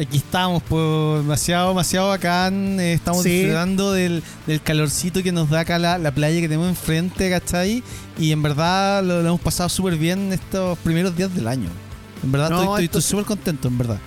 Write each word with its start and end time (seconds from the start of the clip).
Aquí 0.00 0.16
estamos, 0.16 0.64
pues 0.64 1.22
demasiado, 1.22 1.68
demasiado 1.68 2.08
bacán. 2.08 2.80
Eh, 2.80 2.94
estamos 2.94 3.22
disfrutando 3.22 3.92
del, 3.92 4.22
calorcito 4.64 5.22
que 5.22 5.30
nos 5.30 5.48
da 5.48 5.60
acá 5.60 5.78
la, 5.78 6.10
playa 6.10 6.40
que 6.40 6.48
tenemos 6.48 6.68
enfrente, 6.68 7.30
¿cachai? 7.30 7.84
Y 8.18 8.32
en 8.32 8.42
verdad 8.42 9.04
lo, 9.04 9.20
hemos 9.20 9.40
pasado 9.40 9.68
súper 9.68 9.96
bien 9.96 10.32
estos 10.32 10.76
primeros 10.80 11.16
días 11.16 11.32
del 11.32 11.46
año. 11.46 11.68
En 12.24 12.32
verdad 12.32 12.80
estoy 12.80 13.00
súper 13.00 13.24
contento, 13.24 13.68
en 13.68 13.78
verdad 13.78 14.00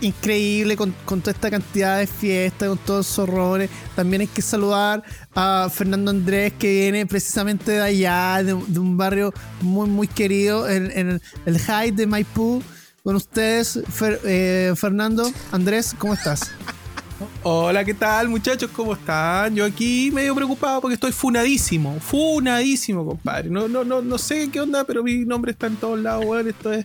increíble 0.00 0.76
con, 0.76 0.92
toda 0.92 1.32
esta 1.32 1.50
cantidad 1.50 1.98
de 1.98 2.06
fiestas, 2.06 2.68
con 2.68 2.78
todos 2.78 3.06
esos 3.06 3.28
horrores. 3.28 3.70
También 3.94 4.22
hay 4.22 4.26
que 4.26 4.42
saludar 4.42 5.02
a 5.34 5.68
Fernando 5.72 6.10
Andrés, 6.10 6.52
que 6.58 6.72
viene 6.72 7.06
precisamente 7.06 7.72
de 7.72 7.82
allá, 7.82 8.42
de, 8.42 8.54
un 8.54 8.96
barrio 8.96 9.32
muy, 9.60 9.88
muy 9.88 10.08
querido, 10.08 10.68
en, 10.68 10.90
el, 10.90 11.22
el 11.46 11.58
High 11.58 11.92
de 11.92 12.06
Maipú. 12.06 12.62
Con 13.02 13.16
ustedes, 13.16 13.80
eh, 14.24 14.74
Fernando, 14.76 15.32
Andrés, 15.52 15.94
¿cómo 15.98 16.12
estás? 16.12 16.50
Hola, 17.42 17.84
¿qué 17.84 17.94
tal 17.94 18.28
muchachos? 18.28 18.70
¿Cómo 18.70 18.94
están? 18.94 19.54
Yo 19.54 19.64
aquí 19.64 20.10
medio 20.12 20.34
preocupado 20.34 20.80
porque 20.80 20.94
estoy 20.94 21.12
funadísimo, 21.12 21.98
funadísimo, 22.00 23.06
compadre. 23.06 23.50
No, 23.50 23.68
no, 23.68 23.84
no, 23.84 24.02
no 24.02 24.18
sé 24.18 24.50
qué 24.50 24.60
onda, 24.60 24.84
pero 24.84 25.02
mi 25.02 25.24
nombre 25.24 25.52
está 25.52 25.66
en 25.66 25.76
todos 25.76 25.98
lados, 25.98 26.24
weón. 26.26 26.48
Esto 26.48 26.72
es, 26.72 26.84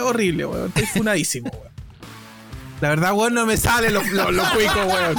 horrible, 0.00 0.46
weón. 0.46 0.68
Estoy 0.68 0.86
funadísimo, 0.86 1.50
weón. 1.50 1.71
La 2.82 2.88
verdad, 2.88 3.12
weón, 3.12 3.32
no 3.34 3.46
me 3.46 3.56
salen 3.56 3.94
los, 3.94 4.04
los, 4.10 4.48
cuicos, 4.48 4.86
weón. 4.86 5.14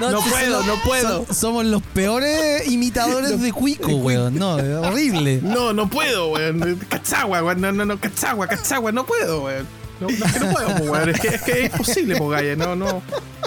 No, 0.00 0.22
puedo, 0.22 0.62
no 0.62 0.74
puedo. 0.82 1.26
somos 1.30 1.66
los 1.66 1.82
peores 1.82 2.66
imitadores 2.66 3.42
de 3.42 3.52
cuico, 3.52 3.88
weón. 3.88 4.38
No, 4.38 4.54
horrible. 4.54 5.40
No, 5.42 5.74
no 5.74 5.90
puedo, 5.90 6.28
weón. 6.28 6.80
Cachagua, 6.88 7.42
weón. 7.42 7.60
No, 7.60 7.72
no, 7.72 7.84
no, 7.84 8.00
cachagua, 8.00 8.46
cachagua. 8.46 8.90
No 8.90 9.04
puedo, 9.04 9.44
weón. 9.44 9.66
No, 10.00 10.06
no, 10.06 10.26
es 10.26 10.32
que 10.32 10.40
no 10.40 10.52
puedo, 10.52 10.68
weón. 10.92 11.08
Es 11.08 11.20
que, 11.20 11.28
es 11.28 11.42
que 11.42 11.52
es 11.64 11.72
imposible, 11.72 12.16
po, 12.16 12.32
No, 12.56 12.76
no. 12.76 13.02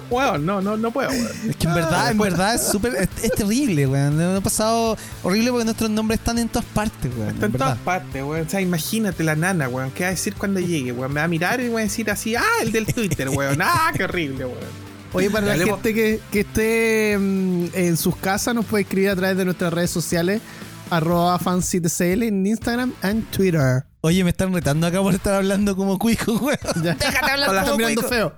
Weón, 0.10 0.46
no, 0.46 0.62
no, 0.62 0.76
no 0.76 0.92
puedo, 0.92 1.10
weón. 1.10 1.50
Es 1.50 1.56
que 1.56 1.68
en 1.68 1.74
verdad, 1.74 2.12
en 2.12 2.18
verdad 2.18 2.56
es 2.56 2.68
súper. 2.68 3.09
Es, 3.22 3.31
terrible, 3.31 3.88
weón. 3.88 4.18
Me 4.18 4.38
ha 4.38 4.42
pasado 4.42 4.98
horrible 5.24 5.52
porque 5.52 5.66
nuestros 5.66 5.90
nombres 5.90 6.20
están 6.20 6.38
en 6.40 6.50
todas 6.50 6.68
partes, 6.68 7.12
weón. 7.18 7.30
Están 7.30 7.52
en, 7.52 7.58
todas 7.58 7.78
partes, 7.80 8.24
weón. 8.24 8.46
O 8.46 8.50
sea, 8.50 8.62
imagínate 8.62 9.24
la 9.24 9.36
nana, 9.36 9.70
weón. 9.70 9.92
¿Qué 9.92 10.03
va 10.03 10.09
a 10.09 10.12
decir 10.12 10.36
cuando 10.36 10.59
llegue, 10.59 10.92
weón? 10.92 11.14
Me 11.14 11.22
va 11.22 11.25
a 11.25 11.30
mirar 11.30 11.62
y 11.62 11.70
va 11.70 11.80
a 11.80 11.84
decir 11.84 12.09
así, 12.12 12.36
ah, 12.36 12.44
el 12.62 12.72
del 12.72 12.86
Twitter, 12.86 13.30
weón. 13.30 13.59
Ah, 13.74 13.92
qué 13.96 14.04
horrible, 14.04 14.46
weón. 14.46 14.92
Oye, 15.14 15.30
para 15.30 15.56
la 15.56 15.66
gente 15.66 15.94
que, 15.94 16.20
que 16.31 16.42
esté 16.42 17.18
mm, 17.18 17.68
en 17.74 17.98
sus 17.98 18.16
casas, 18.16 18.56
nos 18.56 18.66
puede 18.66 18.84
escribir 18.84 19.09
a 19.09 19.16
través 19.16 19.38
de 19.38 19.46
nuestras 19.46 19.72
redes 19.72 19.92
sociales, 19.92 20.42
arroba 20.90 21.38
fancitcl 21.40 22.24
en 22.24 22.46
Instagram 22.46 22.94
y 23.04 23.22
Twitter. 23.36 23.84
Oye, 24.03 24.23
me 24.23 24.31
están 24.31 24.51
retando 24.51 24.88
acá 24.88 25.00
por 25.00 25.13
estar 25.13 25.35
hablando 25.35 25.75
como 25.75 26.00
cuico, 26.00 26.34
weón. 26.41 26.57
Déjate 26.75 27.31
hablar 27.31 27.66
como 27.66 27.78
mirando 27.78 28.01
feo. 28.03 28.34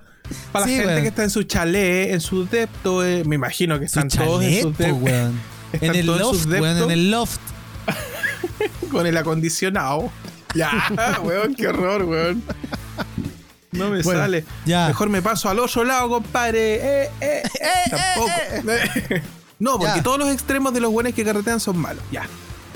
Para 0.52 0.66
la 0.66 0.72
gente 0.72 1.02
que 1.02 1.08
está 1.08 1.24
en 1.24 1.30
su 1.30 1.42
chalet, 1.42 2.12
en 2.12 2.20
su 2.20 2.46
depto, 2.46 3.04
eh, 3.04 3.24
me 3.24 3.34
imagino 3.34 3.78
que 3.78 3.86
están 3.86 4.08
todos 4.08 4.42
en 4.42 4.62
su 4.62 4.72
depto. 4.72 4.94
Weón. 4.96 5.40
en 5.72 5.94
el 5.94 6.06
loft, 6.06 6.46
weón, 6.46 6.78
en 6.78 6.90
el 6.90 7.10
loft. 7.10 7.40
Con 8.90 9.06
el 9.06 9.16
acondicionado. 9.16 10.10
Ya, 10.54 11.20
weón, 11.24 11.54
qué 11.54 11.68
horror, 11.68 12.04
weón. 12.04 12.42
No 13.72 13.90
me 13.90 14.02
sale. 14.02 14.44
Ya. 14.66 14.88
Mejor 14.88 15.08
me 15.08 15.20
paso 15.20 15.48
al 15.48 15.58
otro 15.58 15.82
lado, 15.84 16.08
compadre. 16.08 16.74
Eh, 16.74 17.10
eh, 17.20 17.42
eh, 17.60 17.90
tampoco. 17.90 18.32
no, 19.58 19.78
porque 19.78 20.00
todos 20.02 20.18
los 20.18 20.28
extremos 20.28 20.72
de 20.72 20.80
los 20.80 20.92
buenos 20.92 21.12
que 21.12 21.24
carretean 21.24 21.58
son 21.58 21.78
malos. 21.78 22.04
Ya. 22.12 22.28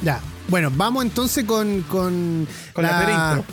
Ya. 0.02 0.20
Bueno, 0.48 0.70
vamos 0.74 1.04
entonces 1.04 1.44
con. 1.44 1.82
Con, 1.82 2.48
con 2.72 2.84
la, 2.84 3.44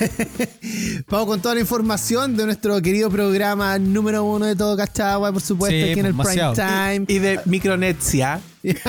vamos 1.08 1.26
con 1.26 1.40
toda 1.40 1.54
la 1.54 1.60
información 1.60 2.36
de 2.36 2.46
nuestro 2.46 2.80
querido 2.82 3.08
programa 3.08 3.78
número 3.78 4.24
uno 4.24 4.46
de 4.46 4.56
todo 4.56 4.76
Cachagua, 4.76 5.32
por 5.32 5.42
supuesto, 5.42 5.76
aquí 5.90 6.00
en 6.00 6.06
el 6.06 6.14
Prime 6.14 6.52
Time. 6.54 7.04
Y, 7.06 7.18
de 7.20 7.40
Micronetia. 7.44 8.40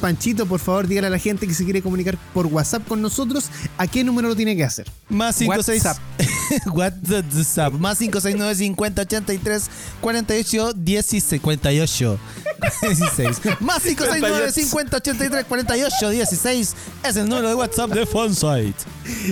Panchito, 0.00 0.44
por 0.44 0.60
favor, 0.60 0.86
dígale 0.86 1.06
a 1.06 1.10
la 1.10 1.18
gente 1.18 1.46
que 1.46 1.54
se 1.54 1.64
quiere 1.64 1.80
comunicar 1.80 2.18
por 2.34 2.46
WhatsApp 2.46 2.86
con 2.86 3.00
nosotros, 3.00 3.48
¿a 3.78 3.86
qué 3.86 4.04
número 4.04 4.28
lo 4.28 4.36
tiene 4.36 4.54
que 4.54 4.64
hacer? 4.64 4.86
Más 5.08 5.36
56 5.36 5.82
WhatsApp. 6.74 7.72
Más 7.74 7.98
569 7.98 8.54
50 8.56 9.02
83 9.02 9.70
48 10.02 10.72
16 10.74 11.40
48 11.40 12.18
16. 12.82 13.40
Más 13.60 13.82
569 13.82 14.52
50 14.52 14.96
83 14.96 15.44
48 15.44 16.10
16 16.10 16.74
es 17.04 17.16
el 17.16 17.28
número 17.28 17.48
de 17.48 17.54
WhatsApp 17.54 17.90
de 17.90 18.06
Fonsite. 18.06 18.74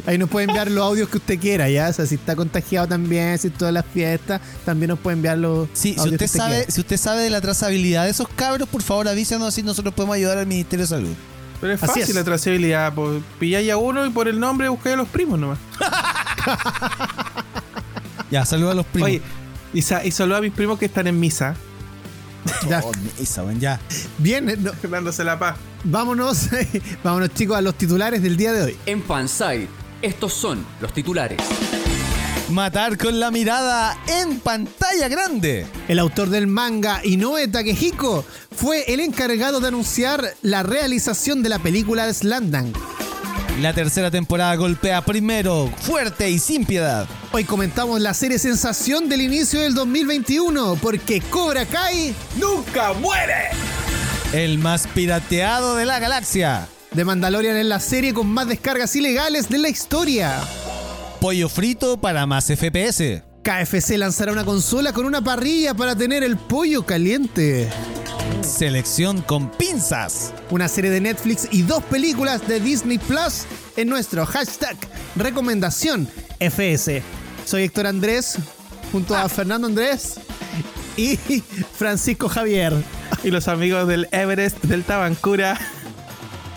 Ahí 0.06 0.18
nos 0.18 0.28
puede 0.28 0.46
enviar 0.46 0.70
los 0.70 0.84
audios 0.84 1.08
que 1.08 1.18
usted 1.18 1.38
quiera, 1.38 1.68
ya. 1.68 1.88
O 1.88 1.92
sea, 1.92 2.06
si 2.06 2.16
está 2.16 2.36
contagiado 2.36 2.88
también, 2.88 3.38
si 3.38 3.50
todas 3.50 3.74
las 3.74 3.84
fiestas, 3.86 4.40
también 4.64 4.90
nos 4.90 4.98
puede 4.98 5.16
enviar 5.16 5.38
los. 5.38 5.68
Sí, 5.72 5.96
si 6.00 6.08
usted, 6.08 6.26
sabe, 6.26 6.66
si 6.68 6.80
usted 6.80 6.96
sabe 6.96 7.22
de 7.22 7.30
la 7.30 7.40
trazabilidad 7.40 8.04
de 8.04 8.10
esos 8.10 8.28
cabros, 8.28 8.68
por 8.68 8.82
favor 8.82 9.08
avísanos 9.08 9.48
así 9.48 9.62
nosotros 9.62 9.94
podemos 9.94 10.16
ayudar 10.16 10.38
al 10.38 10.46
Ministerio 10.46 10.84
de 10.84 10.88
Salud. 10.88 11.14
Pero 11.60 11.72
es 11.72 11.80
fácil 11.80 12.14
la 12.14 12.24
trazabilidad, 12.24 12.92
pues, 12.94 13.22
pilláis 13.38 13.70
a 13.70 13.76
uno 13.76 14.04
y 14.04 14.10
por 14.10 14.28
el 14.28 14.38
nombre 14.38 14.68
buscáis 14.68 14.94
a 14.94 14.96
los 14.98 15.08
primos 15.08 15.38
nomás. 15.38 15.58
ya, 18.30 18.44
saludos 18.44 18.72
a 18.72 18.74
los 18.74 18.86
primos. 18.86 19.08
Oye, 19.08 19.22
y, 19.72 19.78
y 19.78 20.10
saludos 20.10 20.38
a 20.38 20.42
mis 20.42 20.52
primos 20.52 20.78
que 20.78 20.86
están 20.86 21.06
en 21.06 21.18
misa. 21.18 21.54
Ya. 22.68 22.82
Oh, 22.82 22.92
ya. 23.58 23.80
Bien, 24.18 24.46
dándose 24.82 25.24
la 25.24 25.38
paz. 25.38 25.56
Vámonos, 25.84 26.48
vámonos 27.04 27.34
chicos 27.34 27.56
a 27.56 27.60
los 27.60 27.74
titulares 27.74 28.22
del 28.22 28.36
día 28.36 28.52
de 28.52 28.62
hoy. 28.62 28.76
En 28.86 29.02
Fanside, 29.02 29.68
estos 30.02 30.32
son 30.32 30.64
los 30.80 30.92
titulares. 30.92 31.38
Matar 32.50 32.98
con 32.98 33.18
la 33.18 33.30
mirada 33.30 33.98
en 34.06 34.38
pantalla 34.40 35.08
grande. 35.08 35.66
El 35.88 35.98
autor 35.98 36.28
del 36.28 36.46
manga 36.46 37.00
Inoue 37.02 37.48
Takehiko 37.48 38.24
fue 38.54 38.84
el 38.92 39.00
encargado 39.00 39.60
de 39.60 39.68
anunciar 39.68 40.34
la 40.42 40.62
realización 40.62 41.42
de 41.42 41.48
la 41.48 41.58
película 41.58 42.06
de 42.06 42.14
Slandang. 42.14 42.72
La 43.60 43.72
tercera 43.72 44.10
temporada 44.10 44.56
golpea 44.56 45.04
primero, 45.04 45.70
fuerte 45.80 46.28
y 46.28 46.40
sin 46.40 46.66
piedad. 46.66 47.06
Hoy 47.30 47.44
comentamos 47.44 48.00
la 48.00 48.12
serie 48.12 48.40
sensación 48.40 49.08
del 49.08 49.20
inicio 49.20 49.60
del 49.60 49.74
2021, 49.74 50.76
porque 50.82 51.20
Cobra 51.20 51.64
Kai 51.64 52.12
nunca 52.36 52.92
muere. 52.94 53.50
El 54.32 54.58
más 54.58 54.88
pirateado 54.88 55.76
de 55.76 55.86
la 55.86 56.00
galaxia. 56.00 56.66
De 56.90 57.04
Mandalorian 57.04 57.56
es 57.56 57.66
la 57.66 57.78
serie 57.78 58.12
con 58.12 58.26
más 58.26 58.48
descargas 58.48 58.96
ilegales 58.96 59.48
de 59.48 59.58
la 59.58 59.68
historia. 59.68 60.40
Pollo 61.20 61.48
frito 61.48 62.00
para 62.00 62.26
más 62.26 62.46
FPS. 62.46 63.22
KFC 63.44 63.98
lanzará 63.98 64.32
una 64.32 64.46
consola 64.46 64.94
con 64.94 65.04
una 65.04 65.22
parrilla 65.22 65.74
para 65.74 65.94
tener 65.94 66.24
el 66.24 66.38
pollo 66.38 66.86
caliente. 66.86 67.68
Selección 68.40 69.20
con 69.20 69.50
pinzas. 69.50 70.32
Una 70.48 70.66
serie 70.66 70.90
de 70.90 71.02
Netflix 71.02 71.48
y 71.50 71.60
dos 71.60 71.84
películas 71.84 72.48
de 72.48 72.58
Disney 72.58 72.96
Plus 72.96 73.44
en 73.76 73.90
nuestro 73.90 74.24
hashtag 74.24 74.78
recomendación 75.14 76.08
FS. 76.40 77.02
Soy 77.44 77.64
Héctor 77.64 77.86
Andrés, 77.86 78.38
junto 78.90 79.14
a 79.14 79.28
Fernando 79.28 79.66
Andrés 79.66 80.14
y 80.96 81.16
Francisco 81.76 82.30
Javier. 82.30 82.72
Y 83.24 83.30
los 83.30 83.48
amigos 83.48 83.86
del 83.86 84.08
Everest 84.10 84.64
del 84.64 84.84
Tabancura. 84.84 85.60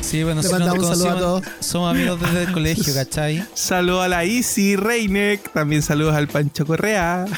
Sí, 0.02 0.24
bueno, 0.24 0.42
Le 0.42 0.48
si 0.48 0.54
no 0.54 0.60
mandamos 0.60 0.84
un 0.90 0.96
saludo 0.96 1.10
a 1.10 1.20
todos. 1.20 1.44
somos 1.60 1.92
amigos 1.96 2.20
desde 2.22 2.44
el 2.44 2.52
colegio, 2.52 2.94
¿cachai? 2.94 3.46
Saludos 3.54 4.06
a 4.06 4.08
la 4.08 4.26
Isi 4.26 4.76
Reinek. 4.76 5.52
También 5.54 5.82
saludos 5.82 6.16
al 6.16 6.28
Pancho 6.28 6.66
Correa. 6.66 7.26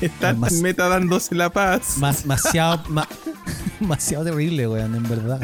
Que 0.00 0.06
está 0.06 0.30
en 0.30 0.62
meta 0.62 0.88
dándose 0.88 1.34
la 1.34 1.50
paz. 1.50 1.98
Más, 1.98 2.22
demasiado, 2.22 2.82
ma- 2.88 3.08
demasiado 3.80 4.24
terrible, 4.24 4.66
weón, 4.68 4.94
en 4.94 5.02
verdad. 5.08 5.40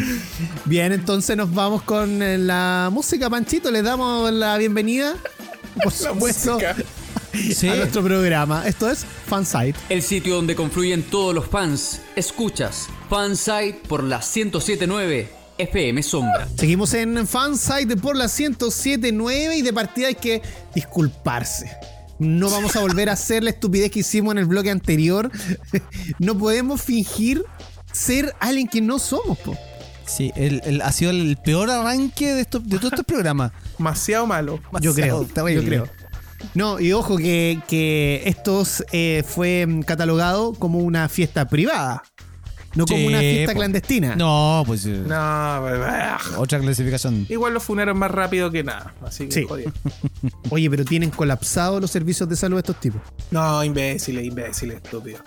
Bien, 0.64 0.92
entonces 0.92 1.36
nos 1.36 1.52
vamos 1.52 1.82
con 1.82 2.22
eh, 2.22 2.38
la 2.38 2.88
música, 2.92 3.28
Panchito. 3.28 3.70
Les 3.70 3.82
damos 3.82 4.32
la 4.32 4.56
bienvenida, 4.56 5.14
por 5.82 5.86
La 5.86 5.90
supuesto, 6.10 6.52
música. 6.54 6.76
Sí. 7.54 7.68
a 7.68 7.74
nuestro 7.76 8.02
programa. 8.02 8.66
Esto 8.66 8.88
es 8.88 9.04
Fansite. 9.26 9.74
El 9.88 10.00
sitio 10.02 10.36
donde 10.36 10.54
confluyen 10.54 11.02
todos 11.02 11.34
los 11.34 11.46
fans. 11.46 12.00
Escuchas 12.16 12.86
Fansite 13.10 13.80
por 13.88 14.02
la 14.04 14.18
1079 14.18 15.28
FM 15.62 16.02
Sombra. 16.02 16.48
Seguimos 16.56 16.94
en 16.94 17.26
Fansite 17.26 17.96
por 17.96 18.16
la 18.16 18.24
1079 18.24 19.56
y 19.56 19.62
de 19.62 19.72
partida 19.72 20.08
hay 20.08 20.14
que 20.14 20.42
disculparse. 20.74 21.70
No 22.18 22.50
vamos 22.50 22.76
a 22.76 22.80
volver 22.80 23.08
a 23.08 23.12
hacer 23.12 23.42
la 23.42 23.50
estupidez 23.50 23.90
que 23.90 24.00
hicimos 24.00 24.32
en 24.32 24.38
el 24.38 24.46
bloque 24.46 24.70
anterior. 24.70 25.30
No 26.18 26.36
podemos 26.36 26.82
fingir 26.82 27.44
ser 27.92 28.34
alguien 28.40 28.68
que 28.68 28.80
no 28.80 28.98
somos, 28.98 29.38
po. 29.38 29.56
Sí, 30.06 30.32
el, 30.36 30.60
el- 30.64 30.82
ha 30.82 30.92
sido 30.92 31.10
el 31.12 31.36
peor 31.42 31.70
arranque 31.70 32.34
de, 32.34 32.40
esto, 32.42 32.58
de 32.58 32.78
todo 32.78 32.88
este 32.88 33.04
programa. 33.04 33.52
Demasiado 33.78 34.26
malo. 34.26 34.60
Yo 34.80 34.92
creo, 34.94 35.26
yo 35.26 35.64
creo. 35.64 35.88
No, 36.54 36.80
y 36.80 36.92
ojo 36.92 37.16
que, 37.18 37.60
que 37.68 38.22
esto 38.24 38.64
eh, 38.92 39.22
fue 39.26 39.66
catalogado 39.86 40.54
como 40.54 40.78
una 40.78 41.08
fiesta 41.08 41.46
privada, 41.48 42.02
no 42.74 42.86
como 42.86 42.98
Sí, 43.00 43.06
una 43.08 43.18
fiesta 43.20 43.52
po. 43.52 43.58
clandestina. 43.58 44.16
No, 44.16 44.62
pues 44.66 44.86
eh, 44.86 44.90
No, 45.06 45.58
pues, 45.60 45.80
ah. 45.84 46.18
otra 46.36 46.58
clasificación. 46.60 47.26
igual 47.28 47.54
lo 47.54 47.60
funaron 47.60 47.98
más 47.98 48.10
rápido 48.10 48.50
que 48.50 48.62
nada. 48.64 48.94
Así 49.02 49.26
que 49.26 49.32
Sí. 49.32 49.44
jodido. 49.48 49.72
Oye, 50.50 50.70
pero 50.70 50.84
tienen 50.84 51.10
colapsados 51.10 51.80
los 51.80 51.90
servicios 51.90 52.28
de 52.28 52.36
salud 52.36 52.58
estos 52.58 52.78
tipos. 52.80 53.00
No, 53.30 53.62
imbéciles, 53.64 54.24
imbéciles, 54.24 54.76
estúpido. 54.82 55.18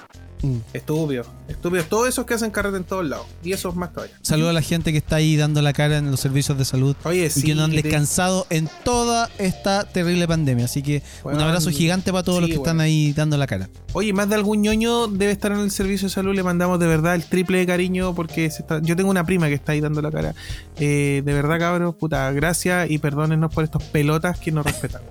Mm. 0.44 0.57
Estúpido, 0.74 1.25
estúpido. 1.48 1.84
Todos 1.86 2.10
esos 2.10 2.25
que 2.25 2.34
hacen 2.34 2.51
carrete 2.51 2.75
en 2.78 2.84
todos 2.84 3.06
lados. 3.06 3.25
Y 3.44 3.54
esos 3.54 3.75
más 3.78 3.94
todavía. 3.94 4.13
Saludo 4.22 4.50
a 4.50 4.54
la 4.54 4.62
gente 4.62 4.92
que 4.92 4.98
está 4.98 5.16
ahí 5.16 5.38
dando 5.38 5.62
la 5.62 5.72
cara 5.72 5.98
en 6.00 6.12
los 6.12 6.19
servicios 6.19 6.57
de 6.57 6.66
salud 6.66 6.95
Oye, 7.06 7.28
y 7.28 7.30
sí. 7.30 7.44
que 7.44 7.56
no 7.56 7.63
han 7.63 7.72
te- 7.72 7.81
descansado 7.81 8.45
en 8.50 8.69
toda 8.84 9.30
esta 9.38 9.86
terrible 9.86 10.28
pandemia. 10.28 10.66
Así 10.66 10.84
que 10.84 11.01
un 11.24 11.40
abrazo 11.40 11.69
gigante 11.69 12.12
para 12.12 12.24
todos 12.24 12.42
los 12.42 12.50
que 12.50 12.57
están 12.57 12.81
ahí 12.81 13.13
dando 13.13 13.38
la 13.38 13.48
cara. 13.48 13.69
Oye, 13.94 14.12
más 14.12 14.28
de 14.28 14.36
algún 14.36 14.62
ñoño 14.62 15.07
debe 15.07 15.31
estar 15.31 15.51
en 15.54 15.60
el 15.60 15.72
servicio 15.72 16.10
de 16.10 16.13
salud. 16.13 16.36
Le 16.36 16.44
mandamos 16.44 16.78
de 16.78 16.88
verdad 16.88 17.16
el 17.16 17.24
triple 17.24 17.60
de 17.60 17.66
cariño 17.66 18.13
porque 18.13 18.51
se 18.51 18.63
está- 18.63 18.81
yo 18.81 18.95
tengo 18.98 19.10
una 19.10 19.25
prima 19.25 19.48
que 19.48 19.54
está 19.54 19.72
ahí 19.72 19.80
dando 19.80 20.01
la 20.01 20.12
cara. 20.12 20.36
Eh, 20.78 21.22
de 21.24 21.34
verdad, 21.34 21.57
cabros, 21.60 21.95
puta, 21.95 22.30
gracias 22.34 22.92
y 22.92 22.98
perdónennos 22.98 23.54
por 23.54 23.63
estos 23.63 23.81
pelotas 23.84 24.38
que 24.40 24.51
nos 24.51 24.66
respetamos. 24.66 25.07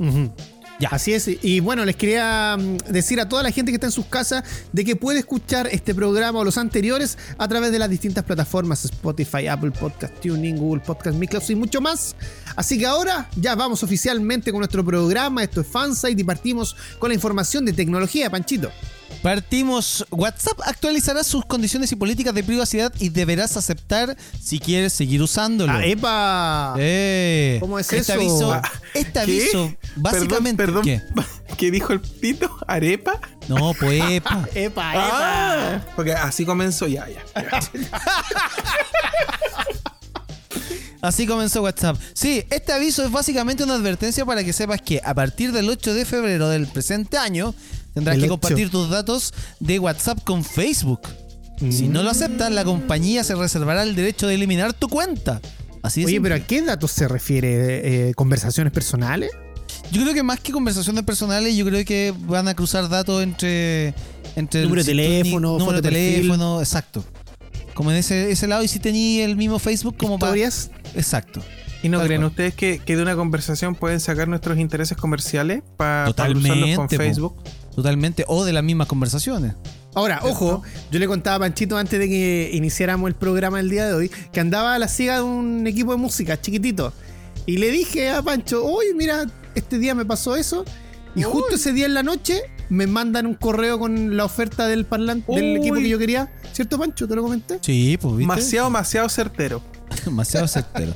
Ujú. 0.00 0.32
Ya. 0.82 0.88
Así 0.90 1.14
es. 1.14 1.30
Y 1.42 1.60
bueno, 1.60 1.84
les 1.84 1.94
quería 1.94 2.56
mm, 2.58 2.78
decir 2.90 3.20
a 3.20 3.28
toda 3.28 3.44
la 3.44 3.52
gente 3.52 3.70
que 3.70 3.76
está 3.76 3.86
en 3.86 3.92
sus 3.92 4.06
casas 4.06 4.42
de 4.72 4.84
que 4.84 4.96
puede 4.96 5.20
escuchar 5.20 5.68
este 5.68 5.94
programa 5.94 6.40
o 6.40 6.44
los 6.44 6.58
anteriores 6.58 7.18
a 7.38 7.46
través 7.46 7.70
de 7.70 7.78
las 7.78 7.88
distintas 7.88 8.24
plataformas 8.24 8.84
Spotify, 8.84 9.46
Apple 9.46 9.70
Podcast, 9.70 10.12
Tuning, 10.20 10.56
Google 10.56 10.82
Podcast, 10.84 11.16
Mixcloud 11.16 11.48
y 11.50 11.54
mucho 11.54 11.80
más. 11.80 12.16
Así 12.56 12.80
que 12.80 12.86
ahora 12.86 13.30
ya 13.36 13.54
vamos 13.54 13.84
oficialmente 13.84 14.50
con 14.50 14.58
nuestro 14.58 14.84
programa. 14.84 15.44
Esto 15.44 15.60
es 15.60 15.68
Fansite 15.68 16.20
y 16.20 16.24
partimos 16.24 16.74
con 16.98 17.10
la 17.10 17.14
información 17.14 17.64
de 17.64 17.74
tecnología, 17.74 18.28
Panchito. 18.28 18.72
Partimos. 19.22 20.04
WhatsApp 20.10 20.58
actualizará 20.64 21.22
sus 21.22 21.44
condiciones 21.44 21.92
y 21.92 21.96
políticas 21.96 22.34
de 22.34 22.42
privacidad 22.42 22.92
y 22.98 23.08
deberás 23.08 23.56
aceptar 23.56 24.16
si 24.42 24.58
quieres 24.58 24.92
seguir 24.92 25.22
usándolo. 25.22 25.72
¡Ah, 25.72 25.84
epa! 25.84 26.74
Eh, 26.78 27.58
¿Cómo 27.60 27.78
es 27.78 27.92
este 27.92 27.98
eso? 28.00 28.12
Aviso, 28.14 28.52
Ah, 28.52 28.62
este 28.94 29.12
¿Qué? 29.12 29.20
aviso, 29.20 29.72
básicamente. 29.96 30.64
Perdón, 30.64 30.82
¿Qué? 30.82 31.00
perdón. 31.14 31.30
¿Qué 31.56 31.70
dijo 31.70 31.92
el 31.92 32.00
pito? 32.00 32.50
¿Arepa? 32.66 33.20
No, 33.48 33.72
pues. 33.78 34.02
epa. 34.10 34.48
¡Epa, 34.54 34.92
epa! 34.92 34.92
Ah, 34.94 35.80
porque 35.94 36.12
así 36.14 36.44
comenzó 36.44 36.88
ya. 36.88 37.06
ya. 37.08 37.22
Así 41.00 41.26
comenzó 41.26 41.62
WhatsApp. 41.62 41.96
Sí, 42.14 42.44
este 42.48 42.72
aviso 42.72 43.04
es 43.04 43.10
básicamente 43.10 43.64
una 43.64 43.74
advertencia 43.74 44.24
para 44.24 44.44
que 44.44 44.52
sepas 44.52 44.80
que 44.80 45.00
a 45.04 45.12
partir 45.14 45.50
del 45.50 45.68
8 45.68 45.94
de 45.94 46.04
febrero 46.04 46.48
del 46.48 46.68
presente 46.68 47.18
año 47.18 47.56
tendrás 47.94 48.16
El 48.16 48.22
que 48.22 48.26
8. 48.30 48.40
compartir 48.40 48.70
tus 48.70 48.90
datos 48.90 49.32
de 49.60 49.78
WhatsApp 49.78 50.22
con 50.24 50.44
Facebook. 50.44 51.00
Si 51.70 51.86
no 51.88 52.02
lo 52.02 52.10
aceptas, 52.10 52.50
la 52.50 52.64
compañía 52.64 53.22
se 53.22 53.36
reservará 53.36 53.84
el 53.84 53.94
derecho 53.94 54.26
de 54.26 54.34
eliminar 54.34 54.72
tu 54.72 54.88
cuenta. 54.88 55.40
Así 55.82 56.04
Oye, 56.04 56.14
simple. 56.14 56.30
pero 56.30 56.42
¿a 56.42 56.46
qué 56.46 56.60
datos 56.62 56.90
se 56.90 57.06
refiere? 57.06 58.08
Eh, 58.08 58.14
¿Conversaciones 58.14 58.72
personales? 58.72 59.30
Yo 59.92 60.02
creo 60.02 60.12
que 60.14 60.22
más 60.24 60.40
que 60.40 60.50
conversaciones 60.52 61.04
personales, 61.04 61.54
yo 61.54 61.64
creo 61.64 61.84
que 61.84 62.12
van 62.26 62.48
a 62.48 62.54
cruzar 62.54 62.88
datos 62.88 63.22
entre. 63.22 63.94
entre 64.34 64.60
el- 64.62 64.66
Número 64.68 64.82
de 64.82 64.90
si 64.90 64.90
tú 64.92 64.96
ni- 64.96 65.02
teléfono, 65.06 65.48
número 65.52 65.64
foto 65.66 65.76
de 65.76 65.82
perfil. 65.82 66.14
teléfono, 66.16 66.60
exacto. 66.60 67.04
Como 67.74 67.90
en 67.92 67.98
ese, 67.98 68.30
ese 68.32 68.46
lado, 68.48 68.62
y 68.64 68.68
si 68.68 68.78
tenía 68.80 69.24
el 69.24 69.36
mismo 69.36 69.58
Facebook 69.58 69.96
como 69.96 70.18
para. 70.18 70.36
¿Historias? 70.36 70.70
Exacto. 70.94 71.40
¿Y 71.82 71.88
no 71.88 71.98
Tal 71.98 72.06
creen 72.06 72.20
cual. 72.22 72.30
ustedes 72.30 72.54
que, 72.54 72.78
que 72.84 72.96
de 72.96 73.02
una 73.02 73.14
conversación 73.16 73.74
pueden 73.74 74.00
sacar 74.00 74.26
nuestros 74.28 74.58
intereses 74.58 74.96
comerciales 74.96 75.62
para 75.76 76.06
Totalmente, 76.06 76.48
cruzarlos 76.48 76.76
con 76.76 76.88
po. 76.88 76.90
Totalmente. 77.74 78.24
O 78.28 78.44
de 78.44 78.52
las 78.52 78.62
mismas 78.62 78.86
conversaciones. 78.86 79.54
Ahora, 79.94 80.20
ojo, 80.22 80.62
yo 80.90 80.98
le 80.98 81.06
contaba 81.06 81.36
a 81.36 81.38
Panchito 81.40 81.76
antes 81.76 81.98
de 81.98 82.08
que 82.08 82.50
iniciáramos 82.54 83.08
el 83.08 83.14
programa 83.14 83.60
el 83.60 83.68
día 83.68 83.86
de 83.86 83.94
hoy 83.94 84.10
que 84.32 84.40
andaba 84.40 84.74
a 84.74 84.78
la 84.78 84.88
ciega 84.88 85.16
de 85.16 85.22
un 85.22 85.66
equipo 85.66 85.92
de 85.92 85.98
música 85.98 86.40
chiquitito. 86.40 86.92
Y 87.44 87.58
le 87.58 87.70
dije 87.70 88.10
a 88.10 88.22
Pancho, 88.22 88.64
oye, 88.64 88.94
mira, 88.94 89.26
este 89.54 89.78
día 89.78 89.94
me 89.94 90.04
pasó 90.06 90.36
eso. 90.36 90.64
Y 91.14 91.22
justo 91.22 91.56
ese 91.56 91.74
día 91.74 91.84
en 91.84 91.94
la 91.94 92.02
noche 92.02 92.40
me 92.70 92.86
mandan 92.86 93.26
un 93.26 93.34
correo 93.34 93.78
con 93.78 94.16
la 94.16 94.24
oferta 94.24 94.66
del 94.66 94.86
parlante 94.86 95.30
del 95.30 95.58
equipo 95.58 95.74
que 95.76 95.88
yo 95.88 95.98
quería. 95.98 96.32
¿Cierto, 96.52 96.78
Pancho? 96.78 97.06
¿Te 97.06 97.14
lo 97.14 97.22
comenté? 97.22 97.58
Sí, 97.60 97.98
pues, 98.00 98.16
¿viste? 98.16 98.34
Demasiado, 98.34 98.68
demasiado 98.68 99.08
certero. 99.10 99.62
Demasiado 100.06 100.48
certero. 100.48 100.94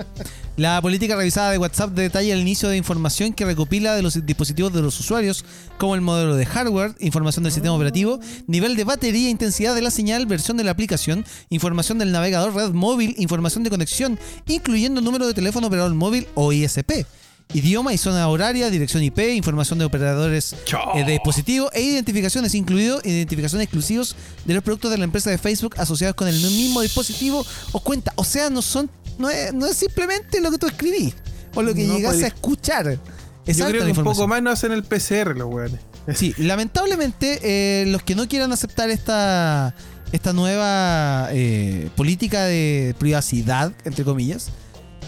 La 0.56 0.80
política 0.80 1.16
revisada 1.16 1.50
de 1.50 1.58
WhatsApp 1.58 1.90
detalla 1.90 2.32
el 2.32 2.40
inicio 2.40 2.70
de 2.70 2.78
información 2.78 3.34
que 3.34 3.44
recopila 3.44 3.94
de 3.94 4.00
los 4.00 4.24
dispositivos 4.24 4.72
de 4.72 4.80
los 4.80 4.98
usuarios, 4.98 5.44
como 5.76 5.94
el 5.94 6.00
modelo 6.00 6.34
de 6.34 6.46
hardware, 6.46 6.94
información 6.98 7.42
del 7.44 7.52
sistema 7.52 7.74
operativo, 7.74 8.20
nivel 8.46 8.74
de 8.74 8.84
batería, 8.84 9.28
intensidad 9.28 9.74
de 9.74 9.82
la 9.82 9.90
señal, 9.90 10.24
versión 10.24 10.56
de 10.56 10.64
la 10.64 10.70
aplicación, 10.70 11.26
información 11.50 11.98
del 11.98 12.10
navegador, 12.10 12.54
red 12.54 12.70
móvil, 12.70 13.14
información 13.18 13.64
de 13.64 13.70
conexión, 13.70 14.18
incluyendo 14.46 15.02
número 15.02 15.26
de 15.26 15.34
teléfono 15.34 15.66
operador 15.66 15.92
móvil 15.94 16.26
o 16.34 16.50
ISP. 16.54 17.04
Idioma 17.52 17.94
y 17.94 17.98
zona 17.98 18.28
horaria, 18.28 18.70
dirección 18.70 19.02
IP, 19.02 19.18
información 19.34 19.78
de 19.78 19.84
operadores 19.84 20.54
eh, 20.94 21.04
de 21.04 21.12
dispositivo 21.12 21.70
e 21.72 21.80
identificaciones, 21.80 22.54
incluido 22.54 23.00
identificaciones 23.04 23.64
exclusivos 23.64 24.16
de 24.44 24.54
los 24.54 24.62
productos 24.62 24.90
de 24.90 24.98
la 24.98 25.04
empresa 25.04 25.30
de 25.30 25.38
Facebook 25.38 25.74
asociados 25.78 26.16
con 26.16 26.28
el 26.28 26.34
mismo 26.34 26.80
dispositivo 26.80 27.46
o 27.72 27.80
cuenta. 27.80 28.12
O 28.16 28.24
sea, 28.24 28.50
no 28.50 28.62
son, 28.62 28.90
no 29.18 29.30
es, 29.30 29.54
no 29.54 29.66
es 29.66 29.76
simplemente 29.76 30.40
lo 30.40 30.50
que 30.50 30.58
tú 30.58 30.66
escribís 30.66 31.14
o 31.54 31.62
lo 31.62 31.72
que 31.72 31.84
No, 31.84 31.96
llegas 31.96 32.22
a 32.22 32.26
escuchar. 32.26 32.98
Es 33.46 33.56
Yo 33.56 33.66
creo 33.68 33.84
que 33.84 33.92
un 33.92 34.04
poco 34.04 34.26
más 34.26 34.42
no 34.42 34.50
hacen 34.50 34.72
el 34.72 34.82
PCR 34.82 35.36
los 35.36 35.52
weones. 35.52 35.80
Sí, 36.14 36.34
lamentablemente 36.38 37.40
eh, 37.42 37.86
los 37.86 38.00
que 38.04 38.14
no 38.14 38.28
quieran 38.28 38.52
aceptar 38.52 38.90
esta, 38.90 39.74
esta 40.12 40.32
nueva 40.32 41.30
eh, 41.32 41.90
política 41.96 42.44
de 42.44 42.94
privacidad, 42.96 43.72
entre 43.84 44.04
comillas, 44.04 44.50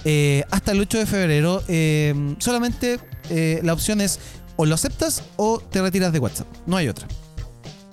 eh, 0.05 0.45
hasta 0.51 0.73
el 0.73 0.81
8 0.81 0.99
de 0.99 1.07
febrero 1.07 1.63
eh, 1.69 2.35
solamente 2.39 3.01
eh, 3.31 3.61
la 3.63 3.73
opción 3.73 4.01
es 4.01 4.19
o 4.57 4.67
lo 4.67 4.75
aceptas 4.75 5.23
o 5.37 5.61
te 5.61 5.81
retiras 5.81 6.13
de 6.13 6.19
WhatsApp. 6.19 6.47
No 6.67 6.77
hay 6.77 6.89
otra. 6.89 7.07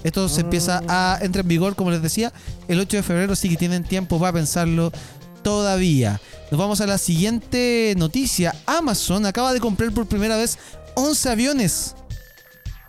Esto 0.04 0.30
se 0.30 0.42
empieza 0.42 0.84
a 0.88 1.18
entrar 1.22 1.44
en 1.44 1.50
vigor, 1.50 1.76
como 1.76 1.90
les 1.90 2.02
decía, 2.02 2.32
el 2.68 2.80
8 2.80 2.98
de 2.98 3.04
febrero, 3.04 3.34
así 3.34 3.50
que 3.50 3.58
tienen 3.58 3.84
tiempo 3.84 4.20
para 4.20 4.34
pensarlo 4.34 4.92
todavía. 5.44 6.22
Nos 6.52 6.60
vamos 6.60 6.80
a 6.82 6.88
la 6.88 6.98
siguiente 6.98 7.94
noticia. 7.98 8.56
Amazon 8.68 9.26
acaba 9.26 9.52
de 9.52 9.60
comprar 9.60 9.92
por 9.92 10.06
primera 10.06 10.38
vez 10.38 10.60
11 10.96 11.30
aviones. 11.30 11.96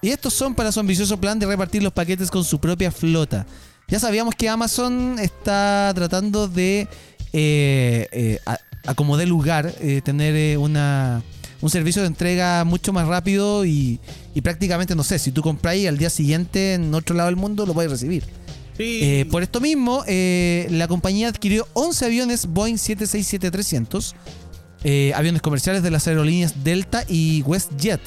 Y 0.02 0.10
estos 0.10 0.34
son 0.34 0.54
para 0.54 0.72
su 0.72 0.80
ambicioso 0.80 1.18
plan 1.18 1.38
de 1.38 1.46
repartir 1.46 1.82
los 1.82 1.92
paquetes 1.92 2.30
con 2.30 2.44
su 2.44 2.58
propia 2.58 2.90
flota. 2.90 3.46
Ya 3.88 3.98
sabíamos 3.98 4.34
que 4.34 4.48
Amazon 4.48 5.18
está 5.18 5.92
tratando 5.94 6.48
de, 6.48 6.88
eh, 7.32 8.08
eh, 8.10 8.38
a, 8.86 8.90
a 8.90 8.94
como 8.94 9.16
dé 9.16 9.26
lugar, 9.26 9.74
eh, 9.80 10.00
tener 10.04 10.34
eh, 10.34 10.56
una, 10.56 11.22
un 11.60 11.70
servicio 11.70 12.02
de 12.02 12.08
entrega 12.08 12.64
mucho 12.64 12.92
más 12.92 13.06
rápido 13.06 13.64
y, 13.64 14.00
y 14.34 14.40
prácticamente, 14.40 14.94
no 14.94 15.04
sé, 15.04 15.18
si 15.18 15.32
tú 15.32 15.42
compras 15.42 15.76
y 15.76 15.86
al 15.86 15.98
día 15.98 16.10
siguiente 16.10 16.74
en 16.74 16.94
otro 16.94 17.16
lado 17.16 17.28
del 17.28 17.36
mundo 17.36 17.66
lo 17.66 17.74
puedes 17.74 17.90
recibir. 17.90 18.24
Sí. 18.76 19.00
Eh, 19.02 19.26
por 19.30 19.42
esto 19.42 19.60
mismo, 19.60 20.04
eh, 20.06 20.66
la 20.70 20.86
compañía 20.86 21.28
adquirió 21.28 21.66
11 21.72 22.04
aviones 22.04 22.46
Boeing 22.46 22.76
767-300, 22.76 24.14
eh, 24.84 25.12
aviones 25.14 25.40
comerciales 25.40 25.82
de 25.82 25.90
las 25.90 26.06
aerolíneas 26.06 26.62
Delta 26.62 27.04
y 27.08 27.42
WestJet. 27.42 28.00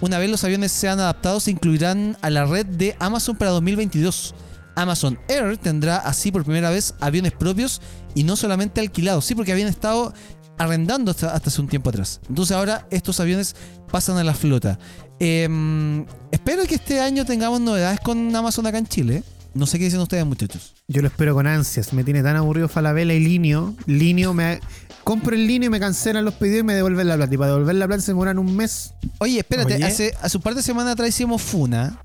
Una 0.00 0.18
vez 0.18 0.28
los 0.28 0.42
aviones 0.42 0.72
sean 0.72 0.98
adaptados, 0.98 1.44
se 1.44 1.52
incluirán 1.52 2.18
a 2.20 2.30
la 2.30 2.44
red 2.44 2.66
de 2.66 2.96
Amazon 2.98 3.36
para 3.36 3.52
2022. 3.52 4.34
Amazon 4.74 5.18
Air 5.28 5.56
tendrá 5.56 5.98
así 5.98 6.32
por 6.32 6.42
primera 6.42 6.70
vez 6.70 6.94
aviones 6.98 7.32
propios 7.32 7.80
y 8.14 8.24
no 8.24 8.36
solamente 8.36 8.80
alquilados. 8.80 9.24
Sí, 9.24 9.34
porque 9.34 9.52
habían 9.52 9.68
estado 9.68 10.12
arrendando 10.58 11.10
hasta, 11.10 11.34
hace 11.34 11.60
un 11.60 11.68
tiempo 11.68 11.90
atrás. 11.90 12.20
Entonces 12.28 12.56
ahora 12.56 12.86
estos 12.90 13.20
aviones 13.20 13.56
pasan 13.90 14.16
a 14.18 14.24
la 14.24 14.34
flota. 14.34 14.78
Em, 15.18 16.04
espero 16.30 16.64
que 16.64 16.76
este 16.76 17.00
año 17.00 17.24
tengamos 17.24 17.60
novedades 17.60 18.00
con 18.00 18.34
Amazon 18.34 18.66
acá 18.66 18.78
en 18.78 18.86
Chile. 18.86 19.22
No 19.54 19.66
sé 19.66 19.78
qué 19.78 19.84
dicen 19.84 20.00
ustedes, 20.00 20.26
muchachos. 20.26 20.74
Yo 20.88 21.00
lo 21.00 21.08
espero 21.08 21.34
con 21.34 21.46
ansias. 21.46 21.92
Me 21.92 22.02
tiene 22.02 22.22
tan 22.22 22.36
aburrido 22.36 22.68
Falabella 22.68 23.14
y 23.14 23.20
Linio. 23.20 23.74
Linio 23.86 24.34
me. 24.34 24.60
Compro 25.04 25.34
el 25.36 25.46
Linio 25.46 25.66
y 25.66 25.70
me 25.70 25.78
cancelan 25.78 26.24
los 26.24 26.34
pedidos 26.34 26.60
y 26.60 26.62
me 26.64 26.74
devuelven 26.74 27.06
la 27.06 27.16
plata. 27.16 27.34
Y 27.34 27.36
para 27.36 27.50
devolver 27.52 27.74
la 27.74 27.86
plata 27.86 28.02
se 28.02 28.12
demoran 28.12 28.38
un 28.38 28.56
mes. 28.56 28.94
Oye, 29.18 29.38
espérate, 29.38 29.74
Oye. 29.74 29.84
hace, 29.84 30.14
hace 30.20 30.36
un 30.38 30.42
par 30.42 30.54
de 30.54 30.62
semanas 30.62 30.94
atrás 30.94 31.10
hicimos 31.10 31.42
Funa 31.42 32.00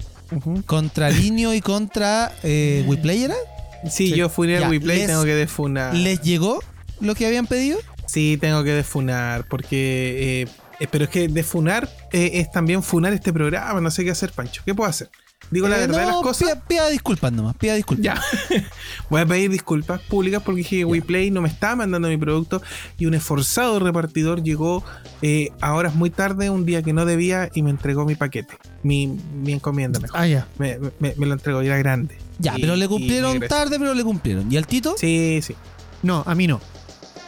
contra 0.65 1.09
Linio 1.09 1.53
y 1.53 1.61
contra 1.61 2.31
eh, 2.43 2.85
WePlay, 2.87 3.23
¿era? 3.23 3.35
Sí, 3.83 4.07
Sí. 4.09 4.15
yo 4.15 4.29
funé 4.29 4.57
el 4.57 4.69
WePlay, 4.69 5.05
tengo 5.05 5.23
que 5.23 5.35
defunar. 5.35 5.95
¿Les 5.95 6.21
llegó 6.21 6.59
lo 6.99 7.15
que 7.15 7.25
habían 7.25 7.47
pedido? 7.47 7.79
Sí, 8.07 8.37
tengo 8.41 8.63
que 8.63 8.71
defunar, 8.73 9.45
porque. 9.47 10.41
eh, 10.43 10.47
eh, 10.79 10.87
pero 10.89 11.03
es 11.05 11.09
que 11.09 11.27
defunar 11.27 11.89
eh, 12.11 12.31
es 12.35 12.51
también 12.51 12.81
funar 12.83 13.13
este 13.13 13.31
programa. 13.33 13.79
No 13.81 13.91
sé 13.91 14.03
qué 14.05 14.11
hacer, 14.11 14.31
Pancho. 14.31 14.61
¿Qué 14.65 14.73
puedo 14.73 14.89
hacer? 14.89 15.09
Digo 15.51 15.67
la 15.67 15.77
Eh, 15.77 15.81
verdad 15.81 15.99
de 15.99 16.05
no, 16.05 16.11
las 16.13 16.21
cosas. 16.21 16.49
Pida, 16.49 16.63
pida 16.67 16.89
disculpas 16.89 17.31
nomás, 17.31 17.55
pida 17.57 17.73
disculpas. 17.75 18.03
Ya. 18.03 18.21
Voy 19.09 19.21
a 19.21 19.25
pedir 19.25 19.49
disculpas 19.49 19.99
públicas 20.01 20.41
porque 20.43 20.59
dije 20.59 20.77
que 20.77 20.85
WePlay 20.85 21.31
no 21.31 21.41
me 21.41 21.49
estaba 21.49 21.75
mandando 21.77 22.07
mi 22.07 22.17
producto 22.17 22.61
y 22.97 23.05
un 23.07 23.13
esforzado 23.13 23.79
repartidor 23.79 24.43
llegó 24.43 24.83
eh, 25.21 25.49
a 25.61 25.73
horas 25.73 25.95
muy 25.95 26.09
tarde, 26.09 26.49
un 26.49 26.65
día 26.65 26.81
que 26.83 26.93
no 26.93 27.05
debía, 27.05 27.49
y 27.53 27.63
me 27.63 27.71
entregó 27.71 28.05
mi 28.05 28.15
paquete, 28.15 28.57
mi, 28.83 29.07
mi 29.07 29.53
encomienda 29.53 29.99
mejor. 29.99 30.19
Ah, 30.19 30.27
ya. 30.27 30.47
Me, 30.59 30.77
me- 30.99 31.13
me 31.17 31.25
lo 31.25 31.33
entregó 31.33 31.63
y 31.63 31.67
era 31.67 31.77
grande. 31.77 32.15
Ya, 32.39 32.57
Y- 32.57 32.61
pero 32.61 32.75
le 32.75 32.87
cumplieron 32.87 33.39
tarde, 33.41 33.77
pero 33.77 33.93
le 33.93 34.03
cumplieron. 34.03 34.51
¿Y 34.51 34.57
al 34.57 34.65
Tito? 34.65 34.95
Sí, 34.97 35.39
sí. 35.43 35.55
No, 36.03 36.23
a 36.25 36.33
mí 36.35 36.47
no. 36.47 36.59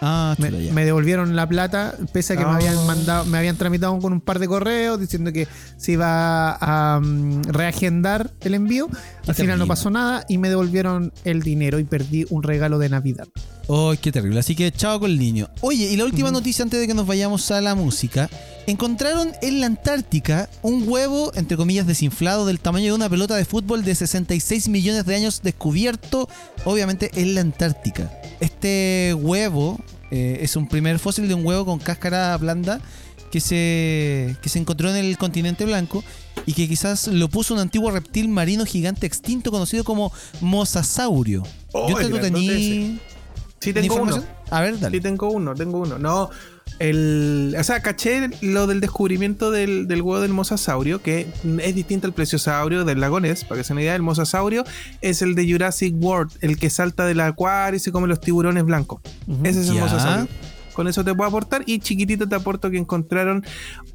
Ah, 0.03 0.33
Me, 0.39 0.49
me 0.49 0.83
devolvieron 0.83 1.35
la 1.35 1.47
plata, 1.47 1.95
pese 2.11 2.33
a 2.33 2.35
que 2.37 2.43
me 2.43 2.49
Ah. 2.49 2.55
habían 2.55 2.87
mandado, 2.87 3.23
me 3.25 3.37
habían 3.37 3.55
tramitado 3.55 3.99
con 3.99 4.13
un 4.13 4.19
par 4.21 4.39
de 4.39 4.47
correos 4.47 4.99
diciendo 4.99 5.31
que 5.31 5.47
se 5.77 5.91
iba 5.91 6.57
a 6.59 6.99
mm, 6.99 7.43
reagendar 7.43 8.31
el 8.41 8.55
envío. 8.55 8.89
Al 9.27 9.35
final 9.35 9.59
no 9.59 9.67
pasó 9.67 9.91
nada 9.91 10.25
y 10.27 10.39
me 10.39 10.49
devolvieron 10.49 11.13
el 11.23 11.43
dinero 11.43 11.77
y 11.77 11.83
perdí 11.83 12.25
un 12.31 12.41
regalo 12.41 12.79
de 12.79 12.89
Navidad. 12.89 13.27
¡Ay, 13.69 13.97
qué 13.97 14.11
terrible! 14.11 14.39
Así 14.39 14.55
que 14.55 14.71
chao 14.71 14.99
con 14.99 15.11
el 15.11 15.19
niño. 15.19 15.49
Oye, 15.61 15.91
y 15.91 15.95
la 15.97 16.05
última 16.05 16.31
noticia 16.31 16.63
antes 16.63 16.79
de 16.79 16.87
que 16.87 16.95
nos 16.95 17.05
vayamos 17.05 17.51
a 17.51 17.61
la 17.61 17.75
música. 17.75 18.27
Encontraron 18.67 19.31
en 19.41 19.59
la 19.59 19.65
Antártica 19.65 20.47
un 20.61 20.87
huevo, 20.87 21.31
entre 21.35 21.57
comillas, 21.57 21.87
desinflado 21.87 22.45
del 22.45 22.59
tamaño 22.59 22.87
de 22.87 22.93
una 22.93 23.09
pelota 23.09 23.35
de 23.35 23.45
fútbol 23.45 23.83
de 23.83 23.95
66 23.95 24.69
millones 24.69 25.05
de 25.05 25.15
años 25.15 25.41
descubierto, 25.41 26.29
obviamente, 26.63 27.11
en 27.15 27.35
la 27.35 27.41
Antártica. 27.41 28.11
Este 28.39 29.15
huevo 29.19 29.79
eh, 30.11 30.39
es 30.41 30.55
un 30.55 30.67
primer 30.67 30.99
fósil 30.99 31.27
de 31.27 31.33
un 31.33 31.45
huevo 31.45 31.65
con 31.65 31.79
cáscara 31.79 32.37
blanda 32.37 32.81
que 33.31 33.39
se, 33.39 34.35
que 34.41 34.49
se 34.49 34.59
encontró 34.59 34.89
en 34.89 34.97
el 34.97 35.17
continente 35.17 35.65
blanco 35.65 36.03
y 36.45 36.53
que 36.53 36.67
quizás 36.67 37.07
lo 37.07 37.29
puso 37.29 37.53
un 37.53 37.61
antiguo 37.61 37.89
reptil 37.89 38.27
marino 38.27 38.65
gigante 38.65 39.07
extinto 39.07 39.51
conocido 39.51 39.83
como 39.83 40.11
mosasaurio. 40.41 41.43
Oh, 41.71 41.89
Yo 41.89 41.95
te 41.95 42.09
lo 42.09 42.17
grandote 42.17 42.47
tení... 42.47 42.99
Sí, 43.59 43.73
¿Tiene 43.73 43.81
tengo 43.81 44.01
uno. 44.01 44.23
A 44.49 44.61
ver, 44.61 44.79
dale. 44.79 44.97
Sí, 44.97 45.01
tengo 45.01 45.29
uno, 45.29 45.53
tengo 45.53 45.79
uno. 45.79 45.99
No, 45.99 46.31
el, 46.81 47.55
o 47.57 47.63
sea, 47.63 47.81
caché 47.81 48.29
lo 48.41 48.65
del 48.67 48.81
descubrimiento 48.81 49.51
del, 49.51 49.87
del 49.87 50.01
huevo 50.01 50.19
del 50.21 50.33
mosasaurio, 50.33 51.01
que 51.01 51.27
es 51.61 51.75
distinto 51.75 52.07
al 52.07 52.13
plesiosaurio 52.13 52.85
del 52.85 52.99
lago 52.99 53.19
Ness, 53.19 53.43
para 53.45 53.59
que 53.61 53.63
se 53.63 53.73
una 53.73 53.81
idea. 53.83 53.95
El 53.95 54.01
mosasaurio 54.01 54.63
es 55.01 55.21
el 55.21 55.35
de 55.35 55.49
Jurassic 55.51 55.93
World, 56.01 56.31
el 56.41 56.57
que 56.57 56.69
salta 56.69 57.05
del 57.05 57.19
acuario 57.19 57.77
y 57.77 57.79
se 57.79 57.91
come 57.91 58.07
los 58.07 58.19
tiburones 58.19 58.63
blancos. 58.63 58.99
Ese 59.43 59.61
es 59.61 59.69
el 59.69 59.75
Ya. 59.75 59.81
mosasaurio. 59.81 60.27
Con 60.81 60.87
eso 60.87 61.03
te 61.03 61.13
puedo 61.13 61.27
aportar. 61.27 61.61
Y 61.67 61.77
chiquitito 61.77 62.27
te 62.27 62.33
aporto 62.33 62.71
que 62.71 62.79
encontraron 62.79 63.45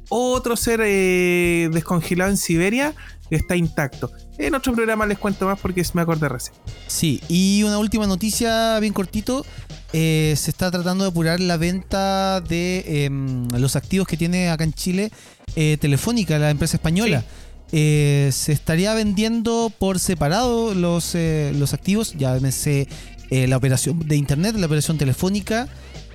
otro 0.07 0.55
ser 0.55 0.79
eh, 0.85 1.67
descongelado 1.69 2.31
en 2.31 2.37
Siberia 2.37 2.93
que 3.29 3.35
está 3.35 3.57
intacto. 3.57 4.09
En 4.37 4.55
otro 4.55 4.73
programa 4.73 5.05
les 5.05 5.17
cuento 5.17 5.45
más 5.47 5.59
porque 5.59 5.83
me 5.93 6.03
acordé 6.03 6.29
recién. 6.29 6.55
Sí, 6.87 7.19
y 7.27 7.63
una 7.63 7.77
última 7.77 8.07
noticia 8.07 8.79
bien 8.79 8.93
cortito. 8.93 9.45
eh, 9.91 10.33
se 10.37 10.49
está 10.49 10.71
tratando 10.71 11.03
de 11.03 11.09
apurar 11.09 11.41
la 11.41 11.57
venta 11.57 12.39
de 12.39 13.03
em, 13.03 13.49
los 13.49 13.75
activos 13.75 14.07
que 14.07 14.15
tiene 14.15 14.49
acá 14.49 14.63
en 14.63 14.71
Chile 14.71 15.11
eh, 15.57 15.75
Telefónica, 15.81 16.39
la 16.39 16.51
empresa 16.51 16.77
española. 16.77 17.25
Eh, 17.73 18.29
se 18.31 18.53
estaría 18.53 18.93
vendiendo 18.93 19.73
por 19.77 19.99
separado 19.99 20.73
los, 20.73 21.15
eh, 21.15 21.51
los 21.53 21.73
activos, 21.73 22.13
llámese 22.13 22.87
eh, 23.29 23.45
la 23.47 23.57
operación 23.57 24.07
de 24.07 24.15
internet, 24.15 24.55
la 24.55 24.67
operación 24.67 24.97
telefónica 24.97 25.67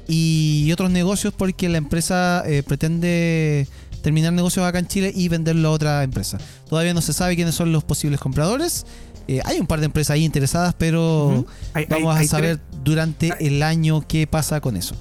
y 0.09 0.71
otros 0.73 0.91
negocios 0.91 1.33
porque 1.37 1.69
la 1.69 1.79
empresa 1.79 2.43
eh, 2.47 2.63
pretende 2.63 3.67
terminar 4.03 4.33
negocios 4.33 4.67
acá 4.67 4.79
en 4.81 4.87
Chile 4.89 5.13
y 5.15 5.29
venderlo 5.29 5.69
a 5.69 5.73
otra 5.73 6.03
empresa. 6.03 6.39
Todavía 6.69 6.93
no 6.95 7.01
se 7.01 7.13
sabe 7.13 7.37
quiénes 7.37 7.55
son 7.55 7.71
los 7.73 7.85
posibles 7.85 8.19
compradores. 8.21 8.85
Eh, 9.29 9.41
hay 9.45 9.61
un 9.61 9.67
par 9.69 9.79
de 9.79 9.87
empresas 9.87 10.15
ahí 10.15 10.25
interesadas, 10.25 10.75
pero 10.77 11.47
hay- 11.75 11.87
vamos 11.87 12.17
hay 12.17 12.27
a 12.27 12.29
saber 12.29 12.61
durante 12.83 13.33
hay- 13.33 13.47
el 13.47 13.63
año 13.63 14.05
qué 14.07 14.27
pasa 14.27 14.61
con 14.61 14.77
eso. 14.77 14.97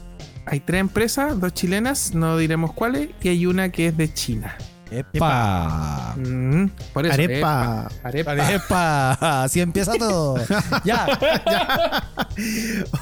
Hay 0.45 0.59
tres 0.59 0.81
empresas, 0.81 1.39
dos 1.39 1.53
chilenas, 1.53 2.13
no 2.13 2.37
diremos 2.37 2.73
cuáles, 2.73 3.09
y 3.23 3.29
hay 3.29 3.45
una 3.47 3.69
que 3.71 3.87
es 3.87 3.97
de 3.97 4.13
China. 4.13 4.55
¡Epa! 4.91 6.15
Mm, 6.17 6.65
por 6.93 7.05
eso. 7.05 7.13
Arepa. 7.13 7.89
epa, 8.13 8.31
arepa. 8.31 8.53
¡Epa! 8.53 9.43
Así 9.43 9.61
empieza 9.61 9.93
todo. 9.93 10.35
ya. 10.83 11.07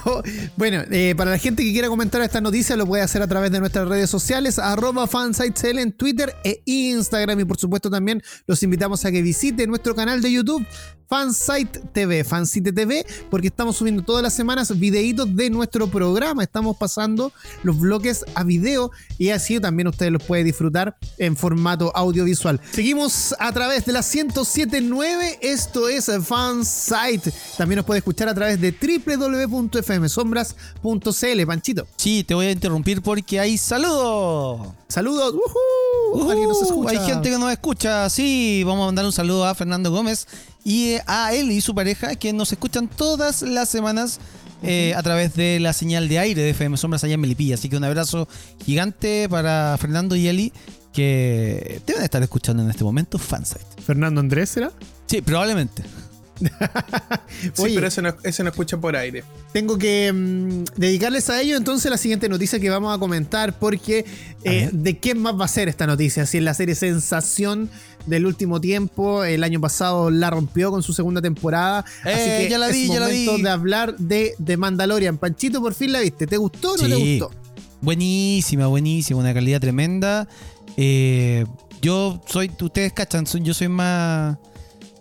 Oh, 0.05 0.21
bueno, 0.55 0.83
eh, 0.91 1.15
para 1.17 1.31
la 1.31 1.37
gente 1.37 1.63
que 1.63 1.71
quiera 1.71 1.87
comentar 1.87 2.21
esta 2.21 2.41
noticia 2.41 2.75
lo 2.75 2.85
puede 2.85 3.01
hacer 3.01 3.21
a 3.23 3.27
través 3.27 3.51
de 3.51 3.59
nuestras 3.59 3.87
redes 3.87 4.09
sociales, 4.09 4.59
arroba 4.59 5.07
fansitecl 5.07 5.79
en 5.79 5.91
Twitter 5.91 6.35
e 6.43 6.61
Instagram. 6.65 7.39
Y 7.39 7.45
por 7.45 7.57
supuesto 7.57 7.89
también 7.89 8.21
los 8.45 8.61
invitamos 8.61 9.03
a 9.05 9.11
que 9.11 9.21
visiten 9.23 9.69
nuestro 9.69 9.95
canal 9.95 10.21
de 10.21 10.31
YouTube, 10.31 10.65
Fansite 11.09 11.79
TV, 11.91 12.23
Fansite 12.23 12.71
TV, 12.71 13.03
porque 13.31 13.47
estamos 13.47 13.77
subiendo 13.77 14.03
todas 14.03 14.21
las 14.21 14.35
semanas 14.35 14.77
videitos 14.77 15.35
de 15.35 15.49
nuestro 15.49 15.87
programa. 15.87 16.43
Estamos 16.43 16.77
pasando 16.77 17.33
los 17.63 17.79
bloques 17.79 18.23
a 18.35 18.43
video 18.43 18.91
y 19.17 19.31
así 19.31 19.59
también 19.59 19.87
ustedes 19.87 20.11
los 20.11 20.21
pueden 20.21 20.45
disfrutar 20.45 20.95
en 21.17 21.35
formato 21.35 21.91
audiovisual. 21.95 22.61
Seguimos 22.71 23.33
a 23.39 23.51
través 23.51 23.87
de 23.87 23.93
la 23.93 24.01
1079, 24.01 25.39
esto 25.41 25.89
es 25.89 26.11
Fansite. 26.23 27.33
También 27.57 27.77
nos 27.77 27.85
puede 27.85 27.97
escuchar 27.97 28.29
a 28.29 28.35
través 28.35 28.61
de 28.61 28.71
www.fmsombras.cl. 28.71 31.45
Panchito, 31.47 31.87
Sí, 31.97 32.23
te 32.23 32.35
voy 32.35 32.45
a 32.45 32.51
interrumpir 32.51 33.01
porque 33.01 33.39
hay 33.39 33.57
saludos. 33.57 34.67
saludos. 34.87 35.33
Escucha. 36.61 36.91
Hay 36.91 36.99
gente 36.99 37.31
que 37.31 37.37
nos 37.39 37.51
escucha, 37.51 38.07
sí. 38.11 38.63
Vamos 38.63 38.83
a 38.83 38.85
mandar 38.87 39.05
un 39.05 39.11
saludo 39.11 39.45
a 39.45 39.55
Fernando 39.55 39.89
Gómez 39.91 40.27
y 40.63 40.93
eh, 40.93 41.01
a 41.07 41.33
él 41.33 41.51
y 41.51 41.61
su 41.61 41.73
pareja 41.73 42.15
que 42.15 42.33
nos 42.33 42.51
escuchan 42.51 42.87
todas 42.87 43.41
las 43.41 43.69
semanas 43.69 44.19
eh, 44.61 44.93
a 44.95 45.03
través 45.03 45.35
de 45.35 45.59
la 45.59 45.73
señal 45.73 46.09
de 46.09 46.19
aire 46.19 46.41
de 46.41 46.49
FM 46.49 46.77
Sombras 46.77 47.03
allá 47.03 47.13
en 47.13 47.21
Melipilla. 47.21 47.55
Así 47.55 47.69
que 47.69 47.77
un 47.77 47.83
abrazo 47.83 48.27
gigante 48.65 49.27
para 49.29 49.77
Fernando 49.79 50.15
y 50.15 50.27
Eli 50.27 50.53
que 50.93 51.81
deben 51.85 52.03
estar 52.03 52.21
escuchando 52.21 52.63
en 52.63 52.69
este 52.69 52.83
momento 52.83 53.17
Fansite. 53.17 53.81
Fernando 53.85 54.19
Andrés, 54.19 54.49
¿será? 54.49 54.71
Sí, 55.05 55.21
probablemente. 55.21 55.83
Sí, 57.53 57.61
Oye. 57.61 57.75
pero 57.75 57.87
ese 57.87 58.01
no, 58.01 58.15
ese 58.23 58.43
no 58.43 58.49
escucha 58.49 58.77
por 58.77 58.95
aire. 58.95 59.23
Tengo 59.53 59.77
que 59.77 60.11
mm, 60.11 60.63
dedicarles 60.75 61.29
a 61.29 61.41
ello 61.41 61.55
entonces 61.55 61.89
la 61.89 61.97
siguiente 61.97 62.27
noticia 62.27 62.59
que 62.59 62.69
vamos 62.69 62.95
a 62.95 62.99
comentar 62.99 63.57
porque 63.57 64.05
eh, 64.43 64.69
de 64.71 64.97
qué 64.97 65.15
más 65.15 65.39
va 65.39 65.45
a 65.45 65.47
ser 65.47 65.69
esta 65.69 65.87
noticia. 65.87 66.25
Si 66.25 66.37
es 66.37 66.43
la 66.43 66.53
serie 66.53 66.75
Sensación 66.75 67.69
del 68.09 68.25
último 68.25 68.59
tiempo, 68.59 69.23
el 69.23 69.43
año 69.43 69.61
pasado 69.61 70.09
la 70.11 70.29
rompió 70.29 70.71
con 70.71 70.83
su 70.83 70.91
segunda 70.93 71.21
temporada. 71.21 71.85
Eh, 72.05 72.11
así 72.11 72.43
que 72.43 72.49
ya 72.49 72.57
la 72.57 72.67
vi, 72.69 72.83
es 72.83 72.87
ya 72.89 72.99
la 72.99 73.07
momento 73.07 73.35
vi. 73.35 73.41
de 73.43 73.49
hablar 73.49 73.95
de, 73.97 74.33
de 74.37 74.57
Mandalorian. 74.57 75.17
Panchito, 75.17 75.61
por 75.61 75.73
fin 75.73 75.91
la 75.91 75.99
viste. 76.01 76.27
¿Te 76.27 76.37
gustó 76.37 76.73
o 76.73 76.77
no 76.77 76.83
te 76.87 76.95
Sí. 76.95 77.19
gustó? 77.19 77.31
Buenísima, 77.81 78.67
buenísima, 78.67 79.19
una 79.19 79.33
calidad 79.33 79.61
tremenda. 79.61 80.27
Eh, 80.75 81.45
yo 81.81 82.21
soy, 82.27 82.51
ustedes 82.61 82.91
cachan, 82.93 83.25
yo 83.25 83.53
soy 83.53 83.69
más, 83.69 84.37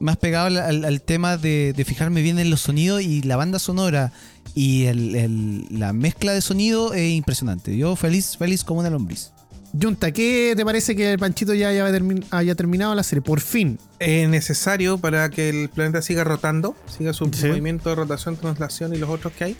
más 0.00 0.16
pegado 0.16 0.46
al 0.62 1.02
tema 1.02 1.36
de, 1.36 1.72
de 1.76 1.84
fijarme 1.84 2.22
bien 2.22 2.38
en 2.38 2.50
los 2.50 2.60
sonidos 2.60 3.02
y 3.02 3.22
la 3.22 3.36
banda 3.36 3.58
sonora 3.58 4.12
y 4.54 4.84
el- 4.84 5.14
el- 5.16 5.66
la 5.70 5.92
mezcla 5.92 6.32
de 6.32 6.40
sonido 6.40 6.94
es 6.94 7.10
impresionante. 7.12 7.76
Yo 7.76 7.96
feliz, 7.96 8.36
feliz 8.36 8.62
como 8.64 8.80
una 8.80 8.90
lombriz. 8.90 9.32
Junta, 9.80 10.12
¿qué 10.12 10.54
te 10.56 10.64
parece 10.64 10.96
que 10.96 11.12
el 11.12 11.18
Panchito 11.18 11.52
ya 11.54 11.68
haya, 11.68 11.88
termi- 11.90 12.24
haya 12.30 12.54
terminado 12.54 12.94
la 12.94 13.02
serie? 13.02 13.22
Por 13.22 13.40
fin. 13.40 13.78
Es 13.98 14.28
necesario 14.28 14.98
para 14.98 15.28
que 15.30 15.48
el 15.50 15.68
planeta 15.68 16.00
siga 16.02 16.24
rotando, 16.24 16.74
siga 16.86 17.12
su 17.12 17.28
Sí. 17.32 17.46
movimiento 17.48 17.88
de 17.90 17.94
rotación, 17.96 18.36
translación 18.36 18.94
y 18.94 18.98
los 18.98 19.10
otros 19.10 19.32
que 19.34 19.44
hay. 19.44 19.56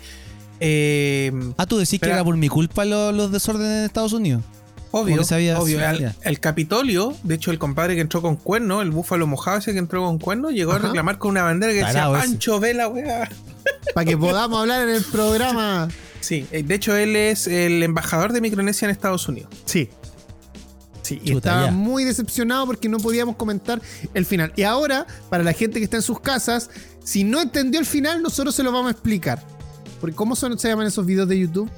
Eh, 0.61 1.31
Ah, 1.57 1.67
tú 1.67 1.77
decís 1.79 2.00
que 2.00 2.09
era 2.09 2.25
por 2.25 2.37
mi 2.37 2.49
culpa 2.49 2.85
lo- 2.85 3.12
los 3.12 3.31
desórdenes 3.31 3.79
en 3.79 3.85
Estados 3.85 4.12
Unidos. 4.12 4.43
Obvio, 4.90 5.23
sabía- 5.25 5.59
obvio. 5.61 5.80
El, 5.87 6.12
el 6.23 6.40
Capitolio, 6.40 7.14
de 7.23 7.35
hecho, 7.35 7.50
el 7.50 7.59
compadre 7.59 7.95
que 7.95 8.00
entró 8.00 8.23
con 8.23 8.37
cuerno, 8.37 8.80
el 8.83 8.90
búfalo 8.90 9.26
mojado 9.26 9.59
ese 9.59 9.73
que 9.73 9.78
entró 9.78 10.02
con 10.04 10.18
cuerno, 10.18 10.50
llegó 10.50 10.73
Ajá. 10.73 10.80
a 10.80 10.87
reclamar 10.88 11.18
con 11.18 11.33
una 11.33 11.42
bandera 11.42 11.73
que 11.73 11.80
Tarao 11.80 12.12
decía. 12.14 12.26
Pancho, 12.28 12.59
ve 12.61 12.75
la 12.75 12.88
weá. 12.88 13.28
Para 13.95 14.04
que 14.07 14.16
podamos 14.16 14.61
hablar 14.61 14.88
en 14.88 14.95
el 14.95 15.04
programa. 15.04 15.88
Sí, 16.21 16.47
eh, 16.52 16.62
de 16.62 16.75
hecho, 16.75 16.97
él 16.97 17.16
es 17.16 17.47
el 17.47 17.83
embajador 17.83 18.33
de 18.33 18.40
Micronesia 18.40 18.87
en 18.87 18.90
Estados 18.90 19.28
Unidos. 19.28 19.50
Sí. 19.66 19.88
Sí, 21.02 21.21
y 21.23 21.28
Chuta, 21.33 21.50
estaba 21.50 21.66
ya. 21.66 21.73
muy 21.73 22.04
decepcionado 22.04 22.66
porque 22.66 22.88
no 22.88 22.99
podíamos 22.99 23.37
comentar 23.37 23.80
el 24.14 24.26
final. 24.26 24.52
Y 24.57 24.62
ahora, 24.64 25.07
para 25.30 25.42
la 25.45 25.52
gente 25.52 25.78
que 25.78 25.85
está 25.85 25.97
en 25.97 26.02
sus 26.02 26.21
casas, 26.21 26.71
si 27.04 27.25
no 27.25 27.40
entendió 27.40 27.80
el 27.80 27.87
final, 27.87 28.21
nosotros 28.23 28.54
se 28.54 28.62
lo 28.62 28.73
vamos 28.73 28.88
a 28.88 28.92
explicar. 28.92 29.42
Porque 30.00 30.14
¿cómo 30.14 30.37
son, 30.37 30.59
se 30.59 30.68
llaman 30.68 30.87
esos 30.87 31.07
videos 31.07 31.28
de 31.28 31.38
YouTube? 31.38 31.71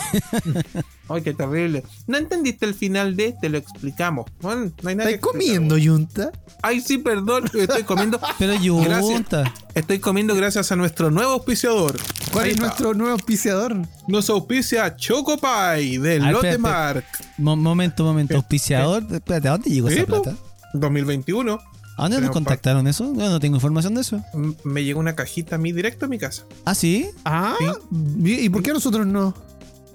Ay, 1.08 1.22
qué 1.22 1.34
terrible. 1.34 1.84
¿No 2.08 2.16
entendiste 2.18 2.66
el 2.66 2.74
final 2.74 3.14
de? 3.16 3.34
Te 3.40 3.48
lo 3.48 3.58
explicamos. 3.58 4.26
Bueno, 4.40 4.72
no 4.82 4.88
hay 4.88 4.96
nada 4.96 5.10
¿Estás 5.10 5.30
comiendo, 5.30 5.78
Yunta? 5.78 6.32
Ay, 6.62 6.80
sí, 6.80 6.98
perdón. 6.98 7.44
Estoy 7.54 7.84
comiendo. 7.84 8.20
Pero. 8.38 8.54
Yunta. 8.56 9.52
Estoy 9.74 9.98
comiendo 10.00 10.34
gracias 10.34 10.72
a 10.72 10.76
nuestro 10.76 11.10
nuevo 11.10 11.32
auspiciador. 11.32 11.96
¿Cuál 12.32 12.44
Ahí 12.46 12.50
es 12.50 12.54
está. 12.56 12.66
nuestro 12.66 12.94
nuevo 12.94 13.12
auspiciador? 13.12 13.76
Nos 14.08 14.28
auspicia 14.30 14.96
Choco 14.96 15.36
Pie 15.38 16.00
de 16.00 16.20
Ah. 16.20 16.58
Mark 16.58 17.04
Mo- 17.38 17.56
momento, 17.56 18.02
momento. 18.04 18.36
Auspiciador. 18.36 19.04
Espérate, 19.12 19.48
¿a 19.48 19.52
dónde 19.52 19.70
llegó 19.70 19.88
esa 19.88 20.04
po. 20.06 20.22
plata? 20.22 20.36
2021. 20.74 21.60
¿A 21.98 22.02
dónde 22.02 22.20
nos 22.20 22.30
contactaron 22.30 22.86
eso? 22.88 23.04
Yo 23.14 23.30
no 23.30 23.40
tengo 23.40 23.56
información 23.56 23.94
de 23.94 24.02
eso. 24.02 24.22
Me 24.64 24.84
llegó 24.84 25.00
una 25.00 25.14
cajita 25.14 25.54
a 25.54 25.58
mí 25.58 25.72
directo 25.72 26.04
a 26.04 26.08
mi 26.08 26.18
casa. 26.18 26.42
¿Ah, 26.66 26.74
sí? 26.74 27.08
Ah, 27.24 27.54
Sí. 27.60 28.38
¿y 28.42 28.48
por 28.50 28.62
qué 28.62 28.72
nosotros 28.72 29.06
no? 29.06 29.34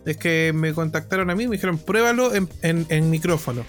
Es 0.06 0.18
que 0.18 0.52
me 0.54 0.74
contactaron 0.74 1.30
a 1.30 1.36
mí 1.36 1.44
y 1.44 1.48
me 1.48 1.56
dijeron, 1.56 1.78
pruébalo 1.78 2.34
en, 2.34 2.50
en- 2.62 2.86
en 2.90 3.10
micrófono. 3.10 3.64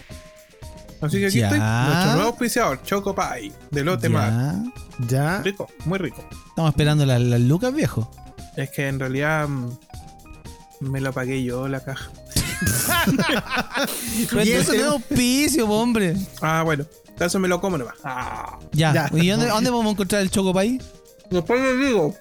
Así 1.00 1.18
que 1.18 1.26
aquí 1.26 1.38
Ya. 1.40 1.46
estoy. 1.46 1.58
Nuestro 1.60 2.12
nuevo 2.14 2.28
auspiciador, 2.30 2.82
Choco 2.84 3.14
Pie 3.14 3.52
de 3.70 4.08
Mark. 4.08 4.32
Ya. 5.08 5.36
Ya. 5.36 5.42
Rico, 5.42 5.68
muy 5.84 5.98
rico. 5.98 6.24
Estamos 6.48 6.70
esperando 6.70 7.04
las 7.04 7.20
las 7.20 7.40
lucas, 7.40 7.74
viejo. 7.74 8.10
Es 8.56 8.70
que 8.70 8.86
en 8.88 9.00
realidad 9.00 9.48
mm, 9.48 9.70
me 10.80 11.00
lo 11.00 11.12
pagué 11.12 11.42
yo 11.42 11.68
la 11.68 11.80
caja. 11.84 12.10
Y 14.44 14.50
eso 14.52 14.72
no 14.72 14.78
es 14.78 14.84
auspicio, 14.84 15.68
hombre. 15.68 16.16
Ah, 16.40 16.62
bueno. 16.64 16.84
Entonces 17.08 17.40
me 17.40 17.48
lo 17.48 17.60
como 17.60 17.78
nomás. 17.78 17.94
Ah. 18.04 18.58
Ya. 18.72 18.92
Ya. 18.92 19.10
¿Y 19.12 19.28
dónde, 19.28 19.46
dónde 19.48 19.70
vamos 19.70 19.86
a 19.86 19.90
encontrar 19.90 20.22
el 20.22 20.30
Chocopay? 20.30 20.80
Después 21.32 21.60
les 21.60 21.78
digo. 21.88 22.16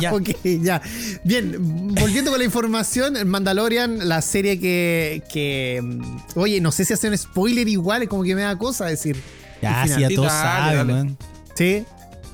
ya. 0.00 0.12
Ok, 0.14 0.28
ya. 0.62 0.80
Bien, 1.24 1.54
volviendo 1.94 2.30
con 2.30 2.38
la 2.38 2.44
información, 2.44 3.16
el 3.16 3.26
Mandalorian, 3.26 4.08
la 4.08 4.22
serie 4.22 4.58
que, 4.58 5.22
que. 5.32 5.80
mm, 5.82 6.16
Oye, 6.36 6.60
no 6.60 6.72
sé 6.72 6.84
si 6.84 6.92
hacer 6.92 7.10
un 7.10 7.18
spoiler 7.18 7.68
igual, 7.68 8.02
es 8.02 8.08
como 8.08 8.22
que 8.22 8.34
me 8.34 8.42
da 8.42 8.56
cosa 8.56 8.86
decir. 8.86 9.16
Ya, 9.62 9.86
sí, 9.86 10.00
ya 10.00 10.08
todos 10.10 10.32
saben. 10.32 11.16
Sí. 11.54 11.84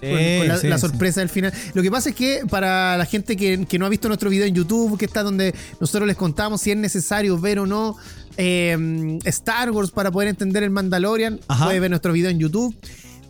Sí, 0.01 0.09
Con- 0.39 0.49
la, 0.49 0.59
sí, 0.59 0.67
la 0.67 0.79
sí. 0.79 0.81
sorpresa 0.81 1.21
del 1.21 1.29
final. 1.29 1.53
Lo 1.75 1.81
que 1.83 1.89
pasa 1.89 2.09
es 2.09 2.17
que 2.17 2.43
para 2.51 2.97
la 2.97 3.05
gente 3.07 3.37
que, 3.37 3.67
que 3.67 3.79
no 3.79 3.87
ha 3.87 3.89
visto 3.89 4.09
nuestro 4.09 4.31
video 4.31 4.45
en 4.47 4.53
YouTube, 4.55 4.99
que 4.99 5.05
está 5.05 5.23
donde 5.23 5.55
nosotros 5.81 6.09
les 6.09 6.17
contamos 6.17 6.61
si 6.61 6.73
es 6.73 6.77
necesario 6.77 7.39
ver 7.39 7.61
o 7.61 7.67
no 7.67 7.97
eh, 8.37 9.19
Star 9.27 9.71
Wars 9.71 9.93
para 9.93 10.11
poder 10.11 10.29
entender 10.29 10.65
el 10.65 10.71
Mandalorian, 10.71 11.39
Ajá. 11.47 11.67
puede 11.67 11.79
ver 11.79 11.91
nuestro 11.91 12.13
video 12.13 12.31
en 12.31 12.41
YouTube. 12.41 12.75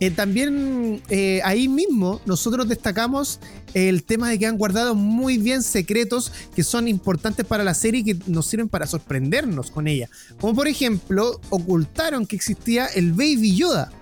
Eh, 0.03 0.11
también 0.11 1.01
eh, 1.07 1.39
ahí 1.45 1.69
mismo 1.69 2.19
nosotros 2.25 2.67
destacamos 2.67 3.39
el 3.73 4.03
tema 4.03 4.29
de 4.29 4.37
que 4.37 4.45
han 4.45 4.57
guardado 4.57 4.95
muy 4.95 5.37
bien 5.37 5.63
secretos 5.63 6.33
que 6.53 6.61
son 6.61 6.89
importantes 6.89 7.45
para 7.45 7.63
la 7.63 7.73
serie 7.73 8.01
y 8.01 8.03
que 8.03 8.17
nos 8.27 8.47
sirven 8.47 8.67
para 8.67 8.85
sorprendernos 8.85 9.71
con 9.71 9.87
ella. 9.87 10.09
Como 10.41 10.55
por 10.55 10.67
ejemplo, 10.67 11.39
ocultaron 11.49 12.25
que 12.25 12.35
existía 12.35 12.87
el 12.87 13.13
Baby 13.13 13.55
Yoda. 13.55 13.93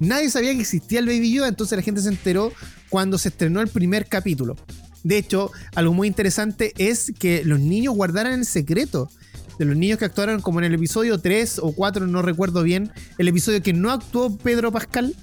Nadie 0.00 0.30
sabía 0.30 0.54
que 0.54 0.62
existía 0.62 1.00
el 1.00 1.06
Baby 1.06 1.34
Yoda, 1.34 1.48
entonces 1.48 1.76
la 1.76 1.82
gente 1.82 2.00
se 2.00 2.08
enteró 2.08 2.50
cuando 2.88 3.18
se 3.18 3.28
estrenó 3.28 3.60
el 3.60 3.68
primer 3.68 4.06
capítulo. 4.06 4.56
De 5.04 5.18
hecho, 5.18 5.50
algo 5.74 5.92
muy 5.92 6.08
interesante 6.08 6.72
es 6.78 7.12
que 7.18 7.44
los 7.44 7.60
niños 7.60 7.94
guardaran 7.94 8.40
el 8.40 8.46
secreto. 8.46 9.10
De 9.58 9.66
los 9.66 9.76
niños 9.76 9.98
que 9.98 10.06
actuaron 10.06 10.40
como 10.40 10.60
en 10.60 10.64
el 10.64 10.74
episodio 10.74 11.20
3 11.20 11.58
o 11.58 11.72
4, 11.72 12.06
no 12.06 12.22
recuerdo 12.22 12.62
bien, 12.62 12.90
el 13.18 13.28
episodio 13.28 13.62
que 13.62 13.74
no 13.74 13.90
actuó 13.90 14.34
Pedro 14.38 14.72
Pascal, 14.72 15.14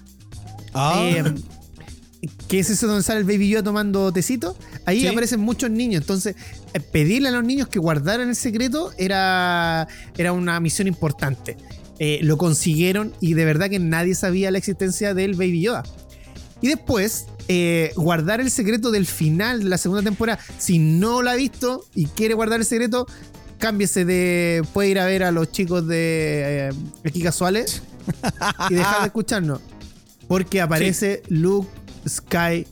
Ah, 0.74 1.02
eh, 1.04 1.24
que 2.48 2.60
es 2.60 2.70
ese 2.70 2.86
donde 2.86 3.04
sale 3.04 3.20
el 3.20 3.26
Baby 3.26 3.50
Yoda 3.50 3.64
tomando 3.64 4.12
tecito, 4.12 4.58
ahí 4.86 5.02
Sí. 5.02 5.08
aparecen 5.08 5.40
muchos 5.40 5.70
niños. 5.72 6.02
Entonces, 6.02 6.36
eh, 6.74 6.80
pedirle 6.80 7.30
a 7.30 7.32
los 7.32 7.44
niños 7.44 7.68
que 7.70 7.80
guardaran 7.80 8.28
el 8.30 8.36
secreto 8.36 8.92
era, 8.98 9.88
era 10.18 10.34
una 10.34 10.60
misión 10.60 10.88
importante. 10.88 11.58
Eh, 12.00 12.20
lo 12.24 12.38
consiguieron 12.38 13.14
y 13.22 13.34
de 13.34 13.46
verdad 13.46 13.70
que 13.70 13.80
nadie 13.80 14.16
sabía 14.16 14.52
la 14.52 14.58
existencia 14.58 15.14
del 15.14 15.34
Baby 15.36 15.62
Yoda. 15.62 15.84
Y 16.62 16.68
después, 16.68 17.26
eh, 17.48 17.92
guardar 17.96 18.42
el 18.42 18.52
secreto 18.52 18.92
del 18.92 19.06
final 19.06 19.64
de 19.64 19.70
la 19.70 19.78
segunda 19.78 20.04
temporada. 20.04 20.40
Si 20.58 20.78
no 20.78 21.22
lo 21.22 21.30
ha 21.30 21.36
visto 21.36 21.86
y 21.96 22.06
quiere 22.08 22.34
guardar 22.34 22.60
el 22.60 22.66
secreto, 22.66 23.06
cámbiese 23.60 24.04
de. 24.06 24.62
Puede 24.74 24.90
ir 24.90 25.00
a 25.00 25.06
ver 25.06 25.24
a 25.24 25.32
los 25.32 25.52
chicos 25.52 25.88
de 25.88 26.70
eh, 26.70 26.74
aquí 27.06 27.22
casuales 27.22 27.82
y 28.70 28.74
dejar 28.76 29.02
de 29.02 29.06
escucharnos. 29.08 29.62
Porque 30.30 30.62
aparece 30.62 31.22
Luke 31.28 31.68
Skywalker 32.08 32.68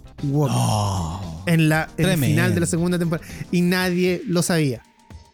oh, 0.56 1.44
en, 1.46 1.68
la, 1.70 1.84
en 1.84 1.90
el 1.90 1.96
Tremendo. 2.12 2.26
final 2.28 2.54
de 2.54 2.60
la 2.62 2.66
segunda 2.68 2.98
temporada. 3.00 3.28
Y 3.52 3.62
nadie 3.62 4.22
lo 4.26 4.42
sabía. 4.44 4.84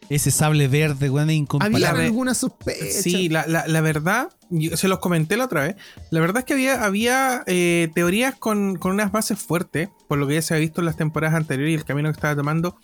ese 0.09 0.31
sable 0.31 0.67
verde, 0.67 1.09
weón, 1.09 1.29
es 1.29 1.35
incomparable. 1.37 1.85
Había 1.85 2.05
alguna 2.05 2.33
sospecha. 2.33 2.85
Sí, 3.01 3.29
la, 3.29 3.45
la- 3.47 3.67
la 3.67 3.81
verdad, 3.81 4.29
yo 4.49 4.75
se 4.77 4.87
los 4.87 4.99
comenté 4.99 5.37
la 5.37 5.45
otra 5.45 5.63
vez. 5.63 5.75
La 6.11 6.19
verdad 6.19 6.39
es 6.39 6.45
que 6.45 6.53
había, 6.53 6.83
había 6.83 7.43
eh, 7.47 7.89
teorías 7.95 8.35
con, 8.35 8.75
con 8.77 8.91
unas 8.93 9.11
bases 9.11 9.39
fuertes, 9.39 9.89
por 10.07 10.17
lo 10.17 10.27
que 10.27 10.35
ya 10.35 10.41
se 10.41 10.53
ha 10.53 10.57
visto 10.57 10.81
en 10.81 10.85
las 10.85 10.97
temporadas 10.97 11.35
anteriores 11.35 11.71
y 11.71 11.75
el 11.75 11.85
camino 11.85 12.09
que 12.09 12.15
estaba 12.15 12.35
tomando, 12.35 12.77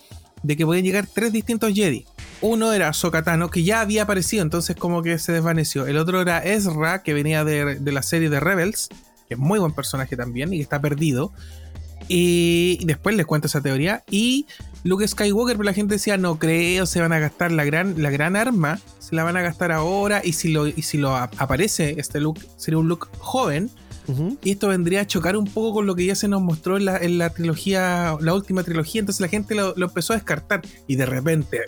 de 0.44 0.56
que 0.58 0.66
podían 0.66 0.86
llegar 0.86 1.06
tres 1.12 1.32
distintos 1.34 1.74
Jedi. 1.74 2.06
Uno 2.42 2.72
era 2.72 2.94
Sokatano, 2.94 3.50
que 3.50 3.64
ya 3.64 3.82
había 3.82 4.04
aparecido, 4.04 4.42
entonces 4.42 4.76
como 4.78 5.02
que 5.04 5.20
se 5.20 5.34
desvaneció. 5.34 5.86
El 5.88 5.98
otro 5.98 6.22
era 6.22 6.40
Ezra, 6.44 7.04
que 7.04 7.14
venía 7.14 7.44
de, 7.44 7.76
de 7.76 7.92
la 7.92 8.02
serie 8.02 8.30
de 8.30 8.40
Rebels, 8.40 8.88
que 9.30 9.36
es 9.36 9.40
muy 9.40 9.60
buen 9.60 9.72
personaje 9.72 10.18
también 10.18 10.52
y 10.54 10.58
que 10.58 10.64
está 10.64 10.82
perdido. 10.82 11.32
Y 12.08 12.84
después 12.86 13.16
les 13.16 13.26
cuento 13.26 13.48
esa 13.48 13.62
teoría. 13.62 14.04
Y 14.10 14.48
Luke 14.84 15.08
Skywalker, 15.08 15.56
pero 15.58 15.66
la 15.66 15.74
gente 15.74 15.96
decía, 15.96 16.18
no 16.18 16.40
creo, 16.40 16.86
se 16.86 17.00
van 17.02 17.14
a 17.14 17.20
gastar 17.20 17.52
la 17.52 17.64
gran, 17.64 18.02
la 18.02 18.10
gran 18.10 18.36
arma, 18.36 18.80
se 19.00 19.16
la 19.16 19.24
van 19.24 19.38
a 19.38 19.42
gastar 19.42 19.72
ahora. 19.72 20.22
Y 20.24 20.34
si 20.34 20.52
lo, 20.52 20.68
y 20.68 20.82
si 20.82 20.98
lo 20.98 21.16
ap- 21.16 21.36
aparece 21.38 21.96
este 22.00 22.20
Luke, 22.20 22.42
sería 22.58 22.80
un 22.80 22.88
Luke 22.88 23.08
joven. 23.20 23.70
Y 24.42 24.50
esto 24.50 24.70
vendría 24.70 25.02
a 25.02 25.06
chocar 25.08 25.38
un 25.38 25.46
poco 25.46 25.72
con 25.72 25.86
lo 25.86 25.94
que 25.94 26.04
ya 26.04 26.16
se 26.16 26.28
nos 26.28 26.42
mostró 26.42 26.78
en 26.78 26.86
la, 26.86 26.98
en 26.98 27.20
la 27.20 27.30
trilogía, 27.30 28.18
la 28.20 28.34
última 28.34 28.64
trilogía. 28.64 29.02
Entonces 29.02 29.22
la 29.22 29.28
gente 29.28 29.54
lo, 29.54 29.76
lo 29.78 29.86
empezó 29.86 30.14
a 30.14 30.16
descartar. 30.16 30.64
Y 30.88 30.96
de 30.96 31.06
repente, 31.06 31.60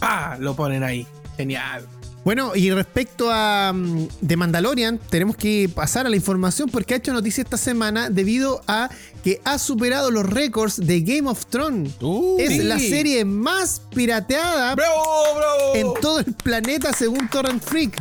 ¡pa! 0.00 0.36
Lo 0.40 0.56
ponen 0.56 0.82
ahí. 0.82 1.06
Genial. 1.36 1.86
Bueno, 2.26 2.56
y 2.56 2.72
respecto 2.72 3.30
a 3.30 3.72
mm, 3.72 4.08
The 4.26 4.36
Mandalorian, 4.36 4.98
tenemos 4.98 5.36
que 5.36 5.70
pasar 5.72 6.06
a 6.06 6.08
la 6.08 6.16
información 6.16 6.68
porque 6.68 6.94
ha 6.94 6.96
hecho 6.96 7.12
noticia 7.12 7.40
esta 7.40 7.56
semana 7.56 8.10
debido 8.10 8.62
a 8.66 8.90
que 9.22 9.40
ha 9.44 9.60
superado 9.60 10.10
los 10.10 10.28
récords 10.28 10.84
de 10.84 11.02
Game 11.02 11.30
of 11.30 11.46
Thrones. 11.46 11.92
Uh, 12.00 12.36
es 12.40 12.48
sí. 12.48 12.62
la 12.64 12.80
serie 12.80 13.24
más 13.24 13.80
pirateada 13.94 14.74
¡Bravo, 14.74 15.04
bravo! 15.36 15.74
en 15.76 16.00
todo 16.02 16.18
el 16.18 16.34
planeta 16.34 16.92
según 16.92 17.28
Torrent 17.28 17.62
Freak. 17.62 17.96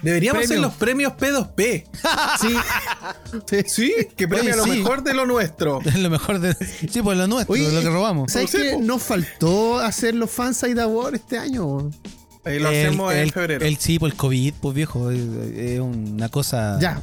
Deberíamos 0.00 0.46
Premio. 0.46 0.54
hacer 0.54 0.70
los 0.70 0.78
premios 0.78 1.12
P2P. 1.12 1.84
Sí. 2.40 3.56
Sí, 3.66 3.94
que 4.16 4.26
premia 4.26 4.56
lo 4.56 4.64
sí. 4.64 4.70
mejor 4.70 5.02
de 5.02 5.12
lo 5.12 5.26
nuestro. 5.26 5.82
es 5.84 5.96
lo 5.98 6.08
mejor 6.08 6.40
de. 6.40 6.54
Sí, 6.90 7.02
pues 7.02 7.18
lo 7.18 7.26
nuestro, 7.26 7.52
Oye, 7.52 7.70
lo 7.70 7.82
que 7.82 7.90
robamos. 7.90 8.32
¿Sabes 8.32 8.50
po. 8.50 8.80
Nos 8.80 9.02
faltó 9.02 9.78
hacer 9.78 10.14
los 10.14 10.30
Fanside 10.30 10.80
Awards 10.80 11.18
este 11.18 11.36
año. 11.36 11.90
Eh, 12.44 12.58
lo 12.58 12.68
El- 12.70 12.86
hacemos 12.86 13.12
en 13.12 13.18
el- 13.18 13.32
febrero. 13.32 13.64
El, 13.66 13.76
sí, 13.76 13.98
por 13.98 14.10
el 14.10 14.16
COVID, 14.16 14.54
pues 14.60 14.74
viejo, 14.74 15.10
es, 15.10 15.78
una 15.80 16.28
cosa. 16.28 16.78
Ya. 16.80 17.02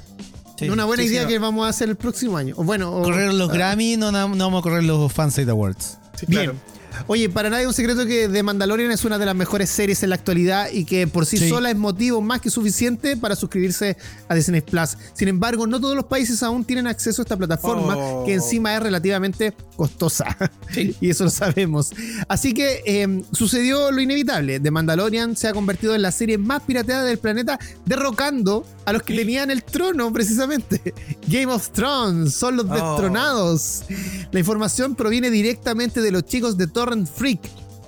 Sí. 0.57 0.69
Una 0.69 0.85
buena 0.85 1.03
Sí, 1.03 1.09
idea 1.09 1.27
que 1.27 1.37
vamos 1.37 1.65
a 1.67 1.69
hacer 1.69 1.87
el 1.89 1.95
próximo 1.95 2.35
año. 2.37 2.55
O 2.57 2.63
bueno, 2.63 2.91
o- 2.91 3.03
Correr 3.03 3.31
los 3.33 3.49
ah, 3.49 3.53
Grammy, 3.53 3.95
no, 3.97 4.11
no, 4.11 4.27
vamos 4.27 4.59
a 4.59 4.63
correr 4.63 4.83
los 4.83 5.11
Fansite 5.13 5.51
Awards. 5.51 5.99
Sí, 6.15 6.25
Bien. 6.27 6.45
claro. 6.45 6.57
Oye, 7.05 7.29
para 7.29 7.49
nadie 7.49 7.63
es 7.63 7.67
un 7.67 7.73
secreto 7.73 8.05
que 8.05 8.27
The 8.27 8.41
Mandalorian 8.43 8.91
es 8.91 9.05
una 9.05 9.17
de 9.19 9.25
las 9.25 9.35
mejores 9.35 9.69
series 9.69 10.01
en 10.03 10.09
la 10.09 10.15
actualidad 10.15 10.69
y 10.71 10.85
que 10.85 11.05
por 11.07 11.25
sí, 11.25 11.37
Sí. 11.37 11.49
sola 11.49 11.69
es 11.69 11.77
motivo 11.77 12.21
más 12.21 12.41
que 12.41 12.49
suficiente 12.49 13.15
para 13.15 13.35
suscribirse 13.35 13.95
a 14.27 14.33
Disney 14.35 14.61
Plus. 14.61 14.97
Sin 15.13 15.27
embargo, 15.27 15.67
no 15.67 15.79
todos 15.79 15.95
los 15.95 16.05
países 16.05 16.41
aún 16.43 16.65
tienen 16.65 16.87
acceso 16.87 17.21
a 17.21 17.23
esta 17.23 17.37
plataforma 17.37 17.95
Oh. 17.97 18.23
que 18.25 18.33
encima 18.33 18.75
es 18.75 18.81
relativamente 18.81 19.53
costosa. 19.75 20.25
y 21.01 21.09
eso 21.09 21.23
lo 21.25 21.29
sabemos. 21.29 21.91
Así 22.27 22.53
que 22.53 22.81
eh, 22.85 23.21
sucedió 23.31 23.91
lo 23.91 24.01
inevitable. 24.01 24.59
The 24.59 24.71
Mandalorian 24.71 25.35
se 25.35 25.47
ha 25.47 25.53
convertido 25.53 25.93
en 25.95 26.01
la 26.01 26.11
serie 26.11 26.37
más 26.37 26.63
pirateada 26.63 27.03
del 27.03 27.19
planeta, 27.19 27.59
derrocando 27.85 28.65
a 28.85 28.93
los 28.93 29.03
que 29.03 29.15
tenían 29.15 29.51
el 29.51 29.63
trono 29.63 30.11
precisamente. 30.13 30.93
Game 31.27 31.47
of 31.47 31.69
Thrones 31.71 32.33
son 32.33 32.55
los 32.57 32.65
Oh. 32.69 32.73
destronados. 32.73 33.83
La 34.31 34.39
información 34.39 34.95
proviene 34.95 35.29
directamente 35.31 36.01
de 36.01 36.11
los 36.11 36.23
chicos 36.25 36.57
de 36.57 36.67
Freak, 37.05 37.41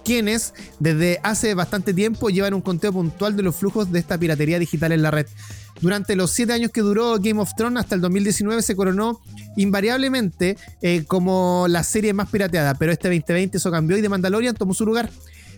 quienes 0.03 0.53
desde 0.79 1.19
hace 1.23 1.53
bastante 1.53 1.93
tiempo 1.93 2.29
llevan 2.29 2.53
un 2.53 2.61
conteo 2.61 2.91
puntual 2.91 3.37
de 3.37 3.43
los 3.43 3.55
flujos 3.55 3.91
de 3.91 3.99
esta 3.99 4.17
piratería 4.17 4.59
digital 4.59 4.91
en 4.91 5.01
la 5.01 5.11
red. 5.11 5.25
Durante 5.79 6.17
los 6.17 6.31
siete 6.31 6.51
años 6.51 6.71
que 6.71 6.81
duró 6.81 7.17
Game 7.19 7.39
of 7.39 7.53
Thrones 7.55 7.79
hasta 7.79 7.95
el 7.95 8.01
2019 8.01 8.61
se 8.61 8.75
coronó 8.75 9.21
invariablemente 9.55 10.57
eh, 10.81 11.05
como 11.05 11.67
la 11.69 11.83
serie 11.83 12.11
más 12.11 12.29
pirateada, 12.29 12.73
pero 12.73 12.91
este 12.91 13.07
2020 13.07 13.57
eso 13.57 13.71
cambió 13.71 13.97
y 13.97 14.01
The 14.01 14.09
Mandalorian 14.09 14.55
tomó 14.55 14.73
su 14.73 14.85
lugar. 14.85 15.09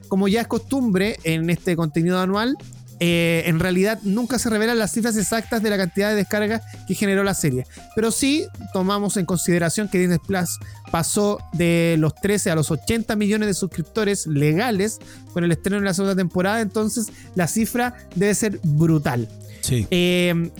Como 0.08 0.28
ya 0.28 0.42
es 0.42 0.48
costumbre 0.48 1.18
en 1.24 1.50
este 1.50 1.76
contenido 1.76 2.20
anual, 2.20 2.58
eh, 3.04 3.42
en 3.48 3.60
realidad 3.60 4.00
nunca 4.04 4.38
se 4.38 4.48
revelan 4.50 4.78
las 4.78 4.92
cifras 4.92 5.18
exactas 5.18 5.64
de 5.64 5.72
la 5.72 5.78
cantidad 5.78 6.10
de 6.10 6.16
descargas 6.16 6.62
que 6.88 6.94
generó 6.94 7.24
la 7.24 7.34
serie. 7.34 7.66
Pero 7.96 8.12
sí 8.12 8.46
tomamos 8.74 9.18
en 9.18 9.26
consideración 9.26 9.90
que 9.90 9.98
Disney 9.98 10.20
Plus 10.20 10.60
pasó 10.92 11.40
de 11.54 11.96
los 11.98 12.14
13 12.14 12.52
a 12.52 12.56
los 12.56 12.70
80 12.70 13.16
millones 13.16 13.48
de 13.48 13.54
suscriptores 13.56 14.28
legales 14.28 15.00
con 15.34 15.44
el 15.44 15.52
estreno 15.52 15.80
de 15.80 15.86
la 15.86 15.94
segunda 15.96 16.16
temporada, 16.16 16.62
entonces 16.62 17.08
la 17.34 17.48
cifra 17.48 17.96
debe 18.16 18.36
ser 18.36 18.60
brutal. 18.64 19.28
Sí. 19.62 19.88
Eh, 19.90 20.52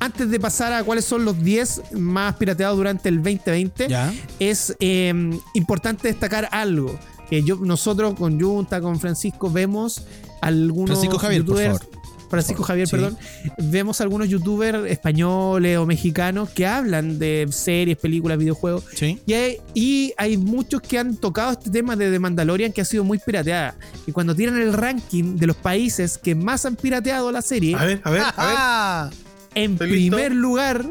antes 0.00 0.28
de 0.30 0.40
pasar 0.40 0.72
a 0.72 0.82
cuáles 0.82 1.04
son 1.04 1.24
los 1.24 1.40
10 1.42 1.92
más 1.92 2.34
pirateados 2.34 2.76
durante 2.76 3.08
el 3.08 3.22
2020, 3.22 3.88
Ya. 3.88 4.12
es 4.40 4.74
eh, 4.80 5.14
importante 5.54 6.08
destacar 6.08 6.48
algo. 6.50 6.98
Que 7.30 7.42
yo, 7.42 7.56
nosotros 7.56 8.14
con 8.14 8.40
Junta, 8.40 8.80
con 8.80 8.98
Francisco, 9.00 9.50
vemos 9.50 10.06
algunos 10.40 10.90
Francisco 10.98 11.18
Javier, 11.18 11.44
por 11.44 11.56
youtubers. 11.56 11.78
favor. 11.78 11.94
Francisco 12.30 12.62
Javier, 12.64 12.88
Sí. 12.88 12.96
perdón. 12.96 13.16
Vemos 13.58 14.00
algunos 14.00 14.28
youtubers 14.28 14.90
españoles 14.90 15.78
o 15.78 15.86
mexicanos 15.86 16.50
que 16.50 16.66
hablan 16.66 17.18
de 17.18 17.46
series, 17.50 17.96
películas, 17.96 18.38
videojuegos. 18.38 18.82
Sí. 18.94 19.20
Y 19.24 19.32
hay, 19.34 19.56
y 19.72 20.12
hay 20.16 20.36
muchos 20.36 20.80
que 20.80 20.98
han 20.98 21.16
tocado 21.16 21.52
este 21.52 21.70
tema 21.70 21.94
de 21.94 22.10
The 22.10 22.18
Mandalorian 22.18 22.72
que 22.72 22.80
ha 22.80 22.84
sido 22.84 23.04
muy 23.04 23.18
pirateada. 23.18 23.76
Y 24.06 24.12
cuando 24.12 24.34
tiran 24.34 24.60
el 24.60 24.72
ranking 24.72 25.36
de 25.36 25.46
los 25.46 25.56
países 25.56 26.18
que 26.18 26.34
más 26.34 26.66
han 26.66 26.74
pirateado 26.74 27.30
la 27.30 27.40
serie, 27.42 27.76
A 27.76 27.84
ver, 27.84 28.00
a 28.02 28.10
ver, 28.10 28.22
a 28.36 29.04
ver. 29.10 29.18
En 29.56 29.70
listo. 29.72 29.84
primer 29.86 30.32
lugar, 30.34 30.84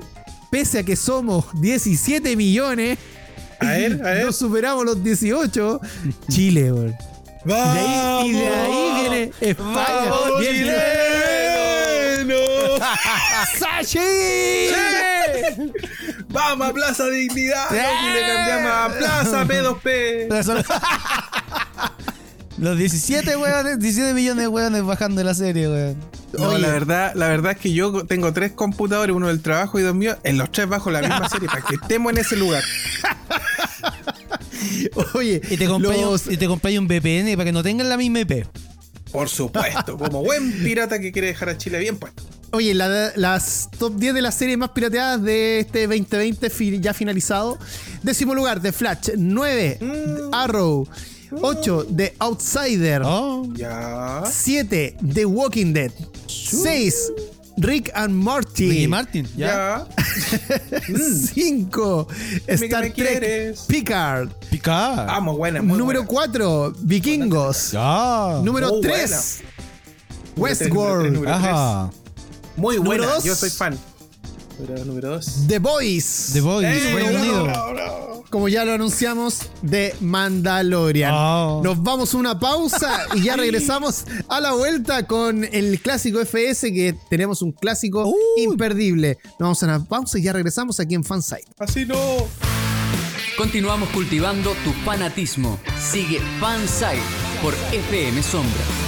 pese 0.49 0.79
a 0.79 0.83
que 0.83 0.95
somos 0.95 1.45
17 1.59 2.37
millones, 2.37 2.97
A 3.63 3.71
ver, 3.71 4.01
a 4.05 4.11
ver. 4.11 4.25
no 4.25 4.31
superamos 4.31 4.85
los 4.85 5.03
18, 5.03 5.81
Chile, 6.29 6.71
weón. 6.71 6.95
Y 7.45 7.49
de 7.49 7.55
ahí, 7.55 8.27
y 8.27 8.31
de 8.31 8.47
ahí 8.47 9.01
viene 9.01 9.31
España. 9.41 10.09
¡Vamos, 10.09 10.39
Viene-! 10.39 11.03
¡Sachi! 13.59 14.69
¡Vamos 16.29 16.69
a 16.69 16.73
Plaza 16.73 17.07
Dignidad! 17.07 17.65
Y 17.71 17.75
le 18.13 18.21
cambiamos 18.21 18.71
a 18.71 18.97
Plaza 18.97 19.45
P2P. 19.45 20.27
Los 22.57 22.77
17 22.77 23.35
weones, 23.35 23.79
17 23.79 24.13
millones 24.13 24.43
de 24.43 24.47
weones 24.47 24.83
bajando 24.83 25.23
la 25.23 25.33
serie, 25.33 25.67
weón. 25.67 25.97
No, 26.37 26.49
Oye. 26.49 26.59
la 26.59 26.67
verdad, 26.69 27.11
la 27.15 27.27
verdad 27.27 27.53
es 27.53 27.57
que 27.57 27.73
yo 27.73 28.05
tengo 28.05 28.31
tres 28.33 28.51
computadores, 28.51 29.15
uno 29.15 29.27
del 29.27 29.41
trabajo 29.41 29.79
y 29.79 29.83
dos 29.83 29.95
míos, 29.95 30.17
en 30.23 30.37
los 30.37 30.51
tres 30.51 30.67
bajo 30.69 30.91
la 30.91 30.99
misma 31.01 31.27
serie, 31.29 31.47
para 31.47 31.61
que 31.63 31.75
estemos 31.75 32.11
en 32.13 32.19
ese 32.19 32.35
lugar. 32.37 32.63
Oye, 35.13 35.41
Y 35.49 35.57
te 35.57 35.67
compré 35.67 36.01
los- 36.01 36.27
un, 36.27 36.33
y 36.33 36.37
te 36.37 36.47
compré 36.47 36.77
un 36.79 36.87
VPN 36.87 37.33
para 37.35 37.45
que 37.45 37.51
no 37.51 37.63
tengan 37.63 37.89
la 37.89 37.97
misma 37.97 38.19
IP. 38.21 38.45
Por 39.11 39.29
supuesto, 39.29 39.97
como 39.97 40.23
buen 40.23 40.51
pirata 40.63 40.99
que 40.99 41.11
quiere 41.11 41.27
dejar 41.29 41.49
a 41.49 41.57
Chile 41.57 41.79
bien 41.79 41.97
puesto. 41.97 42.23
Oye, 42.51 42.73
la- 42.73 43.11
las 43.15 43.69
top 43.77 43.95
10 43.97 44.13
de 44.13 44.21
las 44.21 44.35
series 44.35 44.57
más 44.57 44.69
pirateadas 44.69 45.21
de 45.23 45.59
este 45.59 45.87
2020 45.87 46.49
fi- 46.49 46.79
ya 46.79 46.93
finalizado. 46.93 47.57
Décimo 48.03 48.35
lugar, 48.35 48.61
The 48.61 48.71
Flash. 48.71 49.09
9, 49.17 49.77
Mm. 49.81 50.33
Arrow. 50.33 50.87
8, 51.41 51.85
The 51.95 52.13
Outsider. 52.21 53.01
Oh. 53.05 53.47
Ya. 53.55 54.23
7, 54.25 54.95
The 55.13 55.25
Walking 55.25 55.73
Dead. 55.73 55.91
6, 56.27 57.11
Rick 57.57 57.91
and 57.95 58.13
Morty. 58.15 58.69
Ricky 58.69 58.87
Martin, 58.87 59.27
ya. 59.37 59.47
Ya. 59.47 59.87
5, 60.97 62.07
que 62.45 62.53
Star 62.55 62.83
me 62.83 62.89
Trek 62.89 62.93
quieres. 62.93 63.59
Picard. 63.67 64.29
Picar. 64.49 65.07
Vamos, 65.07 65.37
buena. 65.37 65.61
muy 65.61 65.77
Número 65.77 66.03
buena. 66.03 66.31
4, 66.31 66.73
Vikingos. 66.79 67.71
Ya. 67.71 68.39
Número 68.43 68.69
Oh, 68.73 68.81
3, 68.81 68.81
buena. 68.81 69.17
Número 70.35 70.57
tres, 70.57 70.61
Westworld. 70.61 71.13
número 71.13 71.31
tres. 71.37 71.45
Ajá. 71.49 71.91
Muy 72.55 72.75
Número 72.77 73.03
buena. 73.03 73.13
dos. 73.15 73.23
Yo 73.23 73.35
soy 73.35 73.49
fan. 73.51 73.77
Número, 74.59 74.85
número 74.85 75.09
dos. 75.09 75.47
The 75.47 75.59
Boys. 75.59 76.29
The 76.33 76.41
Boys, 76.41 76.65
¡Eh, 76.65 76.93
Reino 76.93 77.19
Unido. 77.19 77.45
Como 78.33 78.49
ya 78.49 78.65
lo 78.65 78.73
anunciamos, 78.73 79.41
de 79.61 79.93
Mandalorian. 80.01 81.13
Oh. 81.13 81.61
Nos 81.63 81.83
vamos 81.83 82.15
a 82.15 82.17
una 82.17 82.39
pausa 82.39 83.05
y 83.13 83.21
ya 83.21 83.35
regresamos 83.37 84.05
a 84.27 84.41
la 84.41 84.53
vuelta 84.53 85.05
con 85.05 85.43
el 85.43 85.79
clásico 85.79 86.19
FS, 86.19 86.73
que 86.73 86.95
tenemos 87.11 87.43
un 87.43 87.51
clásico 87.51 88.05
Uy. 88.07 88.43
imperdible. 88.43 89.19
Nos 89.23 89.39
vamos 89.39 89.61
a 89.61 89.65
una 89.67 89.85
pausa 89.85 90.17
y 90.17 90.23
ya 90.23 90.33
regresamos 90.33 90.79
aquí 90.79 90.95
en 90.95 91.03
Fansite. 91.03 91.45
Así 91.59 91.85
no. 91.85 91.95
Continuamos 93.37 93.89
cultivando 93.89 94.55
tu 94.63 94.71
fanatismo. 94.83 95.59
Sigue 95.79 96.19
Fansite 96.39 97.03
por 97.39 97.53
FM 97.71 98.23
Sombra. 98.23 98.82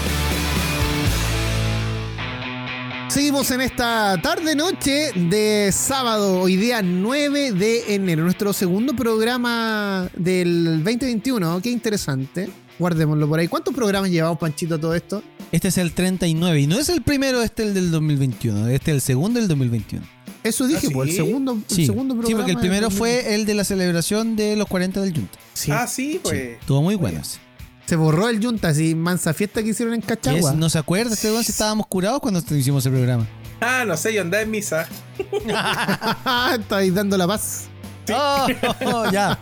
Seguimos 3.09 3.49
en 3.51 3.61
esta 3.61 4.19
tarde 4.21 4.55
noche 4.55 5.11
de 5.15 5.71
sábado, 5.71 6.39
hoy 6.41 6.57
día 6.57 6.81
9 6.81 7.51
de 7.53 7.95
enero, 7.95 8.23
nuestro 8.23 8.51
segundo 8.51 8.93
programa 8.95 10.09
del 10.17 10.83
2021. 10.83 11.61
Qué 11.61 11.69
interesante. 11.69 12.49
Guardémoslo 12.77 13.27
por 13.29 13.39
ahí. 13.39 13.47
¿Cuántos 13.47 13.73
programas 13.73 14.09
llevamos, 14.11 14.37
Panchito, 14.37 14.77
todo 14.79 14.93
esto? 14.95 15.23
Este 15.51 15.69
es 15.69 15.77
el 15.77 15.93
39 15.93 16.59
y 16.59 16.67
no 16.67 16.77
es 16.77 16.89
el 16.89 17.01
primero, 17.03 17.41
este 17.41 17.63
es 17.63 17.69
el 17.69 17.73
del 17.75 17.91
2021. 17.91 18.67
Este 18.67 18.91
es 18.91 18.95
el 18.95 19.01
segundo 19.01 19.39
del 19.39 19.47
2021. 19.47 20.05
Eso 20.43 20.67
dije, 20.67 20.87
¿Ah, 20.87 20.91
pues, 20.93 21.09
el 21.09 21.15
sí? 21.15 21.17
segundo, 21.23 21.53
el 21.53 21.63
Sí, 21.75 21.85
segundo 21.85 22.15
programa. 22.15 22.27
sí 22.27 22.35
porque 22.35 22.51
el 22.51 22.57
primero 22.57 22.89
2021. 22.89 22.97
fue 23.23 23.35
el 23.35 23.45
de 23.45 23.53
la 23.53 23.63
celebración 23.63 24.35
de 24.35 24.55
los 24.57 24.67
40 24.67 25.01
del 25.01 25.13
Junta. 25.13 25.39
Sí. 25.53 25.71
Ah, 25.71 25.87
sí, 25.87 26.19
pues. 26.21 26.35
Sí, 26.35 26.47
estuvo 26.59 26.81
muy 26.81 26.95
bueno. 26.95 27.21
ese. 27.21 27.39
Se 27.85 27.95
borró 27.95 28.29
el 28.29 28.43
Junta, 28.43 28.69
así, 28.69 28.95
mansa 28.95 29.33
fiesta 29.33 29.61
que 29.61 29.69
hicieron 29.69 29.93
en 29.93 30.01
¿Qué 30.01 30.07
Cachagua. 30.07 30.51
es? 30.51 30.57
¿No 30.57 30.69
se 30.69 30.79
acuerda 30.79 31.13
este 31.13 31.29
weón 31.29 31.43
si 31.43 31.51
estábamos 31.51 31.85
curados 31.87 32.19
cuando 32.19 32.39
hicimos 32.55 32.85
el 32.85 32.93
programa? 32.93 33.27
Ah, 33.61 33.83
no 33.85 33.95
sé, 33.95 34.13
yo 34.13 34.21
andaba 34.21 34.43
en 34.43 34.51
misa. 34.51 34.87
Estáis 36.59 36.93
dando 36.93 37.17
la 37.17 37.27
paz. 37.27 37.67
Oh, 38.11 38.47
ya. 39.11 39.37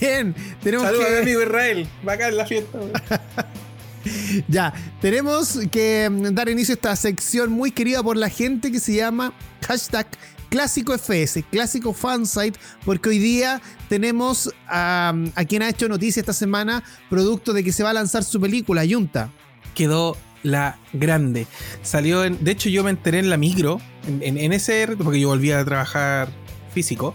Bien, 0.00 0.34
tenemos 0.62 0.86
Saludos 0.86 1.06
a 1.06 1.08
mi 1.08 1.14
que, 1.14 1.22
amigo 1.22 1.42
Israel. 1.42 1.88
Bacán 2.02 2.36
la 2.36 2.46
fiesta. 2.46 2.78
ya, 4.48 4.72
tenemos 5.00 5.58
que 5.70 6.08
mm, 6.10 6.34
dar 6.34 6.48
inicio 6.48 6.72
a 6.72 6.76
esta 6.76 6.96
sección 6.96 7.50
muy 7.50 7.70
querida 7.70 8.02
por 8.02 8.16
la 8.16 8.28
gente 8.28 8.70
que 8.70 8.80
se 8.80 8.94
llama 8.94 9.32
hashtag 9.66 10.06
Clásico 10.48 10.92
FS, 10.96 11.42
Clásico 11.50 11.92
Fansite, 11.92 12.58
porque 12.84 13.10
hoy 13.10 13.18
día 13.18 13.60
tenemos 13.88 14.52
a, 14.68 15.14
a 15.34 15.44
quien 15.44 15.62
ha 15.62 15.68
hecho 15.68 15.88
noticia 15.88 16.20
esta 16.20 16.32
semana, 16.32 16.82
producto 17.10 17.52
de 17.52 17.64
que 17.64 17.72
se 17.72 17.82
va 17.82 17.90
a 17.90 17.94
lanzar 17.94 18.24
su 18.24 18.40
película, 18.40 18.84
Yunta. 18.84 19.30
Quedó 19.74 20.16
la 20.42 20.78
grande. 20.92 21.46
Salió 21.82 22.24
en. 22.24 22.42
De 22.42 22.52
hecho, 22.52 22.68
yo 22.68 22.84
me 22.84 22.90
enteré 22.90 23.18
en 23.18 23.30
la 23.30 23.36
micro, 23.36 23.80
en, 24.06 24.22
en, 24.22 24.38
en 24.38 24.52
ese. 24.52 24.86
Porque 24.96 25.20
yo 25.20 25.28
volví 25.28 25.50
a 25.50 25.64
trabajar 25.64 26.28
físico. 26.72 27.14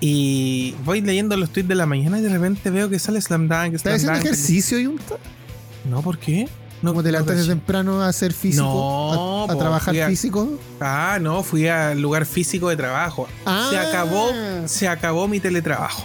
Y 0.00 0.74
voy 0.84 1.00
leyendo 1.00 1.36
los 1.36 1.50
tweets 1.50 1.68
de 1.68 1.74
la 1.74 1.86
mañana 1.86 2.18
y 2.18 2.22
de 2.22 2.28
repente 2.28 2.68
veo 2.70 2.90
que 2.90 2.98
sale 2.98 3.20
Slam 3.20 3.48
Dunk. 3.48 3.74
¿Estás 3.74 3.94
haciendo 3.94 4.18
ejercicio, 4.18 4.78
Yunta? 4.78 5.16
No, 5.88 6.02
¿por 6.02 6.18
qué? 6.18 6.48
No, 6.84 6.90
¿Cómo 6.90 7.02
te 7.02 7.10
levantas 7.10 7.36
de 7.36 7.42
caché. 7.42 7.48
temprano 7.52 8.02
a 8.02 8.08
hacer 8.08 8.32
físico? 8.34 8.62
No, 8.64 9.42
a, 9.42 9.44
a 9.44 9.46
po, 9.48 9.58
trabajar 9.58 9.98
a- 9.98 10.06
físico? 10.06 10.48
Ah, 10.80 11.18
no, 11.20 11.42
fui 11.42 11.66
al 11.66 12.00
lugar 12.00 12.26
físico 12.26 12.68
de 12.68 12.76
trabajo. 12.76 13.26
Ah. 13.46 13.68
Se 13.70 13.78
acabó, 13.78 14.30
se 14.66 14.86
acabó 14.88 15.26
mi 15.26 15.40
teletrabajo. 15.40 16.04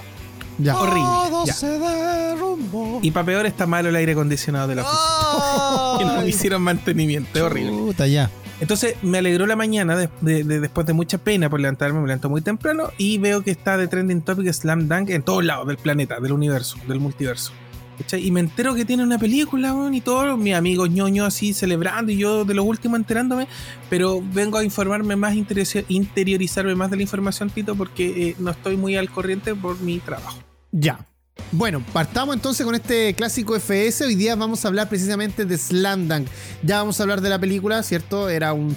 Ya. 0.58 0.76
Horrible. 0.78 1.02
Todo 1.30 1.46
ya. 1.46 1.54
se 1.54 1.68
derrumbó. 1.80 3.00
Y 3.02 3.12
para 3.12 3.26
peor 3.26 3.46
está 3.46 3.66
malo 3.66 3.90
el 3.90 3.96
aire 3.96 4.12
acondicionado 4.14 4.68
de 4.68 4.76
la 4.76 4.82
oficina. 4.84 5.00
Que 6.00 6.06
no 6.06 6.22
me 6.22 6.28
hicieron 6.30 6.62
mantenimiento, 6.62 7.30
es 7.38 7.42
horrible. 7.44 7.72
Puta, 7.72 8.08
ya. 8.08 8.30
Entonces 8.62 8.96
me 9.02 9.18
alegró 9.20 9.46
la 9.46 9.56
mañana 9.56 9.96
de- 9.96 10.10
de- 10.22 10.44
de- 10.44 10.60
después 10.60 10.86
de 10.88 10.94
mucha 10.94 11.18
pena 11.18 11.50
por 11.50 11.60
levantarme, 11.60 12.00
me 12.00 12.08
levanto 12.08 12.30
muy 12.30 12.42
temprano 12.42 12.90
y 12.98 13.18
veo 13.18 13.42
que 13.42 13.52
está 13.52 13.78
de 13.78 13.88
trending 13.88 14.22
topic 14.22 14.52
Slam 14.52 14.88
Dunk 14.90 15.10
en 15.12 15.24
todos 15.24 15.44
lados 15.46 15.68
del 15.68 15.78
planeta, 15.78 16.20
del 16.20 16.34
universo, 16.34 16.78
del 16.88 17.00
multiverso. 17.00 17.52
¿Cachai? 18.00 18.26
Y 18.26 18.32
me 18.32 18.40
entero 18.40 18.74
que 18.76 18.86
tiene 18.86 19.04
una 19.04 19.20
película, 19.20 19.74
weón, 19.74 19.94
y 19.94 20.00
todos 20.02 20.38
mis 20.40 20.56
amigos 20.56 20.90
ñoños 20.90 21.28
así 21.28 21.54
celebrando 21.54 22.12
y 22.12 22.18
yo 22.18 22.46
de 22.46 22.54
lo 22.54 22.64
último 22.64 22.96
enterándome, 22.96 23.48
pero 23.90 24.24
vengo 24.34 24.58
a 24.58 24.64
informarme 24.64 25.18
más, 25.18 25.36
interiori- 25.36 25.86
interiorizarme 25.90 26.76
más 26.76 26.90
de 26.90 26.96
la 26.96 27.02
información, 27.02 27.50
Tito, 27.50 27.76
porque 27.76 28.30
eh, 28.30 28.36
no 28.40 28.52
estoy 28.52 28.78
muy 28.78 28.96
al 28.96 29.10
corriente 29.10 29.54
por 29.54 29.80
mi 29.82 30.00
trabajo. 30.00 30.40
Ya. 30.72 31.06
Bueno, 31.52 31.84
partamos 31.94 32.36
entonces 32.36 32.66
con 32.66 32.76
este 32.76 33.14
clásico 33.16 33.56
FS. 33.56 34.06
Hoy 34.06 34.16
día 34.16 34.36
vamos 34.36 34.64
a 34.64 34.68
hablar 34.68 34.88
precisamente 34.88 35.46
de 35.46 35.58
Slam 35.58 36.08
Ya 36.62 36.78
vamos 36.78 37.00
a 37.00 37.04
hablar 37.04 37.22
de 37.22 37.30
la 37.30 37.40
película, 37.40 37.82
¿cierto? 37.82 38.30
Era 38.30 38.54
un, 38.54 38.76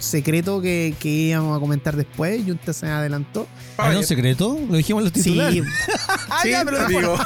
secreto 0.00 0.62
que, 0.62 0.94
íbamos 1.02 1.56
a 1.56 1.60
comentar 1.60 1.96
después. 1.96 2.42
Junta 2.44 2.72
se 2.72 2.86
adelantó. 2.86 3.46
¿Era 3.78 3.98
un 3.98 4.04
secreto? 4.04 4.58
Lo 4.68 4.76
dijimos 4.76 5.00
en 5.00 5.04
los 5.04 5.12
titulares. 5.12 5.64
Sí, 6.42 6.52
ah, 6.52 6.62
pero 6.64 6.86
digo. 6.88 7.16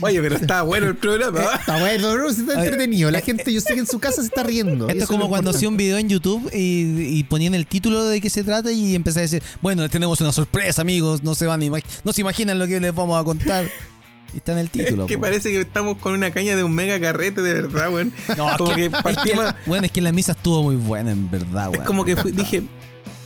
Oye, 0.00 0.20
pero 0.20 0.36
está 0.36 0.62
bueno 0.62 0.86
el 0.88 0.96
programa. 0.96 1.40
Está 1.58 1.78
bueno, 1.78 2.28
está 2.28 2.54
entretenido. 2.54 3.10
La 3.10 3.20
gente, 3.20 3.52
yo 3.52 3.60
sé 3.60 3.74
que 3.74 3.80
en 3.80 3.86
su 3.86 3.98
casa 3.98 4.22
se 4.22 4.28
está 4.28 4.42
riendo. 4.42 4.88
Esto 4.88 5.04
es 5.04 5.08
como 5.08 5.28
cuando 5.28 5.50
hacía 5.50 5.68
un 5.68 5.76
video 5.76 5.98
en 5.98 6.08
YouTube 6.08 6.50
y, 6.52 7.22
ponían 7.24 7.54
el 7.54 7.66
título 7.66 8.04
de 8.04 8.20
qué 8.20 8.30
se 8.30 8.42
trata 8.42 8.72
y 8.72 8.94
empecé 8.94 9.18
a 9.18 9.22
decir, 9.22 9.42
bueno, 9.60 9.88
tenemos 9.90 10.20
una 10.20 10.32
sorpresa, 10.32 10.80
amigos, 10.80 11.22
no 11.22 11.34
se 11.34 11.46
van 11.46 11.58
no 12.04 12.12
se 12.12 12.20
imaginan 12.20 12.58
lo 12.58 12.66
que 12.66 12.80
les 12.80 12.94
vamos 12.94 13.20
a 13.20 13.24
contar. 13.24 13.66
Y 14.34 14.38
está 14.38 14.52
en 14.52 14.58
el 14.58 14.70
título. 14.70 15.04
Es 15.06 15.08
que 15.08 15.18
parece 15.18 15.50
que 15.50 15.60
estamos 15.60 15.98
con 15.98 16.12
una 16.12 16.30
caña 16.30 16.56
de 16.56 16.62
un 16.62 16.74
mega 16.74 17.00
carrete, 17.00 17.40
de 17.40 17.54
verdad, 17.54 17.92
weón. 17.92 18.12
No, 18.36 18.56
como 18.56 18.74
que, 18.74 18.90
bueno, 19.66 19.86
es 19.86 19.92
que 19.92 20.00
la 20.00 20.12
misa 20.12 20.32
estuvo 20.32 20.62
muy 20.62 20.76
buena, 20.76 21.12
en 21.12 21.30
verdad, 21.30 21.70
weón. 21.70 21.82
Es 21.82 21.86
como 21.86 22.04
que 22.04 22.14
dije, 22.14 22.62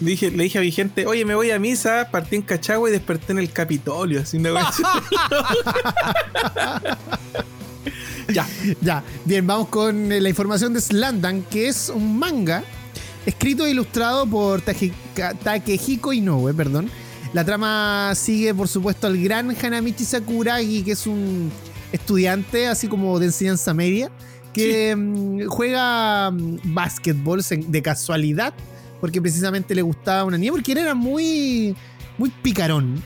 Dije, 0.00 0.30
le 0.30 0.44
dije 0.44 0.58
a 0.58 0.62
mi 0.62 0.72
gente, 0.72 1.06
oye, 1.06 1.24
me 1.24 1.34
voy 1.34 1.50
a 1.50 1.58
misa, 1.58 2.08
partí 2.10 2.36
en 2.36 2.42
Cachagua 2.42 2.88
y 2.88 2.92
desperté 2.92 3.32
en 3.32 3.38
el 3.38 3.50
Capitolio. 3.52 4.20
Así 4.20 4.38
ya, 8.32 8.46
ya. 8.80 9.04
Bien, 9.24 9.46
vamos 9.46 9.68
con 9.68 10.08
la 10.08 10.28
información 10.28 10.74
de 10.74 10.80
Slandan, 10.80 11.42
que 11.42 11.68
es 11.68 11.88
un 11.88 12.18
manga 12.18 12.64
escrito 13.26 13.64
e 13.66 13.70
ilustrado 13.70 14.26
por 14.26 14.60
Takehiko 14.62 16.12
Inoue, 16.12 16.52
perdón. 16.54 16.90
La 17.32 17.44
trama 17.44 18.12
sigue, 18.14 18.54
por 18.54 18.68
supuesto, 18.68 19.06
al 19.06 19.16
gran 19.16 19.56
Hanamichi 19.56 20.04
Sakuragi, 20.04 20.82
que 20.82 20.92
es 20.92 21.06
un 21.06 21.50
estudiante, 21.92 22.66
así 22.66 22.88
como 22.88 23.18
de 23.18 23.26
enseñanza 23.26 23.72
media, 23.72 24.10
que 24.52 24.94
mm, 24.94 25.46
juega 25.46 26.30
mm, 26.30 26.58
básquetbol 26.64 27.42
de 27.48 27.82
casualidad 27.82 28.52
porque 29.02 29.20
precisamente 29.20 29.74
le 29.74 29.82
gustaba 29.82 30.22
una 30.22 30.38
niña, 30.38 30.52
porque 30.52 30.70
él 30.70 30.78
era 30.78 30.94
muy, 30.94 31.74
muy 32.18 32.30
picarón. 32.30 33.02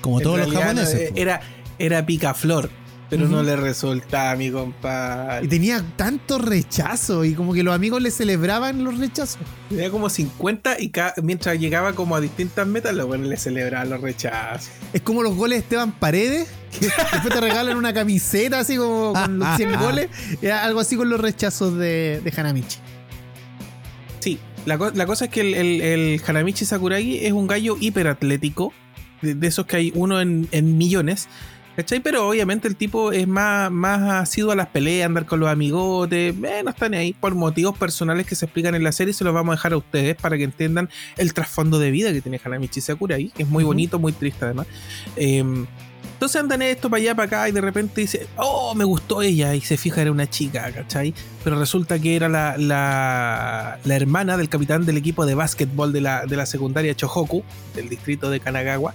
Como 0.00 0.20
todos 0.20 0.38
los 0.38 0.54
japoneses. 0.54 1.10
Era, 1.16 1.40
era 1.80 2.06
picaflor, 2.06 2.70
pero 3.10 3.26
no 3.26 3.42
le 3.42 3.56
resultaba 3.56 4.30
a 4.30 4.36
mi 4.36 4.52
compadre. 4.52 5.44
Y 5.44 5.48
tenía 5.48 5.82
tanto 5.96 6.38
rechazo 6.38 7.24
y 7.24 7.34
como 7.34 7.54
que 7.54 7.64
los 7.64 7.74
amigos 7.74 8.00
le 8.02 8.12
celebraban 8.12 8.84
los 8.84 8.98
rechazos. 8.98 9.38
Tenía 9.68 9.90
como 9.90 10.08
50 10.08 10.78
y 10.78 10.92
mientras 11.24 11.58
llegaba 11.58 11.94
como 11.94 12.14
a 12.14 12.20
distintas 12.20 12.64
metas, 12.68 12.94
los 12.94 13.08
buenos 13.08 13.26
le 13.26 13.36
celebraban 13.36 13.90
los 13.90 14.00
rechazos. 14.02 14.70
Es 14.92 15.02
como 15.02 15.24
los 15.24 15.34
goles 15.34 15.58
de 15.58 15.62
Esteban 15.64 15.90
Paredes, 15.98 16.46
que 16.70 16.86
después 17.12 17.34
te 17.34 17.40
regalan 17.40 17.76
una 17.76 17.92
camiseta 17.92 18.60
así 18.60 18.76
como 18.76 19.12
con 19.12 19.40
los 19.40 19.56
100 19.56 19.76
goles. 19.80 20.08
Era 20.40 20.62
algo 20.62 20.78
así 20.78 20.96
con 20.96 21.10
los 21.10 21.20
rechazos 21.20 21.76
de, 21.76 22.20
de 22.22 22.32
Hanamichi. 22.36 22.78
La, 24.66 25.06
cosa 25.06 25.26
es 25.26 25.30
que 25.30 25.40
el, 25.40 26.20
Hanamichi 26.26 26.64
Sakuragi 26.64 27.24
es 27.24 27.32
un 27.32 27.46
gallo 27.46 27.76
hiperatlético, 27.80 28.72
de, 29.22 29.34
de 29.36 29.46
esos 29.46 29.64
que 29.64 29.76
hay 29.76 29.92
uno 29.94 30.20
en, 30.20 30.48
millones. 30.76 31.28
¿Cachai? 31.76 32.00
Pero 32.00 32.26
obviamente 32.26 32.66
el 32.68 32.74
tipo 32.74 33.12
es 33.12 33.28
más, 33.28 33.70
más 33.70 34.00
asiduo 34.22 34.52
a 34.52 34.56
las 34.56 34.68
peleas, 34.68 35.06
andar 35.06 35.26
con 35.26 35.40
los 35.40 35.50
amigotes, 35.50 36.34
eh, 36.34 36.62
no 36.64 36.70
están 36.70 36.94
ahí 36.94 37.12
por 37.12 37.34
motivos 37.34 37.76
personales 37.76 38.26
que 38.26 38.34
se 38.34 38.46
explican 38.46 38.74
en 38.74 38.82
la 38.82 38.92
serie, 38.92 39.12
se 39.12 39.24
los 39.24 39.34
vamos 39.34 39.52
a 39.52 39.56
dejar 39.56 39.74
a 39.74 39.76
ustedes 39.76 40.16
para 40.16 40.38
que 40.38 40.44
entiendan 40.44 40.88
el 41.18 41.34
trasfondo 41.34 41.78
de 41.78 41.90
vida 41.90 42.14
que 42.14 42.22
tiene 42.22 42.40
Hanamichi 42.42 42.80
Sakuragi, 42.80 43.28
que 43.28 43.42
es 43.42 43.48
muy 43.50 43.62
bonito, 43.62 43.98
muy 43.98 44.12
triste 44.12 44.46
además. 44.46 44.66
Eh, 45.16 45.44
entonces 46.16 46.40
andan 46.40 46.62
esto 46.62 46.88
para 46.88 47.02
allá, 47.02 47.14
para 47.14 47.26
acá, 47.26 47.48
y 47.50 47.52
de 47.52 47.60
repente 47.60 48.00
dice, 48.00 48.26
oh, 48.38 48.74
me 48.74 48.84
gustó 48.84 49.20
ella, 49.20 49.54
y 49.54 49.60
se 49.60 49.76
fija, 49.76 50.00
era 50.00 50.10
una 50.10 50.30
chica, 50.30 50.72
¿cachai? 50.72 51.12
Pero 51.44 51.58
resulta 51.58 51.98
que 51.98 52.16
era 52.16 52.30
la, 52.30 52.56
la, 52.56 53.78
hermana 53.94 54.38
del 54.38 54.48
capitán 54.48 54.86
del 54.86 54.96
equipo 54.96 55.26
de 55.26 55.34
básquetbol 55.34 55.92
de 55.92 56.00
la, 56.00 56.24
de 56.24 56.36
la 56.36 56.46
secundaria 56.46 56.96
Chohoku, 56.96 57.44
del 57.74 57.90
distrito 57.90 58.30
de 58.30 58.40
Kanagawa, 58.40 58.94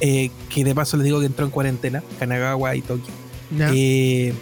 eh, 0.00 0.30
que 0.48 0.62
de 0.62 0.72
paso 0.72 0.96
les 0.96 1.02
digo 1.04 1.18
que 1.18 1.26
entró 1.26 1.44
en 1.44 1.50
cuarentena, 1.50 2.00
Kanagawa 2.20 2.76
y 2.76 2.82
Tokio. 2.82 3.12
Eh, 3.58 4.32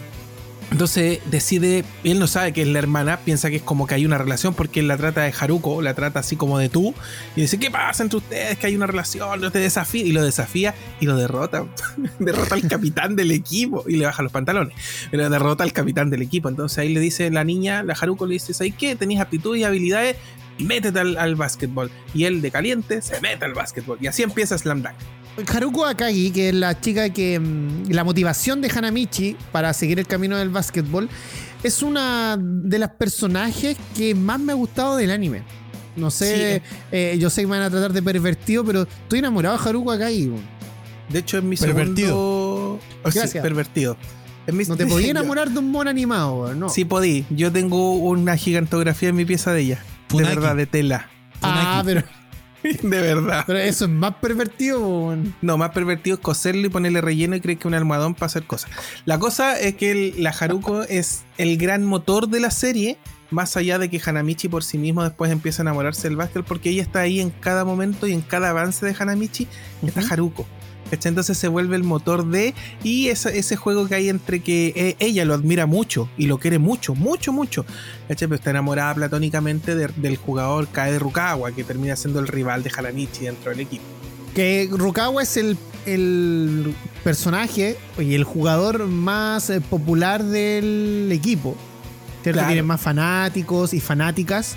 entonces 0.70 1.20
decide, 1.26 1.84
él 2.04 2.20
no 2.20 2.28
sabe 2.28 2.52
que 2.52 2.62
es 2.62 2.68
la 2.68 2.78
hermana, 2.78 3.18
piensa 3.18 3.50
que 3.50 3.56
es 3.56 3.62
como 3.62 3.86
que 3.86 3.96
hay 3.96 4.06
una 4.06 4.18
relación 4.18 4.54
porque 4.54 4.80
él 4.80 4.88
la 4.88 4.96
trata 4.96 5.22
de 5.22 5.34
Haruko, 5.38 5.82
la 5.82 5.94
trata 5.94 6.20
así 6.20 6.36
como 6.36 6.58
de 6.58 6.68
tú, 6.68 6.94
y 7.34 7.42
dice, 7.42 7.58
¿qué 7.58 7.70
pasa 7.70 8.04
entre 8.04 8.18
ustedes? 8.18 8.56
Que 8.56 8.68
hay 8.68 8.76
una 8.76 8.86
relación, 8.86 9.40
no 9.40 9.50
te 9.50 9.58
desafía, 9.58 10.04
y 10.04 10.12
lo 10.12 10.22
desafía 10.22 10.74
y 11.00 11.06
lo 11.06 11.16
derrota. 11.16 11.66
derrota 12.20 12.54
al 12.54 12.68
capitán 12.68 13.16
del 13.16 13.32
equipo 13.32 13.84
y 13.88 13.96
le 13.96 14.06
baja 14.06 14.22
los 14.22 14.30
pantalones, 14.30 14.74
pero 15.10 15.28
derrota 15.28 15.64
al 15.64 15.72
capitán 15.72 16.08
del 16.08 16.22
equipo. 16.22 16.48
Entonces 16.48 16.78
ahí 16.78 16.94
le 16.94 17.00
dice 17.00 17.30
la 17.30 17.42
niña, 17.42 17.82
la 17.82 17.94
Haruko 17.94 18.26
le 18.26 18.34
dice, 18.34 18.54
¿sabes 18.54 18.74
qué? 18.78 18.94
Tenéis 18.94 19.20
aptitud 19.20 19.56
y 19.56 19.64
habilidades, 19.64 20.16
métete 20.58 21.00
al, 21.00 21.18
al 21.18 21.34
básquetbol. 21.34 21.90
Y 22.14 22.24
él 22.24 22.40
de 22.40 22.50
caliente 22.52 23.02
se 23.02 23.20
mete 23.20 23.44
al 23.44 23.54
básquetbol. 23.54 23.98
Y 24.00 24.06
así 24.06 24.22
empieza 24.22 24.56
Slam 24.56 24.82
Dunk. 24.82 24.94
Haruko 25.46 25.86
Akagi, 25.86 26.30
que 26.30 26.48
es 26.50 26.54
la 26.54 26.80
chica 26.80 27.10
que. 27.10 27.38
Mm, 27.38 27.90
la 27.90 28.04
motivación 28.04 28.60
de 28.60 28.70
Hanamichi 28.70 29.36
para 29.52 29.72
seguir 29.72 29.98
el 29.98 30.06
camino 30.06 30.36
del 30.36 30.50
básquetbol, 30.50 31.08
es 31.62 31.82
una 31.82 32.36
de 32.38 32.78
las 32.78 32.90
personajes 32.90 33.76
que 33.96 34.14
más 34.14 34.40
me 34.40 34.52
ha 34.52 34.54
gustado 34.54 34.96
del 34.96 35.10
anime. 35.10 35.42
No 35.96 36.10
sé, 36.10 36.62
eh, 36.92 37.16
yo 37.18 37.30
sé 37.30 37.42
que 37.42 37.46
me 37.46 37.58
van 37.58 37.66
a 37.66 37.70
tratar 37.70 37.92
de 37.92 38.02
pervertido, 38.02 38.64
pero 38.64 38.82
estoy 38.82 39.18
enamorado 39.18 39.58
de 39.58 39.68
Haruko 39.68 39.92
Akagi. 39.92 40.30
De 41.08 41.18
hecho, 41.18 41.38
es 41.38 41.44
mi 41.44 41.56
pervertido. 41.56 42.78
segundo. 43.10 43.42
pervertido. 43.42 43.96
no 44.46 44.76
te 44.76 44.86
podía 44.86 45.10
enamorar 45.10 45.50
de 45.50 45.58
un 45.58 45.70
mono 45.70 45.90
animado, 45.90 46.54
¿no? 46.54 46.68
Sí, 46.68 46.84
podí. 46.84 47.26
Yo 47.30 47.50
tengo 47.50 47.94
una 47.94 48.36
gigantografía 48.36 49.08
en 49.08 49.16
mi 49.16 49.24
pieza 49.24 49.52
de 49.52 49.60
ella. 49.62 49.84
De 50.12 50.22
verdad, 50.22 50.56
de 50.56 50.66
tela. 50.66 51.08
Ah, 51.42 51.82
pero. 51.84 52.02
de 52.82 53.00
verdad. 53.00 53.44
Pero 53.46 53.58
eso 53.58 53.84
es 53.84 53.90
más 53.90 54.14
pervertido. 54.16 55.16
No, 55.40 55.58
más 55.58 55.70
pervertido 55.70 56.16
es 56.16 56.20
coserle 56.20 56.66
y 56.66 56.70
ponerle 56.70 57.00
relleno 57.00 57.36
y 57.36 57.40
creer 57.40 57.58
que 57.58 57.68
un 57.68 57.74
almohadón 57.74 58.14
para 58.14 58.26
hacer 58.26 58.44
cosas. 58.44 58.70
La 59.04 59.18
cosa 59.18 59.58
es 59.58 59.74
que 59.76 60.14
la 60.18 60.30
Haruko 60.30 60.82
es 60.82 61.24
el 61.38 61.56
gran 61.56 61.84
motor 61.84 62.28
de 62.28 62.40
la 62.40 62.50
serie, 62.50 62.98
más 63.30 63.56
allá 63.56 63.78
de 63.78 63.88
que 63.88 64.00
Hanamichi 64.04 64.48
por 64.48 64.64
sí 64.64 64.78
mismo 64.78 65.02
después 65.02 65.30
empieza 65.30 65.62
a 65.62 65.64
enamorarse 65.64 66.08
del 66.08 66.16
básquet, 66.16 66.44
porque 66.44 66.70
ella 66.70 66.82
está 66.82 67.00
ahí 67.00 67.20
en 67.20 67.30
cada 67.30 67.64
momento 67.64 68.06
y 68.06 68.12
en 68.12 68.22
cada 68.22 68.50
avance 68.50 68.84
de 68.84 68.94
Hanamichi, 68.98 69.46
está 69.86 70.00
Haruko. 70.00 70.46
Entonces 70.92 71.38
se 71.38 71.48
vuelve 71.48 71.76
el 71.76 71.84
motor 71.84 72.26
de. 72.26 72.54
Y 72.82 73.08
ese 73.08 73.56
juego 73.56 73.88
que 73.88 73.94
hay 73.94 74.08
entre 74.08 74.40
que 74.40 74.72
eh, 74.76 74.96
ella 74.98 75.24
lo 75.24 75.34
admira 75.34 75.66
mucho 75.66 76.08
y 76.16 76.26
lo 76.26 76.38
quiere 76.38 76.58
mucho, 76.58 76.94
mucho, 76.94 77.32
mucho. 77.32 77.64
Pero 78.08 78.34
está 78.34 78.50
enamorada 78.50 78.94
platónicamente 78.94 79.74
del 79.74 80.16
jugador 80.16 80.68
Kae 80.68 80.98
Rukawa, 80.98 81.52
que 81.52 81.64
termina 81.64 81.96
siendo 81.96 82.20
el 82.20 82.28
rival 82.28 82.62
de 82.62 82.70
Hanamichi 82.76 83.24
dentro 83.24 83.50
del 83.50 83.60
equipo. 83.60 83.84
Que 84.34 84.68
Rukawa 84.70 85.22
es 85.22 85.36
el, 85.36 85.56
personaje 87.02 87.76
y 87.98 88.14
el 88.14 88.24
jugador 88.24 88.86
más 88.86 89.50
eh, 89.50 89.60
popular 89.60 90.22
del 90.22 91.08
equipo. 91.10 91.56
Tiene 92.22 92.62
más 92.62 92.80
fanáticos 92.80 93.72
y 93.72 93.80
fanáticas. 93.80 94.56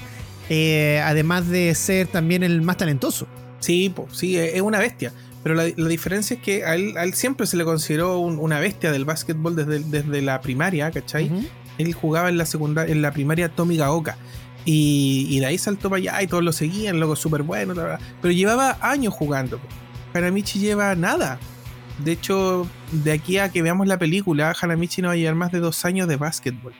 Eh, 0.49 1.01
además 1.03 1.47
de 1.47 1.73
ser 1.73 2.07
también 2.07 2.43
el 2.43 2.61
más 2.61 2.77
talentoso. 2.77 3.25
Sí, 3.59 3.93
sí, 4.11 4.37
es 4.37 4.61
una 4.61 4.79
bestia. 4.79 5.13
Pero 5.43 5.55
la, 5.55 5.65
diferencia 5.65 6.37
es 6.37 6.41
que 6.41 6.63
a 6.63 6.75
él, 6.75 7.13
siempre 7.13 7.45
se 7.47 7.57
le 7.57 7.65
consideró 7.65 8.17
una 8.19 8.59
bestia 8.59 8.91
del 8.91 9.03
básquetbol 9.03 9.55
desde, 9.55 9.79
desde 9.79 10.21
la 10.21 10.39
primaria, 10.39 10.89
¿cachai? 10.89 11.29
Él 11.77 11.93
jugaba 11.93 12.29
en 12.29 12.37
la 12.37 12.45
secundaria, 12.45 12.93
en 12.93 13.01
la 13.01 13.11
primaria 13.11 13.49
Tommy 13.49 13.75
Gaoka. 13.75 14.17
Y, 14.65 15.39
de 15.39 15.45
ahí 15.45 15.57
saltó 15.57 15.89
para 15.89 15.97
allá 15.99 16.21
y 16.21 16.27
todos 16.27 16.43
lo 16.43 16.53
seguían, 16.53 16.97
luego 16.97 17.17
súper 17.17 17.43
bueno, 17.43 17.73
pero 18.21 18.31
llevaba 18.31 18.77
años 18.81 19.13
jugando. 19.13 19.59
Hanamichi 20.13 20.59
lleva 20.59 20.95
nada. 20.95 21.39
De 22.03 22.13
hecho, 22.13 22.67
de 22.91 23.11
aquí 23.11 23.37
a 23.37 23.49
que 23.49 23.61
veamos 23.61 23.87
la 23.87 23.99
película, 23.99 24.55
Hanamichi 24.59 25.01
no 25.01 25.09
va 25.09 25.13
a 25.15 25.17
llevar 25.17 25.35
más 25.35 25.51
de 25.51 25.59
dos 25.59 25.83
años 25.83 26.07
de 26.07 26.15
básquetbol. 26.15 26.73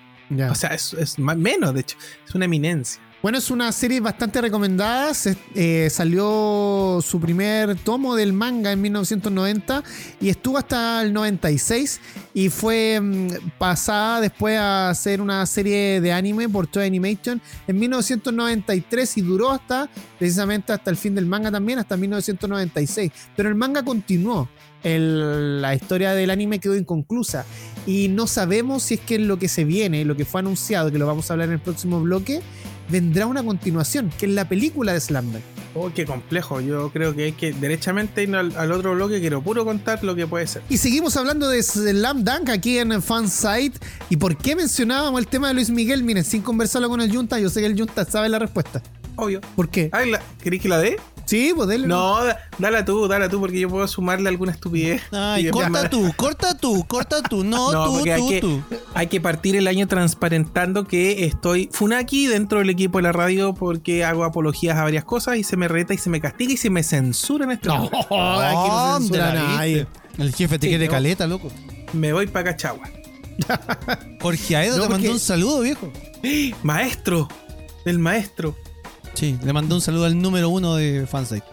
O 0.50 0.56
sea, 0.56 0.70
es, 0.70 0.94
es 0.94 1.20
menos, 1.20 1.74
de 1.74 1.82
hecho, 1.82 1.98
es 2.26 2.34
una 2.34 2.46
eminencia. 2.46 3.02
Bueno, 3.24 3.38
es 3.38 3.50
una 3.52 3.72
serie 3.72 4.02
bastante 4.02 4.42
recomendada. 4.42 5.14
Eh, 5.56 5.88
salió 5.90 7.00
su 7.02 7.22
primer 7.22 7.78
tomo 7.78 8.18
del 8.18 8.34
manga 8.34 8.74
en 8.74 8.82
1990 8.82 9.82
y 10.20 10.28
estuvo 10.28 10.58
hasta 10.58 11.02
el 11.02 11.14
96 11.14 12.02
y 12.34 12.50
fue 12.50 13.00
mm, 13.00 13.28
pasada 13.58 14.20
después 14.20 14.58
a 14.58 14.90
hacer 14.90 15.22
una 15.22 15.46
serie 15.46 16.02
de 16.02 16.12
anime 16.12 16.50
por 16.50 16.68
Toy 16.68 16.86
Animation 16.86 17.42
en 17.66 17.80
1993 17.80 19.18
y 19.18 19.22
duró 19.22 19.52
hasta 19.52 19.90
precisamente 20.20 20.74
hasta 20.74 20.92
el 20.92 20.98
fin 20.98 21.16
del 21.16 21.26
manga 21.26 21.50
también, 21.50 21.80
hasta 21.80 21.96
1996. 21.96 23.10
Pero 23.38 23.48
el 23.48 23.56
manga 23.56 23.86
continuó. 23.86 24.50
la 24.84 25.74
historia 25.74 26.14
del 26.14 26.30
anime 26.30 26.60
quedó 26.60 26.76
inconclusa 26.76 27.46
y 27.88 28.10
no 28.10 28.28
sabemos 28.28 28.84
si 28.84 28.96
es 28.96 29.00
que 29.00 29.18
lo 29.18 29.40
que 29.40 29.48
se 29.48 29.64
viene, 29.64 30.04
lo 30.04 30.18
que 30.18 30.26
fue 30.26 30.42
anunciado, 30.42 30.92
que 30.92 30.98
lo 30.98 31.08
vamos 31.08 31.30
a 31.30 31.36
hablar 31.36 31.48
en 31.48 31.54
el 31.54 31.62
próximo 31.62 32.02
bloque, 32.02 32.42
vendrá 32.90 33.26
una 33.26 33.44
continuación, 33.44 34.12
que 34.18 34.26
es 34.26 34.32
la 34.32 34.48
película 34.48 34.94
de 34.94 35.00
Slamdunk. 35.00 35.44
Oh, 35.76 35.92
qué 35.94 36.06
complejo. 36.06 36.62
Yo 36.62 36.92
creo 36.92 37.16
que 37.16 37.24
hay 37.24 37.32
que 37.32 37.52
derechamente 37.52 38.24
ir 38.24 38.36
al, 38.36 38.56
al, 38.56 38.72
otro 38.72 38.94
bloque. 38.94 39.20
Quiero 39.20 39.42
puro 39.42 39.66
contar 39.66 40.04
lo 40.04 40.16
que 40.16 40.28
puede 40.28 40.46
ser. 40.46 40.62
Y 40.70 40.78
seguimos 40.78 41.18
hablando 41.18 41.50
de 41.50 41.64
Slam 41.64 42.24
Dunk 42.24 42.50
aquí 42.50 42.78
en 42.78 43.02
Fansite. 43.02 43.80
¿Y 44.10 44.18
por 44.18 44.38
qué 44.38 44.56
mencionábamos 44.56 45.20
el 45.20 45.28
tema 45.28 45.48
de 45.48 45.56
Luis 45.56 45.72
Miguel? 45.72 46.04
Miren, 46.04 46.24
sin 46.24 46.44
conversarlo 46.44 46.90
con 46.90 47.02
el 47.02 47.12
Junta, 47.12 47.40
yo 47.40 47.50
sé 47.50 47.62
que 47.62 47.66
el 47.66 47.78
Junta 47.78 48.06
sabe 48.06 48.30
la 48.30 48.38
respuesta. 48.38 48.84
Obvio. 49.16 49.42
¿Por 49.56 49.70
qué? 49.70 49.90
Ay, 49.92 50.12
¿Queréis 50.42 50.62
que 50.62 50.70
la 50.70 50.80
dé? 50.80 50.98
Sí, 51.26 51.54
pues 51.56 51.70
dale. 51.70 51.88
No, 51.88 52.18
dale 52.58 52.84
tú, 52.84 53.08
dale 53.08 53.30
tú, 53.30 53.40
porque 53.40 53.60
yo 53.60 53.70
puedo 53.70 53.88
sumarle 53.88 54.28
alguna 54.28 54.52
estupidez. 54.52 55.02
Ay, 55.12 55.50
corta 55.50 55.90
tú, 55.90 56.12
corta 56.18 56.58
tú, 56.58 56.86
corta 56.86 57.22
tú. 57.24 57.44
No, 57.44 57.72
no 57.72 57.86
tú, 57.86 58.04
tú, 58.04 58.12
hay 58.12 58.28
que, 58.28 58.42
tú. 58.42 58.62
Hay 58.94 59.08
que 59.08 59.22
partir 59.22 59.56
el 59.56 59.68
año 59.68 59.88
transparentando 59.88 60.86
que 60.86 61.26
estoy 61.26 61.70
funaki 61.72 62.28
dentro 62.28 62.60
del 62.60 62.70
equipo 62.70 62.98
de 62.98 63.04
la 63.04 63.14
radio 63.14 63.54
porque 63.54 64.04
hago 64.04 64.26
apologías 64.26 64.78
a 64.78 64.84
varias 64.84 65.06
cosas 65.06 65.38
y 65.38 65.44
se 65.44 65.56
me 65.56 65.68
reta 65.68 65.94
y 65.94 65.98
se 65.98 66.10
me 66.10 66.20
castiga 66.20 66.54
y 66.54 66.58
se 66.58 66.70
me 66.70 66.84
censura 66.84 67.46
en 67.46 67.52
este 67.52 67.70
No, 67.70 67.90
no. 67.90 69.00
El 70.18 70.34
jefe 70.36 70.60
te 70.60 70.68
sí, 70.68 70.72
quiere 70.72 70.88
caleta, 70.88 71.26
loco. 71.26 71.50
Me 71.94 72.14
voy 72.14 72.28
para 72.28 72.52
Cachagua. 72.52 72.88
Jorge 74.22 74.56
Aedo 74.56 74.78
no, 74.78 74.84
te 74.84 74.90
mandó 74.90 75.12
un 75.12 75.20
saludo, 75.20 75.62
viejo. 75.62 75.92
Maestro, 76.62 77.28
el 77.86 77.98
maestro. 77.98 78.56
Sí, 79.14 79.38
le 79.44 79.54
mandó 79.54 79.76
un 79.76 79.82
saludo 79.82 80.06
al 80.06 80.20
número 80.20 80.50
uno 80.50 80.76
de 80.76 81.06
Fansite. 81.08 81.46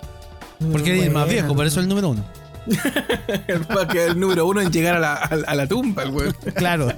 Porque 0.73 0.99
es 0.99 1.07
el 1.07 1.13
más 1.13 1.29
viejo, 1.29 1.55
por 1.55 1.67
eso 1.67 1.81
es 1.81 1.85
el 1.85 1.89
número 1.89 2.11
uno. 2.11 2.25
Para 3.69 3.89
que 3.89 4.07
el 4.07 4.21
número 4.21 4.47
uno 4.47 4.61
en 4.61 4.71
llegar 4.71 4.97
a 4.97 4.99
la, 4.99 5.15
a, 5.15 5.55
la 5.55 5.67
tumba, 5.67 6.03
el 6.03 6.11
weón. 6.11 6.37
Claro. 6.55 6.89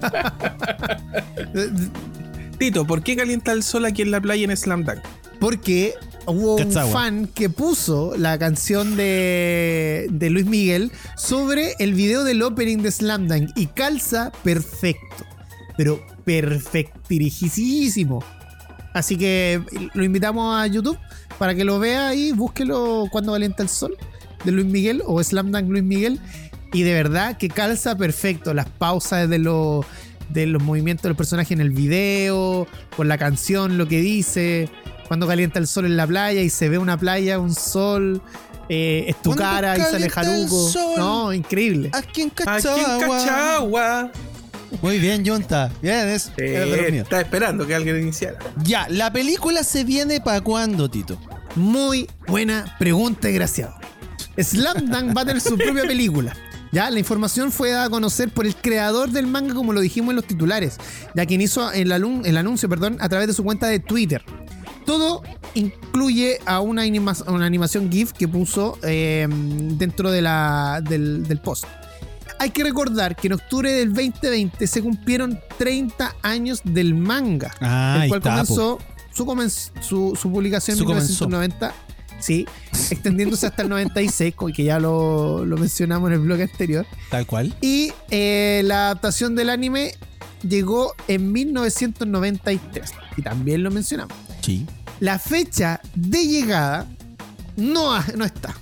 Tito, 2.58 2.86
¿por 2.86 3.02
qué 3.02 3.16
calienta 3.16 3.52
el 3.52 3.62
sol 3.62 3.84
aquí 3.84 4.02
en 4.02 4.10
la 4.10 4.20
playa 4.20 4.44
en 4.44 4.56
Slam 4.56 4.84
Dunk? 4.84 4.98
Porque 5.40 5.94
hubo 6.26 6.56
Katsawa. 6.56 6.86
un 6.86 6.92
fan 6.92 7.26
que 7.28 7.48
puso 7.48 8.14
la 8.16 8.38
canción 8.38 8.96
de, 8.96 10.06
de 10.10 10.30
Luis 10.30 10.46
Miguel 10.46 10.92
sobre 11.16 11.74
el 11.78 11.94
video 11.94 12.24
del 12.24 12.42
opening 12.42 12.78
de 12.78 12.92
Slam 12.92 13.28
Dunk 13.28 13.50
y 13.56 13.66
calza 13.66 14.30
perfecto. 14.42 15.24
Pero 15.76 16.04
perfectirísimo. 16.24 18.22
Así 18.94 19.16
que 19.16 19.62
lo 19.94 20.04
invitamos 20.04 20.54
a 20.54 20.66
YouTube 20.66 20.98
para 21.38 21.54
que 21.54 21.64
lo 21.64 21.78
vea 21.78 22.14
y 22.14 22.32
búsquelo 22.32 23.06
cuando 23.10 23.32
calienta 23.32 23.62
el 23.62 23.68
sol 23.68 23.96
de 24.44 24.52
Luis 24.52 24.66
Miguel 24.66 25.02
o 25.06 25.22
Slam 25.22 25.50
Dunk 25.50 25.68
Luis 25.68 25.84
Miguel. 25.84 26.20
Y 26.72 26.82
de 26.82 26.94
verdad 26.94 27.36
que 27.36 27.48
calza 27.48 27.96
perfecto 27.96 28.54
las 28.54 28.68
pausas 28.68 29.28
de 29.28 29.38
los, 29.38 29.84
de 30.30 30.46
los 30.46 30.62
movimientos 30.62 31.04
del 31.04 31.14
personaje 31.14 31.52
en 31.52 31.60
el 31.60 31.70
video, 31.70 32.66
con 32.96 33.08
la 33.08 33.18
canción, 33.18 33.76
lo 33.76 33.86
que 33.88 34.00
dice, 34.00 34.70
cuando 35.06 35.26
calienta 35.26 35.58
el 35.58 35.66
sol 35.66 35.84
en 35.84 35.96
la 35.98 36.06
playa 36.06 36.40
y 36.40 36.48
se 36.48 36.70
ve 36.70 36.78
una 36.78 36.96
playa, 36.96 37.38
un 37.38 37.54
sol. 37.54 38.22
Eh, 38.68 39.04
es 39.08 39.20
tu 39.20 39.34
cara 39.34 39.76
y 39.76 39.80
sale 39.80 40.08
Jaruco. 40.08 40.70
No, 40.96 41.32
increíble. 41.32 41.90
Aquí 41.92 42.22
en 42.22 42.30
Cachagua. 42.30 42.72
Aquí 42.72 43.04
en 43.04 43.10
Cachagua. 43.10 44.12
Muy 44.80 44.98
bien, 44.98 45.26
Junta. 45.26 45.70
Bien, 45.82 46.08
es. 46.08 46.32
Eh, 46.38 47.02
está 47.02 47.20
esperando 47.20 47.66
que 47.66 47.74
alguien 47.74 48.00
iniciara. 48.00 48.38
Ya, 48.64 48.88
¿la 48.88 49.12
película 49.12 49.64
se 49.64 49.84
viene 49.84 50.20
para 50.20 50.40
cuándo, 50.40 50.88
Tito? 50.88 51.18
Muy 51.56 52.08
buena 52.26 52.76
pregunta, 52.78 53.28
desgraciado. 53.28 53.74
Slam 54.38 54.88
Dunk 54.88 55.16
va 55.16 55.22
a 55.22 55.26
tener 55.26 55.40
su 55.42 55.58
propia 55.58 55.82
película. 55.82 56.34
Ya, 56.72 56.88
la 56.90 56.98
información 56.98 57.52
fue 57.52 57.70
dada 57.70 57.84
a 57.84 57.90
conocer 57.90 58.30
por 58.30 58.46
el 58.46 58.56
creador 58.56 59.10
del 59.10 59.26
manga, 59.26 59.52
como 59.54 59.74
lo 59.74 59.80
dijimos 59.80 60.10
en 60.12 60.16
los 60.16 60.24
titulares, 60.24 60.78
ya 61.14 61.26
quien 61.26 61.42
hizo 61.42 61.70
el, 61.70 61.92
el 61.92 62.36
anuncio 62.38 62.66
perdón, 62.66 62.96
a 63.00 63.10
través 63.10 63.28
de 63.28 63.34
su 63.34 63.44
cuenta 63.44 63.66
de 63.66 63.78
Twitter. 63.78 64.24
Todo 64.86 65.22
incluye 65.54 66.38
a 66.46 66.60
una, 66.60 66.82
anima 66.82 67.14
una 67.26 67.44
animación 67.44 67.92
GIF 67.92 68.12
que 68.12 68.26
puso 68.26 68.78
eh, 68.82 69.28
dentro 69.28 70.10
de 70.10 70.22
la, 70.22 70.80
del, 70.82 71.24
del 71.28 71.40
post. 71.40 71.66
Hay 72.38 72.50
que 72.50 72.64
recordar 72.64 73.16
que 73.16 73.28
en 73.28 73.34
octubre 73.34 73.72
del 73.72 73.92
2020 73.92 74.66
se 74.66 74.82
cumplieron 74.82 75.38
30 75.58 76.16
años 76.22 76.60
del 76.64 76.94
manga, 76.94 77.52
ah, 77.60 78.00
el 78.02 78.08
cual 78.08 78.18
está, 78.18 78.30
comenzó 78.30 78.78
su, 79.12 79.26
comen 79.26 79.50
su, 79.50 80.18
su, 80.20 80.32
publicación 80.32 80.78
en 80.78 80.86
1990. 80.86 81.74
Sí, 82.18 82.46
extendiéndose 82.90 83.46
hasta 83.46 83.62
el 83.62 83.68
96, 83.68 84.34
que 84.54 84.64
ya 84.64 84.78
lo, 84.78 85.44
lo, 85.44 85.56
mencionamos 85.56 86.08
en 86.08 86.14
el 86.14 86.20
blog 86.20 86.40
anterior. 86.40 86.86
Tal 87.10 87.26
cual. 87.26 87.54
Y 87.60 87.92
eh, 88.10 88.62
la 88.64 88.86
adaptación 88.86 89.34
del 89.34 89.50
anime 89.50 89.94
llegó 90.48 90.94
en 91.08 91.32
1993. 91.32 92.92
Y 93.16 93.22
también 93.22 93.62
lo 93.62 93.70
mencionamos. 93.70 94.16
Sí. 94.40 94.66
La 95.00 95.18
fecha 95.18 95.80
de 95.94 96.26
llegada 96.26 96.86
no, 97.56 97.98
no 98.16 98.24
está. 98.24 98.54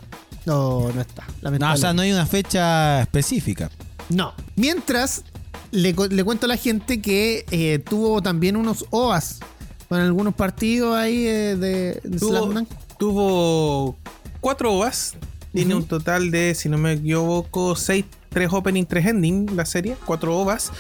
No, 0.46 0.90
no 0.92 1.00
está. 1.00 1.26
No, 1.42 1.72
o 1.72 1.76
sea, 1.76 1.92
no 1.92 2.03
hay 2.03 2.12
una 2.12 2.26
fecha 2.26 3.03
específica. 3.03 3.70
No. 4.09 4.33
Mientras, 4.57 5.24
le, 5.70 5.94
le 6.11 6.24
cuento 6.24 6.46
a 6.46 6.48
la 6.48 6.57
gente 6.57 7.00
que 7.00 7.44
eh, 7.50 7.79
tuvo 7.79 8.22
también 8.22 8.57
unos 8.57 8.85
OAS 8.90 9.40
con 9.88 10.00
algunos 10.00 10.35
partidos 10.35 10.96
ahí 10.96 11.26
eh, 11.26 11.57
de, 11.57 12.00
de 12.03 12.18
tuvo, 12.18 12.64
tuvo 12.98 13.98
cuatro 14.40 14.72
OAS. 14.74 15.14
Tiene 15.52 15.74
uh 15.74 15.78
-huh. 15.78 15.82
un 15.82 15.88
total 15.88 16.30
de, 16.30 16.54
si 16.54 16.68
no 16.68 16.78
me 16.78 16.92
equivoco, 16.92 17.74
seis 17.76 18.04
tres 18.30 18.48
opening, 18.52 18.84
tres 18.84 19.06
ending, 19.06 19.54
la 19.54 19.66
serie, 19.66 19.96
cuatro 20.06 20.38
ovas. 20.38 20.72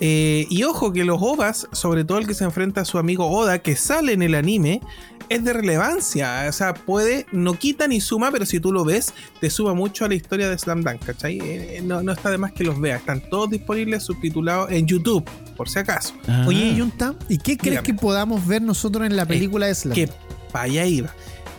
Eh, 0.00 0.46
y 0.50 0.64
ojo 0.64 0.92
que 0.92 1.04
los 1.04 1.18
ovas, 1.22 1.68
sobre 1.72 2.04
todo 2.04 2.18
el 2.18 2.26
que 2.26 2.34
se 2.34 2.44
enfrenta 2.44 2.82
a 2.82 2.84
su 2.84 2.98
amigo 2.98 3.26
Oda, 3.26 3.60
que 3.60 3.76
sale 3.76 4.12
en 4.12 4.22
el 4.22 4.34
anime, 4.34 4.82
es 5.28 5.42
de 5.44 5.52
relevancia. 5.52 6.46
O 6.48 6.52
sea, 6.52 6.74
puede, 6.74 7.26
no 7.32 7.58
quita 7.58 7.88
ni 7.88 8.00
suma, 8.00 8.30
pero 8.30 8.44
si 8.44 8.60
tú 8.60 8.72
lo 8.72 8.84
ves, 8.84 9.14
te 9.40 9.48
suma 9.48 9.72
mucho 9.72 10.04
a 10.04 10.08
la 10.08 10.14
historia 10.14 10.48
de 10.48 10.58
Slam 10.58 10.82
Dunk, 10.82 11.04
¿cachai? 11.04 11.38
Eh, 11.40 11.80
no, 11.82 12.02
no, 12.02 12.12
está 12.12 12.30
de 12.30 12.38
más 12.38 12.52
que 12.52 12.64
los 12.64 12.78
veas. 12.80 13.00
Están 13.00 13.22
todos 13.30 13.50
disponibles 13.50 14.02
subtitulados 14.02 14.70
en 14.70 14.86
YouTube, 14.86 15.24
por 15.56 15.68
si 15.68 15.78
acaso. 15.78 16.14
Ah. 16.28 16.44
Oye, 16.46 16.74
Yunta, 16.74 17.14
¿y 17.28 17.38
qué 17.38 17.56
crees 17.56 17.82
Dígame. 17.82 17.86
que 17.86 17.94
podamos 17.94 18.46
ver 18.46 18.62
nosotros 18.62 19.06
en 19.06 19.16
la 19.16 19.24
película 19.24 19.66
eh, 19.66 19.68
de 19.70 19.74
Slam? 19.76 19.94
Que 19.94 20.08
para 20.52 20.64
allá 20.64 20.84
iba 20.86 21.14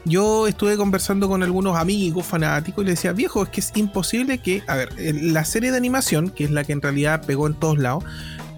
yo 0.07 0.47
estuve 0.47 0.77
conversando 0.77 1.27
con 1.27 1.43
algunos 1.43 1.77
amigos 1.77 2.25
fanáticos 2.25 2.83
y 2.83 2.85
le 2.85 2.91
decía, 2.91 3.13
viejo, 3.13 3.43
es 3.43 3.49
que 3.49 3.61
es 3.61 3.71
imposible 3.75 4.39
que, 4.39 4.63
a 4.67 4.75
ver, 4.75 4.89
la 4.97 5.45
serie 5.45 5.71
de 5.71 5.77
animación, 5.77 6.29
que 6.29 6.45
es 6.45 6.51
la 6.51 6.63
que 6.63 6.73
en 6.73 6.81
realidad 6.81 7.25
pegó 7.25 7.47
en 7.47 7.53
todos 7.53 7.77
lados, 7.77 8.03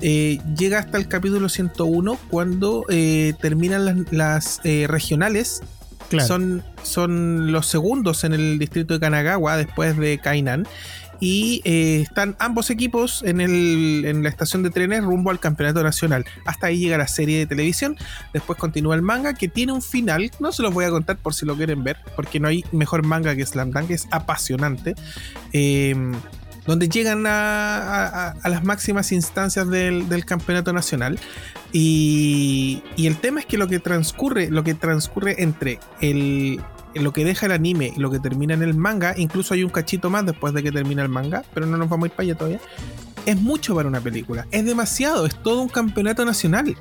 eh, 0.02 0.40
llega 0.58 0.80
hasta 0.80 0.98
el 0.98 1.08
capítulo 1.08 1.50
101 1.50 2.18
cuando 2.30 2.86
eh, 2.90 3.34
terminan 3.42 3.86
las, 3.86 4.12
las 4.12 4.62
eh, 4.64 4.86
regionales. 4.88 5.62
Claro. 6.10 6.28
Son, 6.28 6.64
son 6.82 7.52
los 7.52 7.68
segundos 7.68 8.24
en 8.24 8.34
el 8.34 8.58
distrito 8.58 8.96
de 8.96 9.00
Kanagawa 9.00 9.58
después 9.58 9.96
de 9.98 10.18
Kainan 10.18 10.66
y 11.20 11.62
eh, 11.66 12.02
están 12.02 12.36
ambos 12.40 12.70
equipos 12.70 13.24
en, 13.24 13.42
el, 13.42 14.04
en, 14.06 14.24
la 14.24 14.30
estación 14.30 14.64
de 14.64 14.70
trenes 14.70 15.04
rumbo 15.04 15.32
al 15.32 15.40
campeonato 15.40 15.84
nacional. 15.84 16.26
Hasta 16.46 16.68
ahí 16.68 16.80
llega 16.80 16.98
la 16.98 17.08
serie 17.08 17.40
de 17.40 17.46
televisión. 17.46 17.98
Después 18.34 18.58
continúa 18.58 18.96
el 18.96 19.02
manga 19.02 19.34
que 19.34 19.48
tiene 19.48 19.74
un 19.74 19.82
final. 19.82 20.32
No 20.40 20.52
se 20.52 20.64
los 20.64 20.74
voy 20.74 20.86
a 20.86 20.90
contar 20.90 21.18
por 21.18 21.34
si 21.34 21.46
lo 21.46 21.56
quieren 21.56 21.84
ver, 21.84 21.98
porque 22.16 22.40
no 22.40 22.48
hay 22.48 22.64
mejor 22.72 23.06
manga 23.06 23.36
que 23.36 23.46
Slam 23.46 23.72
Dunk. 23.72 23.90
Es 23.92 24.08
apasionante. 24.12 24.96
Eh, 25.52 25.96
donde 26.66 26.88
llegan 26.88 27.26
a, 27.26 27.78
a, 27.78 28.30
a, 28.44 28.50
las 28.50 28.64
máximas 28.64 29.12
instancias 29.12 29.68
del, 29.70 30.08
del 30.08 30.24
campeonato 30.26 30.72
nacional. 30.72 31.20
Y, 31.72 32.84
y, 32.96 33.08
el 33.08 33.18
tema 33.18 33.40
es 33.40 33.48
que 33.48 33.58
lo 33.58 33.68
que 33.68 33.80
transcurre, 33.80 34.50
lo 34.52 34.64
que 34.64 34.76
transcurre 34.76 35.42
entre 35.42 35.80
el, 36.00 36.62
lo 36.96 37.14
que 37.14 37.26
deja 37.26 37.46
el 37.46 37.52
anime 37.52 37.94
y 37.96 38.00
lo 38.00 38.12
que 38.12 38.20
termina 38.20 38.54
en 38.54 38.64
el 38.64 38.76
manga, 38.76 39.14
incluso 39.18 39.54
hay 39.54 39.64
un 39.64 39.70
cachito 39.70 40.10
más 40.10 40.26
después 40.26 40.54
de 40.54 40.64
que 40.64 40.72
termina 40.72 41.04
el 41.04 41.10
manga, 41.10 41.44
pero 41.54 41.66
no 41.66 41.78
nos 41.78 41.90
vamos 41.90 42.06
a 42.06 42.08
ir 42.08 42.12
para 42.14 42.24
allá 42.24 42.36
todavía. 42.36 42.60
Es 43.26 43.40
mucho 43.40 43.76
para 43.76 43.88
una 43.88 44.02
película, 44.02 44.48
es 44.52 44.66
demasiado, 44.66 45.26
es 45.26 45.36
todo 45.44 45.62
un 45.62 45.70
campeonato 45.70 46.26
nacional. 46.26 46.76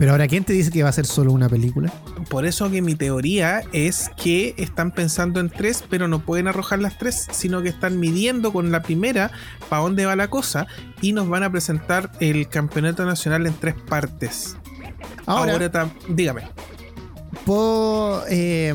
Pero 0.00 0.12
ahora, 0.12 0.26
¿quién 0.28 0.44
te 0.44 0.54
dice 0.54 0.70
que 0.70 0.82
va 0.82 0.88
a 0.88 0.92
ser 0.92 1.04
solo 1.04 1.30
una 1.30 1.46
película? 1.50 1.92
Por 2.30 2.46
eso 2.46 2.70
que 2.70 2.80
mi 2.80 2.94
teoría 2.94 3.62
es 3.74 4.10
que 4.16 4.54
están 4.56 4.92
pensando 4.92 5.40
en 5.40 5.50
tres, 5.50 5.84
pero 5.90 6.08
no 6.08 6.20
pueden 6.20 6.48
arrojar 6.48 6.78
las 6.78 6.96
tres, 6.96 7.26
sino 7.30 7.60
que 7.60 7.68
están 7.68 8.00
midiendo 8.00 8.50
con 8.50 8.72
la 8.72 8.80
primera 8.80 9.30
para 9.68 9.82
dónde 9.82 10.06
va 10.06 10.16
la 10.16 10.28
cosa 10.28 10.66
y 11.02 11.12
nos 11.12 11.28
van 11.28 11.42
a 11.42 11.52
presentar 11.52 12.10
el 12.18 12.48
campeonato 12.48 13.04
nacional 13.04 13.46
en 13.46 13.52
tres 13.52 13.74
partes. 13.74 14.56
Ahora, 15.26 15.52
ahora 15.52 15.90
dígame. 16.08 16.44
Puedo, 17.44 18.24
eh, 18.30 18.74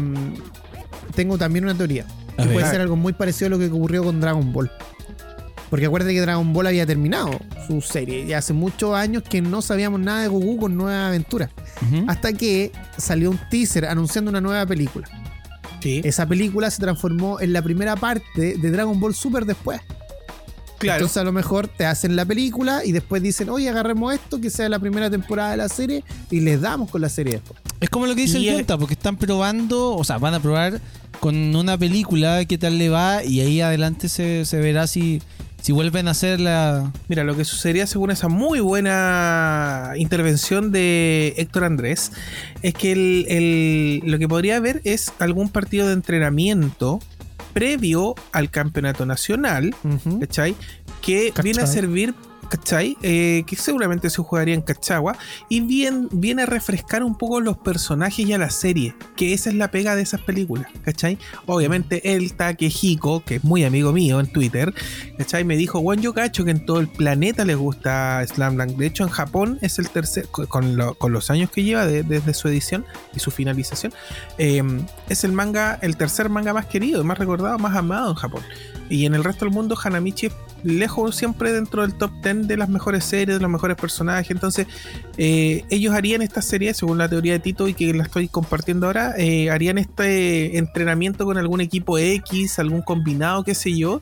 tengo 1.14 1.38
también 1.38 1.66
una 1.66 1.76
teoría. 1.76 2.06
Que 2.38 2.46
puede 2.46 2.70
ser 2.70 2.82
algo 2.82 2.96
muy 2.96 3.14
parecido 3.14 3.48
a 3.48 3.50
lo 3.52 3.60
que 3.60 3.68
ocurrió 3.68 4.04
con 4.04 4.20
Dragon 4.20 4.52
Ball. 4.52 4.70
Porque 5.70 5.88
acuérdate 5.88 6.14
que 6.14 6.22
Dragon 6.22 6.54
Ball 6.54 6.68
había 6.68 6.86
terminado 6.86 7.32
su 7.68 7.82
serie 7.82 8.26
y 8.26 8.34
hace 8.34 8.54
muchos 8.54 8.96
años 8.96 9.24
que 9.24 9.42
no 9.42 9.62
sabíamos 9.62 10.00
nada 10.00 10.22
de 10.22 10.28
Goku 10.28 10.58
con 10.58 10.78
nueva 10.78 11.08
aventura. 11.08 11.50
Uh 11.82 11.86
-huh. 11.86 12.06
Hasta 12.08 12.34
que 12.34 12.72
salió 12.98 13.32
un 13.32 13.40
teaser 13.50 13.86
anunciando 13.86 14.30
una 14.30 14.42
nueva 14.42 14.66
película. 14.66 15.08
Sí. 15.82 16.02
Esa 16.04 16.26
película 16.26 16.70
se 16.72 16.82
transformó 16.82 17.40
en 17.40 17.54
la 17.54 17.62
primera 17.62 17.96
parte 17.96 18.58
de 18.58 18.72
Dragon 18.72 19.00
Ball 19.00 19.16
Super 19.16 19.46
después. 19.46 19.82
Claro. 20.78 20.98
Entonces 20.98 21.18
a 21.18 21.24
lo 21.24 21.32
mejor 21.32 21.68
te 21.68 21.86
hacen 21.86 22.16
la 22.16 22.26
película 22.26 22.84
y 22.84 22.92
después 22.92 23.22
dicen, 23.22 23.50
oye, 23.50 23.70
agarremos 23.70 24.14
esto, 24.14 24.42
que 24.42 24.50
sea 24.50 24.68
la 24.68 24.80
primera 24.80 25.10
temporada 25.10 25.52
de 25.52 25.58
la 25.58 25.70
serie 25.70 26.04
y 26.30 26.42
les 26.42 26.62
damos 26.62 26.90
con 26.92 27.02
la 27.02 27.10
serie 27.10 27.34
después. 27.34 27.60
Es 27.80 27.90
como 27.90 28.06
lo 28.06 28.16
que 28.16 28.22
dice 28.22 28.40
Y, 28.40 28.50
el 28.50 28.56
Junta, 28.56 28.78
porque 28.78 28.94
están 28.94 29.18
probando, 29.18 29.96
o 29.96 30.04
sea, 30.04 30.18
van 30.18 30.34
a 30.34 30.40
probar 30.40 30.82
con 31.26 31.56
una 31.56 31.76
película 31.76 32.46
qué 32.46 32.60
tal 32.60 32.78
le 32.78 32.90
va 32.90 33.24
y 33.24 33.42
ahí 33.42 33.60
adelante 33.60 34.10
se, 34.10 34.46
se 34.46 34.58
verá 34.60 34.86
si, 34.86 35.24
si 35.60 35.72
vuelven 35.72 36.08
a 36.08 36.12
hacer 36.12 36.40
la... 36.40 36.92
Mira, 37.08 37.24
lo 37.24 37.36
que 37.36 37.46
sucedería 37.46 37.88
según 37.88 38.12
esa 38.12 38.28
muy 38.28 38.60
buena 38.60 39.94
intervención 39.98 40.72
de 40.72 41.34
Héctor 41.38 41.64
Andrés 41.64 42.12
es 42.62 42.76
que 42.76 42.92
el- 42.92 43.26
el- 43.28 44.02
lo 44.12 44.20
que 44.20 44.28
podría 44.28 44.58
haber 44.58 44.82
es 44.84 45.14
algún 45.18 45.50
partido 45.50 45.88
de 45.88 45.94
entrenamiento 45.94 47.00
previo 47.54 48.14
al 48.32 48.52
campeonato 48.52 49.08
nacional, 49.08 49.74
Ujú. 49.84 50.20
¿cachai? 50.20 50.56
Que 51.02 51.30
¿Cachai? 51.30 51.44
viene 51.44 51.62
a 51.64 51.68
servir, 51.68 52.14
¿cachai? 52.50 52.98
Eh, 53.02 53.44
que 53.48 53.56
seguramente 53.56 54.10
se 54.10 54.22
jugaría 54.22 54.54
en 54.54 54.62
Cachagua 54.62 55.18
y 55.50 55.62
bien, 55.62 56.08
viene 56.12 56.44
a 56.44 56.46
refrescar 56.46 57.04
un 57.04 57.18
poco 57.18 57.42
los 57.42 57.58
personajes 57.58 58.26
y 58.26 58.34
a 58.34 58.38
la 58.38 58.50
serie, 58.50 58.96
que 59.16 59.34
esa 59.34 59.50
es 59.50 59.56
la 59.56 59.72
pega 59.72 59.96
de 59.96 60.02
esas 60.02 60.22
películas, 60.22 60.68
¿cachai? 60.84 61.18
Obviamente 61.46 62.14
el 62.16 62.34
Takehiko, 62.34 63.24
que 63.24 63.36
es 63.36 63.44
muy 63.44 63.64
amigo 63.64 63.92
mío 63.92 64.20
en 64.20 64.28
Twitter, 64.28 64.74
¿cachai? 65.18 65.44
Me 65.44 65.58
dijo, 65.58 65.82
bueno, 65.82 66.02
yo 66.02 66.14
cacho 66.14 66.46
que 66.46 66.52
en 66.52 66.66
todo 66.66 66.80
el 66.80 66.88
planeta 66.88 67.46
les 67.46 67.58
gusta 67.58 68.26
Slam 68.28 68.58
Dunk. 68.58 68.78
De 68.78 68.86
hecho, 68.88 69.04
en 69.04 69.10
Japón 69.10 69.58
es 69.62 69.80
el 69.80 69.90
tercer, 69.90 70.28
co- 70.30 70.48
con, 70.48 70.76
lo- 70.78 70.96
con 70.96 71.12
los 71.12 71.30
años 71.30 71.50
que 71.50 71.64
lleva 71.64 71.86
de- 71.86 72.04
desde 72.04 72.34
su 72.34 72.48
edición 72.48 72.86
y 73.16 73.20
su 73.20 73.32
finalización, 73.32 73.94
eh, 74.38 74.64
es 75.10 75.24
el 75.24 75.32
manga, 75.32 75.80
el 75.82 75.98
tercer 75.98 76.30
manga 76.30 76.54
más 76.54 76.66
querido, 76.68 77.04
más 77.04 77.18
recordado, 77.18 77.58
más 77.58 77.76
amado 77.76 78.10
en 78.10 78.16
Japón. 78.16 78.44
Y 78.90 79.06
en 79.06 79.16
el 79.16 79.24
resto 79.24 79.46
del 79.46 79.54
mundo, 79.54 79.78
Hanamichi 79.82 80.28
es 80.28 80.34
lejos 80.64 81.16
siempre 81.16 81.52
dentro 81.52 81.82
del 81.84 81.94
top 81.94 82.12
10 82.24 82.48
de 82.48 82.58
las 82.58 82.70
mejores 82.70 83.04
series, 83.06 83.38
de 83.38 83.42
los 83.42 83.50
mejores 83.50 83.78
personajes. 83.78 84.32
Entonces, 84.32 84.68
eh, 85.18 85.64
ellos 85.70 85.94
harían 85.94 86.22
esta 86.22 86.42
serie, 86.42 86.74
según 86.74 86.98
la 86.98 87.08
teoría 87.08 87.34
de 87.34 87.40
Tito 87.40 87.68
y 87.68 87.74
que 87.74 87.94
la 87.94 88.04
estoy 88.04 88.28
compartiendo 88.28 88.88
ahora, 88.88 89.14
eh, 89.18 89.50
harían 89.50 89.78
este 89.78 90.58
entrenamiento 90.58 91.26
con 91.26 91.38
algún 91.38 91.62
equipo 91.62 91.98
X, 91.98 92.60
algún 92.60 92.82
combinado, 92.82 93.44
qué 93.44 93.56
sé 93.56 93.78
yo. 93.78 94.02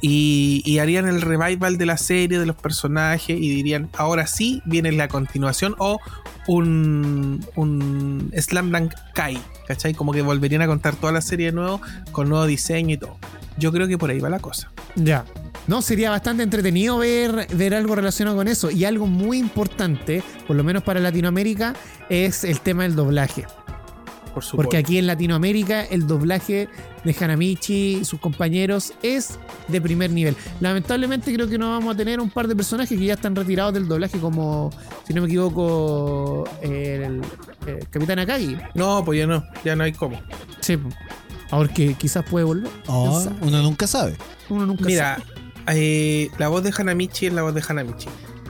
Y, 0.00 0.78
harían 0.78 1.06
el 1.08 1.20
revival 1.20 1.78
de 1.78 1.86
la 1.86 1.96
serie, 1.96 2.38
de 2.38 2.46
los 2.46 2.56
personajes, 2.56 3.36
y 3.38 3.48
dirían, 3.54 3.88
ahora 3.96 4.26
sí 4.26 4.62
viene 4.64 4.92
la 4.92 5.08
continuación 5.08 5.74
o 5.78 5.98
un, 6.46 7.44
un 7.56 8.32
Slam 8.36 8.70
Dunk 8.70 8.94
Kai, 9.14 9.38
¿cachai? 9.66 9.94
Como 9.94 10.12
que 10.12 10.22
volverían 10.22 10.62
a 10.62 10.66
contar 10.66 10.96
toda 10.96 11.12
la 11.12 11.20
serie 11.20 11.46
de 11.46 11.52
nuevo, 11.52 11.80
con 12.10 12.28
nuevo 12.28 12.46
diseño 12.46 12.94
y 12.94 12.98
todo. 12.98 13.16
Yo 13.58 13.72
creo 13.72 13.86
que 13.86 13.98
por 13.98 14.10
ahí 14.10 14.18
va 14.18 14.28
la 14.28 14.40
cosa. 14.40 14.70
Ya. 14.96 15.24
No, 15.68 15.80
sería 15.80 16.10
bastante 16.10 16.42
entretenido 16.42 16.98
ver, 16.98 17.46
ver 17.54 17.74
algo 17.74 17.94
relacionado 17.94 18.36
con 18.36 18.48
eso. 18.48 18.70
Y 18.70 18.84
algo 18.84 19.06
muy 19.06 19.38
importante, 19.38 20.22
por 20.46 20.56
lo 20.56 20.64
menos 20.64 20.82
para 20.82 20.98
Latinoamérica, 20.98 21.74
es 22.08 22.42
el 22.44 22.60
tema 22.60 22.82
del 22.82 22.96
doblaje. 22.96 23.46
Por 24.34 24.42
supuesto. 24.42 24.56
Porque 24.56 24.76
aquí 24.78 24.98
en 24.98 25.06
Latinoamérica 25.06 25.82
el 25.84 26.06
doblaje 26.06 26.68
de 27.04 27.16
Hanamichi 27.20 27.98
y 28.00 28.04
sus 28.04 28.18
compañeros 28.20 28.94
es 29.02 29.38
de 29.68 29.80
primer 29.80 30.10
nivel. 30.10 30.34
Lamentablemente 30.60 31.32
creo 31.34 31.48
que 31.48 31.58
no 31.58 31.70
vamos 31.70 31.94
a 31.94 31.96
tener 31.96 32.18
un 32.20 32.30
par 32.30 32.48
de 32.48 32.56
personajes 32.56 32.98
que 32.98 33.04
ya 33.04 33.14
están 33.14 33.36
retirados 33.36 33.74
del 33.74 33.86
doblaje 33.88 34.18
como, 34.18 34.70
si 35.06 35.12
no 35.12 35.20
me 35.22 35.28
equivoco, 35.28 36.44
el, 36.62 37.20
el 37.66 37.88
Capitán 37.90 38.18
Akagi. 38.20 38.56
No, 38.74 39.04
pues 39.04 39.18
ya 39.18 39.26
no, 39.26 39.44
ya 39.64 39.76
no 39.76 39.84
hay 39.84 39.92
cómo. 39.92 40.20
Sí. 40.60 40.78
Ahora 41.50 41.68
que 41.72 41.94
quizás 41.94 42.24
puede 42.24 42.44
volver. 42.46 42.70
Oh, 42.86 43.10
¿Quién 43.10 43.24
sabe? 43.34 43.46
uno 43.46 43.62
nunca 43.62 43.86
sabe. 43.86 44.16
Uno 44.48 44.64
nunca 44.64 44.84
Mira, 44.86 45.16
sabe. 45.66 45.76
eh, 45.78 46.30
la 46.38 46.48
voz 46.48 46.62
de 46.62 46.72
Hanamichi 46.76 47.26
es 47.26 47.32
la 47.34 47.42
voz 47.42 47.54
de 47.54 47.62
Hanamichi. 47.68 48.08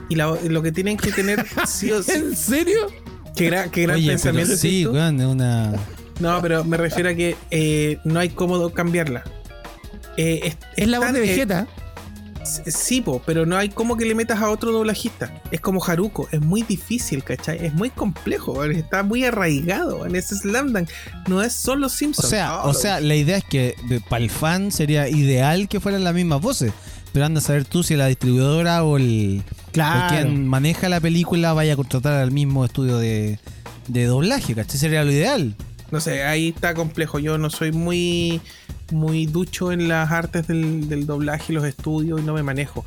Y 0.09 0.15
la- 0.15 0.37
lo 0.47 0.61
que 0.61 0.71
tienen 0.71 0.95
que 0.95 1.11
tener 1.11 1.45
sí 1.67 1.91
o 1.91 2.01
sí. 2.01 2.11
¿En 2.13 2.35
serio? 2.35 2.87
Qué 3.35 3.45
gran, 3.47 3.69
qué 3.71 3.83
gran 3.83 3.95
Oye, 3.97 4.07
pensamiento. 4.09 4.55
sí, 4.55 4.85
weón, 4.85 5.19
es 5.19 5.25
una... 5.27 5.73
No, 6.19 6.39
pero 6.41 6.63
me 6.63 6.77
refiero 6.77 7.09
a 7.09 7.13
que 7.15 7.35
eh, 7.51 7.97
no 8.03 8.19
hay 8.19 8.29
cómo 8.29 8.69
cambiarla. 8.71 9.23
Eh, 10.17 10.41
es, 10.43 10.57
Es 10.75 10.87
la 10.87 10.99
voz 10.99 11.11
de 11.11 11.19
eh, 11.19 11.21
Vegeta. 11.21 11.67
sí, 12.43 13.01
po, 13.01 13.21
pero 13.25 13.45
no 13.47 13.57
hay 13.57 13.69
como 13.69 13.97
que 13.97 14.05
le 14.05 14.13
metas 14.13 14.39
a 14.39 14.49
otro 14.51 14.71
doblajista. 14.71 15.41
Es 15.49 15.59
como 15.59 15.83
Haruko, 15.83 16.27
es 16.31 16.39
muy 16.41 16.61
difícil, 16.61 17.23
¿cachai? 17.23 17.65
Es 17.65 17.73
muy 17.73 17.89
complejo, 17.89 18.63
está 18.65 19.01
muy 19.01 19.23
arraigado 19.25 20.05
en 20.05 20.15
ese 20.15 20.35
Slam 20.35 20.71
Dunk. 20.71 20.89
No 21.27 21.41
es 21.41 21.53
solo 21.53 21.87
O 21.87 21.89
Simpson. 21.89 22.29
sea, 22.29 22.47
No, 22.49 22.63
o 22.65 22.73
sea, 22.75 22.99
la 22.99 23.15
idea 23.15 23.37
es 23.37 23.43
que 23.45 23.75
de- 23.89 23.99
para 24.01 24.23
el 24.23 24.29
fan 24.29 24.71
sería 24.71 25.09
ideal 25.09 25.67
que 25.67 25.79
fueran 25.79 26.03
las 26.03 26.13
mismas 26.13 26.39
voces. 26.41 26.71
Pero 27.13 27.25
anda 27.25 27.39
a 27.39 27.43
saber 27.43 27.63
tú 27.65 27.83
si 27.83 27.95
la 27.95 28.07
distribuidora 28.07 28.83
o 28.83 28.97
el 28.97 29.43
o 29.47 29.71
Claro. 29.71 30.09
quien 30.15 30.47
maneja 30.47 30.89
la 30.89 30.99
película 30.99 31.53
vaya 31.53 31.73
a 31.73 31.75
contratar 31.75 32.13
al 32.13 32.31
mismo 32.31 32.65
estudio 32.65 32.97
de, 32.97 33.39
de 33.87 34.05
doblaje, 34.05 34.53
¿cachai? 34.55 34.77
Sería 34.79 35.03
lo 35.03 35.11
ideal. 35.11 35.55
No 35.91 35.99
sé, 36.01 36.23
ahí 36.23 36.49
está 36.49 36.73
complejo. 36.73 37.19
Yo 37.19 37.37
no 37.37 37.49
soy 37.51 37.71
muy, 37.71 38.41
muy 38.91 39.27
ducho 39.27 39.71
en 39.71 39.87
las 39.87 40.11
artes 40.11 40.47
del, 40.47 40.89
del 40.89 41.05
doblaje 41.05 41.53
y 41.53 41.55
los 41.55 41.65
estudios 41.65 42.19
y 42.19 42.23
no 42.23 42.33
me 42.33 42.41
manejo. 42.43 42.83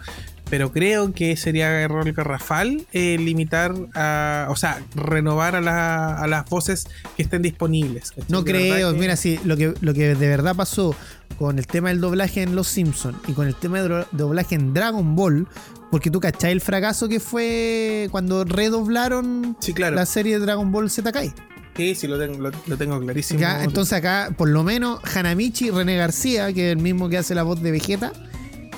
Pero 0.51 0.71
creo 0.73 1.13
que 1.13 1.37
sería 1.37 1.81
error 1.81 2.13
garrafal 2.13 2.87
eh, 2.93 3.17
limitar 3.19 3.75
a, 3.95 4.47
o 4.51 4.55
sea, 4.57 4.81
renovar 4.95 5.57
a, 5.57 5.61
la- 5.61 6.17
a 6.19 6.27
las 6.29 6.45
voces 6.49 6.87
que 7.17 7.23
estén 7.25 7.43
disponibles. 7.43 8.11
¿cachai? 8.11 8.25
No 8.29 8.45
creo, 8.45 8.93
que- 8.93 8.99
mira, 8.99 9.17
si 9.17 9.39
lo 9.45 9.57
que, 9.57 9.75
lo 9.81 9.93
que 9.93 10.15
de 10.15 10.29
verdad 10.29 10.55
pasó 10.55 10.95
con 11.39 11.59
el 11.59 11.67
tema 11.67 11.89
del 11.91 12.01
doblaje 12.01 12.43
en 12.43 12.55
Los 12.57 12.69
Simpsons 12.69 13.17
y 13.29 13.33
con 13.33 13.47
el 13.47 13.55
tema 13.55 13.81
del 13.81 13.89
do- 13.91 14.07
doblaje 14.13 14.55
en 14.55 14.73
Dragon 14.75 15.15
Ball, 15.17 15.47
porque 15.91 16.11
tú 16.11 16.21
cachai 16.21 16.53
el 16.53 16.61
fracaso 16.61 17.09
que 17.09 17.21
fue 17.21 18.09
cuando 18.11 18.45
redoblaron 18.45 19.57
Sí, 19.61 19.73
claro. 19.73 19.97
la 19.97 20.07
serie 20.07 20.39
de 20.39 20.45
Dragon 20.47 20.71
Ball 20.73 20.91
Z 20.91 21.11
Kai. 21.13 21.33
Sí, 21.77 21.95
sí, 21.95 22.07
lo 22.07 22.19
tengo, 22.19 22.39
lo, 22.39 22.51
lo 22.67 22.77
tengo 22.79 22.99
clarísimo. 23.01 23.41
Entonces 23.61 23.93
acá, 23.93 24.31
por 24.37 24.49
lo 24.49 24.63
menos, 24.65 24.99
Hanamichi 25.15 25.71
René 25.71 25.97
García, 25.97 26.53
que 26.53 26.71
es 26.71 26.77
el 26.77 26.83
mismo 26.83 27.09
que 27.11 27.19
hace 27.19 27.35
la 27.35 27.43
voz 27.43 27.61
de 27.63 27.71
Vegeta, 27.71 28.13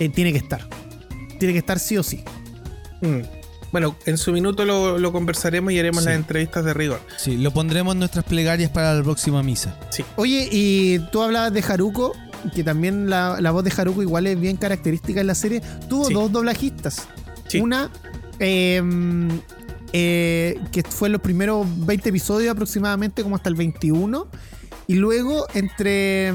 eh, 0.01 0.09
tiene 0.09 0.33
que 0.33 0.39
estar. 0.39 0.69
Tiene 1.39 1.53
que 1.53 1.61
estar 1.61 1.79
sí 1.79 1.97
o 1.97 2.03
sí. 2.03 2.25
Mm. 3.01 3.21
Bueno, 3.71 3.97
en 4.07 4.17
su 4.19 4.33
minuto 4.33 4.65
lo, 4.65 4.99
lo 4.99 5.13
conversaremos 5.13 5.73
y 5.73 5.79
haremos 5.79 6.03
Sí. 6.03 6.09
las 6.09 6.17
entrevistas 6.17 6.65
de 6.65 6.75
rigor. 6.75 7.01
Sí, 7.19 7.37
lo 7.37 7.53
pondremos 7.53 7.93
en 7.95 7.99
nuestras 8.01 8.25
plegarias 8.25 8.71
para 8.71 8.95
la 8.95 9.03
próxima 9.03 9.43
misa. 9.43 9.79
Sí. 9.91 10.05
Oye, 10.17 10.49
y 10.51 10.99
tú 11.13 11.23
hablabas 11.23 11.53
de 11.53 11.61
Haruko, 11.63 12.17
que 12.55 12.65
también 12.65 13.09
la, 13.11 13.41
la 13.41 13.51
voz 13.51 13.65
de 13.65 13.73
Haruko 13.77 14.03
igual 14.03 14.27
es 14.27 14.39
bien 14.41 14.57
característica 14.57 15.21
en 15.21 15.27
la 15.27 15.35
serie. 15.35 15.61
Tuvo 15.89 16.07
Sí. 16.07 16.15
dos 16.15 16.31
doblajistas. 16.33 17.09
Sí. 17.49 17.61
Una, 17.61 17.91
eh, 18.39 18.83
eh, 19.93 20.61
que 20.73 20.83
fue 20.83 21.09
en 21.09 21.13
los 21.13 21.21
primeros 21.23 21.67
20 21.87 22.11
episodios 22.11 22.51
aproximadamente, 22.53 23.23
como 23.23 23.37
hasta 23.37 23.49
el 23.49 23.55
21. 23.55 24.29
Y 24.87 24.95
luego, 24.95 25.47
entre 25.55 26.33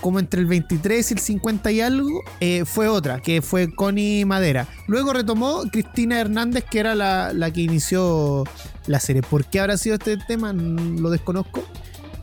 como 0.00 0.18
entre 0.18 0.40
el 0.40 0.46
23 0.46 1.10
y 1.10 1.14
el 1.14 1.20
50 1.20 1.70
y 1.72 1.82
algo, 1.82 2.22
eh, 2.40 2.64
fue 2.64 2.88
otra, 2.88 3.20
que 3.20 3.42
fue 3.42 3.70
Connie 3.74 4.24
Madera. 4.24 4.66
Luego 4.86 5.12
retomó 5.12 5.60
Cristina 5.70 6.18
Hernández, 6.18 6.64
que 6.64 6.78
era 6.78 6.94
la, 6.94 7.34
la 7.34 7.50
que 7.52 7.60
inició 7.60 8.44
la 8.86 8.98
serie. 8.98 9.20
¿Por 9.20 9.44
qué 9.44 9.60
habrá 9.60 9.76
sido 9.76 9.96
este 9.96 10.16
tema? 10.26 10.54
Mm, 10.54 11.00
Lo 11.00 11.10
desconozco. 11.10 11.62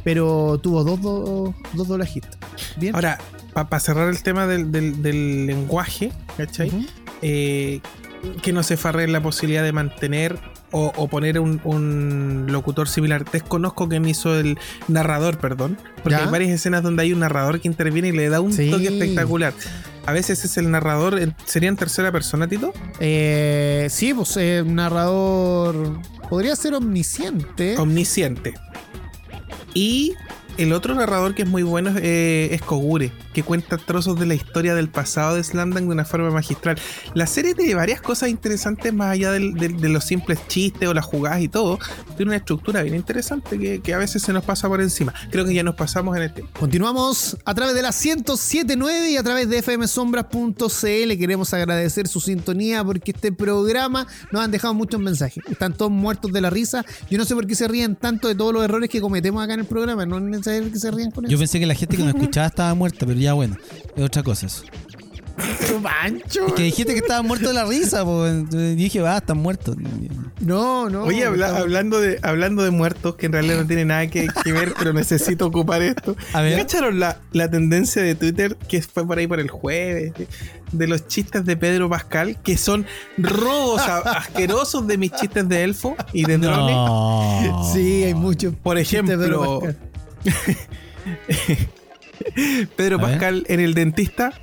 Pero 0.06 0.58
tuvo 0.64 0.86
dos, 0.86 1.02
dos, 1.02 1.54
dos 1.74 1.88
doblajistas. 1.90 2.38
Bien. 2.78 2.96
Ahora, 2.96 3.18
para 3.54 3.80
cerrar 3.82 4.08
el 4.10 4.24
tema 4.24 4.48
del, 4.48 4.72
del- 4.72 5.02
del 5.02 5.46
lenguaje, 5.48 6.14
¿cachai? 6.38 6.88
Eh, 7.22 7.82
que 8.42 8.54
no 8.54 8.64
se 8.64 8.78
farre 8.78 9.08
la 9.08 9.22
posibilidad 9.22 9.64
de 9.64 9.72
mantener 9.74 10.38
o, 10.72 10.92
o 10.96 11.08
poner 11.08 11.40
un, 11.40 11.60
un 11.64 12.46
locutor 12.50 12.88
similar. 12.88 13.24
Desconozco 13.30 13.88
quién 13.90 14.06
hizo 14.08 14.38
el 14.40 14.58
narrador, 14.88 15.38
perdón. 15.40 15.78
Porque 16.04 16.12
Ya. 16.18 16.24
hay 16.26 16.32
varias 16.32 16.52
escenas 16.52 16.84
donde 16.84 17.04
hay 17.04 17.14
un 17.14 17.20
narrador 17.20 17.60
que 17.60 17.68
interviene 17.68 18.10
y 18.10 18.12
le 18.12 18.30
da 18.30 18.42
un 18.42 18.52
Sí. 18.54 18.70
toque 18.72 18.88
espectacular. 18.88 19.54
A 20.06 20.12
veces 20.12 20.44
es 20.46 20.58
el 20.58 20.70
narrador, 20.70 21.20
¿sería 21.46 21.70
en 21.70 21.78
tercera 21.78 22.12
persona, 22.12 22.48
Tito? 22.48 22.74
Eh, 23.00 23.88
sí, 23.90 24.14
pues 24.14 24.38
eh, 24.38 24.62
un 24.64 24.76
narrador 24.76 26.00
podría 26.30 26.56
ser 26.56 26.76
omnisciente. 26.76 27.76
Omnisciente. 27.78 28.54
Y 29.76 30.14
el 30.58 30.74
otro 30.74 30.96
narrador 30.96 31.36
que 31.36 31.44
es 31.44 31.48
muy 31.48 31.62
bueno 31.62 31.92
eh, 31.98 32.48
es 32.52 32.62
Kogure, 32.62 33.12
que 33.36 33.44
cuenta 33.44 33.78
trozos 33.78 34.18
de 34.20 34.26
la 34.26 34.34
historia 34.34 34.74
del 34.74 34.90
pasado 34.90 35.36
de 35.36 35.44
Slamdang 35.44 35.86
de 35.88 35.92
una 35.92 36.06
forma 36.06 36.32
magistral. 36.32 36.78
La 37.14 37.28
serie 37.28 37.54
tiene 37.54 37.76
varias 37.76 38.02
cosas 38.02 38.30
interesantes 38.30 38.94
más 38.94 39.12
allá 39.12 39.32
del- 39.32 39.54
del- 39.54 39.78
de 39.80 39.90
los 39.90 40.06
simples 40.06 40.40
chistes 40.48 40.88
o 40.88 40.94
las 40.94 41.06
jugadas 41.06 41.42
y 41.42 41.50
todo. 41.50 41.78
Tiene 42.16 42.30
una 42.32 42.38
estructura 42.38 42.82
bien 42.82 42.96
interesante 42.96 43.60
que, 43.60 43.82
que 43.82 43.94
a 43.94 43.98
veces 43.98 44.22
se 44.24 44.32
nos 44.34 44.44
pasa 44.46 44.68
por 44.70 44.82
encima. 44.82 45.14
Creo 45.32 45.44
que 45.46 45.54
ya 45.54 45.64
nos 45.64 45.76
pasamos 45.76 46.16
en 46.16 46.24
este. 46.24 46.44
Continuamos 46.58 47.38
a 47.46 47.54
través 47.54 47.76
de 47.76 47.82
la 47.82 47.90
1079 47.92 49.12
y 49.12 49.18
a 49.18 49.24
través 49.24 49.50
de 49.50 49.62
fmsombras.cl. 49.62 51.18
Queremos 51.18 51.54
agradecer 51.54 52.08
su 52.08 52.20
sintonía 52.20 52.84
porque 52.84 53.12
este 53.12 53.32
programa 53.32 54.08
nos 54.32 54.44
han 54.44 54.52
dejado 54.52 54.74
muchos 54.74 55.00
mensajes. 55.00 55.44
Están 55.50 55.74
todos 55.74 55.92
muertos 55.92 56.32
de 56.32 56.42
la 56.42 56.50
risa. 56.50 56.86
Yo 57.10 57.18
no 57.18 57.26
sé 57.26 57.36
por 57.36 57.46
qué 57.48 57.56
se 57.56 57.68
ríen 57.68 57.96
tanto 57.96 58.28
de 58.28 58.36
todos 58.36 58.54
los 58.54 58.64
errores 58.64 58.90
que 58.90 59.02
cometemos 59.02 59.44
acá 59.44 59.54
en 59.56 59.62
el 59.62 59.66
programa. 59.66 60.06
No 60.06 60.18
es 60.18 60.24
necesario 60.24 60.72
que 60.72 60.80
se 60.80 60.92
rían 60.92 61.12
con 61.12 61.26
Yo 61.26 61.30
eso. 61.32 61.40
pensé 61.40 61.60
que 61.60 61.66
la 61.66 61.76
gente 61.76 61.98
que 61.98 62.04
nos 62.04 62.14
escuchaba 62.16 62.48
estaba 62.48 62.74
muerta, 62.76 63.06
pero 63.06 63.20
ya 63.20 63.25
bueno, 63.34 63.58
es 63.96 64.04
otra 64.04 64.24
cosa 64.24 64.46
eso. 64.48 64.64
Pero 65.60 65.82
Pancho. 65.82 66.56
Que 66.56 66.64
dijiste 66.64 66.94
que 66.94 67.00
estaban 67.00 67.28
muertos 67.28 67.50
de 67.50 67.54
la 67.56 67.66
risa, 67.66 68.06
pues. 68.06 68.50
Dije, 68.78 69.02
va, 69.02 69.18
están 69.18 69.38
muertos. 69.40 69.76
No, 70.40 70.90
no. 70.90 71.04
Oye, 71.04 71.26
habla- 71.26 71.58
hablando, 71.58 72.00
de, 72.00 72.20
hablando 72.24 72.64
de 72.64 72.72
muertos, 72.72 73.16
que 73.16 73.26
en 73.26 73.34
realidad 73.34 73.58
no 73.58 73.68
tiene 73.68 73.84
nada 73.84 74.08
que, 74.08 74.28
que 74.44 74.54
ver, 74.54 74.74
pero 74.80 74.94
necesito 74.94 75.46
ocupar 75.46 75.82
esto. 75.82 76.16
A 76.32 76.42
ver. 76.42 76.58
¿Cacharon 76.58 77.02
la, 77.02 77.20
la 77.34 77.50
tendencia 77.52 78.02
de 78.02 78.16
Twitter 78.16 78.56
que 78.70 78.82
fue 78.82 79.06
por 79.06 79.18
ahí 79.18 79.28
por 79.28 79.42
el 79.42 79.50
jueves? 79.50 80.14
De, 80.14 80.28
de 80.72 80.88
los 80.88 81.06
chistes 81.08 81.44
de 81.44 81.58
Pedro 81.58 81.90
Pascal, 81.90 82.38
que 82.42 82.56
son 82.58 82.86
robos 83.18 83.82
a- 83.82 83.98
asquerosos 84.18 84.88
de 84.88 84.98
mis 84.98 85.12
chistes 85.12 85.50
de 85.50 85.64
elfo 85.66 85.98
y 86.14 86.24
de 86.24 86.38
drones. 86.38 86.76
No. 86.78 87.70
Sí, 87.74 88.04
hay 88.06 88.14
muchos. 88.14 88.54
Por 88.56 88.78
chistes 88.78 89.06
de 89.06 89.18
Pedro 89.18 89.62
ejemplo, 89.62 89.76
Pascal. 90.24 90.58
Pedro. 92.76 93.00
Pascal 93.00 93.46
en 93.48 93.60
el 93.60 93.74
dentista, 93.74 94.34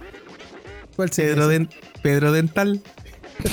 ¿Cuál 0.96 1.10
sería 1.10 1.34
Pedro? 1.34 1.48
Den- 1.48 1.68
Pedro 2.02 2.32
Dental. 2.32 2.80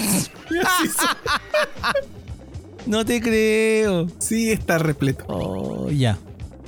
No 2.85 3.05
te 3.05 3.21
creo. 3.21 4.07
Sí, 4.19 4.51
está 4.51 4.77
repleto. 4.79 5.25
Oh, 5.27 5.89
ya. 5.91 6.17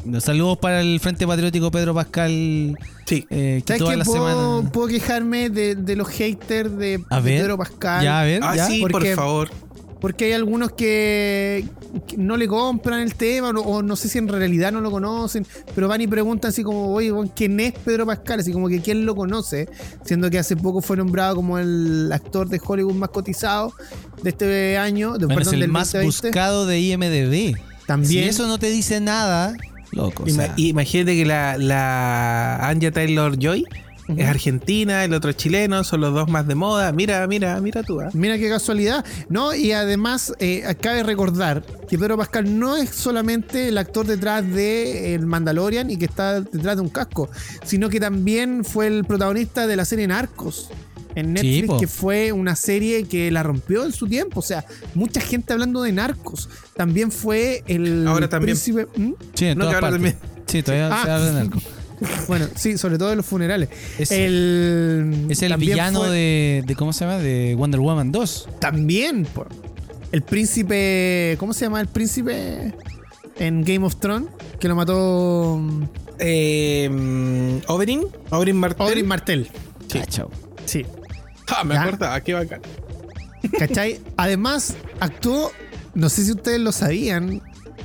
Los 0.06 0.24
saludos 0.26 0.58
para 0.58 0.82
el 0.82 1.00
Frente 1.00 1.26
Patriótico 1.26 1.72
Pedro 1.72 1.94
Pascal. 1.96 2.78
Sí. 3.06 3.26
eh, 3.30 3.62
que 3.66 3.74
¿Sabes 3.74 3.80
toda 3.80 3.92
que 3.92 3.98
la 3.98 4.06
puedo, 4.06 4.30
semana. 4.58 4.72
puedo 4.72 4.88
quejarme 4.88 5.50
de, 5.50 5.76
de 5.76 5.96
los 5.96 6.08
haters 6.10 6.78
de, 6.78 7.04
A 7.10 7.22
de 7.22 7.22
ver. 7.32 7.42
Pedro 7.42 7.58
Pascal? 7.58 8.04
Ya, 8.04 8.20
a 8.22 8.24
ver, 8.24 8.42
Ah, 8.44 8.56
ya. 8.56 8.68
sí, 8.68 8.82
por 8.90 9.06
favor. 9.16 9.50
Porque 10.02 10.26
hay 10.26 10.32
algunos 10.34 10.72
que, 10.72 11.64
que 12.08 12.18
no 12.18 12.36
le 12.36 12.48
compran 12.48 13.02
el 13.02 13.14
tema 13.14 13.50
o 13.50 13.54
no, 13.54 13.62
o 13.62 13.82
no 13.84 13.96
sé 13.96 14.10
si 14.10 14.18
en 14.18 14.28
realidad 14.28 14.72
no 14.72 14.82
lo 14.82 14.90
conocen, 14.90 15.46
pero 15.76 15.88
van 15.88 16.02
y 16.02 16.08
preguntan 16.08 16.50
así 16.50 16.64
como, 16.64 16.92
oye, 16.94 17.14
¿quién 17.36 17.60
es 17.60 17.74
Pedro 17.74 18.08
Pascal? 18.08 18.40
Así 18.40 18.52
como 18.52 18.68
que 18.68 18.82
quién 18.82 19.06
lo 19.06 19.16
conoce, 19.16 19.70
siendo 20.04 20.30
que 20.32 20.40
hace 20.40 20.56
poco 20.58 20.82
fue 20.82 20.98
nombrado 20.98 21.36
como 21.36 21.60
el 21.60 22.10
actor 22.12 22.50
de 22.50 22.60
Hollywood 22.66 22.96
más 22.96 23.10
cotizado 23.10 23.74
de 24.24 24.32
este 24.32 24.78
año, 24.78 25.14
de, 25.14 25.28
Bueno, 25.28 25.36
perdón, 25.36 25.42
es 25.50 25.54
el 25.54 25.60
del 25.62 25.70
más 25.72 25.92
2020. 25.94 26.28
buscado 26.28 26.66
de 26.66 26.80
IMDB. 26.80 27.56
También. 27.86 28.10
Si 28.24 28.30
eso 28.30 28.48
no 28.48 28.58
te 28.58 28.70
dice 28.72 29.00
nada, 29.02 29.56
loco. 29.92 30.24
o 30.24 30.26
Ima- 30.26 30.46
sea, 30.46 30.54
imagínate 30.58 31.16
que 31.16 31.26
la, 31.28 31.58
la 31.60 32.68
Anja 32.68 32.90
Taylor 32.92 33.38
Joy 33.38 33.66
Es 34.18 34.28
argentina, 34.28 35.04
el 35.04 35.14
otro 35.14 35.30
es 35.32 35.38
chileno, 35.38 35.84
son 35.84 36.02
los 36.02 36.14
dos 36.14 36.30
más 36.30 36.48
de 36.48 36.56
moda. 36.56 36.92
Mira, 36.92 37.26
mira, 37.28 37.60
mira 37.62 37.84
tú. 37.84 38.00
ah. 38.02 38.10
Mira 38.14 38.38
qué 38.38 38.50
casualidad. 38.50 39.06
No, 39.30 39.54
y 39.54 39.72
además 39.72 40.34
eh, 40.40 40.64
cabe 40.82 41.04
recordar 41.04 41.64
que 41.90 41.98
Pedro 41.98 42.18
Pascal 42.18 42.60
no 42.60 42.78
es 42.78 42.90
solamente 42.90 43.68
el 43.70 43.78
actor 43.78 44.06
detrás 44.06 44.48
de 44.50 45.14
El 45.16 45.26
Mandalorian 45.26 45.90
y 45.92 45.98
que 45.98 46.06
está 46.06 46.42
detrás 46.42 46.76
de 46.78 46.82
un 46.82 46.90
casco, 46.90 47.30
sino 47.64 47.90
que 47.90 48.00
también 48.00 48.64
fue 48.66 48.88
el 48.88 49.06
protagonista 49.06 49.68
de 49.68 49.76
la 49.76 49.86
serie 49.86 50.08
Narcos 50.08 50.70
en 51.14 51.34
Netflix, 51.34 51.74
que 51.80 51.88
fue 51.88 52.32
una 52.32 52.56
serie 52.56 53.04
que 53.04 53.30
la 53.32 53.44
rompió 53.44 53.84
en 53.84 53.92
su 53.92 54.08
tiempo. 54.08 54.40
O 54.40 54.44
sea, 54.44 54.64
mucha 54.94 55.20
gente 55.20 55.52
hablando 55.52 55.82
de 55.82 55.92
Narcos. 55.92 56.48
También 56.76 57.12
fue 57.12 57.64
el 57.68 58.08
Ahora 58.08 58.30
también. 58.30 58.56
príncipe. 58.56 58.88
¿Mm? 58.96 59.12
sí, 59.34 59.46
en 59.48 59.58
No, 59.58 59.66
todas 59.66 59.82
partes. 59.82 59.96
también. 59.96 60.18
Sí, 60.48 60.64
todavía 60.64 60.90
Ah. 60.92 61.02
se 61.04 61.12
habla 61.12 61.32
de 61.32 61.40
algo. 61.42 61.60
Bueno, 62.28 62.48
sí, 62.56 62.78
sobre 62.78 62.98
todo 62.98 63.12
en 63.12 63.18
los 63.18 63.26
funerales. 63.26 63.70
Es, 64.00 64.12
el, 64.12 65.28
es 65.30 65.42
el 65.44 65.56
villano 65.58 66.00
fue- 66.02 66.10
de, 66.10 66.64
de. 66.66 66.76
¿Cómo 66.76 66.94
se 66.94 67.06
llama? 67.06 67.18
De 67.18 67.54
Wonder 67.56 67.80
Woman 67.80 68.12
2. 68.12 68.50
También, 68.60 69.26
po. 69.26 69.46
el 70.12 70.22
príncipe. 70.24 71.36
¿Cómo 71.40 71.54
se 71.54 71.66
llama 71.66 71.80
el 71.82 71.88
príncipe 71.88 72.74
en 73.38 73.64
Game 73.64 73.86
of 73.86 73.98
Thrones? 73.98 74.30
Que 74.60 74.68
lo 74.68 74.76
mató 74.76 75.62
Eh, 76.20 76.90
Oberyn, 77.68 78.04
Oberyn 78.32 78.56
Martell. 78.58 78.86
Oberyn 78.88 79.08
Martell. 79.08 79.50
Sí. 79.92 80.00
chao. 80.10 80.30
Sí. 80.66 80.86
Ah, 81.48 81.64
me 81.64 81.78
acordaba, 81.78 82.20
qué 82.22 82.34
bacán. 82.34 82.62
¿Cachai? 83.60 84.00
Además, 84.18 84.76
actuó, 85.00 85.52
no 85.96 86.10
sé 86.10 86.24
si 86.26 86.32
ustedes 86.32 86.60
lo 86.62 86.72
sabían, 86.72 87.42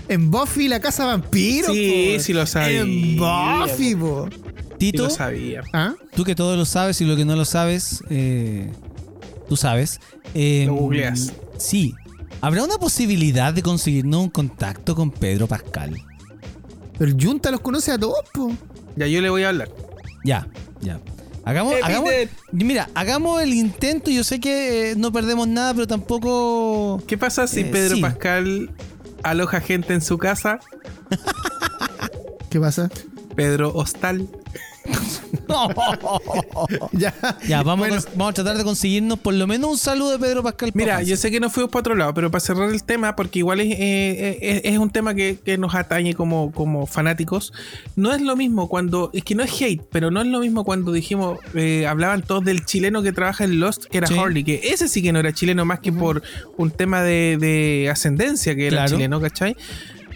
en 0.08 0.30
Buffy 0.30 0.68
la 0.68 0.80
Casa 0.80 1.04
Vampiro. 1.06 1.72
Sí, 1.72 2.12
po. 2.16 2.22
sí 2.22 2.32
lo 2.32 2.46
sabía, 2.46 2.80
En 2.80 3.16
Buffy, 3.16 3.94
po. 3.94 4.28
Sí 4.30 4.76
Tito, 4.78 5.04
lo 5.04 5.10
sabía. 5.10 5.62
¿Ah? 5.72 5.94
tú 6.14 6.22
que 6.24 6.34
todo 6.34 6.56
lo 6.56 6.64
sabes 6.66 7.00
y 7.00 7.04
lo 7.06 7.16
que 7.16 7.24
no 7.24 7.34
lo 7.34 7.44
sabes, 7.46 8.02
eh, 8.10 8.70
tú 9.48 9.56
sabes. 9.56 10.00
eh, 10.34 10.64
Lo 10.66 10.74
googleas. 10.74 11.32
Sí. 11.58 11.94
¿Habrá 12.42 12.62
una 12.62 12.76
posibilidad 12.76 13.54
de 13.54 13.62
conseguirnos 13.62 14.22
un 14.24 14.28
contacto 14.28 14.94
con 14.94 15.10
Pedro 15.10 15.46
Pascal? 15.46 15.94
Pero 16.98 17.10
el 17.10 17.16
Junta 17.22 17.50
los 17.50 17.60
conoce 17.60 17.92
a 17.92 17.98
todos, 17.98 18.18
po. 18.34 18.52
Ya 18.96 19.06
yo 19.06 19.20
le 19.22 19.30
voy 19.30 19.42
a 19.44 19.48
hablar. 19.48 19.70
Ya, 20.24 20.46
ya. 20.80 21.00
Hagamos, 21.44 21.74
Eh, 21.74 21.80
hagamos, 21.82 22.10
mira, 22.52 22.90
hagamos 22.94 23.40
el 23.42 23.54
intento. 23.54 24.10
Yo 24.10 24.24
sé 24.24 24.40
que 24.40 24.90
eh, 24.90 24.94
no 24.96 25.12
perdemos 25.12 25.46
nada, 25.48 25.72
pero 25.72 25.86
tampoco. 25.86 27.00
¿Qué 27.06 27.16
pasa 27.16 27.46
si 27.46 27.60
Eh, 27.60 27.64
Pedro 27.66 27.96
sí. 27.96 28.02
Pascal 28.02 28.70
aloja 29.30 29.60
gente 29.60 29.94
en 29.94 30.02
su 30.02 30.18
casa? 30.18 30.58
¿Qué 32.50 32.60
pasa? 32.60 32.90
Pedro 33.34 33.72
Hostal. 33.74 34.28
ya. 36.92 37.14
ya, 37.46 37.62
vamos, 37.62 37.88
Bueno. 37.88 38.02
a, 38.02 38.10
vamos 38.16 38.30
a 38.30 38.32
tratar 38.34 38.56
de 38.56 38.64
conseguirnos 38.64 39.18
por 39.18 39.34
lo 39.34 39.46
menos 39.46 39.70
un 39.70 39.78
saludo 39.78 40.12
de 40.12 40.18
Pedro 40.18 40.42
Pascal. 40.42 40.70
Mira, 40.74 41.02
yo 41.02 41.16
sé 41.16 41.30
que 41.30 41.40
nos 41.40 41.52
fuimos 41.52 41.70
para 41.70 41.80
otro 41.80 41.94
lado, 41.94 42.14
pero 42.14 42.30
para 42.30 42.40
cerrar 42.40 42.70
el 42.70 42.82
tema, 42.84 43.16
porque 43.16 43.40
igual 43.40 43.60
es, 43.60 43.74
eh, 43.78 44.38
es, 44.40 44.60
es 44.72 44.78
un 44.78 44.90
tema 44.90 45.14
que, 45.14 45.38
que 45.44 45.58
nos 45.58 45.74
atañe 45.74 46.14
como, 46.14 46.52
como 46.52 46.86
fanáticos, 46.86 47.52
no 47.94 48.12
es 48.14 48.20
lo 48.22 48.36
mismo 48.36 48.68
cuando, 48.68 49.10
es 49.12 49.24
que 49.24 49.34
no 49.34 49.42
es 49.42 49.60
hate, 49.60 49.82
pero 49.90 50.10
no 50.10 50.20
es 50.20 50.26
lo 50.26 50.40
mismo 50.40 50.64
cuando 50.64 50.92
dijimos, 50.92 51.38
eh, 51.54 51.86
hablaban 51.86 52.22
todos 52.22 52.44
del 52.44 52.64
chileno 52.64 53.02
que 53.02 53.12
trabaja 53.12 53.44
en 53.44 53.60
Lost, 53.60 53.84
que 53.86 53.98
era 53.98 54.06
Sí. 54.06 54.16
Harley, 54.18 54.44
que 54.44 54.60
ese 54.64 54.88
sí 54.88 55.02
que 55.02 55.12
no 55.12 55.18
era 55.20 55.32
chileno 55.32 55.64
más 55.64 55.80
que 55.80 55.92
por 55.92 56.22
un 56.56 56.70
tema 56.70 57.02
de, 57.02 57.36
de 57.40 57.88
ascendencia 57.90 58.54
que 58.54 58.66
era 58.68 58.76
Claro. 58.78 58.90
chileno, 58.92 59.20
¿cachai? 59.20 59.56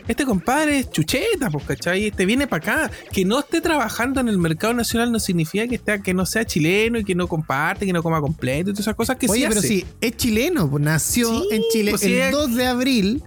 Este 0.08 0.24
compadre 0.24 0.78
es 0.80 0.90
chucheta, 0.90 1.50
pues, 1.50 1.64
¿cachai? 1.64 2.06
Este 2.06 2.26
viene 2.26 2.46
para 2.46 2.84
acá. 2.86 2.90
Que 3.12 3.24
no 3.24 3.38
esté 3.40 3.60
trabajando 3.60 4.20
en 4.20 4.28
el 4.28 4.38
mercado 4.38 4.74
nacional 4.74 5.12
no 5.12 5.18
significa 5.20 5.66
que, 5.68 5.76
esté, 5.76 6.02
que 6.02 6.14
no 6.14 6.26
sea 6.26 6.44
chileno 6.44 6.98
y 6.98 7.04
que 7.04 7.14
no 7.14 7.28
comparte, 7.28 7.86
que 7.86 7.92
no 7.92 8.02
coma 8.02 8.20
completo 8.20 8.70
y 8.70 8.72
todas 8.72 8.80
esas 8.80 8.94
cosas 8.96 9.16
que 9.16 9.26
Oye, 9.28 9.42
sí 9.42 9.46
pero 9.48 9.58
hace. 9.60 9.68
sí, 9.68 9.86
es 10.00 10.16
chileno, 10.16 10.68
pues, 10.70 10.82
nació 10.82 11.28
Sí, 11.42 11.48
en 11.52 11.62
Chile 11.72 11.90
pues 11.92 12.02
el 12.04 12.12
es- 12.14 12.32
2 12.32 12.54
de 12.56 12.66
abril 12.66 13.22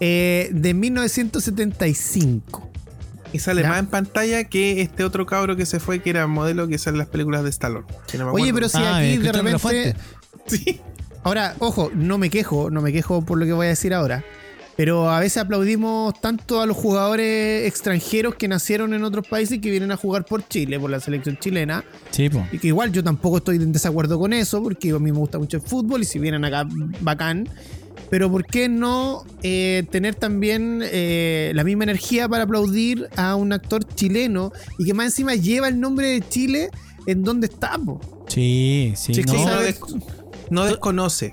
eh, 0.00 0.48
de 0.52 0.74
1975. 0.74 2.70
Y 3.32 3.38
sale 3.40 3.62
Ya. 3.62 3.68
más 3.70 3.78
en 3.80 3.86
pantalla 3.86 4.44
que 4.44 4.80
este 4.80 5.02
otro 5.04 5.26
cabro 5.26 5.56
que 5.56 5.66
se 5.66 5.80
fue, 5.80 6.00
que 6.00 6.10
era 6.10 6.26
modelo 6.28 6.68
que 6.68 6.78
sale 6.78 6.94
en 6.94 6.98
las 6.98 7.08
películas 7.08 7.42
de 7.42 7.50
Stallone. 7.50 7.84
que 8.06 8.16
no 8.18 8.26
me 8.26 8.32
Oye, 8.32 8.54
pero 8.54 8.68
si 8.68 8.78
Ah, 8.78 8.98
aquí 8.98 9.06
eh, 9.14 9.18
de 9.18 9.32
repente. 9.32 9.96
Sí. 10.46 10.78
Ahora, 11.22 11.56
ojo, 11.58 11.90
no 11.94 12.18
me 12.18 12.28
quejo, 12.28 12.70
no 12.70 12.82
me 12.82 12.92
quejo 12.92 13.24
por 13.24 13.38
lo 13.38 13.46
que 13.46 13.52
voy 13.54 13.66
a 13.66 13.70
decir 13.70 13.94
ahora. 13.94 14.22
Pero 14.76 15.08
a 15.08 15.20
veces 15.20 15.38
aplaudimos 15.38 16.20
tanto 16.20 16.60
a 16.60 16.66
los 16.66 16.76
jugadores 16.76 17.66
extranjeros 17.68 18.34
que 18.34 18.48
nacieron 18.48 18.92
en 18.92 19.04
otros 19.04 19.26
países 19.28 19.58
y 19.58 19.60
que 19.60 19.70
vienen 19.70 19.92
a 19.92 19.96
jugar 19.96 20.24
por 20.24 20.46
Chile, 20.48 20.80
por 20.80 20.90
la 20.90 20.98
selección 21.00 21.38
chilena. 21.38 21.84
Sí, 22.10 22.28
po. 22.28 22.44
Y 22.50 22.58
que 22.58 22.68
igual 22.68 22.90
yo 22.90 23.04
tampoco 23.04 23.36
estoy 23.38 23.56
en 23.56 23.72
desacuerdo 23.72 24.18
con 24.18 24.32
eso, 24.32 24.62
porque 24.62 24.90
a 24.90 24.98
mí 24.98 25.12
me 25.12 25.18
gusta 25.18 25.38
mucho 25.38 25.58
el 25.58 25.62
fútbol 25.62 26.02
y 26.02 26.04
si 26.04 26.18
vienen 26.18 26.44
acá, 26.44 26.66
bacán. 27.00 27.48
Pero 28.10 28.30
¿por 28.30 28.44
qué 28.44 28.68
no 28.68 29.22
eh, 29.42 29.84
tener 29.90 30.14
también 30.16 30.80
eh, 30.84 31.52
la 31.54 31.62
misma 31.64 31.84
energía 31.84 32.28
para 32.28 32.42
aplaudir 32.44 33.08
a 33.16 33.34
un 33.36 33.52
actor 33.52 33.84
chileno 33.94 34.52
y 34.78 34.84
que 34.84 34.94
más 34.94 35.06
encima 35.06 35.34
lleva 35.36 35.68
el 35.68 35.78
nombre 35.80 36.08
de 36.08 36.28
Chile 36.28 36.70
en 37.06 37.22
donde 37.22 37.46
estamos? 37.46 38.00
Sí, 38.28 38.92
sí. 38.96 39.14
Sí, 39.14 39.22
no. 39.22 39.32
sí, 39.32 39.38
no, 39.38 39.44
sabe- 39.44 39.64
des- 39.66 39.80
no 40.50 40.64
desconoce. 40.64 41.32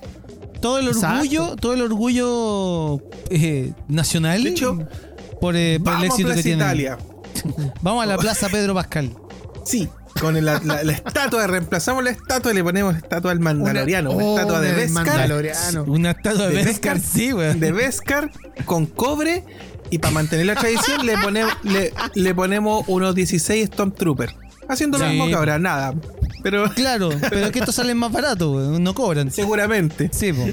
Todo 0.62 0.80
el 0.80 0.88
Exacto. 0.88 1.18
orgullo, 1.20 1.56
todo 1.58 1.74
el 1.74 1.82
orgullo 1.82 3.02
eh, 3.30 3.74
nacional 3.88 4.46
hecho, 4.48 4.88
por, 5.40 5.56
eh, 5.56 5.80
por 5.84 5.94
el 5.96 6.04
éxito 6.06 6.30
que 6.34 6.44
tiene. 6.44 6.64
Italia. 6.64 6.98
Vamos 7.82 8.04
a 8.04 8.06
la 8.06 8.18
Plaza 8.18 8.48
Pedro 8.50 8.74
Pascal. 8.74 9.12
Sí. 9.66 9.90
Con 10.20 10.34
la, 10.44 10.60
la- 10.64 10.84
la 10.84 10.92
estatua, 10.92 11.48
reemplazamos 11.48 12.04
la 12.04 12.10
estatua 12.12 12.52
y 12.52 12.56
le 12.56 12.64
ponemos 12.64 12.96
estatua 12.96 13.32
al 13.32 13.40
Mandaloriano. 13.40 14.12
Una, 14.12 14.24
oh, 14.26 14.36
estatua 14.38 14.60
de 14.62 14.74
Beskar. 14.74 15.32
Una 15.88 16.12
estatua 16.12 16.48
de 16.48 16.56
De 16.58 16.64
Beskar, 16.66 17.00
sí, 17.00 17.32
weón. 17.34 17.60
De 17.60 17.72
Beskar 17.72 18.30
con 18.66 18.86
cobre. 18.86 19.44
Y 19.90 19.98
para 19.98 20.14
mantener 20.14 20.46
la 20.46 20.56
tradición 20.56 21.06
le, 21.06 21.18
ponemos 21.18 21.54
le, 21.64 21.94
le 22.16 22.36
ponemos 22.36 22.84
unos 22.88 23.16
16 23.16 23.68
Stormtroopers. 23.68 24.34
Haciendo 24.72 24.98
lo 24.98 25.06
Sí. 25.06 25.12
mismo 25.12 25.28
que 25.28 25.36
ahora, 25.36 25.60
nada. 25.60 25.94
Pero 26.44 26.70
Claro, 26.76 27.10
pero 27.30 27.46
es 27.46 27.52
que 27.52 27.60
estos 27.60 27.76
salen 27.76 27.98
más 27.98 28.12
baratos, 28.12 28.56
weón, 28.56 28.84
no 28.84 28.94
cobran. 28.96 29.30
seguramente. 29.32 30.10
Sí, 30.14 30.32
po. 30.34 30.48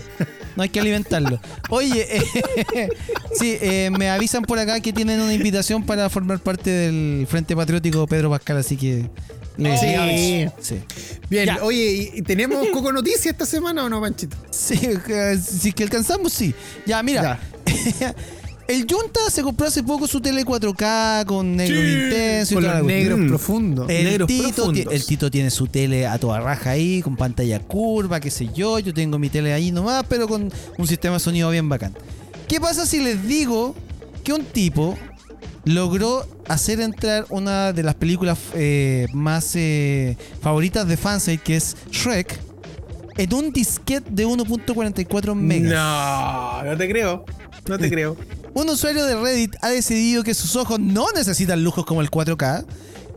No 0.57 0.65
hay 0.65 0.69
que 0.71 0.81
alimentarlo. 0.81 1.41
Oye, 1.71 2.17
eh, 2.17 2.89
sí, 3.39 3.57
eh, 3.61 3.91
me 3.97 4.11
avisan 4.11 4.43
por 4.43 4.59
acá 4.59 4.81
que 4.81 4.93
tienen 4.93 5.21
una 5.21 5.33
invitación 5.33 5.85
para 5.87 6.11
formar 6.11 6.41
parte 6.41 6.69
del 6.71 7.27
Frente 7.29 7.55
Patriótico 7.55 8.07
Pedro 8.09 8.29
Pascal, 8.31 8.57
así 8.59 8.77
que. 8.77 9.09
Sí. 9.57 10.47
sí. 10.61 10.81
Bien, 11.29 11.47
Ya. 11.47 11.59
oye, 11.63 12.11
¿y- 12.15 12.19
¿y 12.19 12.23
tenemos 12.23 12.65
Coco 12.69 12.93
Noticias 12.93 13.27
esta 13.27 13.45
semana 13.47 13.85
o 13.85 13.89
no, 13.89 14.01
Panchito? 14.01 14.37
Sí, 14.51 14.79
eh, 15.09 15.39
si 15.41 15.69
es 15.71 15.75
que 15.75 15.83
alcanzamos, 15.85 16.33
sí. 16.33 16.55
Ya, 16.87 17.03
mira. 17.03 17.39
El 18.69 18.87
Junta 18.89 19.21
se 19.31 19.43
compró 19.43 19.67
hace 19.67 19.83
poco 19.83 20.07
su 20.07 20.21
tele 20.21 20.45
4K 20.45 21.25
con 21.25 21.57
negro 21.57 21.81
Sí, 21.81 21.87
intenso 22.05 22.53
y 22.53 22.55
Con 22.57 22.65
los 22.65 22.83
negros 22.85 23.19
Mm. 23.19 23.29
profundos. 23.29 23.89
El 23.89 24.05
Negros 24.05 24.29
Tito, 24.29 24.73
ti- 24.73 24.85
el 24.91 25.07
Tito 25.07 25.31
tiene 25.31 25.51
su 25.51 25.67
tele 25.69 26.07
a 26.07 26.19
toda 26.19 26.39
raja 26.41 26.71
ahí, 26.73 27.01
con 27.01 27.17
pantalla 27.17 27.61
curva, 27.61 28.21
qué 28.21 28.31
sé 28.31 28.51
yo. 28.55 28.79
Yo 28.79 28.93
tengo 28.93 29.19
mi 29.19 29.31
tele 29.31 29.55
ahí 29.55 29.71
nomás, 29.71 30.05
pero 30.07 30.29
con 30.29 30.53
un 30.77 30.87
sistema 30.87 31.15
de 31.15 31.21
sonido 31.21 31.49
bien 31.51 31.67
bacán. 31.69 31.95
¿Qué 32.47 32.61
pasa 32.61 32.85
si 32.85 33.01
les 33.03 33.27
digo 33.27 33.75
que 34.23 34.35
un 34.35 34.45
tipo 34.45 34.99
logró 35.65 36.27
hacer 36.47 36.81
entrar 36.81 37.25
una 37.31 37.73
de 37.73 37.83
las 37.83 37.95
películas 37.95 38.39
eh, 38.55 39.07
más 39.15 39.53
eh, 39.55 40.19
favoritas 40.43 40.87
de 40.87 40.99
Fansite, 40.99 41.43
que 41.43 41.57
es 41.57 41.75
Shrek, 41.91 42.39
en 43.17 43.33
un 43.33 43.51
disquete 43.51 44.11
de 44.11 44.27
1.44 44.27 45.35
megas? 45.35 45.73
No, 45.73 46.65
no 46.65 46.77
te 46.77 46.87
creo. 46.87 47.25
No 47.67 47.79
te 47.79 47.89
creo. 47.91 48.15
Un 48.59 48.69
usuario 48.71 49.05
de 49.07 49.15
Reddit 49.15 49.55
ha 49.63 49.69
decidido 49.69 50.25
que 50.25 50.35
sus 50.35 50.57
ojos 50.57 50.81
no 50.81 51.07
necesitan 51.15 51.63
lujos 51.63 51.85
como 51.87 52.01
el 52.01 52.11
4K 52.11 52.65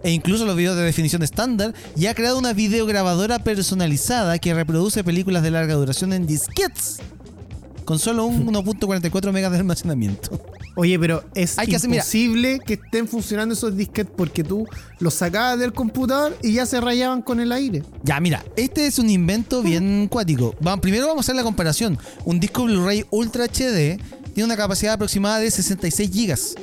e 0.03 0.11
incluso 0.11 0.45
los 0.45 0.55
videos 0.55 0.75
de 0.77 0.83
definición 0.83 1.23
estándar 1.23 1.73
y 1.95 2.05
ha 2.05 2.13
creado 2.13 2.37
una 2.37 2.53
videograbadora 2.53 3.39
personalizada 3.39 4.37
que 4.37 4.53
reproduce 4.53 5.03
películas 5.03 5.41
de 5.41 5.49
larga 5.49 5.73
duración 5.73 6.13
en 6.13 6.27
disquetes 6.27 6.97
con 7.85 7.97
solo 7.97 8.25
un 8.25 8.45
1.44 8.53 9.31
megas 9.31 9.51
de 9.51 9.57
almacenamiento. 9.57 10.39
Oye, 10.75 10.99
pero 10.99 11.23
es 11.33 11.57
Hay 11.57 11.65
que 11.67 11.75
hacer- 11.75 11.89
imposible 11.89 12.59
que 12.63 12.75
estén 12.75 13.07
funcionando 13.07 13.53
esos 13.55 13.75
disquetes 13.75 14.13
porque 14.15 14.43
tú 14.43 14.67
los 14.99 15.15
sacabas 15.15 15.57
del 15.57 15.73
computador 15.73 16.37
y 16.43 16.53
ya 16.53 16.67
se 16.67 16.79
rayaban 16.79 17.23
con 17.23 17.39
el 17.39 17.51
aire. 17.51 17.81
Ya, 18.03 18.19
mira, 18.19 18.45
este 18.55 18.85
es 18.85 18.99
un 18.99 19.09
invento 19.09 19.63
bien 19.63 20.07
cuático. 20.11 20.55
Primero 20.81 21.07
vamos 21.07 21.23
a 21.23 21.25
hacer 21.25 21.35
la 21.35 21.43
comparación. 21.43 21.97
Un 22.25 22.39
disco 22.39 22.63
Blu-ray 22.65 23.05
Ultra 23.09 23.45
HD 23.47 23.99
tiene 24.33 24.45
una 24.45 24.57
capacidad 24.57 24.93
aproximada 24.93 25.39
de 25.39 25.51
66 25.51 26.11
gigas. 26.11 26.55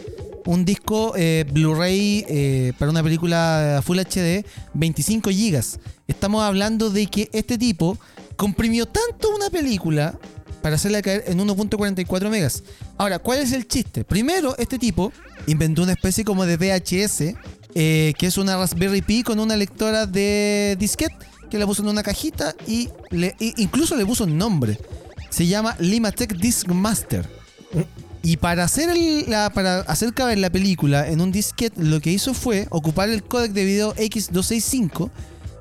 Un 0.47 0.65
disco 0.65 1.13
eh, 1.17 1.45
Blu-ray 1.53 2.25
eh, 2.29 2.73
para 2.79 2.91
una 2.91 3.03
película 3.03 3.83
Full 3.85 3.99
HD, 3.99 4.45
25 4.75 5.31
gigas. 5.31 5.79
Estamos 6.07 6.43
hablando 6.43 6.91
de 6.91 7.07
que 7.07 7.29
este 7.33 7.59
tipo 7.59 7.99
comprimió 8.37 8.87
tanto 8.87 9.35
una 9.35 9.51
película 9.51 10.19
para 10.63 10.77
hacerla 10.77 11.03
caer 11.03 11.25
en 11.27 11.39
1.44 11.39 12.31
megas. 12.31 12.63
Ahora, 12.97 13.19
¿cuál 13.19 13.41
es 13.41 13.53
el 13.53 13.69
chiste? 13.69 14.05
Primero, 14.05 14.57
este 14.59 14.79
tipo 14.79 15.13
inventó 15.47 15.83
una 15.83 15.93
especie 15.93 16.25
como 16.25 16.47
de 16.47 16.57
VHS, 16.57 17.35
eh, 17.75 18.15
que 18.19 18.27
es 18.27 18.39
una 18.39 18.57
Raspberry 18.57 19.03
Pi 19.03 19.23
con 19.23 19.39
una 19.41 19.57
lectora 19.57 20.07
de 20.07 20.77
disquete, 20.79 21.15
que 21.51 21.59
la 21.59 21.67
puso 21.67 21.83
en 21.83 21.89
una 21.89 22.03
cajita 22.03 22.55
y 22.67 22.89
e 23.11 23.55
incluso 23.57 23.97
le 23.97 24.07
puso 24.07 24.25
un 24.25 24.37
nombre. 24.37 24.79
Se 25.31 25.47
llama 25.47 25.77
Limatech 25.79 26.35
Disc 26.37 26.69
Master. 26.69 27.38
Y 28.23 28.37
para 28.37 28.65
hacer, 28.65 28.91
el- 28.91 29.31
la, 29.31 29.51
para 29.51 29.81
hacer 29.81 30.13
caber 30.13 30.39
la 30.39 30.51
película 30.51 31.09
en 31.09 31.21
un 31.21 31.31
disquete, 31.33 31.83
lo 31.83 32.01
que 32.01 32.11
hizo 32.11 32.35
fue 32.35 32.67
ocupar 32.71 33.09
el 33.09 33.23
códec 33.23 33.53
de 33.53 33.65
video 33.65 33.95
X265, 33.95 35.11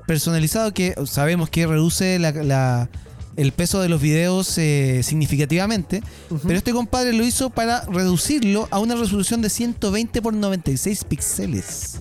personalizado 0.06 0.72
que 0.74 0.94
sabemos 1.06 1.50
que 1.50 1.66
reduce 1.66 2.18
la- 2.18 2.32
la- 2.32 2.88
el 3.36 3.52
peso 3.52 3.80
de 3.80 3.88
los 3.88 4.00
videos 4.02 4.58
eh, 4.58 5.02
significativamente, 5.04 6.02
pero 6.44 6.58
este 6.58 6.72
compadre 6.72 7.12
lo 7.12 7.22
hizo 7.24 7.50
para 7.50 7.82
reducirlo 7.82 8.66
a 8.72 8.80
una 8.80 8.96
resolución 8.96 9.40
de 9.42 9.48
120 9.50 10.20
por 10.20 10.34
96 10.34 11.04
píxeles. 11.04 12.00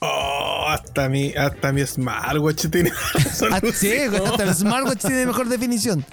Oh, 0.00 0.66
hasta 0.68 1.08
mi, 1.08 1.32
hasta 1.34 1.72
mi 1.72 1.84
smartwatch 1.84 2.66
tiene. 2.70 2.92
Ah, 3.50 3.60
sí, 3.74 3.90
hasta 4.24 4.44
el 4.44 4.54
smartwatch 4.54 5.00
tiene 5.00 5.26
mejor 5.26 5.48
definición. 5.48 6.04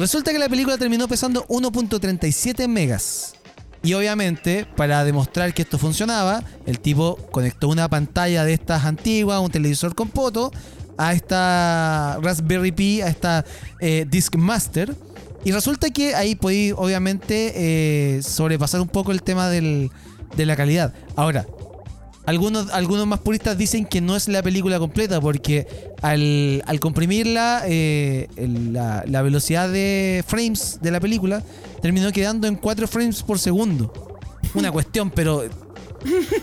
Resulta 0.00 0.32
que 0.32 0.38
la 0.38 0.48
película 0.48 0.78
terminó 0.78 1.06
pesando 1.06 1.46
1.37 1.48 2.66
megas. 2.68 3.34
Y 3.82 3.92
obviamente, 3.92 4.66
para 4.76 5.04
demostrar 5.04 5.52
que 5.52 5.60
esto 5.60 5.76
funcionaba, 5.76 6.42
el 6.64 6.80
tipo 6.80 7.16
conectó 7.30 7.68
una 7.68 7.86
pantalla 7.88 8.44
de 8.44 8.54
estas 8.54 8.86
antiguas, 8.86 9.40
un 9.40 9.50
televisor 9.50 9.94
con 9.94 10.08
poto, 10.08 10.50
a 10.96 11.12
esta 11.12 12.18
Raspberry 12.22 12.72
Pi, 12.72 13.02
a 13.02 13.08
esta 13.08 13.44
eh, 13.80 14.06
Discmaster. 14.08 14.94
Y 15.44 15.52
resulta 15.52 15.90
que 15.90 16.14
ahí 16.14 16.34
podéis, 16.34 16.72
obviamente, 16.78 17.52
eh, 18.16 18.22
sobrepasar 18.22 18.80
un 18.80 18.88
poco 18.88 19.12
el 19.12 19.22
tema 19.22 19.50
del- 19.50 19.90
de 20.34 20.46
la 20.46 20.56
calidad. 20.56 20.94
Ahora, 21.14 21.46
algunos, 22.26 22.70
algunos 22.70 23.06
más 23.06 23.20
puristas 23.20 23.56
dicen 23.56 23.84
que 23.86 24.00
no 24.00 24.14
es 24.16 24.28
la 24.28 24.42
película 24.42 24.78
completa 24.78 25.20
porque 25.20 25.66
al, 26.02 26.62
al 26.66 26.80
comprimirla, 26.80 27.62
eh, 27.66 28.28
la, 28.36 29.04
la 29.06 29.22
velocidad 29.22 29.68
de 29.68 30.24
frames 30.26 30.78
de 30.80 30.90
la 30.90 31.00
película 31.00 31.42
terminó 31.82 32.12
quedando 32.12 32.46
en 32.46 32.56
4 32.56 32.86
frames 32.86 33.22
por 33.22 33.38
segundo. 33.38 34.18
Una 34.54 34.70
cuestión, 34.72 35.10
pero 35.10 35.44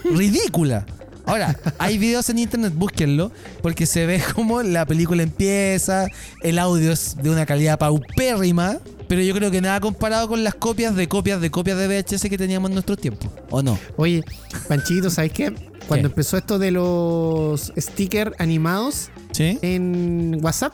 ridícula. 0.03 0.85
Ahora, 1.25 1.59
hay 1.77 1.97
videos 1.97 2.29
en 2.29 2.39
internet, 2.39 2.73
búsquenlo, 2.73 3.31
porque 3.61 3.85
se 3.85 4.05
ve 4.05 4.23
como 4.35 4.63
la 4.63 4.85
película 4.85 5.23
empieza, 5.23 6.07
el 6.41 6.57
audio 6.57 6.93
es 6.93 7.17
de 7.21 7.29
una 7.29 7.45
calidad 7.45 7.77
paupérrima, 7.77 8.79
pero 9.07 9.21
yo 9.21 9.33
creo 9.33 9.51
que 9.51 9.61
nada 9.61 9.79
comparado 9.79 10.27
con 10.27 10.43
las 10.43 10.55
copias 10.55 10.95
de 10.95 11.07
copias 11.07 11.41
de 11.41 11.49
copias 11.51 11.77
de 11.77 11.87
VHS 11.87 12.23
que 12.29 12.37
teníamos 12.37 12.69
en 12.69 12.75
nuestros 12.75 12.97
tiempos, 12.97 13.29
¿o 13.49 13.61
no? 13.61 13.77
Oye, 13.97 14.23
Panchito, 14.67 15.09
¿sabes 15.09 15.31
qué? 15.31 15.53
Cuando 15.87 16.09
¿Qué? 16.09 16.13
empezó 16.13 16.37
esto 16.37 16.59
de 16.59 16.71
los 16.71 17.71
stickers 17.77 18.33
animados 18.39 19.09
¿Sí? 19.31 19.57
en 19.61 20.39
WhatsApp, 20.41 20.73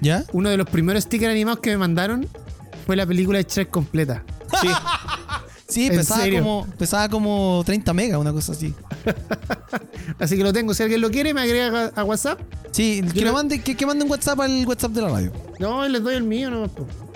¿Ya? 0.00 0.24
uno 0.32 0.50
de 0.50 0.56
los 0.56 0.68
primeros 0.68 1.04
stickers 1.04 1.32
animados 1.32 1.60
que 1.60 1.70
me 1.70 1.78
mandaron 1.78 2.28
fue 2.86 2.96
la 2.96 3.06
película 3.06 3.38
de 3.38 3.44
Shrek 3.44 3.70
completa. 3.70 4.24
Sí. 4.60 4.68
Sí, 5.66 5.86
¿En 5.86 5.96
pesaba 5.96 6.22
como, 6.30 6.66
pesaba 6.78 7.08
como 7.08 7.62
30 7.64 7.92
megas, 7.94 8.20
una 8.20 8.32
cosa 8.32 8.52
así. 8.52 8.74
Así 10.18 10.36
que 10.36 10.42
lo 10.42 10.52
tengo. 10.52 10.74
Si 10.74 10.82
alguien 10.82 11.00
lo 11.00 11.10
quiere, 11.10 11.34
me 11.34 11.40
agrega 11.42 11.92
a, 11.94 12.00
a 12.00 12.04
WhatsApp. 12.04 12.40
Sí, 12.70 13.02
que, 13.12 13.24
lo 13.24 13.32
mande, 13.32 13.60
que, 13.62 13.76
que 13.76 13.86
mande 13.86 14.04
un 14.04 14.10
WhatsApp 14.10 14.40
al 14.40 14.64
WhatsApp 14.66 14.92
de 14.92 15.02
la 15.02 15.08
radio. 15.08 15.32
No, 15.58 15.86
les 15.86 16.02
doy 16.02 16.14
el 16.16 16.24
mío, 16.24 16.50
no. 16.50 16.70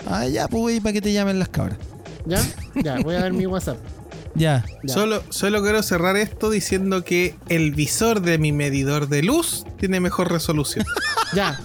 Ah, 0.07 0.27
ya, 0.27 0.47
pues 0.47 0.61
güey, 0.61 0.79
para 0.79 0.93
que 0.93 1.01
te 1.01 1.11
llamen 1.11 1.39
las 1.39 1.49
cabras. 1.49 1.77
¿Ya? 2.25 2.41
Ya, 2.83 2.99
voy 2.99 3.15
a 3.15 3.21
dar 3.21 3.33
mi 3.33 3.45
WhatsApp. 3.45 3.77
Ya. 4.35 4.63
Ya. 4.83 4.93
Solo, 4.93 5.23
solo 5.29 5.61
quiero 5.61 5.83
cerrar 5.83 6.15
esto 6.15 6.49
diciendo 6.49 7.03
que 7.03 7.35
el 7.49 7.71
visor 7.73 8.21
de 8.21 8.37
mi 8.37 8.51
medidor 8.51 9.09
de 9.09 9.23
luz 9.23 9.65
tiene 9.79 9.99
mejor 9.99 10.31
resolución. 10.31 10.85
Ya. 11.35 11.59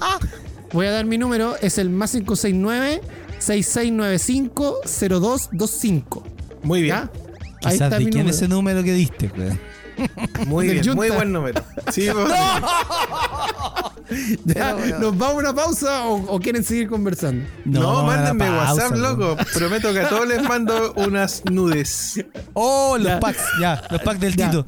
Voy 0.72 0.86
a 0.86 0.90
dar 0.90 1.06
mi 1.06 1.16
número. 1.16 1.56
Es 1.62 1.78
el 1.78 1.88
más 1.88 2.10
569 2.12 3.00
6695 3.38 4.80
0225. 4.84 6.22
Muy 6.62 6.82
bien. 6.82 6.96
¿Ya? 6.96 7.02
Ahí 7.02 7.50
Quizás 7.60 7.72
está 7.74 7.90
de 7.90 8.04
mi 8.04 8.10
quién 8.10 8.24
número. 8.24 8.30
es 8.30 8.36
ese 8.36 8.48
número 8.48 8.82
que 8.82 8.92
diste, 8.92 9.28
güey. 9.28 9.58
Muy 10.46 10.68
bien, 10.68 10.94
muy 10.94 11.10
buen 11.10 11.32
número. 11.32 11.62
Sí, 11.92 12.08
Ya, 14.44 14.74
¿Nos 15.00 15.16
vamos 15.16 15.36
a 15.36 15.38
una 15.38 15.54
pausa 15.54 16.06
o, 16.06 16.34
o 16.34 16.40
quieren 16.40 16.62
seguir 16.62 16.88
conversando? 16.88 17.46
No, 17.64 18.04
mándenme 18.04 18.44
pausa, 18.46 18.74
WhatsApp, 18.90 18.96
loco. 18.96 19.36
Prometo 19.54 19.92
que 19.92 20.00
a 20.00 20.08
todos 20.08 20.28
les 20.28 20.42
mando 20.42 20.92
unas 20.96 21.42
nudes. 21.50 22.22
Oh, 22.52 22.96
los 22.98 23.06
Ya. 23.06 23.20
packs, 23.20 23.42
ya, 23.60 23.82
los 23.90 24.02
packs 24.02 24.20
del 24.20 24.36
Ya. 24.36 24.50
Tito. 24.50 24.66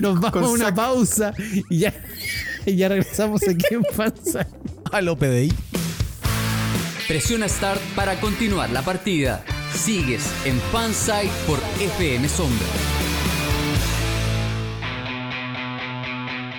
Nos 0.00 0.20
vamos 0.20 0.30
con 0.30 0.44
a 0.44 0.48
una 0.48 0.68
sac- 0.70 0.74
pausa 0.76 1.32
y 1.68 1.78
ya, 1.80 1.92
y 2.64 2.76
ya 2.76 2.88
regresamos 2.88 3.42
aquí 3.42 3.74
en 3.74 3.82
Panza. 3.96 4.46
A 4.92 5.00
lo 5.00 5.18
PDI. 5.18 5.52
Presiona 7.08 7.48
Start 7.48 7.80
para 7.96 8.18
continuar 8.20 8.70
la 8.70 8.82
partida. 8.82 9.44
Sigues 9.74 10.22
en 10.44 10.60
Fansite 10.72 11.30
por 11.48 11.58
FM 11.80 12.28
Sombra. 12.28 12.66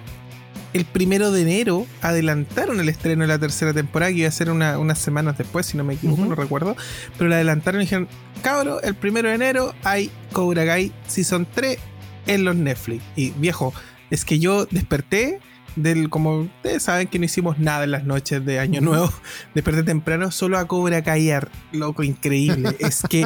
el 0.74 0.84
primero 0.84 1.32
de 1.32 1.44
enero 1.44 1.88
adelantaron 2.02 2.82
el 2.82 2.90
estreno 2.90 3.22
de 3.22 3.30
la 3.30 3.40
tercera 3.40 3.74
temporada, 3.74 4.12
que 4.12 4.18
iba 4.20 4.28
a 4.28 4.32
ser 4.32 4.50
una- 4.52 4.78
unas 4.80 5.00
semanas 5.00 5.38
después, 5.38 5.66
si 5.66 5.78
no 5.78 5.86
me 5.86 5.94
equivoco, 5.94 6.26
no 6.26 6.36
recuerdo. 6.36 6.76
Pero 7.18 7.30
la 7.30 7.38
adelantaron 7.38 7.80
y 7.82 7.86
dijeron, 7.86 8.10
cabro, 8.44 8.82
el 8.82 8.96
primero 8.96 9.30
de 9.30 9.36
enero 9.36 9.74
hay 9.84 10.12
Cobra 10.34 10.66
Kai 10.66 10.92
Season 11.08 11.48
3 11.56 11.78
en 12.28 12.44
los 12.44 12.56
Netflix. 12.58 13.02
Y 13.16 13.30
viejo, 13.32 13.74
es 14.10 14.26
que 14.26 14.40
yo 14.40 14.66
desperté 14.66 15.40
del, 15.78 16.10
como 16.10 16.40
ustedes 16.42 16.84
saben 16.84 17.08
que 17.08 17.18
no 17.20 17.24
hicimos 17.26 17.60
nada 17.60 17.86
en 17.86 17.92
las 17.92 18.04
noches 18.04 18.46
de 18.46 18.60
Año 18.60 18.82
Nuevo, 18.82 19.10
desperté 19.56 19.84
temprano 19.84 20.32
solo 20.32 20.58
a 20.58 20.68
Cobra 20.68 21.02
Kai, 21.02 21.32
loco, 21.72 22.04
increíble. 22.04 22.76
es 22.80 23.04
que 23.10 23.26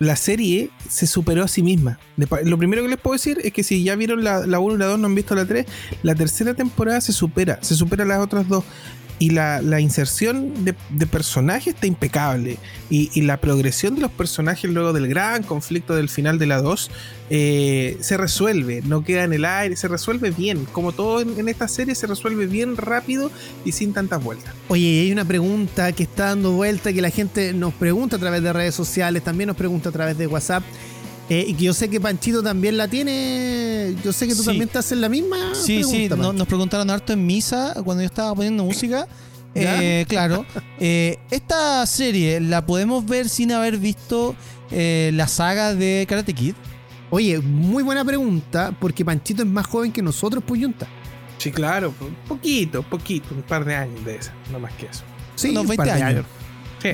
la 0.00 0.16
serie 0.16 0.70
se 0.88 1.06
superó 1.06 1.44
a 1.44 1.48
sí 1.48 1.62
misma. 1.62 2.00
Lo 2.44 2.58
primero 2.58 2.82
que 2.82 2.88
les 2.88 2.98
puedo 2.98 3.12
decir 3.12 3.38
es 3.44 3.52
que 3.52 3.62
si 3.62 3.84
ya 3.84 3.94
vieron 3.94 4.24
la, 4.24 4.46
la 4.46 4.58
1 4.58 4.74
y 4.74 4.78
la 4.78 4.86
2, 4.86 4.98
no 4.98 5.06
han 5.06 5.14
visto 5.14 5.34
la 5.34 5.44
3, 5.44 5.66
la 6.02 6.14
tercera 6.14 6.54
temporada 6.54 7.00
se 7.02 7.12
supera, 7.12 7.58
se 7.62 7.74
supera 7.74 8.04
las 8.04 8.18
otras 8.18 8.48
dos 8.48 8.64
y 9.20 9.30
la, 9.30 9.80
inserción 9.80 10.64
de, 10.64 10.72
personajes 11.06 11.74
está 11.74 11.86
impecable. 11.86 12.56
Y, 12.88 13.20
la 13.20 13.36
progresión 13.36 13.94
de 13.94 14.00
los 14.00 14.10
personajes 14.10 14.68
luego 14.70 14.94
del 14.94 15.08
gran 15.08 15.42
conflicto 15.42 15.94
del 15.94 16.08
final 16.08 16.38
de 16.38 16.46
la 16.46 16.62
2 16.62 16.90
eh, 17.28 17.98
se 18.00 18.16
resuelve, 18.16 18.80
no 18.82 19.04
queda 19.04 19.24
en 19.24 19.34
el 19.34 19.44
aire, 19.44 19.76
se 19.76 19.88
resuelve 19.88 20.30
bien. 20.30 20.64
Como 20.64 20.92
todo 20.92 21.20
en, 21.20 21.48
esta 21.50 21.68
serie, 21.68 21.94
se 21.94 22.06
resuelve 22.06 22.46
bien 22.46 22.78
rápido 22.78 23.30
y 23.62 23.72
sin 23.72 23.92
tantas 23.92 24.24
vueltas. 24.24 24.54
Oye, 24.68 25.02
hay 25.02 25.12
una 25.12 25.26
pregunta 25.26 25.92
que 25.92 26.04
está 26.04 26.28
dando 26.28 26.52
vuelta, 26.52 26.90
que 26.90 27.02
la 27.02 27.10
gente 27.10 27.52
nos 27.52 27.74
pregunta 27.74 28.16
a 28.16 28.18
través 28.18 28.42
de 28.42 28.54
redes 28.54 28.74
sociales, 28.74 29.22
también 29.22 29.48
nos 29.48 29.56
pregunta 29.56 29.90
a 29.90 29.92
través 29.92 30.16
de 30.16 30.26
WhatsApp. 30.28 30.64
Eh, 31.30 31.44
y 31.46 31.54
que 31.54 31.64
yo 31.64 31.72
sé 31.72 31.88
que 31.88 32.00
Panchito 32.00 32.42
también 32.42 32.76
la 32.76 32.88
tiene. 32.88 33.94
Yo 34.04 34.12
sé 34.12 34.26
que 34.26 34.34
tú 34.34 34.42
también 34.42 34.66
estás 34.66 34.90
en 34.90 35.00
la 35.00 35.08
misma. 35.08 35.54
Sí, 35.54 35.84
sí, 35.84 36.08
nos 36.08 36.46
preguntaron 36.48 36.90
harto 36.90 37.12
en 37.12 37.24
misa 37.24 37.72
cuando 37.84 38.02
yo 38.02 38.06
estaba 38.06 38.34
poniendo 38.34 38.64
música. 38.64 39.06
Eh, 39.52 40.06
claro. 40.08 40.46
Eh, 40.78 41.18
esta 41.28 41.84
serie 41.84 42.38
la 42.38 42.64
podemos 42.64 43.04
ver 43.04 43.28
sin 43.28 43.50
haber 43.50 43.78
visto 43.78 44.36
la 44.70 45.26
saga 45.26 45.74
de 45.74 46.06
Karate 46.08 46.32
Kid. 46.32 46.54
Oye, 47.10 47.40
muy 47.40 47.82
buena 47.82 48.04
pregunta, 48.04 48.72
porque 48.80 49.04
Panchito 49.04 49.42
es 49.42 49.48
más 49.48 49.66
joven 49.66 49.90
que 49.90 50.02
nosotros, 50.02 50.44
Puyunta. 50.44 50.86
Sí, 51.38 51.50
claro, 51.50 51.92
poquito, 52.28 52.84
poquito, 52.84 53.34
un 53.34 53.42
par 53.42 53.64
de 53.64 53.74
años 53.74 54.04
de 54.04 54.14
esa, 54.14 54.32
no 54.52 54.60
más 54.60 54.72
que 54.74 54.86
eso. 54.86 55.02
Sí, 55.34 55.50
unos 55.50 55.66
20 55.66 55.90
años. 55.90 56.26
Sí. 56.80 56.90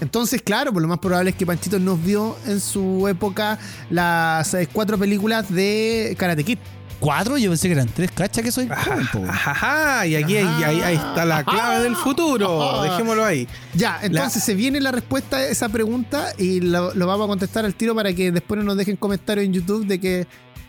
Entonces, 0.00 0.42
claro, 0.42 0.72
por 0.72 0.82
lo 0.82 0.88
más 0.88 0.98
probable 0.98 1.30
es 1.30 1.36
que 1.36 1.46
Panchito 1.46 1.78
nos 1.78 2.02
vio 2.02 2.36
en 2.46 2.60
su 2.60 3.06
época 3.08 3.58
las 3.90 4.54
eh, 4.54 4.68
cuatro 4.72 4.98
películas 4.98 5.52
de 5.52 6.14
Karate 6.18 6.44
Kid. 6.44 6.58
¿Cuatro? 7.00 7.38
Yo 7.38 7.50
pensé 7.50 7.68
que 7.68 7.72
eran 7.72 7.88
tres, 7.88 8.10
cacha 8.10 8.42
que 8.42 8.52
soy 8.52 8.68
Ajá, 8.70 10.06
y 10.06 10.16
aquí 10.16 10.36
ahí, 10.36 10.94
está 10.94 11.24
la 11.24 11.42
clave 11.44 11.82
del 11.82 11.96
futuro. 11.96 12.82
Dejémoslo 12.82 13.24
ahí. 13.24 13.48
Ya, 13.72 13.98
entonces 14.02 14.42
se 14.44 14.54
viene 14.54 14.80
la 14.80 14.92
respuesta 14.92 15.38
a 15.38 15.46
esa 15.46 15.70
pregunta 15.70 16.32
y 16.36 16.60
lo, 16.60 16.92
vamos 16.94 17.24
a 17.24 17.28
contestar 17.28 17.64
al 17.64 17.74
tiro 17.74 17.94
para 17.94 18.12
que 18.12 18.30
después 18.30 18.58
no 18.58 18.64
nos 18.64 18.76
dejen 18.76 18.96
comentarios 18.96 19.46
en 19.46 19.54
YouTube 19.54 19.86
de 19.86 19.98
que. 19.98 20.26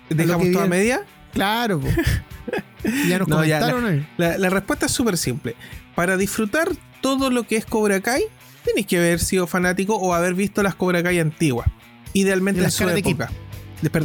¿Dejamos 0.09 0.51
toda 0.53 0.67
media? 0.67 1.01
Claro, 1.34 1.82
ya 3.07 3.19
nos 3.19 3.27
comentaron. 3.27 4.07
la, 4.17 4.38
la 4.38 4.49
respuesta 4.49 4.86
es 4.86 4.91
súper 4.93 5.17
simple. 5.17 5.55
Para 5.95 6.15
disfrutar 6.15 6.69
todo 7.01 7.29
lo 7.29 7.43
que 7.43 7.57
es 7.57 7.65
Cobra 7.65 7.99
Kai, 7.99 8.23
Tienes 8.64 8.86
que 8.86 8.97
haber 8.97 9.20
sido 9.20 9.47
fanático 9.47 9.95
o 9.95 10.14
haber 10.14 10.34
visto 10.34 10.64
las 10.64 10.76
Cobra 10.76 11.01
Kai 11.03 11.20
antiguas. 11.20 11.68
Idealmente 12.14 12.64
en 12.64 12.72
su 12.72 12.88
época. 12.88 13.30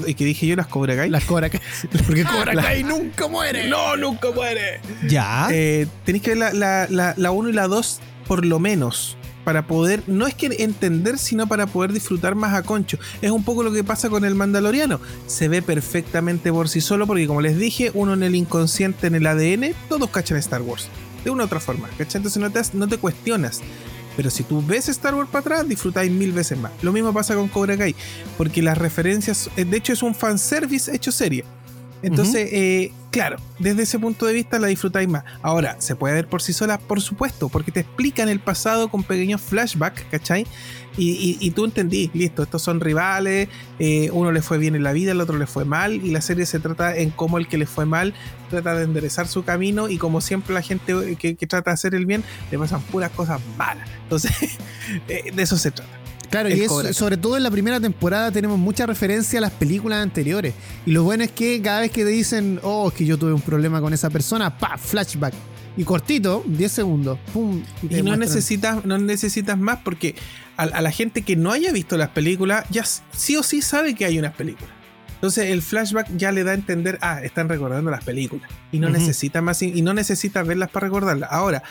¿Y 0.06 0.14
que 0.14 0.24
dije 0.24 0.46
yo? 0.46 0.56
¿Las 0.56 0.68
Cobra 0.68 0.96
Kai? 0.96 1.10
Las 1.10 1.24
Cobra 1.24 1.50
Kai. 1.50 1.60
Porque 2.06 2.24
Cobra 2.24 2.54
Kai 2.54 2.82
nunca 2.82 3.28
muere. 3.28 3.68
No, 3.68 3.96
nunca 3.96 4.30
muere. 4.30 4.80
Ya. 5.08 5.48
Eh, 5.50 5.86
tenéis 6.04 6.22
que 6.22 6.34
ver 6.34 6.54
la 6.54 7.30
1 7.30 7.48
y 7.48 7.52
la 7.52 7.68
2 7.68 8.00
por 8.26 8.44
lo 8.44 8.58
menos. 8.58 9.16
Para 9.44 9.68
poder, 9.68 10.02
no 10.08 10.26
es 10.26 10.34
que 10.34 10.46
entender, 10.58 11.18
sino 11.18 11.46
para 11.46 11.68
poder 11.68 11.92
disfrutar 11.92 12.34
más 12.34 12.52
a 12.54 12.64
concho. 12.64 12.98
Es 13.22 13.30
un 13.30 13.44
poco 13.44 13.62
lo 13.62 13.72
que 13.72 13.84
pasa 13.84 14.10
con 14.10 14.24
el 14.24 14.34
Mandaloriano. 14.34 15.00
Se 15.28 15.46
ve 15.46 15.62
perfectamente 15.62 16.50
por 16.50 16.68
sí 16.68 16.80
solo, 16.80 17.06
porque 17.06 17.28
como 17.28 17.40
les 17.40 17.56
dije, 17.56 17.92
uno 17.94 18.14
en 18.14 18.24
el 18.24 18.34
inconsciente, 18.34 19.06
en 19.06 19.14
el 19.14 19.24
ADN, 19.24 19.72
todos 19.88 20.10
cachan 20.10 20.36
Star 20.38 20.62
Wars. 20.62 20.88
De 21.22 21.30
una 21.30 21.44
u 21.44 21.46
otra 21.46 21.60
forma. 21.60 21.88
¿cachai? 21.96 22.18
Entonces 22.18 22.42
no 22.42 22.50
te, 22.50 22.60
no 22.72 22.88
te 22.88 22.98
cuestionas. 22.98 23.60
Pero 24.16 24.30
si 24.30 24.42
tú 24.44 24.64
ves 24.66 24.88
Star 24.88 25.14
Wars 25.14 25.28
para 25.30 25.40
atrás, 25.40 25.68
disfrutáis 25.68 26.10
mil 26.10 26.32
veces 26.32 26.58
más. 26.58 26.72
Lo 26.82 26.92
mismo 26.92 27.12
pasa 27.12 27.34
con 27.34 27.48
Cobra 27.48 27.76
Kai, 27.76 27.94
porque 28.38 28.62
las 28.62 28.78
referencias, 28.78 29.50
eh, 29.56 29.64
de 29.64 29.76
hecho 29.76 29.92
es 29.92 30.02
un 30.02 30.14
fanservice 30.14 30.94
hecho 30.94 31.12
serie. 31.12 31.44
Entonces, 32.02 32.48
eh, 32.52 32.92
claro, 33.10 33.36
desde 33.58 33.82
ese 33.82 33.98
punto 33.98 34.26
de 34.26 34.34
vista 34.34 34.58
la 34.58 34.68
disfrutáis 34.68 35.08
más. 35.08 35.24
Ahora, 35.42 35.76
¿se 35.80 35.96
puede 35.96 36.14
ver 36.14 36.28
por 36.28 36.42
sí 36.42 36.52
sola? 36.52 36.78
Por 36.78 37.00
supuesto, 37.00 37.48
porque 37.48 37.72
te 37.72 37.80
explican 37.80 38.28
el 38.28 38.38
pasado 38.38 38.88
con 38.88 39.02
pequeños 39.02 39.40
flashbacks, 39.40 40.04
¿cachai? 40.10 40.46
Y, 40.98 41.50
tú 41.50 41.66
entendí, 41.66 42.10
listo, 42.14 42.42
estos 42.42 42.62
son 42.62 42.80
rivales, 42.80 43.48
eh, 43.78 44.08
uno 44.12 44.32
le 44.32 44.40
fue 44.40 44.56
bien 44.56 44.74
en 44.74 44.82
la 44.82 44.92
vida, 44.92 45.12
el 45.12 45.20
otro 45.20 45.36
le 45.36 45.46
fue 45.46 45.66
mal, 45.66 45.94
y 45.94 46.10
la 46.10 46.22
serie 46.22 46.46
se 46.46 46.58
trata 46.58 46.96
en 46.96 47.10
cómo 47.10 47.36
el 47.36 47.48
que 47.48 47.58
le 47.58 47.66
fue 47.66 47.84
mal 47.84 48.14
trata 48.48 48.74
de 48.74 48.84
enderezar 48.84 49.28
su 49.28 49.44
camino, 49.44 49.88
y 49.88 49.98
como 49.98 50.20
siempre 50.20 50.54
la 50.54 50.62
gente 50.62 51.16
que, 51.16 51.34
trata 51.46 51.70
de 51.70 51.74
hacer 51.74 51.94
el 51.94 52.06
bien, 52.06 52.24
le 52.50 52.58
pasan 52.58 52.80
puras 52.82 53.10
cosas 53.10 53.40
malas. 53.56 53.88
Entonces, 54.02 54.32
eh, 55.08 55.32
de 55.34 55.42
eso 55.42 55.56
se 55.56 55.70
trata. 55.70 55.96
Claro, 56.30 56.48
y 56.48 56.66
sobre 56.92 57.16
todo 57.16 57.36
en 57.36 57.42
la 57.42 57.50
primera 57.50 57.80
temporada 57.80 58.30
tenemos 58.30 58.58
mucha 58.58 58.84
referencia 58.86 59.38
a 59.38 59.42
las 59.42 59.52
películas 59.52 60.02
anteriores. 60.02 60.54
Y 60.84 60.90
lo 60.90 61.04
bueno 61.04 61.24
es 61.24 61.30
que 61.30 61.60
cada 61.62 61.80
vez 61.80 61.90
que 61.90 62.04
te 62.04 62.10
dicen, 62.10 62.60
oh, 62.62 62.88
es 62.88 62.94
que 62.94 63.04
yo 63.04 63.16
tuve 63.18 63.32
un 63.32 63.40
problema 63.40 63.80
con 63.80 63.92
esa 63.92 64.10
persona, 64.10 64.58
pa, 64.58 64.76
flashback. 64.76 65.34
Y 65.76 65.84
cortito, 65.84 66.42
10 66.46 66.72
segundos, 66.72 67.18
pum. 67.32 67.62
Y, 67.88 68.02
no 68.02 68.16
necesitas, 68.16 68.84
no 68.84 68.96
necesitas 68.98 69.58
más 69.58 69.80
porque 69.84 70.14
a, 70.56 70.80
la 70.80 70.90
gente 70.90 71.22
que 71.22 71.36
no 71.36 71.52
haya 71.52 71.70
visto 71.70 71.96
las 71.98 72.08
películas, 72.08 72.64
ya 72.70 72.84
sí 72.84 73.36
o 73.36 73.42
sí 73.42 73.60
sabe 73.60 73.94
que 73.94 74.06
hay 74.06 74.18
unas 74.18 74.34
películas. 74.34 74.70
Entonces 75.16 75.50
el 75.50 75.62
flashback 75.62 76.08
ya 76.16 76.30
le 76.30 76.44
da 76.44 76.52
a 76.52 76.54
entender, 76.54 76.98
ah, 77.00 77.20
están 77.22 77.48
recordando 77.48 77.90
las 77.90 78.04
películas. 78.04 78.50
Y 78.70 78.78
no 78.78 78.88
necesita 78.90 79.42
más, 79.42 79.60
y 79.62 79.82
no 79.82 79.92
necesita 79.94 80.42
verlas 80.42 80.70
para 80.70 80.86
recordarlas. 80.86 81.32
Ahora, 81.32 81.62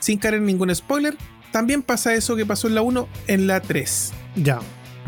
sin 0.00 0.18
caer 0.18 0.34
en 0.34 0.46
ningún 0.46 0.74
spoiler, 0.74 1.16
también 1.52 1.82
pasa 1.82 2.14
eso 2.14 2.36
que 2.36 2.44
pasó 2.44 2.68
en 2.68 2.74
la 2.74 2.82
1 2.82 3.08
en 3.26 3.46
la 3.46 3.60
3. 3.60 4.12
Ya. 4.36 4.60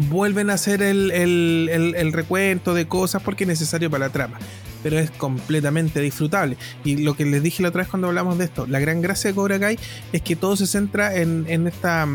Vuelven 0.08 0.50
a 0.50 0.54
hacer 0.54 0.82
el, 0.82 1.10
el, 1.10 2.12
recuento 2.12 2.72
de 2.72 2.88
cosas 2.88 3.22
porque 3.22 3.44
es 3.44 3.48
necesario 3.48 3.90
para 3.90 4.06
la 4.06 4.12
trama. 4.12 4.38
Pero 4.82 4.98
es 4.98 5.10
completamente 5.10 6.00
disfrutable. 6.00 6.56
Y 6.84 6.96
lo 6.98 7.14
que 7.14 7.26
les 7.26 7.42
dije 7.42 7.62
la 7.62 7.68
otra 7.68 7.82
vez 7.82 7.90
cuando 7.90 8.08
hablamos 8.08 8.38
de 8.38 8.44
esto, 8.44 8.66
la 8.66 8.80
gran 8.80 9.02
gracia 9.02 9.30
de 9.30 9.34
Cobra 9.34 9.60
Kai 9.60 9.78
es 10.12 10.22
que 10.22 10.36
todo 10.36 10.56
se 10.56 10.66
centra 10.66 11.16
en, 11.16 11.44
en 11.48 11.66
esta. 11.66 12.08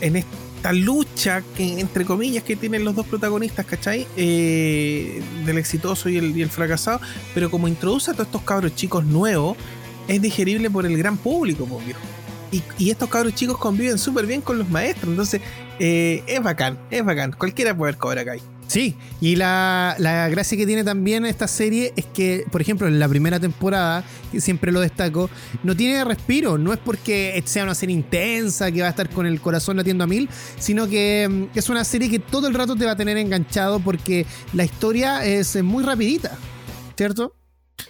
en 0.00 0.16
esta 0.64 0.72
lucha 0.72 1.42
que, 1.54 1.78
entre 1.78 2.06
comillas 2.06 2.42
que 2.42 2.56
tienen 2.56 2.84
los 2.84 2.94
dos 2.94 3.06
protagonistas, 3.06 3.66
¿cachai? 3.66 4.06
Eh, 4.16 5.22
del 5.44 5.58
exitoso 5.58 6.08
y 6.08 6.16
el, 6.16 6.48
fracasado. 6.48 7.02
Pero 7.34 7.50
como 7.50 7.68
introduce 7.68 8.10
a 8.10 8.14
todos 8.14 8.28
estos 8.28 8.42
cabros 8.42 8.74
chicos 8.74 9.04
nuevos, 9.04 9.58
es 10.08 10.22
digerible 10.22 10.70
por 10.70 10.86
el 10.86 10.96
gran 10.96 11.18
público, 11.18 11.66
pues, 11.66 11.84
y, 12.78 12.90
estos 12.90 13.10
cabros 13.10 13.34
chicos 13.34 13.58
conviven 13.58 13.98
súper 13.98 14.24
bien 14.24 14.40
con 14.40 14.56
los 14.56 14.70
maestros. 14.70 15.10
Entonces, 15.10 15.42
eh, 15.78 16.22
es 16.26 16.42
bacán, 16.42 16.78
es 16.90 17.04
bacán. 17.04 17.32
Cualquiera 17.32 17.76
puede 17.76 17.92
ver 17.92 17.98
Cobra 17.98 18.24
Kai. 18.24 18.40
Sí, 18.66 18.96
y 19.20 19.36
la, 19.36 19.96
gracia 19.98 20.56
que 20.56 20.66
tiene 20.66 20.84
también 20.84 21.26
esta 21.26 21.46
serie 21.46 21.92
es 21.96 22.06
que, 22.06 22.44
por 22.50 22.60
ejemplo, 22.60 22.88
en 22.88 22.98
la 22.98 23.08
primera 23.08 23.38
temporada, 23.38 24.04
que 24.32 24.40
siempre 24.40 24.72
lo 24.72 24.80
destaco, 24.80 25.30
no 25.62 25.76
tiene 25.76 26.04
respiro. 26.04 26.58
No 26.58 26.72
es 26.72 26.78
porque 26.78 27.42
sea 27.44 27.64
una 27.64 27.74
serie 27.74 27.94
intensa, 27.94 28.72
que 28.72 28.80
va 28.80 28.88
a 28.88 28.90
estar 28.90 29.08
con 29.10 29.26
el 29.26 29.40
corazón 29.40 29.76
latiendo 29.76 30.04
a 30.04 30.06
mil, 30.06 30.28
sino 30.58 30.88
que 30.88 31.28
mm, 31.28 31.58
es 31.58 31.68
una 31.68 31.84
serie 31.84 32.10
que 32.10 32.18
todo 32.18 32.48
el 32.48 32.54
rato 32.54 32.74
te 32.74 32.86
va 32.86 32.92
a 32.92 32.96
tener 32.96 33.16
enganchado 33.16 33.80
porque 33.80 34.26
la 34.52 34.64
historia 34.64 35.24
es 35.24 35.62
muy 35.62 35.84
rapidita, 35.84 36.36
¿cierto? 36.96 37.34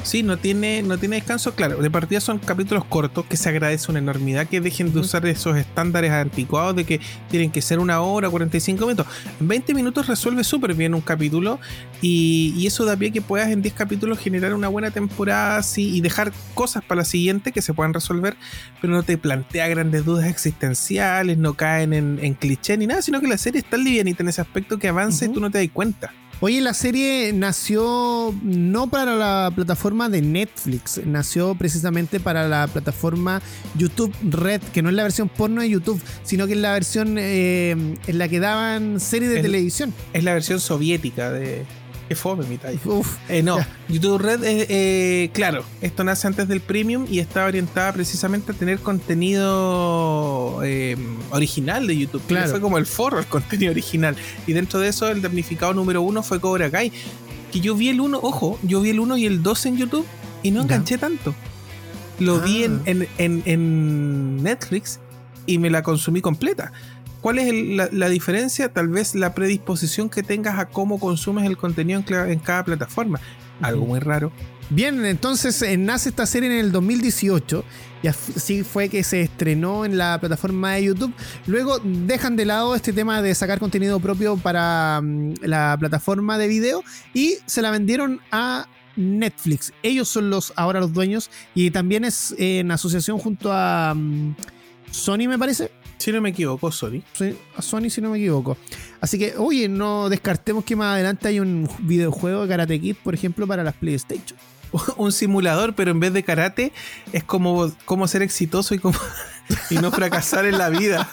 Sí, 0.02 0.22
no 0.22 0.36
tiene, 0.36 0.82
no 0.82 0.98
tiene 0.98 1.16
descanso, 1.16 1.54
claro. 1.54 1.78
De 1.78 1.90
partida 1.90 2.20
son 2.20 2.38
capítulos 2.38 2.84
cortos 2.84 3.24
que 3.26 3.36
se 3.36 3.48
agradece 3.48 3.90
una 3.90 4.00
enormidad 4.00 4.46
que 4.46 4.60
dejen 4.60 4.92
de 4.92 5.00
usar 5.00 5.24
esos 5.26 5.56
estándares 5.56 6.10
anticuados 6.10 6.76
de 6.76 6.84
que 6.84 7.00
tienen 7.30 7.50
que 7.50 7.62
ser 7.62 7.78
una 7.78 8.00
hora, 8.00 8.28
45 8.28 8.86
minutos. 8.86 9.06
En 9.40 9.48
20 9.48 9.74
minutos 9.74 10.06
resuelve 10.06 10.44
súper 10.44 10.74
bien 10.74 10.94
un 10.94 11.00
capítulo 11.00 11.58
y, 12.00 12.66
eso 12.66 12.84
da 12.84 12.96
pie 12.96 13.12
que 13.12 13.20
puedas 13.20 13.50
en 13.50 13.62
10 13.62 13.74
capítulos 13.74 14.18
generar 14.18 14.54
una 14.54 14.68
buena 14.68 14.90
temporada 14.90 15.60
y 15.76 16.00
dejar 16.00 16.32
cosas 16.54 16.82
para 16.82 17.02
la 17.02 17.04
siguiente 17.04 17.52
que 17.52 17.62
se 17.62 17.74
puedan 17.74 17.94
resolver, 17.94 18.36
pero 18.80 18.92
no 18.92 19.02
te 19.02 19.18
plantea 19.18 19.68
grandes 19.68 20.04
dudas 20.04 20.26
existenciales, 20.26 21.38
no 21.38 21.54
caen 21.54 21.92
en, 21.92 22.34
cliché 22.34 22.76
ni 22.76 22.86
nada, 22.86 23.02
sino 23.02 23.20
que 23.20 23.28
la 23.28 23.38
serie 23.38 23.60
está 23.60 23.76
livianita 23.76 24.22
en 24.22 24.28
ese 24.28 24.40
aspecto 24.40 24.78
que 24.78 24.88
avanza 24.88 25.26
y 25.26 25.28
tú 25.28 25.40
no 25.40 25.50
te 25.50 25.58
das 25.58 25.68
cuenta. 25.72 26.12
Oye, 26.40 26.60
la 26.60 26.74
serie 26.74 27.32
nació 27.32 28.34
no 28.42 28.88
para 28.88 29.16
la 29.16 29.52
plataforma 29.54 30.08
de 30.08 30.20
Netflix, 30.20 31.00
nació 31.06 31.54
precisamente 31.54 32.20
para 32.20 32.48
la 32.48 32.66
plataforma 32.66 33.40
YouTube 33.76 34.14
Red, 34.22 34.60
que 34.72 34.82
no 34.82 34.88
es 34.88 34.94
la 34.94 35.04
versión 35.04 35.28
porno 35.28 35.62
de 35.62 35.70
YouTube, 35.70 36.00
sino 36.22 36.46
que 36.46 36.52
es 36.52 36.58
la 36.58 36.72
versión 36.72 37.16
eh, 37.18 37.70
en 37.70 38.18
la 38.18 38.28
que 38.28 38.40
daban 38.40 39.00
series 39.00 39.30
de 39.30 39.42
televisión. 39.42 39.94
Es 40.12 40.24
la 40.24 40.34
versión 40.34 40.60
soviética 40.60 41.30
de, 41.30 41.64
Qué 42.08 42.14
fome 42.14 42.44
mi 42.46 42.58
eh, 43.30 43.42
no, 43.42 43.58
YouTube 43.88 44.18
Red, 44.18 44.44
eh, 44.44 44.66
eh, 44.68 45.30
claro, 45.32 45.64
esto 45.80 46.04
nace 46.04 46.26
antes 46.26 46.46
del 46.48 46.60
Premium 46.60 47.06
y 47.10 47.18
está 47.18 47.46
orientada 47.46 47.94
precisamente 47.94 48.52
a 48.52 48.54
tener 48.54 48.78
contenido 48.80 50.56
original 51.30 51.86
de 51.86 51.96
YouTube. 51.96 52.22
Claro. 52.26 52.50
Fue 52.50 52.60
como 52.60 52.76
el 52.76 52.84
foro, 52.84 53.18
el 53.18 53.26
contenido 53.26 53.70
original. 53.70 54.16
Y 54.46 54.52
dentro 54.52 54.80
de 54.80 54.88
eso, 54.88 55.08
el 55.08 55.22
damnificado 55.22 55.72
número 55.72 56.02
uno 56.02 56.22
fue 56.22 56.40
Cobra 56.40 56.70
Kai. 56.70 56.92
Que 57.50 57.60
yo 57.60 57.74
vi 57.74 57.88
el 57.88 58.00
uno, 58.00 58.18
ojo, 58.22 58.58
yo 58.62 58.82
vi 58.82 58.90
el 58.90 59.00
uno 59.00 59.16
y 59.16 59.24
el 59.24 59.42
2 59.42 59.66
en 59.66 59.76
YouTube 59.78 60.06
y 60.42 60.50
no 60.50 60.60
enganché 60.60 60.98
tanto. 60.98 61.34
Lo 62.18 62.40
vi 62.40 62.64
ah. 62.64 62.80
en, 62.84 63.08
en 63.18 64.42
Netflix 64.42 65.00
y 65.46 65.58
me 65.58 65.70
la 65.70 65.82
consumí 65.82 66.20
completa 66.20 66.72
¿Cuál 67.24 67.38
es 67.38 67.90
la, 67.90 68.08
diferencia? 68.10 68.68
Tal 68.68 68.88
vez 68.88 69.14
la 69.14 69.34
predisposición 69.34 70.10
que 70.10 70.22
tengas 70.22 70.58
a 70.58 70.68
cómo 70.68 71.00
consumes 71.00 71.46
el 71.46 71.56
contenido 71.56 72.04
en, 72.06 72.38
cada 72.38 72.64
plataforma. 72.66 73.18
Algo 73.62 73.86
muy 73.86 73.98
raro. 73.98 74.30
Bien, 74.68 75.02
entonces 75.06 75.62
eh, 75.62 75.78
nace 75.78 76.10
esta 76.10 76.26
serie 76.26 76.50
en 76.50 76.66
el 76.66 76.70
2018 76.70 77.64
y 78.02 78.08
así 78.08 78.62
fue 78.62 78.90
que 78.90 79.02
se 79.02 79.22
estrenó 79.22 79.86
en 79.86 79.96
la 79.96 80.20
plataforma 80.20 80.74
de 80.74 80.84
YouTube. 80.84 81.14
Luego 81.46 81.78
dejan 81.82 82.36
de 82.36 82.44
lado 82.44 82.74
este 82.74 82.92
tema 82.92 83.22
de 83.22 83.34
sacar 83.34 83.58
contenido 83.58 84.00
propio 84.00 84.36
para 84.36 85.00
mm, 85.02 85.36
la 85.44 85.78
plataforma 85.80 86.36
de 86.36 86.46
video 86.46 86.84
y 87.14 87.38
se 87.46 87.62
la 87.62 87.70
vendieron 87.70 88.20
a 88.32 88.68
Netflix. 88.96 89.72
Ellos 89.82 90.10
son 90.10 90.28
los 90.28 90.52
ahora 90.56 90.78
los 90.78 90.92
dueños 90.92 91.30
y 91.54 91.70
también 91.70 92.04
es 92.04 92.34
en 92.36 92.70
asociación 92.70 93.16
junto 93.16 93.50
a 93.50 93.94
mm, 93.94 94.36
Sony, 94.90 95.26
me 95.26 95.38
parece. 95.38 95.70
Si 95.98 96.12
no 96.12 96.20
me 96.20 96.30
equivoco, 96.30 96.70
Sony. 96.70 97.02
Sí, 97.12 97.36
a 97.56 97.62
Sony, 97.62 97.90
si 97.90 98.00
no 98.00 98.10
me 98.10 98.18
equivoco. 98.18 98.56
Así 99.00 99.18
que, 99.18 99.34
oye, 99.36 99.68
no 99.68 100.08
descartemos 100.08 100.64
que 100.64 100.76
más 100.76 100.94
adelante 100.94 101.28
hay 101.28 101.40
un 101.40 101.68
videojuego 101.80 102.42
de 102.42 102.48
Karate 102.48 102.80
Kid, 102.80 102.96
por 103.02 103.14
ejemplo, 103.14 103.46
para 103.46 103.62
las 103.62 103.74
PlayStation. 103.74 104.38
un 104.96 105.12
simulador, 105.12 105.74
pero 105.74 105.90
en 105.90 106.00
vez 106.00 106.12
de 106.12 106.22
karate, 106.22 106.72
es 107.12 107.24
como, 107.24 107.72
como 107.84 108.08
ser 108.08 108.22
exitoso 108.22 108.74
y, 108.74 108.78
como, 108.78 108.98
y 109.70 109.76
no 109.76 109.90
fracasar 109.90 110.46
en 110.46 110.58
la 110.58 110.68
vida. 110.70 111.08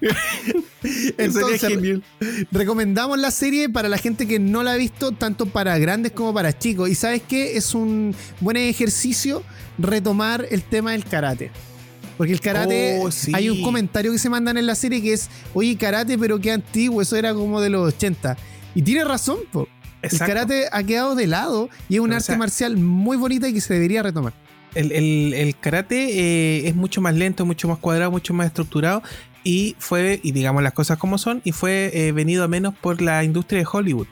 Entonces, 1.18 1.60
genial. 1.60 2.02
recomendamos 2.50 3.18
la 3.18 3.30
serie 3.30 3.68
para 3.68 3.88
la 3.88 3.98
gente 3.98 4.26
que 4.26 4.38
no 4.38 4.62
la 4.62 4.72
ha 4.72 4.76
visto, 4.76 5.12
tanto 5.12 5.46
para 5.46 5.76
grandes 5.78 6.12
como 6.12 6.32
para 6.34 6.56
chicos. 6.56 6.88
Y 6.88 6.94
sabes 6.94 7.22
qué? 7.26 7.56
Es 7.56 7.74
un 7.74 8.14
buen 8.40 8.56
ejercicio 8.56 9.42
retomar 9.78 10.46
el 10.50 10.62
tema 10.62 10.92
del 10.92 11.04
karate. 11.04 11.50
Porque 12.22 12.34
el 12.34 12.40
karate, 12.40 13.00
oh, 13.02 13.10
hay 13.32 13.50
un 13.50 13.62
comentario 13.62 14.12
que 14.12 14.18
se 14.20 14.30
mandan 14.30 14.56
en 14.56 14.64
la 14.64 14.76
serie 14.76 15.02
que 15.02 15.12
es, 15.12 15.28
oye, 15.54 15.76
karate, 15.76 16.16
pero 16.16 16.38
qué 16.38 16.52
antiguo, 16.52 17.02
eso 17.02 17.16
era 17.16 17.34
como 17.34 17.60
de 17.60 17.68
los 17.68 17.94
80. 17.94 18.36
Y 18.76 18.82
tiene 18.82 19.02
razón, 19.02 19.38
el 20.02 20.18
karate 20.20 20.68
ha 20.70 20.84
quedado 20.84 21.16
de 21.16 21.26
lado 21.26 21.68
y 21.88 21.96
es 21.96 22.00
un 22.00 22.12
arte 22.12 22.36
marcial 22.36 22.76
muy 22.76 23.16
bonita 23.16 23.48
y 23.48 23.54
que 23.54 23.60
se 23.60 23.74
debería 23.74 24.04
retomar. 24.04 24.34
El, 24.76 25.56
karate 25.58 26.20
eh, 26.20 26.68
es 26.68 26.76
mucho 26.76 27.00
más 27.00 27.16
lento, 27.16 27.44
mucho 27.44 27.66
más 27.66 27.78
cuadrado, 27.78 28.12
mucho 28.12 28.32
más 28.34 28.46
estructurado 28.46 29.02
y 29.42 29.74
fue, 29.80 30.20
y 30.22 30.30
digamos 30.30 30.62
las 30.62 30.74
cosas 30.74 30.98
como 30.98 31.18
son, 31.18 31.40
y 31.42 31.50
fue 31.50 31.90
eh, 31.92 32.12
venido 32.12 32.44
a 32.44 32.46
menos 32.46 32.72
por 32.72 33.02
la 33.02 33.24
industria 33.24 33.58
de 33.58 33.66
Hollywood 33.68 34.06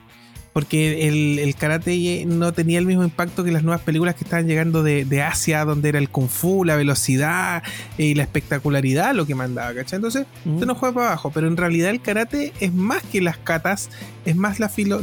porque 0.61 1.08
el, 1.08 1.54
karate 1.54 2.26
no 2.26 2.52
tenía 2.52 2.78
el 2.78 2.84
mismo 2.84 3.02
impacto 3.02 3.44
que 3.44 3.50
las 3.50 3.62
nuevas 3.62 3.80
películas 3.80 4.14
que 4.14 4.24
estaban 4.24 4.46
llegando 4.46 4.82
de, 4.82 5.22
Asia, 5.22 5.64
donde 5.64 5.88
era 5.88 5.98
el 5.98 6.11
kung 6.11 6.28
fu, 6.28 6.66
la 6.66 6.76
velocidad 6.76 7.62
y 7.96 8.14
la 8.14 8.24
espectacularidad 8.24 9.14
lo 9.14 9.24
que 9.24 9.34
mandaba, 9.34 9.72
¿cachai? 9.72 9.96
Entonces, 9.96 10.26
mm. 10.44 10.61
no 10.61 10.74
juega 10.74 10.94
para 10.94 11.06
abajo, 11.06 11.30
pero 11.32 11.46
en 11.46 11.56
realidad 11.56 11.88
el 11.88 12.02
karate 12.02 12.52
es 12.61 12.74
más 12.74 13.02
que 13.04 13.22
las 13.22 13.38
katas, 13.38 13.88
es 14.26 14.36
más 14.36 14.61
la 14.61 14.68
filo, 14.68 15.00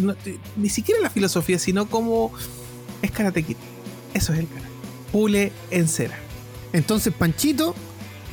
ni 0.57 0.69
siquiera 0.69 1.01
la 1.01 1.09
filosofía, 1.09 1.57
sino 1.57 1.87
como 1.87 2.31
es 3.01 3.09
karate 3.09 3.41
kid. 3.41 3.57
Eso 4.13 4.33
es 4.33 4.39
el 4.39 4.47
karate. 4.47 4.67
Pule 5.11 5.51
en 5.71 5.87
cera. 5.87 6.19
Entonces, 6.71 7.15
Panchito, 7.17 7.73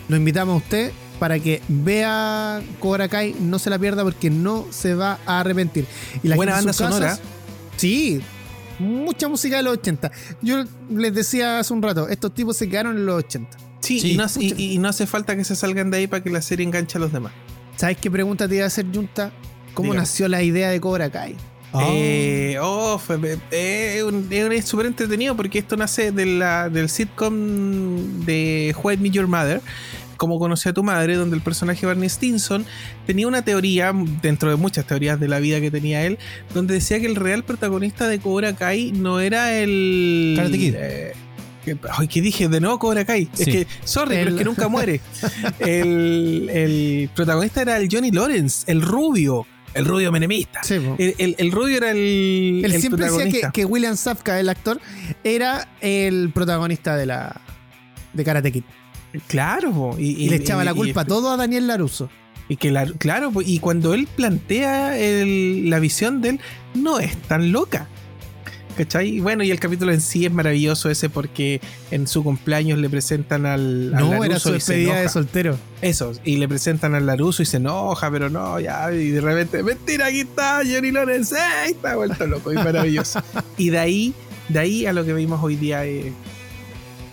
lo 0.09 0.17
invitamos 0.17 0.57
a 0.57 0.57
usted 0.59 0.93
para 1.25 1.41
que 1.41 1.63
vea 1.69 2.63
Cobra 2.81 3.09
Kai, 3.09 3.35
no 3.41 3.59
se 3.59 3.71
la 3.71 3.79
pierda 3.79 4.03
porque 4.03 4.29
no 4.29 4.67
se 4.69 4.95
va 4.95 5.19
a 5.25 5.41
arrepentir. 5.41 5.87
Y 6.23 6.29
la 6.29 6.37
Buena 6.37 6.53
banda 6.53 6.75
sonora. 6.75 7.19
Sí, 7.79 8.21
mucha 8.79 9.27
música 9.27 9.57
de 9.57 9.63
los 9.63 9.79
80. 9.79 10.13
Yo 10.43 10.65
les 10.91 11.15
decía 11.15 11.61
hace 11.61 11.73
un 11.73 11.81
rato, 11.81 12.11
estos 12.11 12.35
tipos 12.35 12.59
se 12.59 12.69
quedaron 12.69 12.99
en 12.99 13.07
los 13.07 13.25
80. 13.25 13.57
Sí, 13.81 14.13
y, 14.13 14.77
no 14.77 14.89
hace, 14.91 15.07
falta 15.07 15.35
que 15.35 15.45
se 15.45 15.57
salgan 15.57 15.91
de 15.91 15.97
ahí 15.97 16.07
para 16.07 16.23
que 16.23 16.29
la 16.29 16.43
serie 16.43 16.67
enganche 16.67 16.99
a 16.99 17.01
los 17.01 17.11
demás. 17.11 17.33
¿Sabes 17.77 17.97
qué 17.97 18.11
pregunta 18.11 18.47
te 18.47 18.57
iba 18.57 18.65
a 18.65 18.67
hacer, 18.67 18.85
Junta? 18.95 19.33
¿Cómo 19.73 19.95
nació 19.95 20.29
la 20.29 20.43
idea 20.43 20.69
de 20.69 20.79
Cobra 20.79 21.09
Kai? 21.09 21.37
Eh, 21.81 22.59
oh, 22.61 23.01
es 23.51 24.65
súper 24.67 24.87
entretenido 24.87 25.35
porque 25.35 25.59
esto 25.59 25.75
nace 25.79 26.13
de 26.13 26.27
la, 26.27 26.69
del 26.69 26.91
sitcom 26.91 28.27
de 28.27 28.77
White 28.83 29.03
Me 29.03 29.09
Your 29.09 29.27
Mother, 29.27 29.63
como 30.17 30.39
conocí 30.39 30.69
a 30.69 30.73
tu 30.73 30.83
madre, 30.83 31.17
donde 31.17 31.37
el 31.37 31.43
personaje 31.43 31.87
Barney 31.87 32.09
Stinson 32.09 32.65
tenía 33.07 33.27
una 33.27 33.43
teoría, 33.43 33.93
dentro 34.23 34.51
de 34.51 34.57
muchas 34.57 34.87
teorías 34.87 35.19
de 35.21 35.29
la 35.29 35.39
vida 35.39 35.61
que 35.61 35.71
tenía 35.71 36.05
él, 36.05 36.19
donde 36.53 36.75
decía 36.75 37.01
que 37.01 37.07
el 37.07 37.17
real 37.17 37.45
protagonista 37.45 38.09
de 38.09 38.19
Cobra 38.19 38.55
Kai 38.55 38.93
no 38.93 39.21
era 39.21 39.57
el. 39.59 40.35
Karate 40.37 40.59
Kid. 40.59 40.75
Eh, 40.77 41.13
ay, 41.91 42.09
¿qué 42.09 42.21
dije? 42.21 42.49
De 42.49 42.61
nuevo 42.61 42.79
Cobra 42.79 43.05
Kai. 43.05 43.29
Es 43.39 43.47
que, 43.47 43.67
sorry, 43.85 44.17
pero 44.17 44.31
es 44.31 44.37
que 44.37 44.45
nunca 44.45 44.69
muere. 44.69 45.01
el, 45.59 47.11
protagonista 47.15 47.63
era 47.63 47.77
el 47.79 47.89
Johnny 47.91 48.11
Lawrence, 48.11 48.71
el 48.71 48.83
rubio. 48.83 49.47
El 49.75 49.87
rubio 49.87 50.13
menemista. 50.13 50.61
el, 50.71 51.51
rubio 51.51 51.79
era 51.79 51.91
el. 51.91 52.63
Él 52.65 52.81
siempre 52.81 53.11
decía 53.11 53.51
que, 53.51 53.65
William 53.65 53.97
Safka, 53.97 54.39
el 54.39 54.49
actor, 54.49 54.81
era 55.25 55.69
el 55.81 56.31
protagonista 56.33 56.97
de 56.97 57.07
la. 57.07 57.41
de 58.13 58.25
Karate 58.25 58.53
Kid. 58.53 58.63
Claro, 59.27 59.97
y, 59.99 60.29
le 60.29 60.37
echaba 60.37 60.65
la 60.65 60.75
culpa 60.75 61.05
todo 61.05 61.31
a 61.31 61.37
Daniel 61.37 61.67
Laruso. 61.67 62.09
Y 62.49 62.57
que 62.57 62.73
claro, 62.99 63.33
y 63.45 63.59
cuando 63.59 63.95
él 63.95 64.07
plantea 64.07 64.95
la 64.97 65.79
visión 65.79 66.21
de 66.21 66.31
él, 66.31 66.41
no 66.75 67.01
es 67.01 67.17
tan 67.23 67.53
loca. 67.53 67.89
¿Cachai? 68.77 69.09
Y 69.09 69.21
bueno, 69.21 69.45
y 69.45 69.53
el 69.53 69.61
capítulo 69.61 69.93
en 69.93 70.01
sí 70.01 70.27
es 70.27 70.33
maravilloso 70.33 70.91
ese 70.91 71.09
porque 71.09 71.61
en 71.93 72.09
su 72.09 72.25
cumpleaños 72.25 72.79
le 72.79 72.91
presentan 72.91 73.47
al. 73.47 73.93
No, 73.93 74.25
era 74.25 74.41
su 74.41 74.51
despedida 74.51 75.01
de 75.01 75.09
soltero. 75.09 75.57
Eso, 75.81 76.13
y 76.25 76.39
le 76.39 76.49
presentan 76.49 76.95
al 76.95 77.07
Laruso 77.07 77.43
y 77.43 77.47
se 77.47 77.59
enoja, 77.59 78.11
pero 78.11 78.31
no, 78.31 78.59
ya, 78.59 78.93
y 78.93 79.11
de 79.11 79.21
repente, 79.21 79.63
mentira, 79.63 80.07
aquí 80.07 80.21
está 80.21 80.63
Johnny 80.69 80.91
Lawrence, 80.91 81.37
¡eh! 81.37 81.71
está 81.71 81.95
vuelto 81.95 82.27
loco, 82.27 82.53
y 82.53 82.57
maravilloso. 82.57 83.23
y 83.57 83.71
de 83.71 83.79
ahí, 83.79 84.15
de 84.49 84.59
ahí 84.59 84.87
a 84.87 84.93
lo 84.93 85.05
que 85.05 85.13
vimos 85.15 85.41
hoy 85.43 85.55
día. 85.55 85.87
Eh, 85.87 86.13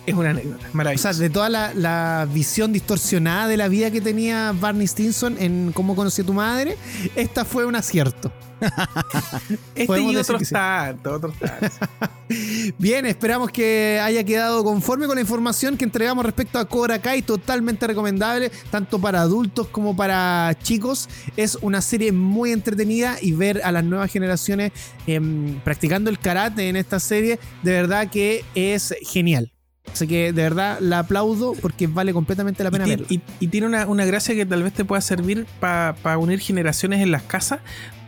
es 0.06 0.14
una 0.14 0.30
anécdota 0.30 0.66
maravillosa. 0.72 1.10
O 1.10 1.12
sea, 1.12 1.22
de 1.22 1.30
toda 1.30 1.48
la, 1.48 2.28
visión 2.32 2.72
distorsionada 2.72 3.48
de 3.48 3.56
la 3.56 3.68
vida 3.68 3.90
que 3.90 4.00
tenía 4.00 4.52
Barney 4.58 4.86
Stinson 4.86 5.36
en 5.38 5.72
Cómo 5.72 5.94
conocí 5.94 6.22
a 6.22 6.24
tu 6.24 6.32
madre, 6.32 6.76
esta 7.16 7.44
fue 7.44 7.66
un 7.66 7.76
acierto. 7.76 8.32
este 9.74 10.00
y 10.00 10.16
otros 10.16 10.48
tantos, 10.48 11.12
otros 11.14 11.34
Bien, 12.78 13.04
esperamos 13.06 13.50
que 13.50 14.00
haya 14.00 14.22
quedado 14.22 14.62
conforme 14.62 15.06
con 15.06 15.16
la 15.16 15.20
información 15.20 15.76
que 15.76 15.84
entregamos 15.84 16.24
respecto 16.24 16.60
a 16.60 16.64
Cobra 16.64 17.00
Kai, 17.00 17.22
totalmente 17.22 17.86
recomendable, 17.88 18.52
tanto 18.70 19.00
para 19.00 19.20
adultos 19.20 19.66
como 19.66 19.96
para 19.96 20.56
chicos. 20.62 21.08
Es 21.36 21.58
una 21.60 21.82
serie 21.82 22.12
muy 22.12 22.52
entretenida 22.52 23.16
y 23.20 23.32
ver 23.32 23.60
a 23.64 23.72
las 23.72 23.82
nuevas 23.82 24.10
generaciones 24.12 24.70
em, 25.08 25.58
practicando 25.60 26.08
el 26.08 26.20
karate 26.20 26.68
en 26.68 26.76
esta 26.76 27.00
serie, 27.00 27.40
de 27.62 27.72
verdad 27.72 28.08
que 28.08 28.44
es 28.54 28.94
genial. 29.02 29.52
Así 29.90 30.06
que 30.06 30.32
de 30.32 30.42
verdad 30.42 30.78
la 30.80 31.00
aplaudo 31.00 31.54
porque 31.60 31.86
vale 31.86 32.12
completamente 32.12 32.62
la 32.64 32.70
pena 32.70 32.86
y 32.86 32.90
verlo. 32.90 33.06
Y, 33.08 33.48
tiene 33.48 33.66
una, 33.66 34.04
gracia 34.04 34.34
que 34.34 34.46
tal 34.46 34.62
vez 34.62 34.72
te 34.72 34.84
pueda 34.84 35.00
servir 35.00 35.46
para 35.60 36.18
unir 36.18 36.40
generaciones 36.40 37.00
en 37.00 37.10
las 37.10 37.22
casas, 37.22 37.60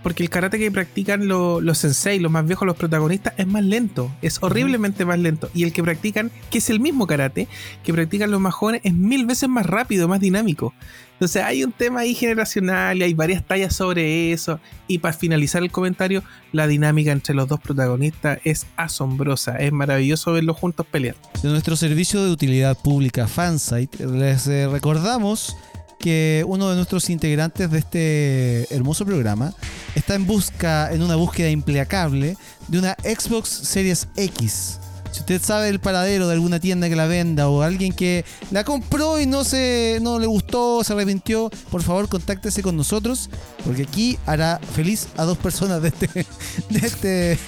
porque 0.02 0.22
el 0.22 0.30
karate 0.30 0.58
que 0.58 0.70
practican 0.70 1.26
los 1.26 1.78
sensei, 1.78 2.18
los 2.20 2.30
más 2.30 2.46
viejos, 2.46 2.66
los 2.66 2.76
protagonistas, 2.76 3.34
es 3.38 3.46
más 3.46 3.64
lento, 3.64 4.12
es 4.22 4.42
horriblemente 4.42 5.04
más 5.04 5.18
lento. 5.18 5.50
Y 5.54 5.64
el 5.64 5.72
que 5.72 5.82
practican, 5.82 6.30
que 6.50 6.58
es 6.58 6.70
el 6.70 6.78
mismo 6.78 7.06
karate, 7.06 7.48
que 7.82 7.92
practican 7.92 8.30
los 8.30 8.40
más 8.40 8.54
jóvenes, 8.54 8.82
es 8.84 8.94
mil 8.94 9.26
veces 9.26 9.48
más 9.48 9.66
rápido, 9.66 10.06
más 10.06 10.20
dinámico. 10.20 10.74
Entonces 11.14 11.42
hay 11.42 11.64
un 11.64 11.72
tema 11.72 12.00
ahí 12.00 12.14
generacional 12.14 12.98
y 12.98 13.02
hay 13.04 13.14
varias 13.14 13.44
tallas 13.44 13.74
sobre 13.74 14.32
eso. 14.32 14.60
Y 14.88 14.98
para 14.98 15.14
finalizar 15.16 15.62
el 15.62 15.70
comentario, 15.70 16.22
la 16.52 16.66
dinámica 16.66 17.12
entre 17.12 17.34
los 17.34 17.48
dos 17.48 17.60
protagonistas 17.60 18.40
es 18.44 18.66
asombrosa, 18.76 19.56
es 19.56 19.72
maravilloso 19.72 20.32
verlos 20.32 20.56
juntos 20.56 20.86
pelear. 20.90 21.16
De 21.42 21.48
nuestro 21.48 21.76
servicio 21.76 22.24
de 22.24 22.30
utilidad 22.30 22.76
pública 22.76 23.28
Fansite, 23.28 24.06
les 24.06 24.46
eh, 24.48 24.68
recordamos 24.68 25.56
que 25.98 26.44
uno 26.46 26.68
de 26.68 26.76
nuestros 26.76 27.08
integrantes 27.08 27.70
de 27.70 27.78
este 27.78 28.74
hermoso 28.74 29.06
programa 29.06 29.54
está 29.94 30.14
en 30.14 30.26
busca, 30.26 30.92
en 30.92 31.02
una 31.02 31.16
búsqueda 31.16 31.48
implacable 31.48 32.36
de 32.68 32.78
una 32.78 32.94
Xbox 33.02 33.48
Series 33.48 34.08
X. 34.16 34.80
Si 35.14 35.20
usted 35.20 35.40
sabe 35.40 35.68
el 35.68 35.78
paradero 35.78 36.26
de 36.26 36.34
alguna 36.34 36.58
tienda 36.58 36.88
que 36.88 36.96
la 36.96 37.06
venda 37.06 37.48
o 37.48 37.62
alguien 37.62 37.92
que 37.92 38.24
la 38.50 38.64
compró 38.64 39.20
y 39.20 39.26
no 39.26 39.44
se 39.44 40.00
no 40.02 40.18
le 40.18 40.26
gustó, 40.26 40.82
se 40.82 40.92
arrepintió, 40.92 41.50
por 41.70 41.84
favor 41.84 42.08
contáctese 42.08 42.64
con 42.64 42.76
nosotros 42.76 43.30
porque 43.64 43.84
aquí 43.84 44.18
hará 44.26 44.58
feliz 44.74 45.06
a 45.16 45.22
dos 45.22 45.38
personas 45.38 45.80
de 45.82 45.88
este 45.90 46.08
de 46.68 46.78
este 46.84 47.38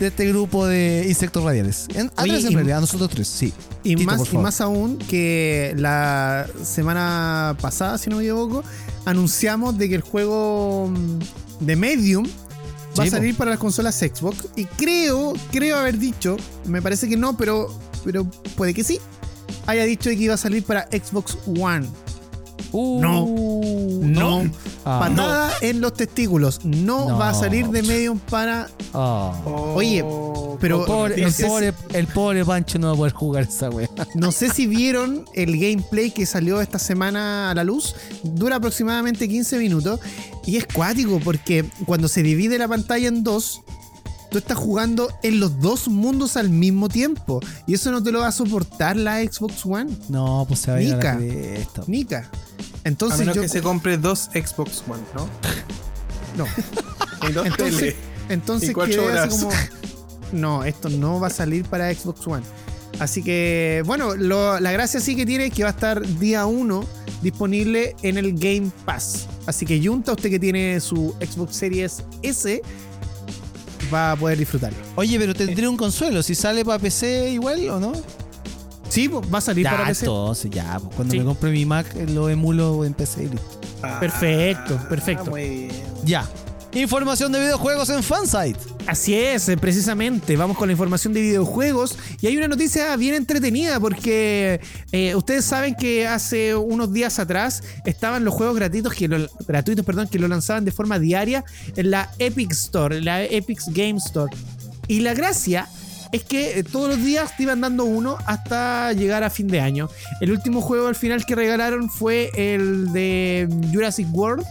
de 0.00 0.06
este 0.08 0.26
grupo 0.26 0.66
de 0.66 1.06
insectos 1.08 1.42
radiales. 1.42 1.88
a 2.14 2.24
tres 2.24 2.44
en 2.44 2.52
realidad, 2.52 2.76
a 2.76 2.80
nosotros 2.82 3.08
tres, 3.08 3.26
sí. 3.26 3.54
Y 3.84 3.96
más, 3.96 4.30
y 4.30 4.36
más 4.36 4.60
aún 4.60 4.98
que 4.98 5.72
la 5.78 6.46
semana 6.62 7.56
pasada, 7.58 7.96
si 7.96 8.10
no 8.10 8.16
me 8.16 8.24
equivoco, 8.24 8.62
anunciamos 9.06 9.78
de 9.78 9.88
que 9.88 9.94
el 9.94 10.02
juego 10.02 10.92
de 11.60 11.74
Medium 11.74 12.26
va 12.98 13.04
a 13.04 13.10
salir 13.10 13.36
para 13.36 13.52
las 13.52 13.60
consolas 13.60 13.96
Xbox. 13.96 14.48
Y 14.56 14.64
creo, 14.64 15.34
creo 15.50 15.76
haber 15.76 15.98
dicho, 15.98 16.36
me 16.66 16.82
parece 16.82 17.08
que 17.08 17.16
no, 17.16 17.36
pero, 17.36 17.76
pero 18.04 18.24
puede 18.56 18.74
que 18.74 18.84
sí, 18.84 19.00
haya 19.66 19.84
dicho 19.84 20.10
que 20.10 20.16
iba 20.16 20.34
a 20.34 20.38
salir 20.38 20.64
para 20.64 20.88
Xbox 20.90 21.38
One. 21.46 21.88
Uh, 22.74 23.00
No. 23.00 23.26
No. 24.00 24.50
Ah. 24.84 24.98
Patada 25.08 25.50
en 25.62 25.80
los 25.80 25.94
testículos. 25.94 26.64
No, 26.64 27.08
No. 27.08 27.18
va 27.18 27.30
a 27.30 27.34
salir 27.34 27.68
de 27.68 27.82
Medium 27.82 28.18
para. 28.18 28.68
Ah. 28.92 29.32
Oye, 29.74 30.04
pero- 30.60 30.80
El 30.80 30.86
pobre, 30.86 31.14
el, 31.14 31.22
no 31.22 31.48
pobre, 31.48 31.74
el 31.92 32.06
pobre 32.08 32.44
Pancho 32.44 32.78
no 32.78 32.88
va 32.88 32.92
a 32.92 32.96
poder 32.96 33.12
jugar 33.12 33.44
esa 33.44 33.70
wea. 33.70 33.88
No 34.14 34.30
sé 34.32 34.50
si 34.50 34.66
vieron 34.66 35.24
el 35.34 35.58
gameplay 35.58 36.10
que 36.10 36.26
salió 36.26 36.60
esta 36.60 36.78
semana 36.78 37.50
a 37.50 37.54
la 37.54 37.64
luz. 37.64 37.94
Dura 38.22 38.56
aproximadamente 38.56 39.28
15 39.28 39.58
minutos. 39.58 40.00
Y 40.44 40.56
es 40.56 40.66
cuático 40.66 41.20
porque 41.24 41.64
cuando 41.86 42.08
se 42.08 42.22
divide 42.22 42.58
la 42.58 42.68
pantalla 42.68 43.08
en 43.08 43.24
dos, 43.24 43.62
tú 44.30 44.38
estás 44.38 44.58
jugando 44.58 45.08
en 45.22 45.40
los 45.40 45.60
dos 45.60 45.88
mundos 45.88 46.36
al 46.36 46.50
mismo 46.50 46.88
tiempo. 46.88 47.40
Y 47.66 47.74
eso 47.74 47.90
no 47.90 48.02
te 48.02 48.12
lo 48.12 48.20
va 48.20 48.26
a 48.28 48.32
soportar 48.32 48.96
la 48.96 49.22
Xbox 49.22 49.64
One. 49.64 49.90
No, 50.10 50.44
pues 50.46 50.60
se 50.60 50.70
va 50.72 50.76
a 50.78 50.82
ir 50.82 50.92
a 50.94 50.96
la 51.14 51.20
Nica. 51.86 52.28
A 52.84 52.88
Entonces 52.88 53.20
menos 53.20 53.36
yo. 53.36 53.42
que 53.42 53.48
se 53.48 53.62
compre 53.62 53.96
dos 53.96 54.30
Xbox 54.34 54.82
One, 54.88 55.02
¿no? 55.14 55.28
No. 56.36 56.46
Y 57.28 57.32
dos 57.32 57.46
Entonces, 57.46 57.78
tele. 57.78 57.96
entonces 58.28 58.70
Y 58.70 58.94
así 59.16 59.38
como. 59.44 59.50
No, 60.32 60.64
esto 60.64 60.88
no 60.88 61.20
va 61.20 61.28
a 61.28 61.30
salir 61.30 61.64
para 61.64 61.92
Xbox 61.94 62.26
One. 62.26 62.42
Así 62.98 63.22
que, 63.22 63.82
bueno, 63.86 64.14
lo- 64.16 64.58
la 64.60 64.72
gracia 64.72 65.00
sí 65.00 65.14
que 65.16 65.24
tiene 65.26 65.46
es 65.46 65.52
que 65.54 65.62
va 65.62 65.70
a 65.70 65.72
estar 65.72 66.00
día 66.18 66.44
1 66.46 66.84
disponible 67.22 67.94
en 68.02 68.18
el 68.18 68.32
Game 68.38 68.70
Pass. 68.84 69.26
Así 69.46 69.64
que 69.64 69.80
Junta, 69.84 70.12
usted 70.12 70.28
que 70.30 70.38
tiene 70.38 70.80
su 70.80 71.14
Xbox 71.20 71.56
Series 71.56 72.02
S, 72.22 72.62
va 73.92 74.12
a 74.12 74.16
poder 74.16 74.38
disfrutarlo. 74.38 74.78
Oye, 74.96 75.18
pero 75.18 75.34
tendría 75.34 75.70
un 75.70 75.76
consuelo. 75.76 76.22
Si 76.22 76.34
sale 76.34 76.64
para 76.64 76.78
PC 76.78 77.30
igual 77.30 77.68
o 77.70 77.78
no? 77.80 77.92
Sí, 78.94 79.08
va 79.08 79.38
a 79.38 79.40
salir 79.40 79.64
para 79.64 79.78
Ya, 79.78 79.84
PC. 79.88 80.04
entonces, 80.06 80.50
ya. 80.50 80.78
pues, 80.80 80.94
cuando 80.94 81.12
Sí. 81.12 81.18
me 81.18 81.24
compre 81.24 81.50
mi 81.50 81.66
Mac, 81.66 81.86
eh, 81.96 82.06
lo 82.06 82.28
emulo 82.28 82.84
en 82.84 82.94
PC 82.94 83.24
y 83.24 83.28
listo. 83.28 83.60
Perfecto, 84.00 84.78
Ah, 84.80 84.88
perfecto. 84.88 85.30
Muy 85.30 85.48
bien. 85.48 85.70
Ya. 86.04 86.28
Información 86.72 87.30
de 87.30 87.38
videojuegos 87.40 87.88
en 87.90 88.02
Fansite. 88.02 88.58
Así 88.88 89.14
es, 89.14 89.48
eh, 89.48 89.56
precisamente. 89.56 90.36
Vamos 90.36 90.56
con 90.58 90.66
la 90.68 90.72
información 90.72 91.12
de 91.12 91.20
videojuegos. 91.22 91.96
Y 92.20 92.26
hay 92.26 92.36
una 92.36 92.48
noticia 92.48 92.96
bien 92.96 93.14
entretenida 93.14 93.78
porque 93.78 94.60
eh, 94.90 95.14
ustedes 95.14 95.44
saben 95.44 95.76
que 95.76 96.06
hace 96.08 96.54
unos 96.56 96.92
días 96.92 97.18
atrás 97.20 97.62
estaban 97.86 98.24
los 98.24 98.34
juegos 98.34 98.56
gratuitos 98.56 98.92
que 98.92 99.06
lo, 99.06 99.28
gratuitos, 99.46 99.84
perdón, 99.84 100.08
que 100.08 100.18
lo 100.18 100.26
lanzaban 100.26 100.64
de 100.64 100.72
forma 100.72 100.98
diaria 100.98 101.44
en 101.76 101.90
la 101.92 102.10
Epic 102.18 102.50
Store, 102.50 102.98
en 102.98 103.04
la 103.04 103.22
Epic 103.22 103.60
Game 103.68 103.98
Store. 103.98 104.34
Y 104.88 105.00
la 105.00 105.14
gracia 105.14 105.68
es 106.14 106.24
que 106.24 106.58
eh, 106.58 106.64
todos 106.64 106.88
los 106.88 106.98
días 107.04 107.36
te 107.36 107.42
iban 107.44 107.60
dando 107.60 107.84
uno 107.84 108.16
hasta 108.26 108.92
llegar 108.92 109.22
a 109.24 109.30
fin 109.30 109.48
de 109.48 109.60
año. 109.60 109.88
El 110.20 110.30
último 110.32 110.60
juego 110.60 110.86
al 110.88 110.94
final 110.94 111.24
que 111.26 111.34
regalaron 111.34 111.90
fue 111.90 112.30
el 112.34 112.92
de 112.92 113.48
Jurassic 113.72 114.06
World, 114.12 114.44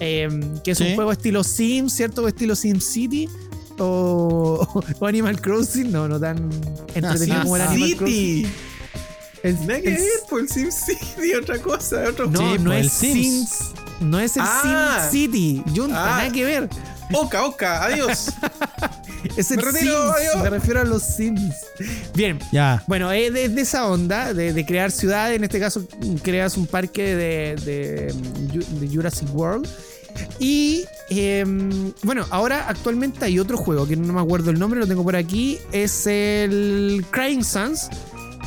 eh, 0.00 0.28
que 0.64 0.72
es 0.72 0.78
Sí. 0.78 0.84
un 0.84 0.94
juego 0.94 1.12
estilo 1.12 1.44
Sims, 1.44 1.92
¿cierto? 1.94 2.26
Estilo 2.28 2.56
Sim 2.56 2.80
City. 2.80 3.28
O, 3.78 4.66
o 5.00 5.06
Animal 5.06 5.40
Crossing, 5.40 5.90
no, 5.90 6.06
no 6.08 6.20
tan 6.20 6.38
entretenido 6.94 7.38
Ah, 7.38 7.42
como 7.42 7.56
el. 7.56 7.62
Animal 7.62 7.96
Crossing. 7.96 8.16
City. 8.16 8.46
Es- 9.42 9.60
Nada 9.62 9.80
que 9.80 9.90
ver, 9.90 10.00
por 10.30 10.40
el 10.40 10.48
Sim 10.48 10.70
City, 10.70 11.34
otra 11.40 11.58
cosa, 11.58 12.04
otro 12.08 12.30
no, 12.30 12.38
Sí, 12.38 12.58
no 12.58 12.70
pues, 12.70 12.80
el 12.80 12.86
es 12.86 12.92
Sims. 12.92 13.48
Sims. 13.48 13.58
No 14.00 14.18
es 14.20 14.36
el 14.36 14.42
Ah. 14.44 15.08
Sim 15.10 15.30
City. 15.32 15.62
Junta, 15.74 15.96
Ah. 16.14 16.18
nada 16.18 16.32
que 16.32 16.44
ver. 16.44 16.68
Oca, 17.14 17.44
oca, 17.44 17.84
adiós. 17.84 18.26
Es 19.36 19.52
el 19.52 19.58
Me 19.58 19.62
retiro, 19.62 19.92
Sims. 19.94 20.16
adiós. 20.16 20.42
Me 20.42 20.50
refiero 20.50 20.80
a 20.80 20.84
los 20.84 21.02
Sims. 21.02 21.54
Bien. 22.14 22.40
Ya. 22.50 22.82
Bueno, 22.88 23.12
es 23.12 23.32
de, 23.32 23.48
de 23.48 23.62
esa 23.62 23.86
onda, 23.86 24.34
de, 24.34 24.52
de 24.52 24.66
crear 24.66 24.90
ciudades. 24.90 25.36
En 25.36 25.44
este 25.44 25.60
caso, 25.60 25.86
creas 26.22 26.56
un 26.56 26.66
parque 26.66 27.14
de, 27.14 27.56
de, 27.64 28.12
de 28.80 28.88
Jurassic 28.94 29.28
World. 29.32 29.68
Y 30.40 30.84
em, 31.08 31.92
bueno, 32.02 32.26
ahora 32.30 32.66
actualmente 32.68 33.24
hay 33.24 33.38
otro 33.38 33.56
juego 33.56 33.86
que 33.86 33.96
no 33.96 34.12
me 34.12 34.20
acuerdo 34.20 34.50
el 34.50 34.58
nombre, 34.58 34.80
lo 34.80 34.88
tengo 34.88 35.04
por 35.04 35.14
aquí. 35.14 35.58
Es 35.70 36.06
el 36.08 37.04
Crying 37.12 37.44
Suns. 37.44 37.88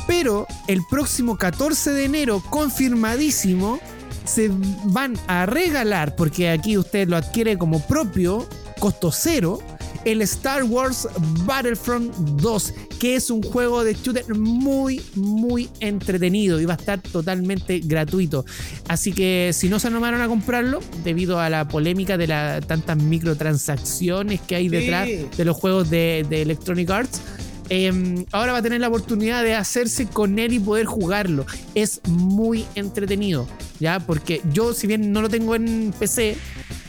Pero 0.06 0.46
el 0.68 0.82
próximo 0.90 1.36
14 1.38 1.90
de 1.92 2.04
enero, 2.04 2.42
confirmadísimo, 2.50 3.80
se 4.26 4.50
van 4.84 5.14
a 5.26 5.46
regalar, 5.46 6.16
porque 6.16 6.50
aquí 6.50 6.76
usted 6.76 7.08
lo 7.08 7.16
adquiere 7.16 7.56
como 7.58 7.80
propio, 7.86 8.46
costo 8.78 9.10
cero, 9.12 9.60
el 10.04 10.22
Star 10.22 10.62
Wars 10.62 11.08
Battlefront 11.44 12.12
2, 12.14 12.74
que 13.00 13.16
es 13.16 13.28
un 13.28 13.42
juego 13.42 13.82
de 13.82 13.94
shooter 13.94 14.36
muy, 14.36 15.00
muy 15.16 15.68
entretenido 15.80 16.60
y 16.60 16.64
va 16.64 16.74
a 16.74 16.76
estar 16.76 17.00
totalmente 17.00 17.80
gratuito. 17.80 18.44
Así 18.86 19.12
que 19.12 19.50
si 19.52 19.68
no 19.68 19.80
se 19.80 19.88
animaron 19.88 20.20
a 20.20 20.28
comprarlo, 20.28 20.78
debido 21.02 21.40
a 21.40 21.50
la 21.50 21.66
polémica 21.66 22.16
de 22.16 22.28
las 22.28 22.64
tantas 22.66 22.96
microtransacciones 22.98 24.40
que 24.42 24.56
hay 24.56 24.68
detrás 24.68 25.06
Sí. 25.08 25.26
de 25.36 25.44
los 25.44 25.56
juegos 25.56 25.90
de, 25.90 26.24
de 26.28 26.42
Electronic 26.42 26.88
Arts, 26.90 27.20
eh, 27.68 28.24
ahora 28.32 28.52
va 28.52 28.58
a 28.58 28.62
tener 28.62 28.80
la 28.80 28.88
oportunidad 28.88 29.42
de 29.42 29.54
hacerse 29.54 30.06
con 30.06 30.38
él 30.38 30.52
y 30.52 30.58
poder 30.58 30.86
jugarlo. 30.86 31.46
Es 31.74 32.00
muy 32.08 32.64
entretenido, 32.74 33.48
¿ya? 33.80 34.00
Porque 34.00 34.40
yo, 34.52 34.72
si 34.74 34.86
bien 34.86 35.12
no 35.12 35.22
lo 35.22 35.28
tengo 35.28 35.54
en 35.54 35.92
PC, 35.98 36.36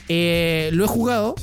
eh, 0.10 0.70
lo 0.74 0.86
he 0.86 0.88
jugado 0.88 1.36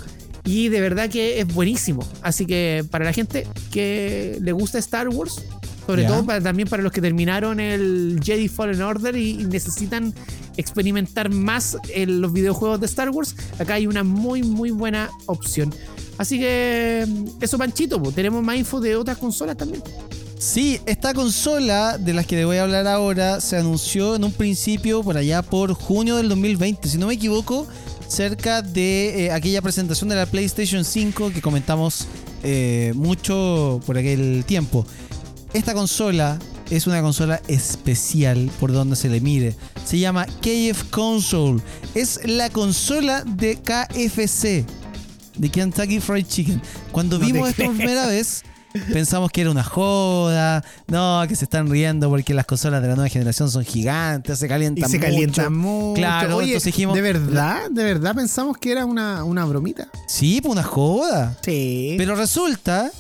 y 0.45 0.69
de 0.69 0.81
verdad 0.81 1.11
que 1.11 1.41
es 1.41 1.53
buenísimo. 1.53 2.07
Así 2.23 2.47
que 2.47 2.85
para 2.91 3.05
la 3.05 3.13
gente 3.13 3.47
que 3.73 4.39
le 4.41 4.53
gusta 4.53 4.79
Star 4.79 5.09
Wars, 5.09 5.43
sobre 5.87 6.05
todo 6.05 6.25
para, 6.25 6.41
también 6.41 6.69
para 6.69 6.83
los 6.83 6.93
que 6.93 7.01
terminaron 7.01 7.61
el 7.61 8.21
Jedi 8.23 8.49
Fallen 8.49 8.81
Order 8.83 9.17
y, 9.17 9.41
y 9.41 9.45
necesitan 9.45 10.15
experimentar 10.57 11.31
más 11.31 11.77
en 11.89 12.21
los 12.21 12.33
videojuegos 12.33 12.81
de 12.81 12.87
Star 12.87 13.11
Wars, 13.11 13.35
acá 13.59 13.75
hay 13.75 13.87
una 13.87 14.05
muy, 14.05 14.43
muy 14.43 14.71
buena 14.71 15.11
opción. 15.27 15.75
Así 16.19 16.39
que 16.39 17.07
eso, 17.41 17.59
Panchito, 17.59 18.03
po. 18.03 18.13
tenemos 18.13 18.43
más 18.43 18.57
info 18.57 18.81
de 18.81 18.97
otras 18.97 19.19
consolas 19.19 19.57
también. 19.57 19.83
Sí, 20.39 20.81
esta 20.85 21.15
consola 21.15 21.97
de 21.97 22.13
las 22.13 22.27
que 22.27 22.37
le 22.37 22.45
voy 22.45 22.59
a 22.59 22.65
hablar 22.65 22.87
ahora 22.87 23.41
se 23.41 23.57
anunció 23.57 24.15
en 24.15 24.25
un 24.25 24.33
principio 24.33 25.03
por 25.03 25.17
allá 25.17 25.43
por 25.43 25.73
junio 25.73 26.17
del 26.17 26.29
2020, 26.29 26.89
si 26.89 26.99
no 26.99 27.07
me 27.07 27.15
equivoco, 27.15 27.67
cerca 28.09 28.61
de 28.61 29.27
eh, 29.27 29.33
aquella 29.33 29.63
presentación 29.63 30.11
de 30.11 30.17
la 30.17 30.27
PlayStation 30.27 30.85
5 30.85 31.31
que 31.33 31.41
comentamos 31.41 32.07
eh, 32.43 32.93
mucho 32.95 33.81
por 33.87 33.97
aquel 33.97 34.45
tiempo. 34.47 34.85
Esta 35.55 35.73
consola 35.73 36.39
es 36.71 36.87
una 36.87 37.01
consola 37.01 37.41
especial 37.49 38.51
por 38.61 38.73
donde 38.73 38.97
se 38.97 39.09
le 39.09 39.21
mire. 39.21 39.55
Se 39.85 39.99
llama 39.99 40.27
KF 40.27 40.91
Console. 40.91 41.63
Es 41.95 42.21
la 42.25 42.51
consola 42.51 43.25
de 43.25 43.57
KFC, 43.57 44.65
de 45.37 45.49
Kentucky 45.51 46.01
Fried 46.01 46.27
Chicken. 46.27 46.61
Cuando 46.93 47.19
No 47.19 47.27
vimos 47.27 47.49
esto 47.51 47.65
por 47.65 47.77
primera 47.77 48.07
vez, 48.07 48.43
pensamos 48.93 49.31
que 49.31 49.41
era 49.43 49.51
una 49.51 49.65
joda. 49.65 50.65
No, 50.89 51.23
que 51.29 51.37
se 51.37 51.45
están 51.45 51.69
riendo 51.71 52.09
porque 52.11 52.35
las 52.35 52.47
consolas 52.47 52.83
de 52.83 52.89
la 52.89 52.95
nueva 52.95 53.09
generación 53.09 53.51
son 53.51 53.65
gigantes, 53.65 54.39
se 54.39 54.47
Y 54.47 54.49
calientan 54.49 54.89
se 54.91 54.97
mucho. 54.99 55.07
calienta 55.11 55.51
mucho. 55.51 55.95
Claro, 55.99 56.37
Oye, 56.37 56.47
entonces 56.49 56.73
dijimos- 56.73 56.95
¿de 56.95 57.03
verdad? 57.03 57.71
¿De 57.71 57.85
verdad 57.85 58.15
pensamos 58.15 58.57
que 58.59 58.73
era 58.73 58.85
una, 58.85 59.25
una 59.25 59.45
bromita? 59.45 59.89
Sí, 60.07 60.41
pues 60.41 60.53
una 60.53 60.63
joda. 60.65 61.37
Sí. 61.43 61.95
Pero 61.99 62.17
resulta 62.17 62.91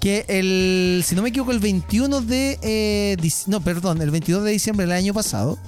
que 0.00 0.24
el, 0.28 1.02
si 1.04 1.14
no 1.16 1.22
me 1.22 1.30
equivoco, 1.30 1.50
el 1.52 1.58
21 1.58 2.20
de, 2.20 2.58
eh, 2.62 3.16
no, 3.46 3.60
perdón, 3.60 4.00
el 4.02 4.10
22 4.10 4.44
de 4.44 4.50
diciembre 4.52 4.86
del 4.86 4.92
año 4.96 5.12
pasado, 5.14 5.58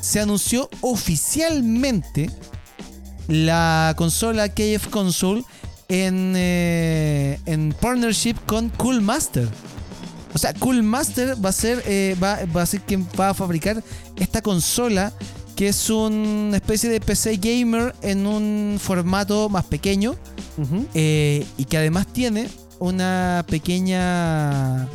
se 0.00 0.20
anunció 0.20 0.68
oficialmente 0.80 2.30
la 3.28 3.94
consola 3.96 4.48
KF 4.48 4.88
Console 4.90 5.42
en, 5.88 6.34
eh, 6.36 7.38
en 7.46 7.72
partnership 7.80 8.34
con 8.46 8.68
Cool 8.70 9.00
Master. 9.00 9.48
O 10.34 10.38
sea, 10.38 10.52
Cool 10.54 10.82
Master 10.82 11.34
va 11.42 11.50
a 11.50 11.52
ser, 11.52 11.82
eh, 11.86 12.16
va, 12.22 12.40
va 12.54 12.62
a 12.62 12.66
ser 12.66 12.80
quien 12.82 13.06
va 13.18 13.30
a 13.30 13.34
fabricar 13.34 13.82
esta 14.16 14.42
consola 14.42 15.12
que 15.56 15.68
es 15.68 15.88
una 15.88 16.58
especie 16.58 16.90
de 16.90 17.00
PC 17.00 17.38
gamer 17.38 17.94
en 18.02 18.26
un 18.26 18.78
formato 18.78 19.48
más 19.48 19.64
pequeño 19.64 20.14
eh, 20.94 21.46
y 21.56 21.64
que 21.64 21.78
además 21.78 22.06
tiene 22.12 22.48
una 22.78 23.44
pequeña, 23.48 24.86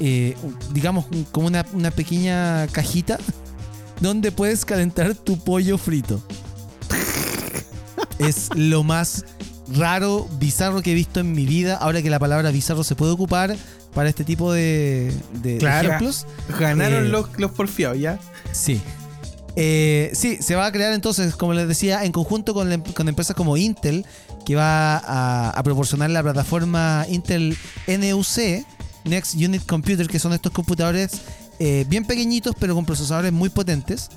eh, 0.00 0.36
digamos, 0.72 1.06
como 1.30 1.46
una, 1.46 1.64
una 1.72 1.92
pequeña 1.92 2.66
cajita 2.68 3.18
donde 4.00 4.32
puedes 4.32 4.64
calentar 4.64 5.14
tu 5.14 5.38
pollo 5.38 5.78
frito. 5.78 6.20
Es 8.20 8.48
lo 8.54 8.82
más 8.84 9.24
raro, 9.76 10.28
bizarro 10.38 10.82
que 10.82 10.92
he 10.92 10.94
visto 10.94 11.20
en 11.20 11.32
mi 11.32 11.46
vida. 11.46 11.76
Ahora 11.76 12.02
que 12.02 12.10
la 12.10 12.18
palabra 12.18 12.50
bizarro 12.50 12.84
se 12.84 12.94
puede 12.94 13.12
ocupar 13.12 13.56
para 13.94 14.08
este 14.08 14.24
tipo 14.24 14.52
de, 14.52 15.12
de- 15.42 15.58
Claro. 15.58 15.88
ejemplos. 15.88 16.26
Ganaron 16.58 17.06
Eh, 17.06 17.08
los, 17.08 17.26
los 17.38 17.50
porfiados, 17.52 17.98
¿ya? 17.98 18.18
Sí. 18.52 18.80
Eh, 19.56 20.10
sí, 20.14 20.38
se 20.40 20.54
va 20.54 20.66
a 20.66 20.72
crear 20.72 20.92
entonces, 20.92 21.34
como 21.34 21.54
les 21.54 21.66
decía, 21.66 22.04
en 22.04 22.12
conjunto 22.12 22.54
con, 22.54 22.68
la 22.68 22.76
em- 22.76 22.82
con 22.82 23.08
empresas 23.08 23.34
como 23.34 23.56
Intel, 23.56 24.06
que 24.46 24.54
va 24.54 24.96
a, 24.98 25.50
a 25.50 25.62
proporcionar 25.64 26.10
la 26.10 26.22
plataforma 26.22 27.04
Intel 27.08 27.56
NUC, 27.88 28.64
Next 29.04 29.34
Unit 29.34 29.64
Computer, 29.66 30.06
que 30.06 30.18
son 30.18 30.32
estos 30.32 30.52
computadores 30.52 31.10
eh, 31.58 31.84
bien 31.88 32.04
pequeñitos, 32.04 32.54
pero 32.58 32.74
con 32.74 32.84
procesadores 32.86 33.32
muy 33.32 33.48
potentes. 33.48 34.08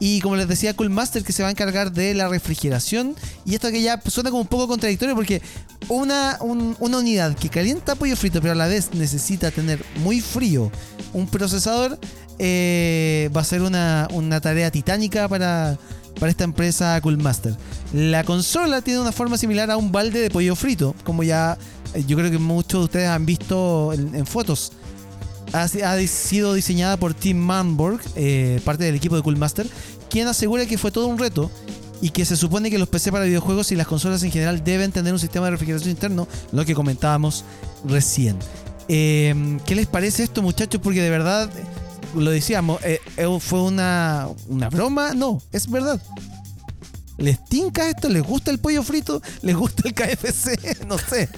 Y 0.00 0.20
como 0.20 0.36
les 0.36 0.46
decía, 0.46 0.74
Cool 0.74 0.90
Master 0.90 1.24
que 1.24 1.32
se 1.32 1.42
va 1.42 1.48
a 1.48 1.50
encargar 1.50 1.92
de 1.92 2.14
la 2.14 2.28
refrigeración. 2.28 3.16
Y 3.44 3.54
esto 3.54 3.70
que 3.70 3.82
ya 3.82 4.00
suena 4.06 4.30
como 4.30 4.42
un 4.42 4.48
poco 4.48 4.68
contradictorio 4.68 5.14
porque 5.14 5.42
una, 5.88 6.38
una 6.40 6.98
unidad 6.98 7.36
que 7.36 7.48
calienta 7.48 7.94
pollo 7.94 8.16
frito 8.16 8.40
pero 8.40 8.52
a 8.52 8.56
la 8.56 8.66
vez 8.66 8.90
necesita 8.94 9.50
tener 9.50 9.82
muy 10.02 10.20
frío 10.20 10.70
un 11.12 11.26
procesador 11.26 11.98
eh, 12.38 13.30
va 13.36 13.40
a 13.40 13.44
ser 13.44 13.62
una, 13.62 14.06
tarea 14.40 14.70
titánica 14.70 15.28
para, 15.28 15.76
para 16.20 16.30
esta 16.30 16.44
empresa 16.44 17.00
Coolmaster. 17.00 17.54
La 17.92 18.22
consola 18.22 18.80
tiene 18.80 19.00
una 19.00 19.12
forma 19.12 19.36
similar 19.36 19.70
a 19.70 19.76
un 19.76 19.90
balde 19.90 20.20
de 20.20 20.30
pollo 20.30 20.54
frito, 20.54 20.94
como 21.04 21.24
ya 21.24 21.58
eh, 21.94 22.04
yo 22.06 22.16
creo 22.16 22.30
que 22.30 22.38
muchos 22.38 22.80
de 22.80 22.84
ustedes 22.84 23.08
han 23.08 23.26
visto 23.26 23.92
en, 23.92 24.24
fotos. 24.24 24.72
Ha, 25.52 25.68
sido 26.06 26.54
diseñada 26.54 26.96
por 26.96 27.14
Tim 27.14 27.36
Manborg, 27.38 28.00
eh, 28.16 28.60
parte 28.64 28.84
del 28.84 28.94
equipo 28.94 29.16
de 29.16 29.22
Coolmaster, 29.22 29.66
quien 30.10 30.28
asegura 30.28 30.66
que 30.66 30.78
fue 30.78 30.90
todo 30.90 31.06
un 31.06 31.18
reto 31.18 31.50
y 32.00 32.10
que 32.10 32.24
se 32.24 32.36
supone 32.36 32.70
que 32.70 32.78
los 32.78 32.88
PC 32.88 33.10
para 33.10 33.24
videojuegos 33.24 33.72
y 33.72 33.76
las 33.76 33.86
consolas 33.86 34.22
en 34.22 34.30
general 34.30 34.62
deben 34.62 34.92
tener 34.92 35.12
un 35.12 35.18
sistema 35.18 35.46
de 35.46 35.52
refrigeración 35.52 35.90
interno, 35.90 36.28
lo 36.52 36.64
que 36.64 36.74
comentábamos 36.74 37.44
recién. 37.84 38.36
¿Qué 38.86 39.74
les 39.74 39.86
parece 39.86 40.22
esto, 40.22 40.40
muchachos? 40.42 40.80
Porque 40.82 41.02
de 41.02 41.10
verdad 41.10 41.50
lo 42.14 42.30
decíamos, 42.30 42.82
eh, 42.84 43.00
eh, 43.16 43.38
fue 43.40 43.62
una, 43.62 44.28
una 44.48 44.68
broma. 44.68 45.14
No, 45.14 45.42
es 45.52 45.70
verdad. 45.70 46.00
¿Les 47.16 47.44
tinca 47.44 47.88
esto? 47.88 48.08
¿Les 48.08 48.22
gusta 48.22 48.50
el 48.50 48.58
pollo 48.58 48.82
frito? 48.82 49.20
¿Les 49.42 49.56
gusta 49.56 49.82
el 49.88 49.94
KFC? 49.94 50.84
No 50.86 50.98
sé. 50.98 51.28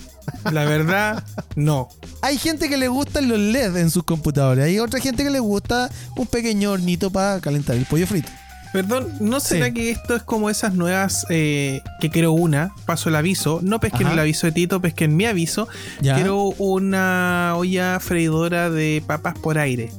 La 0.50 0.64
verdad, 0.64 1.24
no. 1.56 1.88
Hay 2.22 2.38
gente 2.38 2.68
que 2.68 2.76
le 2.76 2.88
gustan 2.88 3.28
los 3.28 3.38
LED 3.38 3.76
en 3.76 3.90
sus 3.90 4.04
computadores. 4.04 4.64
Hay 4.64 4.78
otra 4.78 5.00
gente 5.00 5.24
que 5.24 5.30
le 5.30 5.40
gusta 5.40 5.90
un 6.16 6.26
pequeño 6.26 6.72
hornito 6.72 7.10
para 7.10 7.40
calentar 7.40 7.76
el 7.76 7.86
pollo 7.86 8.06
frito. 8.06 8.30
Perdón, 8.72 9.12
¿no 9.18 9.40
será 9.40 9.72
que 9.72 9.90
esto 9.90 10.14
es 10.14 10.22
como 10.22 10.48
esas 10.48 10.74
nuevas 10.74 11.26
eh, 11.28 11.82
que 12.00 12.08
quiero 12.08 12.32
una? 12.32 12.72
Paso 12.86 13.08
el 13.08 13.16
aviso. 13.16 13.58
No 13.62 13.80
pesquen 13.80 14.06
el 14.06 14.18
aviso 14.18 14.46
de 14.46 14.52
Tito, 14.52 14.80
pesquen 14.80 15.16
mi 15.16 15.26
aviso. 15.26 15.66
Quiero 16.00 16.50
una 16.58 17.54
olla 17.56 17.98
freidora 17.98 18.70
de 18.70 19.02
papas 19.06 19.34
por 19.38 19.58
aire. 19.58 19.90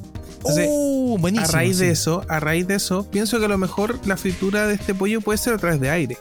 Uh, 0.44 1.18
a 1.38 1.46
raíz 1.46 1.78
de 1.78 1.90
eso, 1.90 2.24
a 2.28 2.40
raíz 2.40 2.66
de 2.66 2.74
eso, 2.74 3.06
pienso 3.08 3.38
que 3.38 3.44
a 3.44 3.48
lo 3.48 3.58
mejor 3.58 4.00
la 4.06 4.16
fritura 4.16 4.66
de 4.66 4.74
este 4.74 4.92
pollo 4.92 5.20
puede 5.20 5.38
ser 5.38 5.54
a 5.54 5.58
través 5.58 5.80
de 5.80 5.90
aire. 5.90 6.16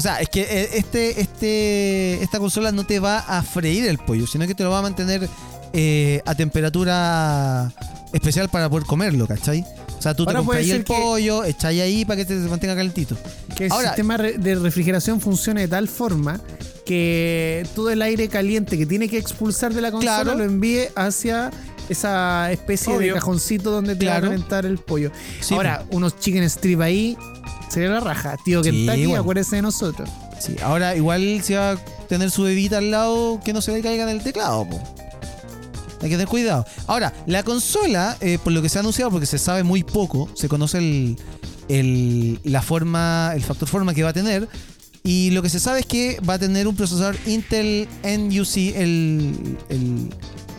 O 0.00 0.02
sea, 0.02 0.18
es 0.18 0.30
que 0.30 0.40
eh, 0.40 0.70
este, 0.78 1.20
este, 1.20 2.22
esta 2.22 2.38
consola 2.38 2.72
no 2.72 2.86
te 2.86 3.00
va 3.00 3.18
a 3.18 3.42
freír 3.42 3.84
el 3.84 3.98
pollo, 3.98 4.26
sino 4.26 4.46
que 4.46 4.54
te 4.54 4.64
lo 4.64 4.70
va 4.70 4.78
a 4.78 4.82
mantener 4.82 5.28
eh, 5.74 6.22
a 6.24 6.34
temperatura 6.34 7.70
especial 8.10 8.48
para 8.48 8.70
poder 8.70 8.86
comerlo, 8.86 9.26
¿cachai? 9.26 9.62
O 9.98 10.00
sea, 10.00 10.14
tú 10.14 10.24
te 10.24 10.32
compras 10.32 10.66
el 10.66 10.84
pollo, 10.84 11.44
echáis 11.44 11.82
ahí 11.82 12.06
para 12.06 12.16
que 12.16 12.24
te 12.24 12.34
mantenga 12.36 12.74
calentito. 12.74 13.14
Que 13.54 13.66
el 13.66 13.72
sistema 13.72 14.16
de 14.16 14.54
refrigeración 14.54 15.20
funcione 15.20 15.60
de 15.60 15.68
tal 15.68 15.86
forma 15.86 16.40
que 16.86 17.66
todo 17.74 17.90
el 17.90 18.00
aire 18.00 18.28
caliente 18.28 18.78
que 18.78 18.86
tiene 18.86 19.06
que 19.06 19.18
expulsar 19.18 19.74
de 19.74 19.82
la 19.82 19.92
consola 19.92 20.34
lo 20.34 20.44
envíe 20.44 20.88
hacia 20.96 21.50
esa 21.90 22.52
especie 22.52 22.96
de 22.98 23.12
cajoncito 23.12 23.70
donde 23.70 23.96
te 23.96 24.06
va 24.06 24.16
a 24.16 24.20
calentar 24.20 24.64
el 24.64 24.78
pollo. 24.78 25.10
Ahora, 25.50 25.84
unos 25.90 26.18
chicken 26.18 26.44
strip 26.44 26.80
ahí, 26.80 27.16
sería 27.68 27.90
la 27.90 28.00
raja. 28.00 28.36
Tío 28.44 28.62
que 28.62 28.70
está 28.70 28.92
aquí, 28.92 29.12
acuérdese 29.12 29.56
de 29.56 29.62
nosotros. 29.62 30.08
Sí, 30.38 30.56
ahora 30.62 30.96
igual 30.96 31.40
si 31.42 31.54
va 31.54 31.72
a 31.72 31.76
tener 32.08 32.30
su 32.30 32.44
bebita 32.44 32.78
al 32.78 32.90
lado 32.90 33.40
que 33.44 33.52
no 33.52 33.60
se 33.60 33.72
le 33.72 33.82
caiga 33.82 34.04
en 34.04 34.08
el 34.08 34.22
teclado, 34.22 34.66
Hay 36.00 36.08
que 36.08 36.14
tener 36.14 36.28
cuidado. 36.28 36.64
Ahora, 36.86 37.12
la 37.26 37.42
consola, 37.42 38.16
eh, 38.20 38.38
por 38.42 38.52
lo 38.52 38.62
que 38.62 38.68
se 38.68 38.78
ha 38.78 38.80
anunciado, 38.80 39.10
porque 39.10 39.26
se 39.26 39.38
sabe 39.38 39.64
muy 39.64 39.82
poco, 39.82 40.30
se 40.34 40.48
conoce 40.48 40.78
el, 41.68 42.40
la 42.44 42.62
forma, 42.62 43.32
el 43.34 43.42
factor 43.42 43.68
forma 43.68 43.94
que 43.94 44.02
va 44.02 44.10
a 44.10 44.14
tener. 44.14 44.48
Y 45.02 45.30
lo 45.30 45.42
que 45.42 45.48
se 45.48 45.60
sabe 45.60 45.80
es 45.80 45.86
que 45.86 46.20
va 46.28 46.34
a 46.34 46.38
tener 46.38 46.68
un 46.68 46.76
procesador 46.76 47.16
Intel 47.26 47.88
NUC, 48.02 48.76
el, 48.76 49.56
el 49.70 50.10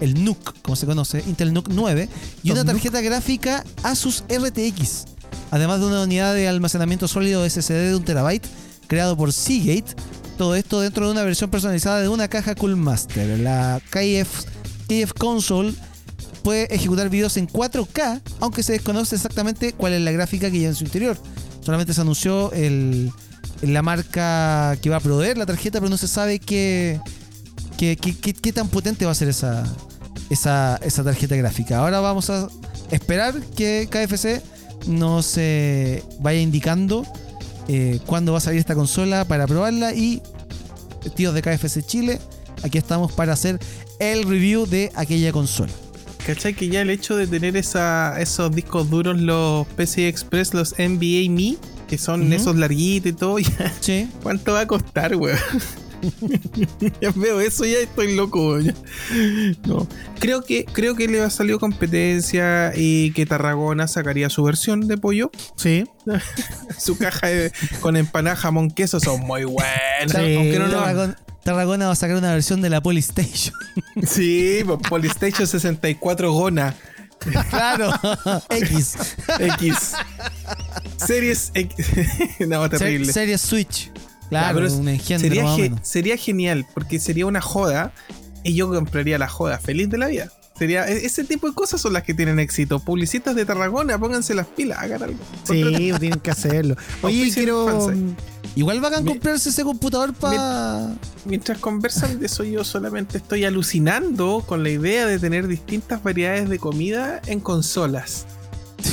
el 0.02 0.26
NUC, 0.26 0.62
como 0.62 0.76
se 0.76 0.86
conoce, 0.86 1.24
Intel 1.28 1.54
NUC 1.54 1.70
9, 1.70 2.10
y 2.44 2.52
una 2.52 2.66
tarjeta 2.66 3.00
gráfica 3.02 3.64
Asus 3.84 4.24
RTX, 4.28 5.06
además 5.52 5.80
de 5.80 5.86
una 5.86 6.02
unidad 6.02 6.34
de 6.34 6.48
almacenamiento 6.48 7.08
sólido 7.08 7.48
SSD 7.48 7.90
de 7.90 7.96
un 7.96 8.04
terabyte 8.04 8.46
creado 8.88 9.16
por 9.16 9.32
Seagate. 9.32 9.96
Todo 10.38 10.56
esto 10.56 10.82
dentro 10.82 11.06
de 11.06 11.12
una 11.12 11.24
versión 11.24 11.50
personalizada 11.50 12.02
de 12.02 12.10
una 12.10 12.28
caja 12.28 12.56
Coolmaster. 12.56 13.40
La 13.40 13.80
KF, 13.90 14.44
KF 14.88 15.14
Console 15.18 15.74
puede 16.44 16.74
ejecutar 16.74 17.10
videos 17.10 17.38
en 17.38 17.48
4K, 17.48 18.22
aunque 18.40 18.64
se 18.64 18.74
desconoce 18.74 19.16
exactamente 19.16 19.74
cuál 19.74 19.94
es 19.94 20.02
la 20.02 20.12
gráfica 20.12 20.50
que 20.50 20.58
lleva 20.58 20.70
en 20.70 20.76
su 20.76 20.84
interior. 20.84 21.16
Solamente 21.64 21.94
se 21.94 22.02
anunció 22.02 22.52
el, 22.54 23.12
la 23.62 23.84
marca 23.84 24.76
que 24.82 24.90
va 24.90 24.98
a 24.98 25.00
proveer 25.00 25.38
la 25.38 25.46
tarjeta, 25.46 25.80
pero 25.80 25.90
no 25.90 25.98
se 25.98 26.08
sabe 26.08 26.40
qué, 26.40 27.00
qué, 27.78 27.96
qué 27.96 28.52
tan 28.52 28.68
potente 28.68 29.06
va 29.06 29.12
a 29.12 29.16
ser 29.16 29.30
esa, 29.30 29.64
esa, 30.32 30.80
tarjeta 31.04 31.36
gráfica. 31.36 31.80
Ahora 31.80 32.00
vamos 32.00 32.30
a 32.30 32.48
esperar 32.90 33.36
que 33.56 33.88
KFC 33.90 34.42
nos 34.88 35.38
eh, 35.38 36.04
vaya 36.20 36.40
indicando 36.40 37.06
eh, 37.68 38.00
cuándo 38.06 38.32
va 38.32 38.40
a 38.40 38.42
salir 38.42 38.60
esta 38.60 38.74
consola 38.74 39.26
para 39.26 39.46
probarla 39.46 39.94
y 39.94 40.22
tíos 41.16 41.34
de 41.34 41.42
KFC 41.42 41.86
Chile, 41.86 42.20
aquí 42.64 42.78
estamos 42.78 43.12
para 43.12 43.34
hacer 43.34 43.60
el 44.00 44.24
review 44.24 44.66
de 44.66 44.92
aquella 44.96 45.32
consola. 45.32 45.72
¿Cachai? 46.26 46.54
Que 46.54 46.70
ya 46.70 46.82
el 46.82 46.92
hecho 46.92 47.18
de 47.18 47.28
tener 47.28 47.58
esa, 47.58 48.20
esos 48.20 48.56
discos 48.56 48.90
duros, 48.90 49.20
los 49.20 49.68
PCI 49.68 50.06
Express, 50.06 50.54
los 50.54 50.76
NBA 50.78 51.30
Me, 51.32 51.58
que 51.88 51.98
son 51.98 52.32
esos 52.32 52.56
larguitos 52.56 53.12
y 53.12 53.14
todo, 53.14 53.38
¿cuánto 54.24 54.54
va 54.54 54.62
a 54.62 54.68
costar, 54.68 55.16
weón? 55.16 55.38
ya 57.02 57.12
veo 57.16 57.40
eso, 57.42 57.66
ya 57.66 57.80
estoy 57.80 58.16
loco. 58.16 58.58
No. 59.66 59.88
Creo 60.20 60.44
que, 60.44 60.66
creo 60.66 60.96
que 60.96 61.08
le 61.08 61.22
ha 61.22 61.30
salido 61.30 61.60
competencia 61.60 62.74
y 62.76 63.12
que 63.12 63.26
Tarragona 63.26 63.88
sacaría 63.88 64.30
su 64.30 64.44
versión 64.44 64.88
de 64.88 64.98
pollo. 64.98 65.32
Sí. 65.56 65.86
su 66.78 66.98
caja 66.98 67.28
con 67.80 67.98
empanada 67.98 68.36
jamón 68.36 68.72
queso 68.72 69.00
son 69.00 69.22
muy 69.22 69.44
buenas. 69.44 70.12
Tarragona, 71.44 71.88
va 71.88 71.92
a 71.94 71.96
sacar 71.96 72.18
una 72.18 72.34
versión 72.34 72.62
de 72.62 72.70
la 72.70 72.82
Polystation. 72.82 73.56
sí, 74.08 74.62
pues, 74.66 74.80
Polystation 74.88 75.48
64 75.48 76.32
Gona. 76.32 76.76
Claro, 77.50 77.92
X. 78.50 78.98
X. 79.40 79.94
Series 80.98 81.52
X. 81.54 81.88
no, 82.48 82.68
terrible. 82.70 83.12
Series 83.12 83.42
Switch. 83.42 83.92
Claro, 84.32 84.66
sería, 85.82 86.16
genial, 86.16 86.66
porque 86.74 87.02
sería 87.02 87.26
una 87.26 87.42
joda 87.42 87.92
y 88.46 88.54
yo 88.54 88.70
compraría 88.70 89.20
la 89.20 89.28
joda 89.28 89.58
feliz 89.58 89.90
de 89.90 89.98
la 89.98 90.08
vida. 90.08 90.32
Sería, 90.58 90.88
e-, 90.88 91.06
ese 91.06 91.26
tipo 91.26 91.50
de 91.50 91.54
cosas 91.54 91.82
son 91.82 91.92
las 91.92 92.04
que 92.04 92.14
tienen 92.14 92.40
éxito. 92.40 92.80
Publicistas 92.80 93.36
de 93.36 93.46
Tarragona, 93.46 94.00
pónganse 94.00 94.34
las 94.34 94.48
pilas, 94.48 94.80
hagan 94.80 95.04
algo. 95.04 95.20
Sí, 95.44 95.92
tienen 96.00 96.22
que 96.22 96.32
hacerlo. 96.32 96.78
Oye, 97.02 97.30
quiero. 97.34 97.92
Igual 98.56 98.80
van 98.80 98.94
a 98.94 99.04
comprarse 99.04 99.50
ese 99.50 99.64
computador 99.64 100.14
para. 100.14 100.96
Mientras 101.26 101.58
conversan 101.58 102.18
de 102.18 102.28
eso, 102.28 102.46
yo 102.46 102.64
solamente 102.64 103.18
estoy 103.18 103.44
alucinando 103.44 104.46
con 104.48 104.64
la 104.64 104.70
idea 104.70 105.06
de 105.08 105.20
tener 105.20 105.48
distintas 105.48 106.04
variedades 106.04 106.48
de 106.48 106.58
comida 106.58 107.22
en 107.26 107.42
consolas. 107.42 108.28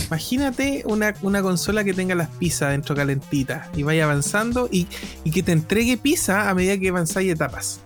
Imagínate 0.07 0.85
una, 0.87 1.13
consola 1.43 1.85
que 1.85 1.95
tenga 1.95 2.15
las 2.15 2.29
pizzas 2.29 2.71
dentro 2.71 2.95
calentitas 2.95 3.69
y 3.75 3.83
vaya 3.83 4.05
avanzando 4.05 4.69
y, 4.71 4.87
que 5.31 5.43
te 5.43 5.53
entregue 5.53 5.97
pizza 5.97 6.49
a 6.49 6.55
medida 6.55 6.79
que 6.79 6.89
avanzáis 6.89 7.33
etapas. 7.33 7.81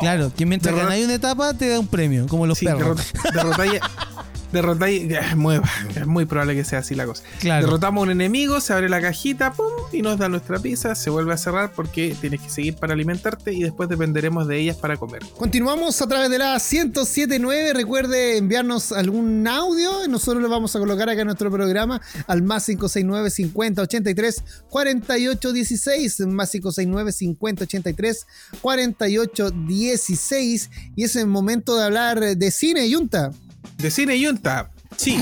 claro, 0.00 0.32
que 0.36 0.46
mientras 0.46 0.74
ganáis 0.74 1.04
una 1.04 1.14
etapa 1.14 1.54
te 1.54 1.68
da 1.68 1.80
un 1.80 1.88
premio, 1.88 2.26
como 2.26 2.46
los 2.46 2.58
perros. 2.58 3.12
derrotáis. 3.32 3.80
Es 4.60 5.36
muy, 5.36 5.60
es 5.94 6.06
muy 6.06 6.26
probable 6.26 6.54
que 6.54 6.64
sea 6.64 6.80
así 6.80 6.94
la 6.94 7.06
cosa. 7.06 7.22
Derrotamos 7.42 8.02
a 8.02 8.04
un 8.04 8.10
enemigo, 8.10 8.60
se 8.60 8.72
abre 8.72 8.88
la 8.88 9.00
cajita, 9.00 9.52
pum, 9.52 9.66
y 9.92 10.02
nos 10.02 10.18
da 10.18 10.28
nuestra 10.28 10.58
pizza, 10.58 10.94
se 10.94 11.10
vuelve 11.10 11.32
a 11.32 11.36
cerrar 11.36 11.72
porque 11.72 12.16
tienes 12.20 12.40
que 12.40 12.50
seguir 12.50 12.76
para 12.76 12.92
alimentarte 12.92 13.52
y 13.52 13.62
después 13.62 13.88
dependeremos 13.88 14.46
de 14.48 14.58
ellas 14.58 14.76
para 14.76 14.96
comer. 14.96 15.22
Continuamos 15.36 16.00
a 16.02 16.06
través 16.06 16.30
de 16.30 16.38
la 16.38 16.54
1079. 16.54 17.72
Recuerde 17.74 18.38
enviarnos 18.38 18.92
algún 18.92 19.46
audio. 19.46 20.06
Nosotros 20.08 20.42
lo 20.42 20.48
vamos 20.48 20.74
a 20.76 20.78
colocar 20.78 21.08
acá 21.08 21.20
en 21.20 21.26
nuestro 21.26 21.50
programa 21.50 22.00
al 22.26 22.42
más 22.42 22.66
569 22.66 23.30
50 23.30 23.82
83 23.82 24.42
48 24.68 25.52
16. 25.52 26.20
Más 26.20 26.50
569 26.50 27.12
50 27.12 27.64
83 27.64 28.26
48 28.60 29.50
16. 29.50 30.70
Y 30.96 31.04
es 31.04 31.16
el 31.16 31.26
momento 31.26 31.76
de 31.76 31.84
hablar 31.84 32.20
de 32.20 32.50
cine, 32.50 32.88
Yunta. 32.88 33.30
De 33.78 33.90
cine 33.90 34.18
Yunta, 34.20 34.70
sí. 34.96 35.18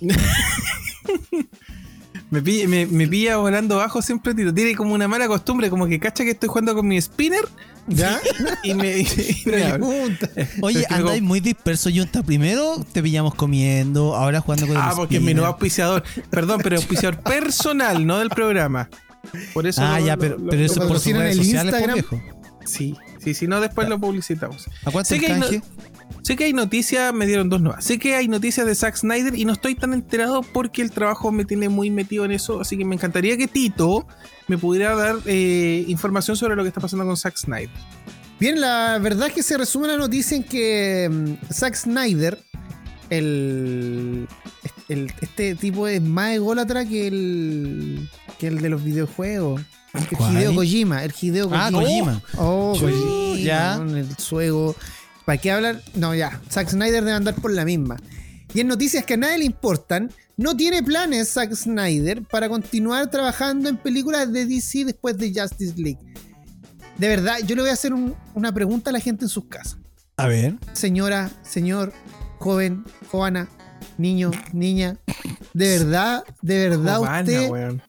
Me 2.30 2.40
pilla, 2.40 2.66
me, 2.66 2.86
me 2.86 3.06
pilla 3.06 3.36
volando 3.36 3.76
bajo 3.76 4.00
siempre, 4.00 4.34
Tito. 4.34 4.54
Tiene 4.54 4.74
como 4.74 4.94
una 4.94 5.06
mala 5.06 5.28
costumbre, 5.28 5.68
como 5.68 5.86
que 5.86 6.00
cacha 6.00 6.24
que 6.24 6.30
estoy 6.30 6.48
jugando 6.48 6.74
con 6.74 6.88
mi 6.88 6.98
spinner. 7.00 7.44
¿Ya? 7.88 8.18
Y 8.62 8.72
me, 8.72 9.00
y 9.00 9.06
me 9.44 9.64
habla. 9.64 9.86
Pregunta. 9.86 10.30
Oye, 10.62 10.78
me 10.88 10.96
andáis 10.96 11.18
como- 11.20 11.28
muy 11.28 11.40
disperso, 11.40 11.90
Junta. 11.94 12.22
Primero 12.22 12.82
te 12.90 13.02
pillamos 13.02 13.34
comiendo, 13.34 14.14
ahora 14.16 14.40
jugando 14.40 14.66
con 14.66 14.76
el 14.76 14.82
Ah, 14.82 14.92
porque 14.96 15.16
es 15.16 15.22
mi 15.22 15.34
nuevo 15.34 15.48
auspiciador. 15.48 16.04
Perdón, 16.30 16.60
pero 16.62 16.76
auspiciador 16.76 17.18
personal, 17.22 18.06
no 18.06 18.18
del 18.18 18.30
programa. 18.30 18.88
Por 19.52 19.66
eso. 19.66 19.82
Ah, 19.84 20.00
lo- 20.00 20.06
ya, 20.06 20.14
lo- 20.14 20.20
pero, 20.20 20.38
lo- 20.38 20.46
pero 20.48 20.60
lo 20.60 20.64
eso 20.66 20.74
por 20.76 20.82
sus 20.82 20.88
patrocinan 21.12 21.20
redes 21.22 21.36
el 21.38 21.44
sociales, 21.44 21.74
por 21.74 21.80
Instagram. 21.90 21.94
viejo. 22.20 22.38
Sí, 22.64 22.94
sí, 23.22 23.34
sí, 23.34 23.46
no, 23.46 23.60
después 23.60 23.88
lo 23.90 23.98
publicitamos. 24.00 24.68
¿A 24.86 24.90
cuánto 24.90 25.08
Sé 25.10 25.16
el 25.16 25.38
no- 25.38 25.46
canje? 25.48 25.62
Sé 26.22 26.36
que 26.36 26.44
hay 26.44 26.52
noticias, 26.52 27.12
me 27.12 27.26
dieron 27.26 27.48
dos 27.48 27.60
nuevas. 27.60 27.84
Sé 27.84 27.98
que 27.98 28.14
hay 28.14 28.28
noticias 28.28 28.66
de 28.66 28.74
Zack 28.74 28.96
Snyder 28.96 29.34
y 29.36 29.44
no 29.44 29.52
estoy 29.52 29.74
tan 29.74 29.92
enterado 29.92 30.42
porque 30.42 30.82
el 30.82 30.90
trabajo 30.90 31.32
me 31.32 31.44
tiene 31.44 31.68
muy 31.68 31.90
metido 31.90 32.24
en 32.24 32.32
eso. 32.32 32.60
Así 32.60 32.76
que 32.76 32.84
me 32.84 32.94
encantaría 32.94 33.36
que 33.36 33.48
Tito 33.48 34.06
me 34.48 34.58
pudiera 34.58 34.94
dar 34.94 35.16
eh, 35.26 35.84
información 35.88 36.36
sobre 36.36 36.56
lo 36.56 36.62
que 36.62 36.68
está 36.68 36.80
pasando 36.80 37.04
con 37.06 37.16
Zack 37.16 37.36
Snyder. 37.36 37.70
Bien, 38.40 38.60
la 38.60 38.98
verdad 39.00 39.28
es 39.28 39.34
que 39.34 39.42
se 39.42 39.56
resume 39.56 39.86
la 39.88 39.96
noticia 39.96 40.36
en 40.36 40.42
que 40.44 41.08
mm, 41.10 41.52
Zack 41.52 41.74
Snyder, 41.76 42.38
el, 43.10 44.26
el- 44.88 45.12
este 45.20 45.54
tipo 45.54 45.86
es 45.86 46.02
más 46.02 46.32
ególatra 46.34 46.84
que 46.84 47.06
el, 47.06 48.08
que 48.38 48.48
el 48.48 48.60
de 48.60 48.68
los 48.68 48.82
videojuegos. 48.82 49.60
El 49.94 50.06
¿Cuál? 50.16 50.32
Hideo 50.32 50.54
Kojima, 50.54 51.04
el 51.04 51.12
Hideo 51.20 51.48
Kojima. 51.50 51.66
Ah, 51.66 51.70
Kojima. 51.70 52.22
Oh, 52.38 52.72
Kojima, 52.80 53.38
ya. 53.38 53.76
el 53.76 54.16
suego. 54.16 54.74
¿Para 55.24 55.38
qué 55.38 55.50
hablar? 55.52 55.82
No, 55.94 56.14
ya. 56.14 56.40
Zack 56.50 56.68
Snyder 56.70 57.04
debe 57.04 57.12
andar 57.16 57.34
por 57.36 57.52
la 57.52 57.64
misma. 57.64 57.96
Y 58.54 58.60
en 58.60 58.68
noticias 58.68 59.04
que 59.06 59.14
a 59.14 59.16
nadie 59.16 59.38
le 59.38 59.44
importan, 59.44 60.10
no 60.36 60.56
tiene 60.56 60.82
planes 60.82 61.30
Zack 61.32 61.54
Snyder 61.54 62.22
para 62.22 62.48
continuar 62.48 63.10
trabajando 63.10 63.68
en 63.68 63.76
películas 63.76 64.32
de 64.32 64.46
DC 64.46 64.84
después 64.84 65.16
de 65.16 65.32
Justice 65.34 65.74
League. 65.76 66.00
De 66.98 67.08
verdad, 67.08 67.38
yo 67.46 67.54
le 67.56 67.62
voy 67.62 67.70
a 67.70 67.74
hacer 67.74 67.92
un- 67.94 68.14
una 68.34 68.52
pregunta 68.52 68.90
a 68.90 68.92
la 68.92 69.00
gente 69.00 69.24
en 69.24 69.28
sus 69.28 69.46
casas. 69.46 69.78
A 70.16 70.26
ver. 70.26 70.56
Señora, 70.72 71.30
señor, 71.42 71.92
joven, 72.38 72.84
joana, 73.10 73.48
niño, 73.96 74.30
niña. 74.52 74.98
De 75.54 75.78
verdad, 75.78 76.24
de 76.42 76.68
verdad 76.68 77.00
usted, 77.00 77.48
weón. 77.50 77.82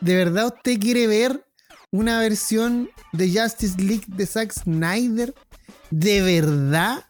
de 0.00 0.16
verdad 0.16 0.46
usted 0.46 0.78
quiere 0.80 1.06
ver 1.06 1.44
una 1.92 2.18
versión 2.20 2.88
de 3.12 3.28
Justice 3.32 3.76
League 3.80 4.04
de 4.08 4.26
Zack 4.26 4.52
Snyder. 4.52 5.34
De 5.90 6.22
verdad, 6.22 7.04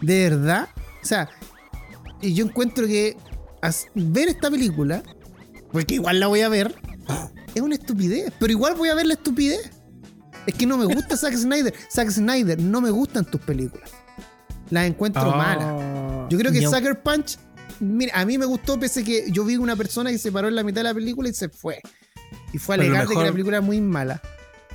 de 0.00 0.28
verdad. 0.30 0.68
O 1.02 1.06
sea, 1.06 1.28
y 2.20 2.34
yo 2.34 2.44
encuentro 2.44 2.86
que 2.86 3.16
ver 3.94 4.28
esta 4.28 4.50
película, 4.50 5.02
porque 5.72 5.94
igual 5.94 6.20
la 6.20 6.26
voy 6.26 6.40
a 6.40 6.48
ver, 6.48 6.74
es 7.54 7.62
una 7.62 7.74
estupidez. 7.74 8.32
Pero 8.38 8.52
igual 8.52 8.74
voy 8.74 8.88
a 8.90 8.94
ver 8.94 9.06
la 9.06 9.14
estupidez. 9.14 9.70
Es 10.46 10.54
que 10.54 10.66
no 10.66 10.76
me 10.76 10.84
gusta 10.84 11.16
Zack 11.16 11.34
Snyder. 11.34 11.74
Zack 11.90 12.10
Snyder, 12.10 12.60
no 12.60 12.80
me 12.80 12.90
gustan 12.90 13.24
tus 13.24 13.40
películas. 13.40 13.90
Las 14.70 14.86
encuentro 14.86 15.22
Ah. 15.22 15.36
malas. 15.36 16.26
Yo 16.30 16.38
creo 16.38 16.52
que 16.52 16.62
Sucker 16.66 17.02
Punch, 17.02 17.38
mira, 17.80 18.12
a 18.18 18.24
mí 18.24 18.36
me 18.38 18.46
gustó 18.46 18.78
pese 18.78 19.02
que 19.04 19.24
yo 19.30 19.44
vi 19.44 19.56
una 19.56 19.74
persona 19.76 20.10
que 20.10 20.18
se 20.18 20.30
paró 20.30 20.48
en 20.48 20.54
la 20.54 20.62
mitad 20.62 20.80
de 20.80 20.84
la 20.84 20.94
película 20.94 21.28
y 21.28 21.34
se 21.34 21.48
fue. 21.48 21.80
Y 22.52 22.58
fue 22.58 22.74
a 22.74 22.78
alegar 22.78 23.08
de 23.08 23.14
que 23.14 23.22
la 23.22 23.32
película 23.32 23.58
es 23.58 23.62
muy 23.64 23.80
mala. 23.80 24.20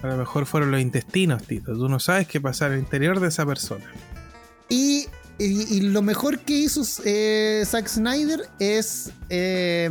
A 0.03 0.07
lo 0.07 0.17
mejor 0.17 0.45
fueron 0.45 0.71
los 0.71 0.81
intestinos, 0.81 1.43
Tito. 1.43 1.73
Tú 1.73 1.87
no 1.87 1.99
sabes 1.99 2.27
qué 2.27 2.41
pasa 2.41 2.65
al 2.65 2.77
interior 2.77 3.19
de 3.19 3.27
esa 3.27 3.45
persona. 3.45 3.85
Y, 4.69 5.07
y- 5.37 5.77
y 5.77 5.81
lo 5.81 6.01
mejor 6.01 6.39
que 6.39 6.53
hizo 6.53 6.81
eh, 7.05 7.63
Zack 7.65 7.87
Snyder 7.87 8.49
es 8.59 9.11
eh, 9.29 9.89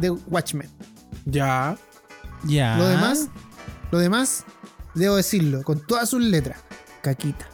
The 0.00 0.10
Watchmen. 0.10 0.68
Ya. 1.26 1.76
Ya. 2.44 2.76
Lo 2.78 2.88
demás, 2.88 3.28
lo 3.90 3.98
demás, 3.98 4.44
debo 4.94 5.16
decirlo, 5.16 5.62
con 5.62 5.80
todas 5.86 6.08
sus 6.08 6.22
letras, 6.22 6.58
caquita. 7.02 7.46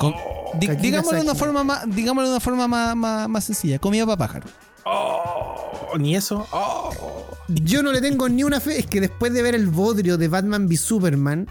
Con- 0.00 0.14
di- 0.54 0.66
Caquita 0.68 0.82
digámoslo 0.82 1.18
de 1.18 1.24
una 1.24 1.34
forma 1.34 1.62
más, 1.64 1.84
digámoslo 1.94 2.28
de 2.30 2.34
una 2.36 2.40
forma 2.40 2.66
más, 2.68 2.96
más, 2.96 3.28
más 3.28 3.44
sencilla. 3.44 3.78
Comida 3.78 4.06
para 4.06 4.16
pájaro. 4.16 4.46
Oh, 4.84 5.92
ni 5.98 6.16
eso. 6.16 6.46
Oh. 6.50 6.90
Yo 7.48 7.82
no 7.82 7.92
le 7.92 8.00
tengo 8.00 8.28
ni 8.28 8.44
una 8.44 8.60
fe, 8.60 8.78
es 8.78 8.86
que 8.86 9.00
después 9.00 9.32
de 9.32 9.42
ver 9.42 9.54
el 9.54 9.68
bodrio 9.68 10.18
de 10.18 10.28
Batman 10.28 10.66
v 10.66 10.76
Superman, 10.76 11.46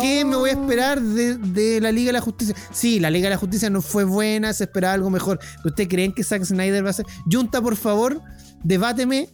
¿Qué 0.00 0.24
me 0.24 0.36
voy 0.36 0.50
a 0.50 0.52
esperar 0.52 1.00
de, 1.00 1.36
de 1.36 1.80
la 1.80 1.92
Liga 1.92 2.08
de 2.08 2.14
la 2.14 2.20
Justicia? 2.20 2.54
Sí, 2.72 3.00
la 3.00 3.10
Liga 3.10 3.28
de 3.28 3.34
la 3.34 3.38
Justicia 3.38 3.70
no 3.70 3.80
fue 3.82 4.04
buena, 4.04 4.52
se 4.52 4.64
esperaba 4.64 4.94
algo 4.94 5.10
mejor. 5.10 5.38
¿Ustedes 5.64 5.88
creen 5.88 6.12
que 6.12 6.24
Zack 6.24 6.44
Snyder 6.44 6.84
va 6.84 6.90
a 6.90 6.94
ser? 6.94 7.06
Junta, 7.30 7.62
por 7.62 7.76
favor, 7.76 8.20
debáteme 8.62 9.28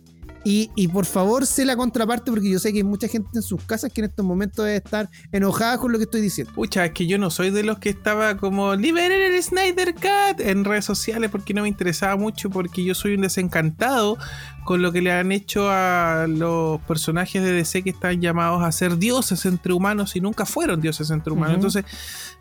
y, 0.45 0.71
y 0.75 0.89
por 0.89 1.07
favor 1.07 1.47
sé 1.47 1.65
la 1.65 1.77
contraparte 1.77 2.31
porque 2.31 2.51
yo 2.51 2.59
sé 2.59 2.73
que 2.73 2.79
hay 2.79 2.85
mucha 2.85 3.07
gente 3.09 3.29
en 3.35 3.43
sus 3.43 3.63
casas 3.65 3.93
que 3.93 4.01
en 4.01 4.07
estos 4.07 4.25
momentos 4.25 4.65
debe 4.65 4.77
estar 4.77 5.09
enojada 5.31 5.79
con 5.79 5.93
lo 5.93 5.99
que 5.99 6.05
estoy 6.05 6.21
diciendo. 6.21 6.53
Pucha, 6.53 6.85
es 6.85 6.93
que 6.93 7.07
yo 7.07 7.19
no 7.19 7.31
soy 7.31 7.51
de 7.51 7.63
los 7.63 7.79
que 7.79 7.91
estaba 7.91 8.37
como 8.37 8.75
liberen 8.75 9.33
el 9.33 9.41
Snyder 9.43 9.95
Cut 9.95 10.41
en 10.41 10.65
redes 10.65 10.85
sociales 10.85 11.31
porque 11.31 11.55
no 11.55 11.63
me 11.63 11.69
interesaba 11.69 12.17
mucho 12.17 12.51
porque 12.51 12.85
yo 12.85 12.95
soy 12.95 13.15
un 13.15 13.23
desencantado 13.23 14.19
con 14.65 14.83
lo 14.83 14.93
que 14.93 15.03
le 15.03 15.13
han 15.13 15.33
hecho 15.33 15.69
a 15.71 16.27
los 16.29 16.81
personajes 16.83 17.43
de 17.43 17.53
DC 17.53 17.83
que 17.83 17.91
están 17.91 18.21
llamados 18.21 18.63
a 18.63 18.71
ser 18.73 18.97
dioses 18.97 19.45
entre 19.47 19.73
humanos 19.73 20.15
y 20.17 20.21
nunca 20.21 20.47
fueron 20.47 20.81
dioses 20.81 21.11
entre 21.11 21.33
humanos. 21.33 21.57
Entonces, 21.57 21.85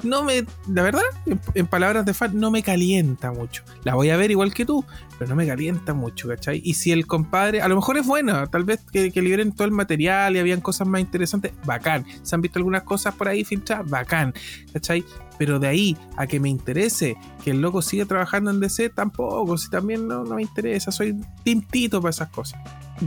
no 0.03 0.23
me, 0.23 0.45
la 0.69 0.83
verdad, 0.83 1.01
en, 1.25 1.39
en 1.53 1.67
palabras 1.67 2.05
de 2.05 2.13
fan, 2.13 2.39
no 2.39 2.51
me 2.51 2.63
calienta 2.63 3.31
mucho. 3.31 3.63
La 3.83 3.95
voy 3.95 4.09
a 4.09 4.17
ver 4.17 4.31
igual 4.31 4.53
que 4.53 4.65
tú, 4.65 4.85
pero 5.17 5.29
no 5.29 5.35
me 5.35 5.47
calienta 5.47 5.93
mucho, 5.93 6.27
¿cachai? 6.27 6.61
Y 6.63 6.75
si 6.75 6.91
el 6.91 7.07
compadre, 7.07 7.61
a 7.61 7.67
lo 7.67 7.75
mejor 7.75 7.97
es 7.97 8.05
bueno, 8.05 8.47
tal 8.47 8.63
vez 8.63 8.79
que, 8.91 9.11
que 9.11 9.21
liberen 9.21 9.51
todo 9.51 9.65
el 9.65 9.71
material 9.71 10.35
y 10.35 10.39
habían 10.39 10.61
cosas 10.61 10.87
más 10.87 11.01
interesantes, 11.01 11.53
bacán. 11.65 12.05
Se 12.23 12.35
han 12.35 12.41
visto 12.41 12.59
algunas 12.59 12.83
cosas 12.83 13.15
por 13.15 13.27
ahí 13.27 13.43
filtradas, 13.43 13.89
bacán, 13.89 14.33
¿cachai? 14.73 15.03
Pero 15.43 15.57
de 15.57 15.67
ahí 15.67 15.97
a 16.17 16.27
que 16.27 16.39
me 16.39 16.49
interese 16.49 17.15
que 17.43 17.49
el 17.49 17.61
loco 17.61 17.81
siga 17.81 18.05
trabajando 18.05 18.51
en 18.51 18.59
DC, 18.59 18.89
tampoco, 18.89 19.57
si 19.57 19.71
también 19.71 20.07
no, 20.07 20.23
no 20.23 20.35
me 20.35 20.43
interesa, 20.43 20.91
soy 20.91 21.15
tintito 21.43 21.99
para 21.99 22.11
esas 22.11 22.29
cosas. 22.29 22.59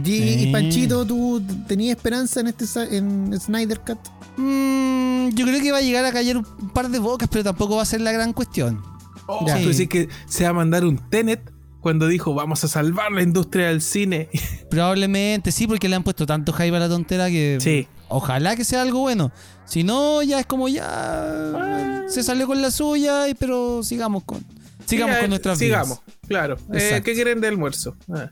Y, 0.05 0.11
y 0.11 0.39
Sí. 0.47 0.51
Panchito, 0.53 1.07
¿tú 1.07 1.41
tenías 1.69 1.97
esperanza 1.97 2.41
en 2.41 2.49
este 2.49 2.67
sa- 2.67 2.89
en 2.93 3.39
Snyder 3.39 3.79
Cut? 3.87 3.99
Mm, 4.37 5.29
yo 5.29 5.47
creo 5.47 5.61
que 5.63 5.71
va 5.71 5.79
a 5.79 5.83
llegar 5.83 6.05
a 6.05 6.11
callar 6.11 6.39
un 6.39 6.71
par 6.71 6.89
de 6.89 6.99
bocas, 6.99 7.29
pero 7.31 7.45
tampoco 7.45 7.77
va 7.77 7.83
a 7.83 7.87
ser 7.87 8.01
la 8.01 8.11
gran 8.11 8.33
cuestión. 8.33 8.83
Oh, 9.29 9.47
Ya. 9.47 9.61
Tú 9.63 9.69
decís 9.69 9.89
que 9.89 10.09
se 10.27 10.43
va 10.43 10.51
a 10.51 10.55
mandar 10.55 10.85
un 10.85 10.99
Tenet 11.11 11.53
cuando 11.81 12.09
dijo 12.09 12.35
vamos 12.35 12.65
a 12.65 12.69
salvar 12.69 13.13
la 13.13 13.23
industria 13.23 13.69
del 13.69 13.81
cine. 13.81 14.29
Probablemente 14.71 15.53
sí, 15.53 15.69
porque 15.69 15.89
le 15.89 15.95
han 15.95 16.03
puesto 16.03 16.27
tanto 16.27 16.53
hype 16.53 16.75
a 16.75 16.81
la 16.81 16.89
tontera 16.89 17.29
que 17.29 17.59
Sí. 17.61 17.87
Ojalá 18.09 18.57
que 18.57 18.65
sea 18.65 18.83
algo 18.83 19.01
bueno. 19.01 19.33
Si 19.67 19.83
no, 19.85 20.23
ya 20.23 20.41
es 20.41 20.47
como 20.47 20.69
ya 20.69 22.05
se 22.09 22.23
salió 22.23 22.47
con 22.47 22.61
la 22.63 22.71
suya, 22.71 23.29
y- 23.29 23.35
pero 23.35 23.83
sigamos 23.83 24.25
con 24.25 24.45
sigamos 24.87 25.11
Mira, 25.13 25.21
con 25.21 25.31
nuestras 25.31 25.59
Sigamos, 25.59 26.01
claro. 26.29 26.57
Eh. 26.73 27.01
¿Qué 27.05 27.15
quieren 27.15 27.41
de 27.41 27.49
almuerzo? 27.49 27.97
Ah. 28.13 28.31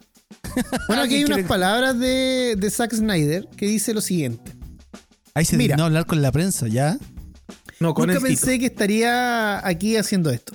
Bueno, 0.88 1.02
aquí 1.02 1.14
hay 1.16 1.24
¿qué 1.24 1.32
unas 1.32 1.46
palabras 1.46 1.98
de, 1.98 2.56
de 2.58 2.70
Zack 2.70 2.92
Snyder 2.94 3.48
que 3.56 3.66
dice 3.66 3.94
lo 3.94 4.00
siguiente. 4.02 4.52
vidas. 4.52 4.68
Ahí 5.34 5.44
se 5.46 5.56
Mira. 5.56 5.74
dignó 5.76 5.86
hablar 5.86 6.04
con 6.06 6.20
la 6.20 6.30
prensa, 6.30 6.68
¿ya? 6.68 6.98
No, 7.80 7.94
con 7.94 8.08
Nunca 8.08 8.18
el 8.18 8.24
pensé 8.24 8.58
que 8.58 8.66
estaría 8.66 9.66
aquí 9.66 9.96
haciendo 9.96 10.30
esto. 10.30 10.52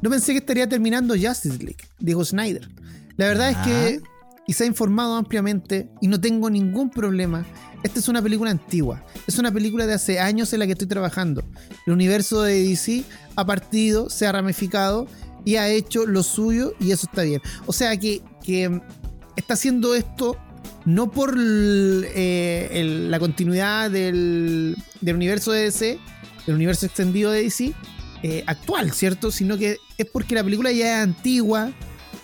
No 0.00 0.10
pensé 0.10 0.32
que 0.32 0.38
estaría 0.38 0.68
terminando 0.68 1.14
Justice 1.14 1.58
League, 1.58 1.84
dijo 1.98 2.24
Snyder. 2.24 2.68
La 3.16 3.26
verdad 3.26 3.50
es 3.50 3.56
que, 3.58 4.00
y 4.46 4.52
se 4.52 4.64
ha 4.64 4.66
informado 4.66 5.16
ampliamente, 5.16 5.88
y 6.00 6.06
no 6.08 6.20
tengo 6.20 6.48
ningún 6.50 6.88
problema, 6.90 7.44
esta 7.82 7.98
es 7.98 8.08
una 8.08 8.22
película 8.22 8.50
antigua. 8.50 9.04
Es 9.26 9.38
una 9.38 9.50
película 9.52 9.86
de 9.86 9.94
hace 9.94 10.20
años 10.20 10.52
en 10.52 10.60
la 10.60 10.66
que 10.66 10.72
estoy 10.72 10.88
trabajando. 10.88 11.42
El 11.86 11.92
universo 11.94 12.42
de 12.42 12.62
DC 12.62 13.04
ha 13.36 13.44
partido, 13.44 14.08
se 14.10 14.26
ha 14.26 14.32
ramificado 14.32 15.06
y 15.44 15.56
ha 15.56 15.68
hecho 15.68 16.06
lo 16.06 16.22
suyo 16.22 16.74
y 16.78 16.92
eso 16.92 17.06
está 17.10 17.22
bien. 17.22 17.40
O 17.66 17.72
sea 17.72 17.96
que, 17.98 18.22
que 18.44 18.80
está 19.36 19.54
haciendo 19.54 19.94
esto 19.94 20.36
no 20.84 21.10
por 21.10 21.34
el- 21.36 22.06
eh, 22.14 22.68
el- 22.72 23.10
la 23.10 23.18
continuidad 23.18 23.90
del, 23.90 24.76
del 25.00 25.16
universo 25.16 25.50
de 25.52 25.62
DC, 25.62 25.98
del 26.46 26.54
universo 26.56 26.86
extendido 26.86 27.30
de 27.30 27.42
DC, 27.42 27.72
eh, 28.22 28.44
actual, 28.46 28.92
¿cierto? 28.92 29.30
Sino 29.32 29.56
que 29.58 29.76
es 29.98 30.06
porque 30.06 30.34
la 30.36 30.44
película 30.44 30.70
ya 30.72 30.98
es 30.98 31.02
antigua, 31.04 31.72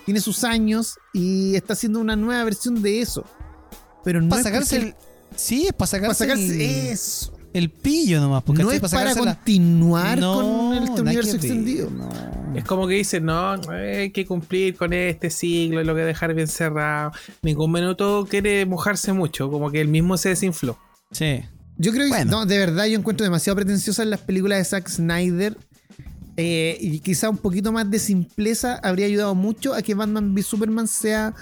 tiene 0.04 0.20
sus 0.20 0.44
años 0.44 0.94
y 1.12 1.54
está 1.56 1.72
haciendo 1.72 1.98
una 2.00 2.14
nueva 2.16 2.44
versión 2.44 2.80
de 2.82 3.00
eso. 3.00 3.24
Pero 4.04 4.20
no 4.20 4.28
Para 4.28 4.40
es 4.40 4.46
sacarse 4.46 4.76
el. 4.76 4.94
Sí, 5.38 5.66
es 5.66 5.72
para 5.72 6.00
para 6.02 6.14
sacarse, 6.14 6.44
el, 6.46 6.60
eso. 6.90 7.32
el 7.52 7.70
pillo 7.70 8.20
nomás. 8.20 8.42
Porque 8.42 8.62
No 8.62 8.70
es 8.72 8.80
para 8.80 8.90
para 8.90 9.10
sacarse 9.10 9.24
la- 9.24 9.34
continuar 9.36 10.18
No, 10.18 10.34
con 10.34 10.74
este 10.74 10.88
nada 10.90 11.02
universo 11.02 11.30
que 11.32 11.36
ver, 11.38 11.46
extendido. 11.46 11.90
no. 11.90 12.08
Es 12.56 12.64
como 12.64 12.86
que 12.88 12.94
dicen, 12.94 13.24
no, 13.24 13.52
hay 13.70 14.10
que 14.10 14.26
cumplir 14.26 14.74
con 14.76 14.92
este 14.92 15.30
siglo, 15.30 15.82
lo 15.84 15.94
que 15.94 16.00
dejar 16.02 16.34
bien 16.34 16.48
cerrado. 16.48 17.12
Ningún 17.42 17.70
minuto 17.72 18.26
quiere 18.28 18.66
mojarse 18.66 19.12
mucho, 19.12 19.50
como 19.50 19.70
que 19.70 19.80
él 19.80 19.88
mismo 19.88 20.16
se 20.16 20.30
desinfló. 20.30 20.76
Sí. 21.12 21.40
Yo 21.76 21.92
creo 21.92 22.04
que 22.04 22.08
Bueno. 22.10 22.30
no, 22.32 22.46
de 22.46 22.58
verdad 22.58 22.86
yo 22.86 22.98
encuentro 22.98 23.22
demasiado 23.24 23.54
pretenciosas 23.56 24.06
las 24.06 24.20
películas 24.20 24.58
de 24.58 24.64
Zack 24.64 24.88
Snyder. 24.88 25.56
eh, 26.40 26.76
y 26.80 27.00
quizá 27.00 27.28
un 27.30 27.36
poquito 27.38 27.72
más 27.72 27.90
de 27.90 27.98
simpleza 27.98 28.78
habría 28.84 29.06
ayudado 29.06 29.34
mucho 29.34 29.74
a 29.74 29.82
que 29.82 29.94
Batman 29.94 30.32
v 30.34 30.42
Superman 30.42 30.86
sea 30.86 31.34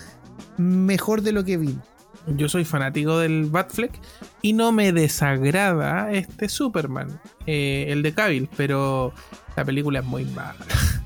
mejor 0.56 1.20
de 1.22 1.32
lo 1.32 1.44
que 1.44 1.56
vimos. 1.58 1.84
Yo 2.26 2.48
soy 2.48 2.64
fanático 2.64 3.18
del 3.18 3.44
Batfleck 3.46 4.00
y 4.42 4.52
no 4.52 4.72
me 4.72 4.92
desagrada 4.92 6.10
este 6.12 6.48
Superman, 6.48 7.20
eh, 7.46 7.86
el 7.88 8.02
de 8.02 8.12
Cavill, 8.14 8.48
pero 8.56 9.12
la 9.56 9.64
película 9.64 10.00
es 10.00 10.04
muy 10.04 10.24
mala. 10.24 10.56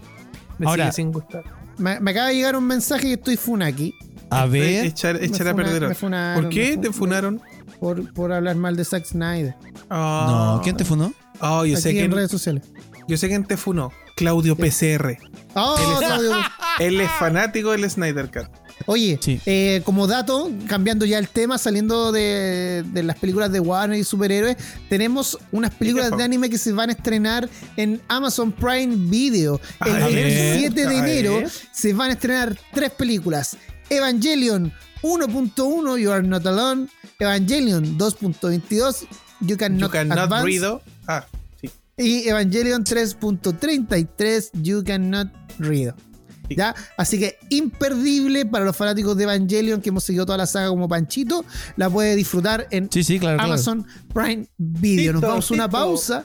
me 0.58 0.66
Ahora- 0.66 0.84
sigue 0.84 0.92
sin 0.92 1.12
gustar. 1.12 1.44
Me, 1.78 1.98
me 2.00 2.10
acaba 2.10 2.28
de 2.28 2.34
llegar 2.34 2.56
un 2.56 2.66
mensaje 2.66 3.02
que 3.08 3.12
estoy 3.14 3.36
funaki. 3.36 3.94
A 4.30 4.46
ver. 4.46 4.84
Echar, 4.84 5.16
a 5.16 5.54
perder. 5.54 5.94
¿Por 6.34 6.48
qué 6.50 6.76
te 6.76 6.88
fu- 6.88 7.00
funaron? 7.00 7.40
Por, 7.80 8.12
por 8.12 8.32
hablar 8.32 8.56
mal 8.56 8.76
de 8.76 8.84
Zack 8.84 9.04
Snyder. 9.06 9.56
Ah. 9.88 10.54
No, 10.56 10.62
¿quién 10.62 10.76
te 10.76 10.84
funó? 10.84 11.12
Oh, 11.40 11.64
yo, 11.64 11.76
sé 11.78 11.88
aquí 11.90 11.98
en 11.98 12.04
quién, 12.06 12.12
redes 12.16 12.30
sociales. 12.30 12.64
yo 13.08 13.16
sé 13.16 13.28
quién 13.28 13.44
te 13.44 13.56
funó. 13.56 13.90
Claudio 14.16 14.54
PCR. 14.56 15.16
Oh, 15.54 15.76
Él 15.78 15.92
es- 15.92 15.98
Claudio. 15.98 16.32
Él 16.78 17.00
es 17.00 17.10
fanático 17.12 17.70
del 17.72 17.90
Snyder 17.90 18.30
Cut. 18.30 18.48
Oye, 18.86 19.18
Sí. 19.20 19.40
eh, 19.46 19.82
como 19.84 20.06
dato, 20.06 20.50
cambiando 20.66 21.04
ya 21.04 21.18
el 21.18 21.28
tema, 21.28 21.58
saliendo 21.58 22.12
de, 22.12 22.82
de 22.92 23.02
las 23.02 23.16
películas 23.18 23.52
de 23.52 23.60
Warner 23.60 23.98
y 23.98 24.04
superhéroes, 24.04 24.56
tenemos 24.88 25.38
unas 25.52 25.72
películas 25.74 26.16
de 26.16 26.22
anime 26.24 26.48
que 26.50 26.58
se 26.58 26.72
van 26.72 26.88
a 26.88 26.92
estrenar 26.92 27.48
en 27.76 28.00
Amazon 28.08 28.50
Prime 28.52 28.96
Video. 29.10 29.60
El 29.86 30.02
A 30.02 30.08
ver, 30.08 30.58
7 30.58 30.86
de 30.86 30.96
enero 30.96 31.42
se 31.72 31.92
van 31.92 32.10
a 32.10 32.12
estrenar 32.14 32.58
tres 32.72 32.90
películas. 32.92 33.56
Evangelion 33.88 34.72
1.1, 35.02 35.98
You 35.98 36.10
Are 36.12 36.26
Not 36.26 36.46
Alone. 36.46 36.88
Evangelion 37.18 37.98
2.22, 37.98 39.02
You 39.40 39.48
You 39.48 39.56
Cannot 39.56 39.90
cannot 39.92 40.18
Advance. 40.18 40.46
read. 40.46 40.78
Ah, 41.06 41.26
sí. 41.60 41.70
Y 41.98 42.28
Evangelion 42.28 42.82
3.33, 42.84 44.50
You 44.62 44.82
Cannot 44.84 45.28
Read. 45.58 45.94
¿Ya? 46.56 46.74
Así 46.96 47.18
que 47.18 47.38
imperdible 47.48 48.44
para 48.46 48.64
los 48.64 48.76
fanáticos 48.76 49.16
de 49.16 49.22
Evangelion 49.24 49.80
que 49.80 49.90
hemos 49.90 50.04
seguido 50.04 50.26
toda 50.26 50.38
la 50.38 50.46
saga 50.46 50.68
como 50.68 50.88
Panchito. 50.88 51.44
La 51.76 51.88
puede 51.88 52.16
disfrutar 52.16 52.66
en 52.70 52.90
Sí, 52.90 53.04
sí, 53.04 53.18
claro, 53.18 53.36
claro. 53.38 53.52
Amazon 53.52 53.86
Prime 54.12 54.46
Video. 54.58 55.12
Nos 55.14 55.22
vamos 55.22 55.50
a 55.50 55.54
una 55.54 55.68
pausa. 55.70 56.24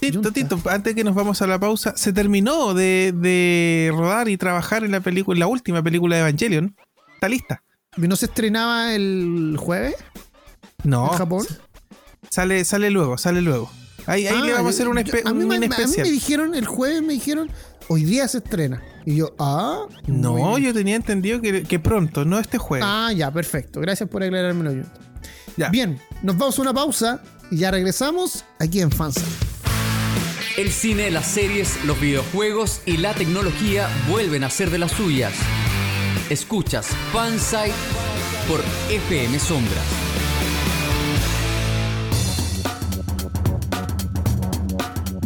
Tito. 0.00 0.30
Tito, 0.32 0.60
antes 0.68 0.94
que 0.94 1.04
nos 1.04 1.14
vamos 1.14 1.40
a 1.42 1.46
la 1.46 1.58
pausa, 1.58 1.94
se 1.96 2.12
terminó 2.12 2.74
de, 2.74 3.14
de 3.16 3.90
rodar 3.94 4.28
y 4.28 4.36
trabajar 4.36 4.84
en 4.84 4.90
la 4.92 5.00
película, 5.00 5.36
en 5.36 5.40
la 5.40 5.46
última 5.46 5.82
película 5.82 6.16
de 6.16 6.22
Evangelion. 6.22 6.76
Está 7.14 7.28
lista. 7.28 7.62
¿No 7.96 8.14
se 8.16 8.26
estrenaba 8.26 8.94
el 8.94 9.56
jueves 9.58 9.94
No, 10.84 11.12
en 11.12 11.18
Japón? 11.18 11.46
sale, 12.30 12.64
sale 12.66 12.90
luego, 12.90 13.16
sale 13.16 13.40
luego. 13.40 13.70
Ahí, 14.04 14.26
ahí 14.26 14.36
Ah, 14.38 14.44
le 14.44 14.52
vamos 14.52 14.66
a 14.66 14.74
hacer 14.74 14.88
un, 14.88 14.98
espe- 14.98 15.22
yo- 15.22 15.28
a 15.28 15.32
mí 15.32 15.42
un 15.44 15.48
me- 15.48 15.58
mini 15.58 15.66
A 15.66 15.68
mí 15.70 15.74
me 15.78 15.82
especial. 15.84 16.10
dijeron, 16.10 16.54
el 16.54 16.66
jueves 16.66 17.02
me 17.02 17.14
dijeron, 17.14 17.50
hoy 17.88 18.04
día 18.04 18.28
se 18.28 18.38
estrena. 18.38 18.82
Y 19.06 19.14
yo, 19.14 19.34
ah. 19.38 19.86
No, 20.08 20.58
yo 20.58 20.74
tenía 20.74 20.96
entendido 20.96 21.40
que, 21.40 21.62
que 21.62 21.78
pronto, 21.78 22.24
no 22.24 22.40
este 22.40 22.58
jueves. 22.58 22.84
Ah, 22.86 23.12
ya, 23.12 23.30
perfecto. 23.30 23.80
Gracias 23.80 24.08
por 24.08 24.22
aclarármelo. 24.22 24.84
Ya. 25.56 25.70
Bien, 25.70 25.98
nos 26.22 26.36
vamos 26.36 26.58
a 26.58 26.62
una 26.62 26.74
pausa 26.74 27.22
y 27.50 27.58
ya 27.58 27.70
regresamos 27.70 28.44
aquí 28.58 28.80
en 28.80 28.90
Fans. 28.90 29.22
El 30.58 30.72
cine, 30.72 31.10
las 31.12 31.26
series, 31.26 31.84
los 31.84 32.00
videojuegos 32.00 32.80
y 32.84 32.96
la 32.96 33.14
tecnología 33.14 33.88
vuelven 34.10 34.42
a 34.42 34.50
ser 34.50 34.70
de 34.70 34.78
las 34.78 34.90
suyas. 34.90 35.34
Escuchas 36.28 36.88
Fansite 37.12 37.74
por 38.48 38.60
FM 38.90 39.38
Sombras. 39.38 40.25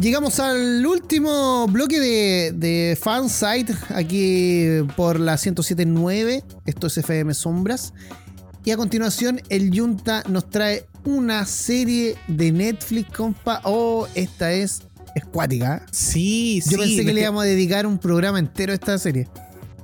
Llegamos 0.00 0.40
al 0.40 0.86
último 0.86 1.66
bloque 1.68 2.00
de, 2.00 2.52
de 2.54 2.96
Fansite, 3.00 3.74
aquí 3.90 4.64
por 4.96 5.20
la 5.20 5.34
107.9. 5.34 6.42
Esto 6.64 6.86
es 6.86 6.96
FM 6.98 7.34
Sombras. 7.34 7.92
Y 8.64 8.70
a 8.70 8.76
continuación, 8.78 9.42
el 9.50 9.70
Junta 9.78 10.22
nos 10.28 10.48
trae 10.48 10.86
una 11.04 11.44
serie 11.44 12.16
de 12.28 12.50
Netflix, 12.50 13.10
compa. 13.14 13.60
Oh, 13.64 14.06
esta 14.14 14.52
es 14.52 14.82
escuática. 15.14 15.84
Sí, 15.90 16.62
sí. 16.64 16.70
Yo 16.70 16.78
pensé 16.78 17.04
que 17.04 17.12
le 17.12 17.20
íbamos 17.20 17.42
a 17.42 17.46
dedicar 17.46 17.86
un 17.86 17.98
programa 17.98 18.38
entero 18.38 18.72
a 18.72 18.76
esta 18.76 18.98
serie. 18.98 19.28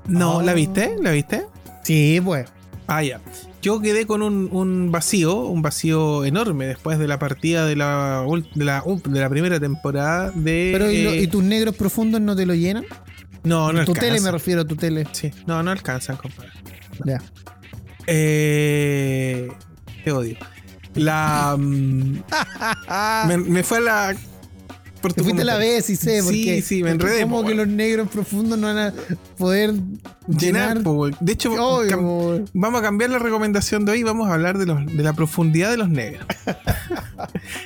No, 0.06 0.36
Oh. 0.38 0.43
¿la 0.43 0.55
viste? 0.55 0.97
¿La 1.02 1.10
viste? 1.10 1.44
Sí, 1.82 2.20
pues. 2.24 2.47
Ah, 2.86 3.02
ya. 3.02 3.20
Yo 3.66 3.80
quedé 3.80 4.06
con 4.06 4.22
un, 4.22 4.48
un 4.52 4.93
vacío, 4.93 5.38
un 5.38 5.60
vacío 5.60 6.24
enorme 6.24 6.66
después 6.66 7.01
de 7.01 7.09
la 7.09 7.18
partida 7.18 7.66
de 7.66 7.74
la, 7.74 8.24
de 8.55 8.64
la, 8.64 8.84
de 9.05 9.18
la 9.20 9.28
primera 9.28 9.59
temporada 9.59 10.30
de... 10.30 10.68
Pero 10.72 10.88
¿y, 10.88 11.02
lo- 11.02 11.10
eh, 11.10 11.22
y 11.22 11.26
tus 11.26 11.43
negros 11.43 11.74
profundos 11.74 12.20
no 12.20 12.36
te 12.36 12.47
lo 12.47 12.55
llenan? 12.55 12.84
no, 13.43 13.72
no 13.72 13.84
tu 13.84 13.93
tele 13.93 14.20
me 14.20 14.30
refiero 14.30 14.60
a 14.60 14.64
tu 14.64 14.76
tele. 14.76 15.05
Sí, 15.10 15.32
no, 15.48 15.64
no 15.64 15.72
alcanzan, 15.72 16.16
compadre. 16.16 16.52
Ya. 17.05 17.20
Eh, 18.06 19.48
te 20.05 20.12
odio. 20.12 20.36
La... 20.94 21.56
mm, 21.59 22.18
me, 23.26 23.36
me 23.38 23.62
fue 23.64 23.78
a 23.78 23.80
la... 23.80 24.16
fuiste 25.01 25.43
a 25.43 25.44
la 25.44 25.56
vez, 25.56 25.85
sí 25.86 25.97
sé, 25.97 26.20
Sí, 26.20 26.24
porque, 26.27 26.62
sí, 26.62 26.82
me 26.82 26.90
porque 26.90 27.05
enredé, 27.05 27.23
Como 27.23 27.36
po, 27.36 27.43
que 27.43 27.55
weón. 27.55 27.56
los 27.59 27.68
negros 27.68 28.09
profundos 28.09 28.59
no 28.59 28.66
van 28.66 28.78
a 28.78 28.94
poder 29.39 29.74
Llenar, 30.27 30.40
llenar. 30.40 30.82
po, 30.82 30.93
güey. 30.94 31.14
De 31.20 31.32
hecho, 31.32 31.52
Obvio, 31.52 31.98
weón. 32.01 32.51
Vamos 32.55 32.81
a 32.81 32.82
cambiar 32.82 33.10
la 33.10 33.18
recomendación 33.18 33.85
de 33.85 33.93
hoy. 33.93 34.02
Vamos 34.02 34.28
a 34.28 34.35
hablar 34.35 34.59
de, 34.59 34.66
los, 34.66 34.85
de 34.86 35.02
la 35.02 35.12
profundidad 35.12 35.70
de 35.70 35.77
los 35.77 35.89
negros. 35.89 36.27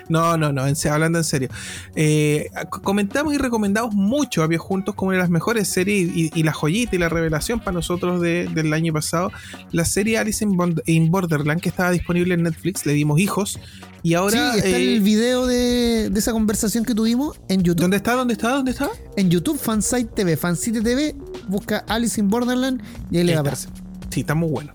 no, 0.08 0.36
no, 0.36 0.52
no. 0.52 0.66
en 0.66 0.74
hablando 0.90 1.18
en 1.18 1.24
serio. 1.24 1.48
Eh, 1.94 2.48
comentamos 2.82 3.34
y 3.34 3.38
recomendamos 3.38 3.94
mucho 3.94 4.42
a 4.42 4.46
Viejos 4.46 4.66
Juntos 4.66 4.94
como 4.94 5.08
una 5.08 5.16
de 5.18 5.22
las 5.22 5.30
mejores 5.30 5.68
series 5.68 6.10
y, 6.14 6.30
y 6.34 6.42
la 6.42 6.52
joyita 6.52 6.96
y 6.96 6.98
la 6.98 7.08
revelación 7.08 7.60
para 7.60 7.72
nosotros 7.72 8.20
de- 8.20 8.48
del 8.54 8.72
año 8.72 8.92
pasado. 8.92 9.30
La 9.72 9.84
serie 9.84 10.18
Alice 10.18 10.44
in, 10.86 11.10
Borderland 11.10 11.60
que 11.60 11.68
estaba 11.68 11.90
disponible 11.90 12.34
en 12.34 12.42
Netflix. 12.44 12.86
Le 12.86 12.92
dimos 12.92 13.18
hijos. 13.20 13.58
Y 14.02 14.14
ahora. 14.14 14.52
sí, 14.52 14.58
está 14.58 14.68
eh, 14.70 14.94
el 14.94 15.00
video 15.02 15.46
de, 15.46 16.08
de 16.10 16.18
esa 16.18 16.32
conversación 16.32 16.84
que 16.84 16.94
tuvimos 16.94 17.38
en 17.48 17.62
YouTube. 17.62 17.82
¿Dónde 17.82 17.96
está? 17.98 18.14
¿Dónde 18.14 18.32
está? 18.34 18.50
¿Dónde 18.50 18.70
está? 18.70 18.88
En 19.16 19.28
YouTube, 19.30 19.58
Fansite 19.58 20.10
TV, 20.14 20.36
Fansite 20.36 20.80
TV, 20.80 21.14
busca 21.48 21.84
Alice 21.88 22.18
in 22.20 22.28
Borderland 22.30 22.82
y 23.10 23.18
ahí 23.18 23.24
le 23.24 23.32
va 23.34 23.38
a 23.38 23.40
Ahí 23.42 23.46
aparecer. 23.48 23.70
Sí, 24.10 24.20
está 24.20 24.34
muy 24.34 24.48
bueno. 24.50 24.72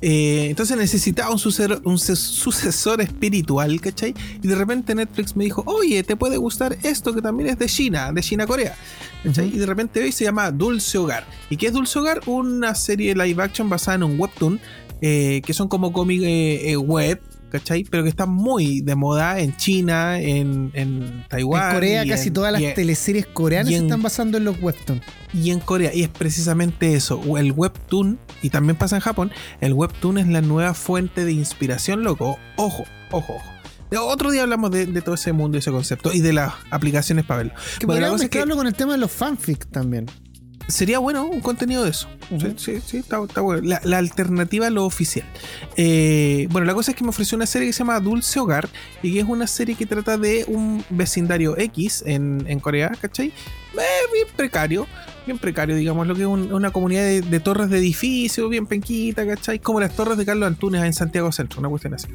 Eh, 0.00 0.46
entonces 0.48 0.76
necesitaba 0.76 1.32
un 1.32 1.38
sucesor, 1.38 1.80
un 1.84 1.98
sucesor 1.98 3.00
espiritual, 3.00 3.80
¿cachai? 3.80 4.14
Y 4.42 4.46
de 4.46 4.54
repente 4.54 4.94
Netflix 4.94 5.34
me 5.34 5.44
dijo, 5.44 5.64
oye, 5.66 6.02
te 6.04 6.14
puede 6.16 6.36
gustar 6.36 6.78
esto 6.82 7.12
que 7.12 7.22
también 7.22 7.50
es 7.50 7.58
de 7.58 7.66
China, 7.66 8.12
de 8.12 8.20
China 8.22 8.46
Corea. 8.46 8.76
¿cachai? 9.24 9.48
Ujú. 9.48 9.56
Y 9.56 9.58
de 9.58 9.66
repente 9.66 10.02
hoy 10.02 10.12
se 10.12 10.24
llama 10.24 10.50
Dulce 10.50 10.98
Hogar. 10.98 11.26
¿Y 11.50 11.56
qué 11.56 11.66
es 11.66 11.72
Dulce 11.72 11.98
Hogar? 11.98 12.20
Una 12.26 12.74
serie 12.74 13.14
live 13.14 13.42
action 13.42 13.68
basada 13.68 13.96
en 13.96 14.02
un 14.04 14.20
webtoon, 14.20 14.60
eh, 15.00 15.42
que 15.44 15.52
son 15.52 15.68
como 15.68 15.92
cómic 15.92 16.22
eh, 16.22 16.70
eh, 16.70 16.76
web, 16.76 17.20
¿cachai? 17.50 17.84
Pero 17.84 18.02
que 18.02 18.08
está 18.08 18.26
muy 18.26 18.80
de 18.80 18.94
moda 18.94 19.38
en 19.40 19.56
China, 19.56 20.20
en, 20.20 20.70
en 20.74 21.24
Taiwán. 21.28 21.68
en 21.70 21.74
Corea 21.74 22.06
casi 22.06 22.28
en- 22.28 22.34
todas 22.34 22.52
las 22.52 22.62
y 22.62 22.72
teleseries 22.74 23.26
coreanas 23.26 23.72
en- 23.72 23.78
se 23.80 23.84
están 23.86 24.02
basando 24.02 24.38
en 24.38 24.44
los 24.44 24.60
webtoons. 24.62 25.02
y 25.32 25.50
en 25.50 25.60
Corea. 25.60 25.92
Y 25.94 26.02
es 26.02 26.08
precisamente 26.08 26.94
eso. 26.94 27.20
El 27.38 27.52
webtoon, 27.52 28.18
y 28.42 28.50
también 28.50 28.76
pasa 28.76 28.96
en 28.96 29.00
Japón, 29.02 29.30
el 29.60 29.72
webtoon 29.72 30.18
es 30.18 30.26
la 30.28 30.40
nueva 30.40 30.74
fuente 30.74 31.24
de 31.24 31.32
inspiración, 31.32 32.02
loco. 32.04 32.38
Ojo, 32.56 32.84
ojo, 33.10 33.34
ojo. 33.34 33.52
Otro 34.10 34.30
día 34.30 34.42
hablamos 34.42 34.70
de, 34.70 34.84
de 34.84 35.00
todo 35.00 35.14
ese 35.14 35.32
mundo 35.32 35.56
y 35.56 35.60
ese 35.60 35.70
concepto 35.70 36.12
y 36.12 36.20
de 36.20 36.34
las 36.34 36.52
aplicaciones 36.70 37.24
para 37.24 37.38
verlo. 37.38 37.54
Que 37.78 37.86
Bueno, 37.86 37.96
podríamos 38.00 38.12
cosa 38.16 38.24
es 38.24 38.30
que 38.30 38.38
mezclarlo 38.38 38.56
con 38.56 38.66
el 38.66 38.74
tema 38.74 38.92
de 38.92 38.98
los 38.98 39.10
fanfics 39.10 39.66
también. 39.68 40.04
Sería 40.68 40.98
bueno 40.98 41.24
un 41.24 41.40
contenido 41.40 41.82
de 41.82 41.90
eso. 41.90 42.08
Sí, 42.28 42.54
sí, 42.56 42.80
sí, 42.84 42.96
está, 42.98 43.22
está 43.24 43.40
bueno. 43.40 43.62
La, 43.66 43.80
la 43.84 43.98
alternativa 43.98 44.66
a 44.66 44.70
lo 44.70 44.84
oficial. 44.84 45.26
Eh, 45.76 46.46
bueno, 46.50 46.66
la 46.66 46.74
cosa 46.74 46.92
es 46.92 46.96
que 46.96 47.04
me 47.04 47.10
ofreció 47.10 47.36
una 47.36 47.46
serie 47.46 47.66
que 47.68 47.72
se 47.72 47.78
llama 47.80 47.98
Dulce 48.00 48.38
Hogar 48.38 48.68
y 49.02 49.14
que 49.14 49.20
es 49.20 49.26
una 49.26 49.46
serie 49.46 49.74
que 49.74 49.86
trata 49.86 50.18
de 50.18 50.44
un 50.46 50.84
vecindario 50.90 51.56
X 51.58 52.04
en, 52.06 52.44
en 52.46 52.60
Corea, 52.60 52.92
¿cachai? 53.00 53.28
Eh, 53.28 54.12
bien 54.12 54.26
precario, 54.36 54.86
bien 55.28 55.38
precario, 55.38 55.76
digamos, 55.76 56.06
lo 56.06 56.14
que 56.14 56.22
es 56.22 56.26
un- 56.26 56.52
una 56.52 56.70
comunidad 56.70 57.02
de, 57.02 57.20
de 57.20 57.40
torres 57.40 57.70
de 57.70 57.78
edificios, 57.78 58.48
bien 58.50 58.66
penquita, 58.66 59.26
¿cachai? 59.26 59.58
Como 59.58 59.78
las 59.80 59.94
torres 59.94 60.16
de 60.18 60.24
Carlos 60.26 60.46
Antunes 60.46 60.82
en 60.82 60.92
Santiago 60.92 61.30
Centro, 61.32 61.60
una 61.60 61.68
cuestión 61.68 61.94
así. 61.94 62.08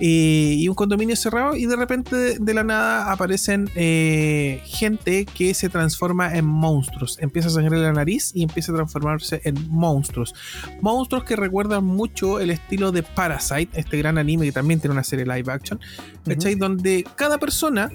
Eh, 0.00 0.54
y 0.58 0.68
un 0.68 0.74
condominio 0.74 1.16
cerrado 1.16 1.56
y 1.56 1.66
de 1.66 1.76
repente 1.76 2.16
de, 2.16 2.38
de 2.38 2.54
la 2.54 2.64
nada 2.64 3.12
aparecen 3.12 3.68
eh, 3.74 4.60
gente 4.64 5.24
que 5.26 5.52
se 5.54 5.68
transforma 5.68 6.34
en 6.36 6.44
monstruos. 6.46 7.18
Empieza 7.20 7.48
a 7.48 7.50
sangrar 7.50 7.80
la 7.80 7.92
nariz 7.92 8.30
y 8.34 8.42
empieza 8.44 8.72
a 8.72 8.76
transformarse 8.76 9.40
en 9.44 9.56
monstruos. 9.68 10.34
Monstruos 10.80 11.24
que 11.24 11.36
recuerdan 11.36 11.84
mucho 11.84 12.40
el 12.40 12.50
estilo 12.50 12.92
de 12.92 13.02
Parasite, 13.02 13.68
este 13.78 13.98
gran 13.98 14.18
anime 14.18 14.46
que 14.46 14.52
también 14.52 14.80
tiene 14.80 14.92
una 14.92 15.04
serie 15.04 15.26
live 15.26 15.52
action, 15.52 15.80
¿cachai? 16.24 16.54
Donde 16.54 17.04
cada 17.16 17.38
persona 17.38 17.90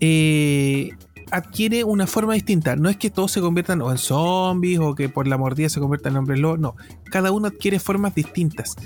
eh, 0.00 0.90
adquiere 1.30 1.84
una 1.84 2.06
forma 2.06 2.34
distinta. 2.34 2.76
No 2.76 2.88
es 2.88 2.96
que 2.96 3.10
todos 3.10 3.32
se 3.32 3.40
conviertan 3.40 3.82
o 3.82 3.90
en 3.90 3.98
zombies 3.98 4.78
o 4.80 4.94
que 4.94 5.08
por 5.08 5.26
la 5.26 5.36
mordida 5.38 5.68
se 5.68 5.80
conviertan 5.80 6.12
en 6.12 6.18
hombres 6.18 6.40
lobo. 6.40 6.56
No, 6.56 6.76
cada 7.10 7.30
uno 7.32 7.48
adquiere 7.48 7.78
formas 7.78 8.14
distintas. 8.14 8.76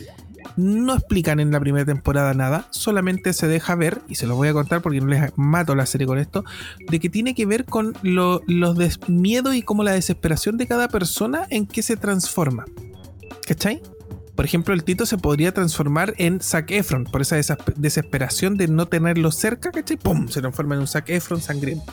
No 0.56 0.94
explican 0.94 1.38
en 1.38 1.50
la 1.50 1.60
primera 1.60 1.84
temporada 1.84 2.32
nada, 2.34 2.66
solamente 2.70 3.34
se 3.34 3.46
deja 3.46 3.74
ver, 3.74 4.00
y 4.08 4.14
se 4.14 4.26
los 4.26 4.36
voy 4.36 4.48
a 4.48 4.52
contar 4.54 4.80
porque 4.80 5.00
no 5.00 5.06
les 5.06 5.32
mato 5.36 5.74
la 5.74 5.84
serie 5.86 6.06
con 6.06 6.18
esto, 6.18 6.44
de 6.88 6.98
que 6.98 7.10
tiene 7.10 7.34
que 7.34 7.44
ver 7.44 7.66
con 7.66 7.94
lo- 8.02 8.40
los 8.46 8.76
miedos 9.08 9.54
y 9.54 9.62
como 9.62 9.84
la 9.84 9.92
desesperación 9.92 10.56
de 10.56 10.66
cada 10.66 10.88
persona 10.88 11.46
en 11.50 11.66
que 11.66 11.82
se 11.82 11.96
transforma. 11.96 12.64
¿Cachai? 13.46 13.82
Por 14.34 14.46
ejemplo, 14.46 14.72
el 14.72 14.82
Tito 14.82 15.04
se 15.04 15.18
podría 15.18 15.52
transformar 15.52 16.14
en 16.16 16.40
Zac 16.40 16.70
Efron 16.70 17.04
por 17.04 17.20
esa 17.20 17.36
desesperación 17.76 18.56
de 18.56 18.66
no 18.68 18.86
tenerlo 18.86 19.32
cerca, 19.32 19.70
¿cachai? 19.70 19.98
¡Pum! 19.98 20.28
Se 20.28 20.40
transforma 20.40 20.74
en 20.74 20.80
un 20.80 20.86
Zac 20.88 21.10
Efron 21.10 21.42
sangriento. 21.42 21.92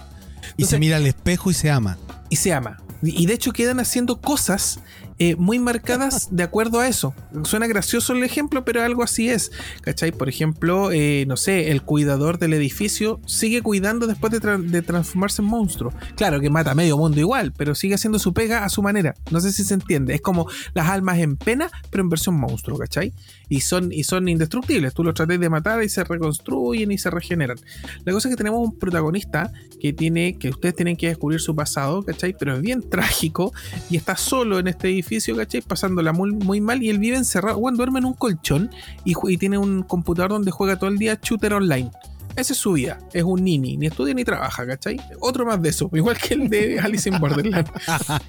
Y 0.58 0.66
se 0.66 0.80
mira 0.80 0.98
al 0.98 1.06
espejo 1.06 1.52
y 1.52 1.54
se 1.54 1.70
ama. 1.70 1.98
Y 2.30 2.36
se 2.36 2.54
ama. 2.54 2.82
Y 3.04 3.28
de 3.28 3.34
hecho 3.34 3.54
quedan 3.54 3.80
haciendo 3.80 4.20
cosas 4.20 4.80
eh, 5.20 5.36
muy 5.36 5.58
marcadas 5.58 6.30
de 6.30 6.44
acuerdo 6.44 6.80
a 6.80 6.88
eso. 6.88 7.16
Suena 7.44 7.66
gracioso 7.66 8.14
el 8.14 8.24
ejemplo, 8.24 8.64
pero 8.64 8.84
algo 8.84 9.02
así 9.02 9.30
es. 9.30 9.52
¿Cachai? 9.82 10.12
Por 10.12 10.30
ejemplo, 10.30 10.92
eh, 10.92 11.26
no 11.28 11.38
sé, 11.38 11.72
el 11.72 11.82
cuidador 11.82 12.38
del 12.38 12.54
edificio 12.54 13.20
sigue 13.26 13.64
cuidando 13.64 14.06
después 14.06 14.32
de, 14.32 14.82
transformarse 14.84 15.42
en 15.42 15.48
monstruo. 15.48 15.92
Claro 16.16 16.40
que 16.40 16.52
mata 16.52 16.72
a 16.72 16.76
medio 16.76 16.98
mundo 16.98 17.20
igual, 17.20 17.52
pero 17.58 17.74
sigue 17.74 17.96
haciendo 17.96 18.20
su 18.20 18.32
pega 18.32 18.64
a 18.64 18.70
su 18.70 18.84
manera. 18.84 19.16
No 19.32 19.40
sé 19.42 19.52
si 19.52 19.64
se 19.64 19.74
entiende. 19.74 20.14
Es 20.14 20.22
como 20.22 20.48
las 20.76 20.88
almas 20.88 21.18
en 21.18 21.36
pena, 21.36 21.72
pero 21.90 22.04
en 22.04 22.10
versión 22.10 22.36
monstruo, 22.40 22.78
¿cachai? 22.78 23.12
Y 23.50 23.62
son, 23.62 23.92
y 23.92 24.04
son 24.04 24.28
indestructibles. 24.28 24.94
Tú 24.94 25.04
los 25.04 25.16
trates 25.16 25.40
de 25.40 25.50
matar 25.50 25.84
y 25.84 25.90
se 25.90 26.04
reconstruyen 26.04 26.92
y 26.92 27.00
se 27.00 27.10
regeneran. 27.10 27.58
La 28.06 28.14
cosa 28.14 28.28
es 28.28 28.34
que 28.34 28.38
tenemos 28.38 28.68
un 28.68 28.78
protagonista 28.78 29.52
que 29.80 29.94
tiene, 29.94 30.38
que 30.38 30.50
ustedes 30.50 30.76
tienen 30.76 30.96
que 30.96 31.08
descubrir 31.08 31.40
su 31.40 31.56
pasado, 31.56 32.04
¿cachai? 32.04 32.36
Pero 32.38 32.56
es 32.56 32.62
bien 32.62 32.88
trágico 32.88 33.52
y 33.90 33.98
está 33.98 34.16
solo 34.16 34.60
en 34.60 34.68
este 34.68 34.90
edificio 34.90 35.07
edificio. 35.16 35.36
Pasándola 35.68 36.14
muy, 36.14 36.32
muy 36.32 36.62
mal 36.62 36.84
y 36.84 36.90
él 36.90 37.00
vive 37.00 37.18
encerrado, 37.18 37.60
bueno, 37.60 37.78
duerme 37.78 38.00
en 38.00 38.06
un 38.06 38.14
colchón 38.14 38.70
y, 39.06 39.14
y 39.28 39.38
tiene 39.38 39.58
un 39.58 39.84
computador 39.84 40.32
donde 40.32 40.52
juega 40.52 40.78
todo 40.78 40.90
el 40.90 40.98
día 40.98 41.20
shooter 41.22 41.54
online. 41.54 41.92
Esa 42.38 42.54
es 42.54 42.60
su 42.60 42.74
vida. 42.74 43.00
Es 43.14 43.24
un 43.24 43.44
nini. 43.44 43.78
Ni 43.78 43.88
estudia 43.88 44.14
ni 44.14 44.24
trabaja, 44.24 44.68
¿cachai? 44.68 45.02
Otro 45.20 45.44
más 45.44 45.60
de 45.60 45.70
eso. 45.70 45.90
Igual 45.94 46.18
que 46.20 46.36
el 46.36 46.50
de 46.50 46.80
Alice 46.80 47.10
in 47.10 47.20
Borderland. 47.20 47.68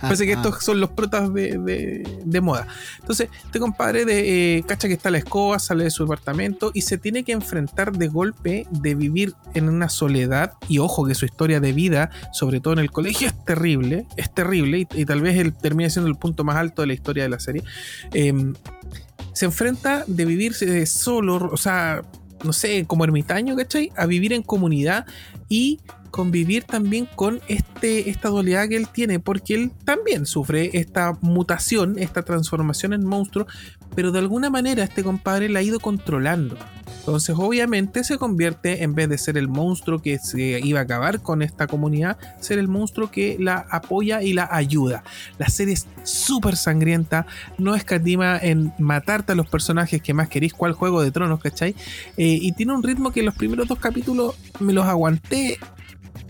Parece 0.01 0.25
que 0.25 0.33
estos 0.33 0.65
son 0.65 0.81
los 0.81 0.91
protas 0.91 1.33
de, 1.35 2.41
moda. 2.43 2.67
Entonces, 3.01 3.29
este 3.45 3.61
compadre 3.61 4.07
de 4.07 4.57
eh, 4.57 4.65
cacha 4.67 4.89
que 4.89 4.95
está 4.95 5.11
la 5.11 5.19
escoba, 5.19 5.59
sale 5.59 5.85
de 5.85 5.91
su 5.91 6.05
departamento 6.05 6.71
y 6.73 6.83
se 6.83 6.97
tiene 6.97 7.23
que 7.23 7.33
enfrentar 7.33 7.93
de 7.93 8.09
golpe 8.09 8.67
de 8.71 8.95
vivir 8.95 9.35
en 9.53 9.69
una 9.69 9.91
soledad. 9.91 10.55
Y 10.69 10.79
ojo 10.79 11.05
que 11.05 11.15
su 11.15 11.27
historia 11.27 11.61
de 11.61 11.75
vida, 11.75 12.11
sobre 12.33 12.61
todo 12.61 12.73
en 12.73 12.79
el 12.79 12.91
colegio, 12.91 13.29
es 13.29 13.45
terrible. 13.45 14.07
Es 14.17 14.33
terrible. 14.33 14.89
Y, 14.95 15.05
tal 15.05 15.21
vez 15.21 15.37
él 15.37 15.53
termine 15.53 15.91
siendo 15.91 16.09
el 16.09 16.17
punto 16.17 16.45
más 16.45 16.57
alto 16.57 16.81
de 16.81 16.89
la 16.89 16.95
historia 16.95 17.25
de 17.25 17.29
la 17.29 17.41
serie. 17.41 17.63
Em, 18.15 18.55
se 19.35 19.45
enfrenta 19.45 20.05
de 20.07 20.25
vivir 20.25 20.55
solo, 20.87 21.51
o 21.53 21.57
sea, 21.59 22.03
no 22.45 22.53
sé, 22.53 22.85
como 22.87 23.05
ermitaño, 23.05 23.57
¿cachai? 23.57 23.93
A 23.97 24.07
vivir 24.07 24.33
en 24.33 24.43
comunidad 24.43 25.07
y 25.49 25.81
convivir 26.11 26.65
también 26.65 27.07
con 27.07 27.41
este, 27.49 28.11
esta 28.11 28.29
dualidad 28.29 28.69
que 28.69 28.77
él 28.77 28.89
tiene, 28.89 29.21
porque 29.21 29.55
él 29.55 29.71
también 29.85 30.27
sufre 30.27 30.71
esta 30.79 31.17
mutación, 31.21 31.99
esta 31.99 32.23
transformación 32.23 32.93
en 32.93 33.05
monstruo, 33.05 33.47
pero 33.95 34.13
de 34.13 34.19
alguna 34.19 34.51
manera 34.51 34.85
este 34.85 35.03
compadre 35.03 35.49
la 35.49 35.61
ha 35.61 35.63
ido 35.63 35.81
controlando. 35.81 36.57
Entonces, 37.09 37.35
obviamente, 37.39 38.05
se 38.05 38.19
convierte, 38.19 38.83
en 38.83 38.95
vez 38.95 39.09
de 39.09 39.17
ser 39.17 39.39
el 39.39 39.49
monstruo 39.49 39.99
que 40.03 40.19
se 40.19 40.61
iba 40.61 40.81
a 40.81 40.83
acabar 40.83 41.23
con 41.23 41.41
esta 41.41 41.67
comunidad, 41.67 42.19
ser 42.39 42.59
el 42.59 42.69
monstruo 42.69 43.11
que 43.11 43.39
la 43.41 43.65
apoya 43.71 44.23
y 44.23 44.35
la 44.35 44.47
ayuda. 44.51 45.03
La 45.39 45.49
serie 45.49 45.73
es 45.73 45.87
súper 46.03 46.57
sangrienta, 46.57 47.27
no 47.57 47.75
escatima 47.75 48.37
en 48.37 48.75
matarte 48.79 49.33
a 49.33 49.35
los 49.37 49.49
personajes 49.49 50.03
que 50.03 50.13
más 50.13 50.29
queréis, 50.29 50.53
cual 50.53 50.75
juego 50.75 51.03
de 51.03 51.11
tronos, 51.11 51.41
¿cachai? 51.41 51.75
Eh, 52.19 52.39
y 52.43 52.53
tiene 52.53 52.75
un 52.75 52.83
ritmo 52.83 53.11
que 53.11 53.23
los 53.23 53.35
primeros 53.35 53.69
dos 53.69 53.79
capítulos 53.79 54.35
me 54.61 54.75
los 54.75 54.85
aguanté 54.85 55.59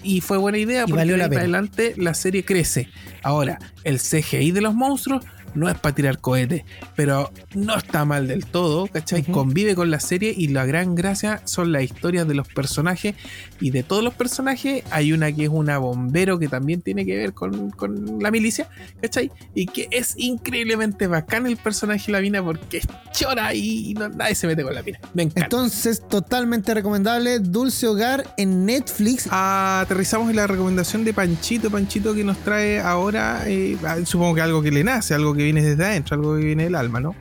y 0.02 0.20
fue 0.20 0.38
buena 0.38 0.58
idea 0.58 0.86
porque 0.86 1.04
de 1.04 1.24
adelante 1.24 1.94
la 1.96 2.14
serie 2.14 2.44
crece. 2.44 2.88
Ahora, 3.22 3.58
el 3.82 3.98
CGI 3.98 4.52
de 4.52 4.60
los 4.60 4.74
monstruos 4.74 5.24
no 5.54 5.68
es 5.68 5.78
para 5.78 5.94
tirar 5.94 6.18
cohetes, 6.18 6.64
pero 6.96 7.32
no 7.54 7.76
está 7.76 8.04
mal 8.04 8.28
del 8.28 8.46
todo, 8.46 8.86
¿cachai? 8.86 9.22
Convive 9.24 9.74
con 9.74 9.90
la 9.90 10.00
serie 10.00 10.34
y 10.36 10.48
la 10.48 10.66
gran 10.66 10.94
gracia 10.94 11.42
son 11.44 11.72
las 11.72 11.82
historias 11.82 12.26
de 12.26 12.34
los 12.34 12.48
personajes 12.48 13.14
y 13.60 13.70
de 13.70 13.82
todos 13.82 14.04
los 14.04 14.14
personajes 14.14 14.84
hay 14.90 15.12
una 15.12 15.32
que 15.32 15.44
es 15.44 15.48
una 15.48 15.78
bombero 15.78 16.38
que 16.38 16.48
también 16.48 16.80
tiene 16.80 17.04
que 17.04 17.16
ver 17.16 17.32
con, 17.32 17.72
la 18.20 18.30
milicia, 18.30 18.68
¿cachai? 19.00 19.30
Y 19.54 19.66
que 19.66 19.88
es 19.90 20.14
increíblemente 20.16 21.06
bacán 21.06 21.46
el 21.46 21.56
personaje 21.56 22.12
la 22.12 22.20
mina 22.20 22.42
porque 22.42 22.80
chora 23.12 23.54
y 23.54 23.94
nadie 23.94 24.34
se 24.34 24.46
mete 24.46 24.62
con 24.62 24.74
la 24.74 24.82
mina. 24.82 24.98
Me 25.14 25.24
encanta. 25.24 25.42
Entonces, 25.42 26.02
totalmente 26.08 26.74
recomendable 26.74 27.38
Dulce 27.40 27.86
Hogar 27.86 28.34
en 28.36 28.66
Netflix. 28.66 29.28
aterrizamos 29.30 30.30
en 30.30 30.36
la 30.36 30.46
recomendación 30.46 31.04
de 31.04 31.12
Panchito, 31.12 31.70
Panchito 31.70 32.14
que 32.14 32.24
nos 32.24 32.38
trae 32.38 32.80
ahora, 32.80 33.42
eh, 33.46 33.76
supongo 34.04 34.34
que 34.34 34.40
algo 34.40 34.62
que 34.62 34.70
le 34.70 34.84
nace, 34.84 35.14
algo 35.14 35.34
que 35.34 35.42
viene 35.42 35.62
desde 35.62 35.84
adentro, 35.84 36.16
algo 36.16 36.36
que 36.36 36.44
viene 36.44 36.64
del 36.64 36.74
alma, 36.74 37.00
¿no? 37.00 37.14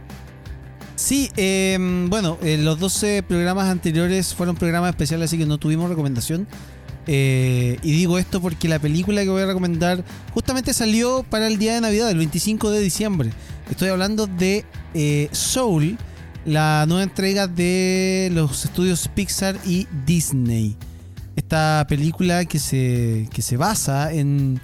Sí, 0.97 1.29
em, 1.37 2.09
bueno, 2.09 2.39
eh, 2.41 2.57
los 2.57 2.79
12 2.79 3.21
programas 3.21 3.69
anteriores 3.69 4.33
fueron 4.33 4.55
programas 4.55 4.89
especiales, 4.89 5.29
así 5.29 5.37
que 5.37 5.45
no 5.45 5.59
tuvimos 5.59 5.89
recomendación. 5.89 6.47
Eh, 7.05 7.77
y 7.83 7.91
digo 7.91 8.17
esto 8.17 8.41
porque 8.41 8.67
la 8.67 8.79
película 8.79 9.21
que 9.21 9.29
voy 9.29 9.43
a 9.43 9.45
recomendar 9.45 10.03
justamente 10.33 10.73
salió 10.73 11.23
para 11.29 11.45
el 11.45 11.59
día 11.59 11.75
de 11.75 11.81
Navidad, 11.81 12.09
el 12.09 12.17
25 12.17 12.71
de 12.71 12.79
diciembre. 12.79 13.29
Estoy 13.69 13.89
hablando 13.89 14.25
de 14.25 14.65
eh, 14.95 15.29
Soul, 15.33 15.99
la 16.45 16.85
nueva 16.87 17.03
entrega 17.03 17.45
de 17.45 18.31
los 18.33 18.65
estudios 18.65 19.07
Pixar 19.07 19.55
y 19.67 19.87
Disney. 20.07 20.75
Esta 21.35 21.85
película 21.87 22.45
que 22.45 22.57
se, 22.57 23.29
que 23.31 23.43
se 23.43 23.55
basa 23.55 24.11
en, 24.11 24.59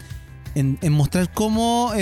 en, 0.56 0.92
mostrar 0.92 1.32
cómo 1.32 1.94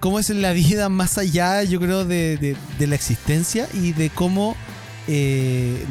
cómo 0.00 0.18
es 0.18 0.30
la 0.30 0.52
vida 0.52 0.88
más 0.88 1.18
allá, 1.18 1.62
yo 1.62 1.78
creo, 1.78 2.04
de, 2.04 2.56
la 2.78 2.94
existencia 2.94 3.68
y 3.74 3.92
de 3.92 4.10
cómo 4.10 4.56
eh, 5.06 5.84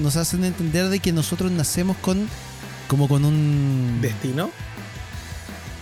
nos 0.00 0.16
hacen 0.16 0.44
entender 0.44 0.88
de 0.88 1.00
que 1.00 1.12
nosotros 1.12 1.50
nacemos 1.50 1.96
con 1.98 2.28
como 2.88 3.08
con 3.08 3.24
un 3.24 3.98
destino. 4.00 4.50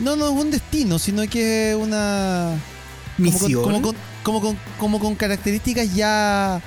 No, 0.01 0.17
no 0.17 0.27
es 0.27 0.33
un 0.33 0.51
destino, 0.51 0.99
sino 0.99 1.29
que 1.29 1.73
es 1.73 1.77
una 1.77 2.57
misión. 3.19 3.63
Como 3.63 4.41
con, 4.41 4.59
como 4.79 4.99
con, 4.99 5.15
características 5.15 5.95
ya 5.95 6.63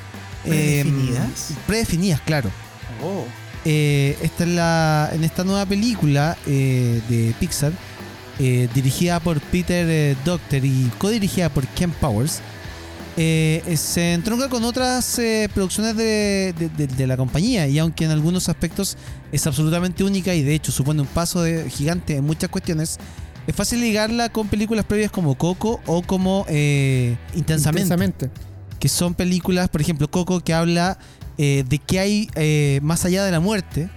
eh, 0.45 0.83
predefinidas. 0.83 1.53
predefinidas, 1.65 2.21
claro. 2.21 2.51
Oh. 3.03 3.25
Eh, 3.65 4.15
esta 4.21 4.43
es 4.43 4.49
la, 4.51 5.09
en 5.11 5.23
esta 5.23 5.43
nueva 5.43 5.65
película 5.65 6.37
de 6.45 7.33
Pixar 7.39 7.73
eh, 8.39 8.69
dirigida 8.73 9.19
por 9.19 9.41
Peter 9.41 9.87
eh, 9.89 10.15
Doctor 10.23 10.63
y 10.63 10.91
co-dirigida 10.99 11.49
por 11.49 11.65
Ken 11.69 11.89
Powers, 11.91 12.39
eh, 13.17 13.63
se 13.75 14.13
entronca 14.13 14.47
con 14.47 14.63
otras 14.63 15.19
producciones 15.55 15.95
de, 15.95 17.07
la 17.07 17.17
compañía. 17.17 17.67
Y 17.67 17.79
aunque 17.79 18.05
en 18.05 18.11
algunos 18.11 18.47
aspectos 18.47 18.95
es 19.31 19.47
absolutamente 19.47 20.03
única 20.03 20.35
y 20.35 20.43
de 20.43 20.53
hecho 20.53 20.71
supone 20.71 21.01
un 21.01 21.07
paso 21.07 21.41
de, 21.41 21.67
gigante 21.69 22.17
en 22.17 22.25
muchas 22.25 22.49
cuestiones, 22.51 22.99
es 23.47 23.55
fácil 23.55 23.81
ligarla 23.81 24.29
con 24.29 24.47
películas 24.49 24.85
previas 24.85 25.09
como 25.09 25.35
Coco 25.35 25.81
o 25.87 26.03
como 26.03 26.45
Intensamente, 26.47 27.81
Intensamente, 27.81 28.29
que 28.79 28.87
son 28.87 29.15
películas, 29.15 29.67
por 29.69 29.81
ejemplo, 29.81 30.11
Coco 30.11 30.41
que 30.41 30.53
habla 30.53 30.99
de 31.37 31.81
qué 31.87 31.99
hay 31.99 32.79
más 32.83 33.03
allá 33.03 33.23
de 33.23 33.31
la 33.31 33.39
muerte 33.39 33.89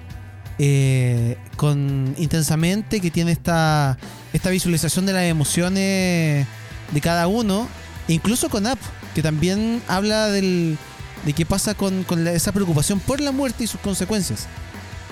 eh, 0.62 1.38
con 1.56 2.14
intensamente, 2.18 3.00
que 3.00 3.10
tiene 3.10 3.32
esta, 3.32 3.96
esta 4.34 4.50
visualización 4.50 5.06
de 5.06 5.14
las 5.14 5.24
emociones 5.24 6.46
de 6.92 7.00
cada 7.00 7.28
uno, 7.28 7.66
incluso 8.08 8.50
con 8.50 8.66
App, 8.66 8.78
que 9.14 9.22
también 9.22 9.80
habla 9.88 10.26
del, 10.26 10.76
de 11.24 11.32
qué 11.32 11.46
pasa 11.46 11.72
con, 11.72 12.04
esa 12.28 12.52
preocupación 12.52 13.00
por 13.00 13.22
la 13.22 13.32
muerte 13.32 13.64
y 13.64 13.68
sus 13.68 13.80
consecuencias. 13.80 14.48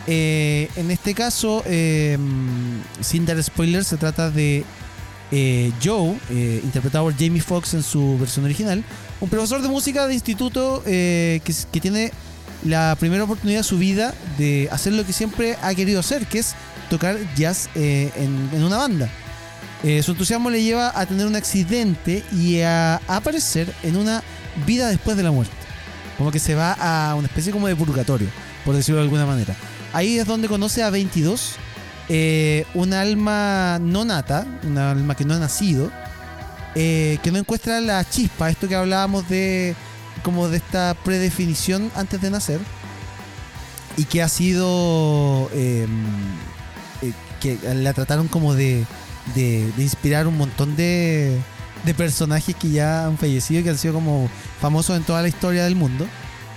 Eh, 0.07 0.69
en 0.77 0.91
este 0.91 1.15
caso, 1.15 1.63
eh, 1.65 2.19
sin 3.01 3.25
dar 3.25 3.43
spoilers, 3.43 3.87
se 3.87 3.97
trata 3.97 4.31
de 4.31 4.67
Joe, 5.83 6.19
interpretado 6.63 7.05
por 7.05 7.17
Jamie 7.17 7.41
Foxx 7.41 7.73
en 7.73 7.83
su 7.83 8.19
versión 8.19 8.45
original, 8.45 8.85
un 9.19 9.31
profesor 9.31 9.63
de 9.63 9.69
música 9.69 10.07
de 10.07 10.13
instituto 10.13 10.83
que, 10.85 11.41
que 11.73 11.81
tiene 11.81 12.13
la 12.65 12.97
primera 12.99 13.25
oportunidad 13.25 13.61
de 13.61 13.65
su 13.65 13.79
vida 13.79 14.15
de 14.37 14.69
hacer 14.73 14.93
lo 14.93 15.05
que 15.07 15.13
siempre 15.13 15.57
ha 15.63 15.75
querido 15.75 16.01
hacer, 16.01 16.27
que 16.27 16.39
es 16.39 16.55
tocar 16.91 17.17
jazz 17.35 17.69
eh, 17.75 18.11
en, 18.17 18.63
una 18.63 18.77
banda. 18.77 19.09
Eh, 19.85 20.03
su 20.03 20.13
entusiasmo 20.13 20.51
le 20.51 20.63
lleva 20.63 20.99
a 20.99 21.07
tener 21.07 21.27
un 21.27 21.37
accidente 21.37 22.25
y 22.33 22.61
a, 22.61 22.97
aparecer 23.07 23.73
en 23.83 23.97
una 23.97 24.23
vida 24.67 24.89
después 24.89 25.17
de 25.17 25.23
la 25.23 25.31
muerte. 25.31 25.55
Como 26.17 26.33
que 26.33 26.41
se 26.41 26.55
va 26.55 26.73
a 26.73 27.15
una 27.15 27.29
especie 27.29 27.53
como 27.53 27.69
de 27.69 27.77
purgatorio, 27.77 28.29
por 28.65 28.75
decirlo 28.75 28.99
de 28.99 29.05
alguna 29.05 29.25
manera. 29.25 29.55
Ahí 29.93 30.19
es 30.19 30.27
donde 30.27 30.49
conoce 30.49 30.83
a 30.83 30.91
22, 30.91 31.53
eh, 32.09 32.67
una 32.75 33.01
alma 33.01 33.79
no 33.81 34.05
nata, 34.05 34.47
una 34.65 34.91
alma 34.91 35.15
que 35.15 35.25
no 35.25 35.35
ha 35.35 35.39
nacido, 35.39 35.91
que 36.75 37.31
no 37.33 37.39
encuentra 37.39 37.81
la 37.81 38.09
chispa, 38.09 38.51
esto 38.51 38.69
que 38.69 38.77
hablábamos 38.77 39.29
de 39.29 39.75
como 40.23 40.49
de 40.49 40.59
esta 40.59 40.95
predefinición 41.05 41.91
antes 41.95 42.21
de 42.21 42.31
nacer 42.31 42.61
y 43.97 44.05
que 44.05 44.23
ha 44.23 44.29
sido 44.29 45.51
em, 45.53 45.89
eh, 47.03 47.13
que 47.41 47.59
la 47.75 47.93
trataron 47.93 48.29
como 48.29 48.55
de, 48.55 48.85
de, 49.35 49.73
inspirar 49.79 50.27
un 50.27 50.39
montón 50.39 50.77
de, 50.77 51.39
de 51.85 51.95
personajes 51.95 52.55
que 52.55 52.71
ya 52.71 53.07
han 53.07 53.19
fallecido 53.19 53.61
y 53.61 53.65
que 53.65 53.71
han 53.71 53.79
sido 53.79 53.95
como 53.95 54.29
famosos 54.61 54.97
en 54.97 55.03
toda 55.03 55.23
la 55.23 55.29
historia 55.29 55.65
del 55.65 55.75
mundo. 55.75 56.07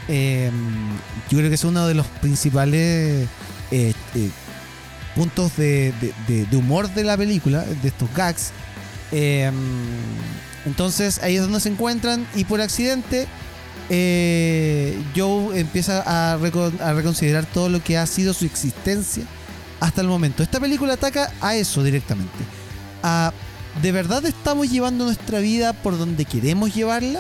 Em, 0.07 0.89
yo 1.29 1.37
creo 1.37 1.49
que 1.49 1.55
es 1.55 1.63
uno 1.63 1.87
de 1.87 1.93
los 1.93 2.05
principales 2.07 3.27
eh, 3.71 3.93
eh, 4.15 4.29
puntos 5.15 5.55
de, 5.57 5.93
humor 6.51 6.89
de 6.93 7.03
la 7.03 7.17
película, 7.17 7.63
de 7.63 7.87
estos 7.87 8.13
gags. 8.13 8.51
Em, 9.11 9.53
entonces 10.65 11.19
ahí 11.23 11.35
es 11.35 11.41
donde 11.41 11.59
se 11.59 11.69
encuentran 11.69 12.27
y 12.35 12.45
por 12.45 12.61
accidente 12.61 13.27
eh, 13.93 14.97
Joe 15.13 15.59
empieza 15.59 16.01
a, 16.05 16.37
reconsiderar 16.37 17.45
todo 17.45 17.67
lo 17.67 17.83
que 17.83 17.97
ha 17.97 18.05
sido 18.05 18.33
su 18.33 18.45
existencia 18.45 19.25
hasta 19.81 19.99
el 19.99 20.07
momento. 20.07 20.43
Esta 20.43 20.61
película 20.61 20.93
ataca 20.93 21.29
a 21.41 21.55
eso 21.55 21.83
directamente. 21.83 22.31
¿De 23.81 23.91
verdad 23.91 24.25
estamos 24.25 24.71
llevando 24.71 25.03
nuestra 25.03 25.39
vida 25.39 25.73
por 25.73 25.97
donde 25.97 26.23
queremos 26.23 26.73
llevarla? 26.73 27.19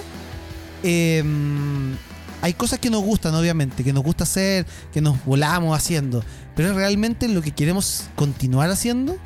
Eh, 0.83 1.21
hay 2.41 2.53
cosas 2.53 2.79
que 2.79 2.89
nos 2.89 3.03
gustan, 3.03 3.35
obviamente, 3.35 3.83
que 3.83 3.91
nos 3.91 4.03
gusta 4.03 4.23
hacer, 4.23 4.65
que 4.93 5.01
nos 5.01 5.23
volamos 5.25 5.77
haciendo, 5.77 6.23
pero 6.55 6.69
¿es 6.69 6.75
realmente 6.75 7.27
lo 7.27 7.41
que 7.41 7.51
queremos 7.51 8.05
continuar 8.15 8.69
haciendo? 8.69 9.17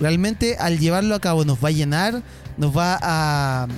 ¿Realmente 0.00 0.56
al 0.58 0.78
llevarlo 0.78 1.14
a 1.14 1.20
cabo 1.20 1.46
nos 1.46 1.64
va 1.64 1.68
a 1.68 1.72
llenar? 1.72 2.22
¿Nos 2.58 2.76
va 2.76 2.98
a, 3.00 3.68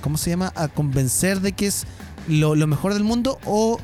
¿cómo 0.00 0.16
se 0.16 0.30
llama? 0.30 0.52
A 0.54 0.68
convencer 0.68 1.40
de 1.40 1.52
que 1.52 1.66
es 1.66 1.86
lo, 2.28 2.54
mejor 2.66 2.94
del 2.94 3.04
mundo? 3.04 3.38
¿O 3.44 3.78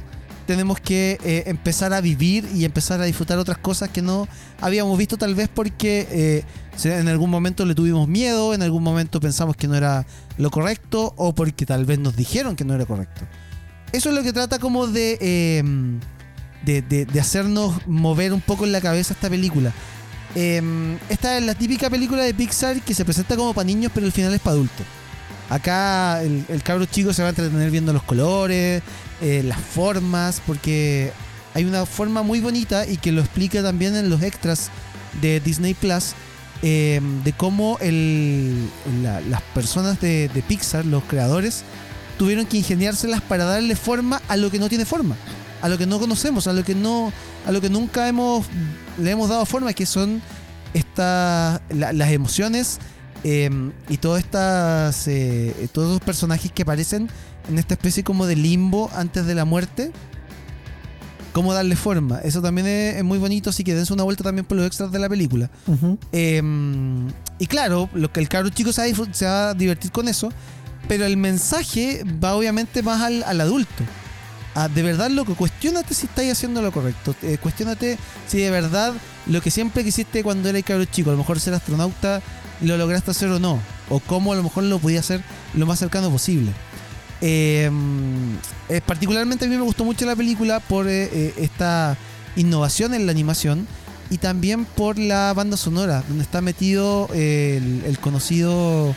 tenemos 0.46 0.80
que 0.80 1.18
eh, 1.24 1.44
empezar 1.46 1.92
a 1.92 2.00
vivir 2.00 2.48
y 2.54 2.64
empezar 2.64 3.00
a 3.00 3.04
disfrutar 3.04 3.38
otras 3.38 3.58
cosas 3.58 3.88
que 3.88 4.02
no 4.02 4.26
habíamos 4.60 4.98
visto 4.98 5.16
tal 5.16 5.34
vez 5.34 5.48
porque 5.48 6.08
eh, 6.10 6.44
en 6.84 7.08
algún 7.08 7.30
momento 7.30 7.64
le 7.64 7.74
tuvimos 7.74 8.08
miedo, 8.08 8.52
en 8.52 8.62
algún 8.62 8.82
momento 8.82 9.20
pensamos 9.20 9.54
que 9.54 9.68
no 9.68 9.76
era 9.76 10.06
lo 10.38 10.50
correcto 10.50 11.14
o 11.16 11.34
porque 11.34 11.66
tal 11.66 11.84
vez 11.84 12.00
nos 12.00 12.16
dijeron 12.16 12.56
que 12.56 12.64
no 12.64 12.74
era 12.74 12.84
correcto 12.84 13.22
eso 13.92 14.10
es 14.10 14.14
lo 14.14 14.22
que 14.22 14.32
trata 14.32 14.58
como 14.58 14.86
em, 14.86 16.00
de, 16.64 16.82
de, 16.82 17.20
hacernos 17.20 17.86
mover 17.86 18.32
un 18.32 18.40
poco 18.40 18.64
en 18.64 18.72
la 18.72 18.80
cabeza 18.80 19.14
esta 19.14 19.28
película. 19.28 19.72
Em, 20.34 20.96
esta 21.08 21.36
es 21.36 21.44
la 21.44 21.54
típica 21.54 21.90
película 21.90 22.22
de 22.22 22.32
Pixar 22.32 22.80
que 22.82 22.94
se 22.94 23.04
presenta 23.04 23.36
como 23.36 23.52
para 23.52 23.64
niños, 23.64 23.90
pero 23.92 24.06
al 24.06 24.12
final 24.12 24.32
es 24.32 24.40
para 24.40 24.54
adultos. 24.54 24.86
Acá 25.50 26.22
el, 26.22 26.44
el, 26.48 26.62
cabro 26.62 26.86
chico 26.86 27.12
se 27.12 27.22
va 27.22 27.28
a 27.28 27.30
entretener 27.30 27.70
viendo 27.70 27.92
los 27.92 28.04
colores, 28.04 28.82
eh, 29.20 29.42
las 29.44 29.60
formas, 29.60 30.40
porque 30.46 31.12
hay 31.54 31.64
una 31.64 31.84
forma 31.84 32.22
muy 32.22 32.40
bonita 32.40 32.86
y 32.86 32.96
que 32.96 33.12
lo 33.12 33.20
explica 33.20 33.62
también 33.62 33.96
en 33.96 34.08
los 34.08 34.22
extras 34.22 34.70
de 35.20 35.40
Disney 35.40 35.74
Plus. 35.74 36.14
Em, 36.62 37.22
de 37.24 37.32
cómo 37.32 37.78
el, 37.80 38.68
las 39.02 39.40
personas 39.54 39.98
de, 39.98 40.28
Pixar, 40.46 40.84
los 40.84 41.02
creadores, 41.04 41.62
tuvieron 42.18 42.44
que 42.44 42.58
ingeniárselas 42.58 43.22
para 43.22 43.44
darle 43.44 43.76
forma 43.76 44.20
a 44.28 44.36
lo 44.36 44.50
que 44.50 44.58
no 44.58 44.68
tiene 44.68 44.84
forma, 44.84 45.16
a 45.62 45.70
lo 45.70 45.78
que 45.78 45.86
no 45.86 45.98
conocemos, 45.98 46.46
a 46.48 46.52
lo 46.52 46.62
que 46.62 46.74
no, 46.74 47.14
a 47.46 47.52
lo 47.52 47.62
que 47.62 47.70
nunca 47.70 48.08
hemos 48.08 48.44
le 48.98 49.10
hemos 49.10 49.30
dado 49.30 49.46
forma, 49.46 49.72
que 49.72 49.86
son 49.86 50.20
estas 50.74 51.62
las 51.70 52.10
emociones 52.10 52.78
em, 53.24 53.72
y 53.88 53.96
todas 53.98 54.22
estas 54.22 55.08
eh, 55.08 55.68
todos 55.72 55.90
los 55.90 56.00
personajes 56.00 56.52
que 56.52 56.62
aparecen 56.62 57.08
en 57.48 57.58
esta 57.58 57.74
especie 57.74 58.04
como 58.04 58.26
de 58.26 58.36
limbo 58.36 58.90
antes 58.94 59.26
de 59.26 59.34
la 59.34 59.44
muerte. 59.44 59.92
Cómo 61.32 61.54
darle 61.54 61.76
forma. 61.76 62.18
Eso 62.18 62.42
también 62.42 62.66
es, 62.66 63.04
muy 63.04 63.18
bonito, 63.18 63.50
así 63.50 63.62
que 63.62 63.72
dense 63.72 63.92
una 63.92 64.02
vuelta 64.02 64.24
también 64.24 64.44
por 64.44 64.56
los 64.56 64.66
extras 64.66 64.90
de 64.90 64.98
la 64.98 65.08
película. 65.08 65.48
Em, 66.10 67.06
y 67.38 67.46
claro, 67.46 67.88
lo 67.94 68.12
que 68.12 68.18
el 68.18 68.28
cabro 68.28 68.50
chico 68.50 68.72
se 68.72 68.92
se 69.12 69.26
va 69.26 69.50
a 69.50 69.54
divertir 69.54 69.92
con 69.92 70.08
eso 70.08 70.30
pero 70.90 71.06
el 71.06 71.16
mensaje 71.16 72.04
va 72.22 72.34
obviamente 72.34 72.82
más 72.82 73.00
al, 73.00 73.40
adulto. 73.40 73.84
Ah, 74.56 74.68
de 74.68 74.82
verdad, 74.82 75.08
loco, 75.08 75.36
cuestionate 75.36 75.94
si 75.94 76.06
estáis 76.06 76.32
haciendo 76.32 76.60
lo 76.62 76.72
correcto. 76.72 77.14
Eh, 77.22 77.38
cuestionate 77.40 77.96
si 78.26 78.38
de 78.38 78.50
verdad 78.50 78.92
lo 79.26 79.40
que 79.40 79.52
siempre 79.52 79.84
quisiste 79.84 80.24
cuando 80.24 80.48
eras 80.48 80.64
cabro 80.64 80.84
chico, 80.86 81.10
a 81.10 81.12
lo 81.12 81.18
mejor 81.18 81.38
ser 81.38 81.54
astronauta, 81.54 82.20
lo 82.62 82.76
lograste 82.76 83.10
hacer 83.10 83.28
o 83.30 83.38
no. 83.38 83.58
O 83.88 84.00
cómo 84.00 84.32
a 84.32 84.36
lo 84.36 84.42
mejor 84.42 84.64
lo 84.64 84.78
podías 84.78 85.04
hacer 85.04 85.22
lo 85.54 85.66
más 85.66 85.78
cercano 85.78 86.10
posible. 86.10 86.52
Em, 87.20 88.36
eh, 88.68 88.80
particularmente 88.84 89.44
a 89.44 89.48
mí 89.48 89.56
me 89.56 89.62
gustó 89.62 89.84
mucho 89.84 90.06
la 90.06 90.16
película 90.16 90.60
por 90.60 90.88
eh, 90.88 91.34
esta 91.36 91.96
innovación 92.36 92.94
en 92.94 93.04
la 93.06 93.12
animación 93.12 93.66
y 94.08 94.18
también 94.18 94.64
por 94.64 94.98
la 94.98 95.32
banda 95.34 95.56
sonora, 95.56 96.02
donde 96.08 96.24
está 96.24 96.40
metido 96.40 97.08
el 97.12 97.98
conocido 98.00 98.94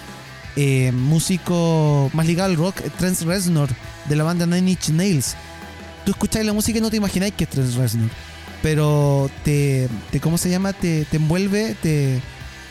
eh, 0.55 0.91
músico 0.91 2.11
más 2.13 2.27
ligado 2.27 2.51
al 2.51 2.57
rock, 2.57 2.75
Trent 2.99 3.19
Reznor, 3.21 3.69
de 4.07 4.15
la 4.15 4.23
banda 4.23 4.45
Nine 4.45 4.71
Inch 4.71 4.89
Nails. 4.89 5.35
Tú 6.05 6.11
escucháis 6.11 6.45
la 6.45 6.53
música 6.53 6.77
y 6.77 6.81
no 6.81 6.91
te 6.91 6.97
imagináis 6.97 7.33
que 7.33 7.45
es 7.45 7.49
Trent 7.49 7.75
Reznor, 7.75 8.09
pero 8.61 9.31
te, 9.43 9.89
¿cómo 10.21 10.37
se 10.37 10.51
llama? 10.51 10.73
Te, 10.73 11.07
envuelve, 11.11 11.75
te, 11.81 12.21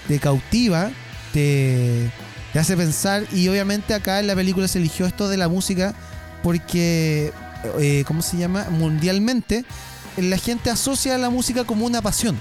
te 0.09 0.19
cautiva, 0.19 0.91
te, 1.33 2.11
te 2.53 2.59
hace 2.59 2.77
pensar 2.77 3.27
y 3.33 3.49
obviamente 3.49 3.95
acá 3.95 4.21
en 4.21 4.27
la 4.27 4.35
película 4.35 4.69
se 4.69 4.79
eligió 4.79 5.07
esto 5.07 5.29
de 5.29 5.37
la 5.37 5.49
música 5.49 5.95
porque, 6.43 7.33
eh, 7.79 8.05
¿cómo 8.07 8.23
se 8.23 8.37
llama? 8.37 8.67
Mundialmente 8.71 9.65
la 10.17 10.37
gente 10.37 10.71
asocia 10.71 11.15
a 11.15 11.19
la 11.19 11.31
música 11.31 11.65
como 11.65 11.87
una 11.87 12.03
pasión, 12.03 12.37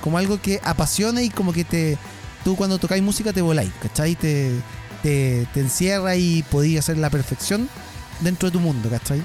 como 0.00 0.18
algo 0.18 0.40
que 0.40 0.60
apasiona 0.64 1.22
y 1.22 1.30
como 1.30 1.52
que 1.52 1.64
te, 1.64 1.98
tú 2.44 2.56
cuando 2.56 2.78
tocáis 2.78 3.02
música 3.02 3.32
te 3.32 3.42
voláis, 3.42 3.70
¿cachai? 3.82 4.14
Te, 4.14 4.50
te, 5.02 5.46
encierra 5.56 6.16
y 6.16 6.42
podías 6.44 6.84
hacer 6.84 6.98
la 6.98 7.10
perfección 7.10 7.68
dentro 8.20 8.48
de 8.48 8.52
tu 8.52 8.60
mundo, 8.60 8.88
¿cachai? 8.88 9.22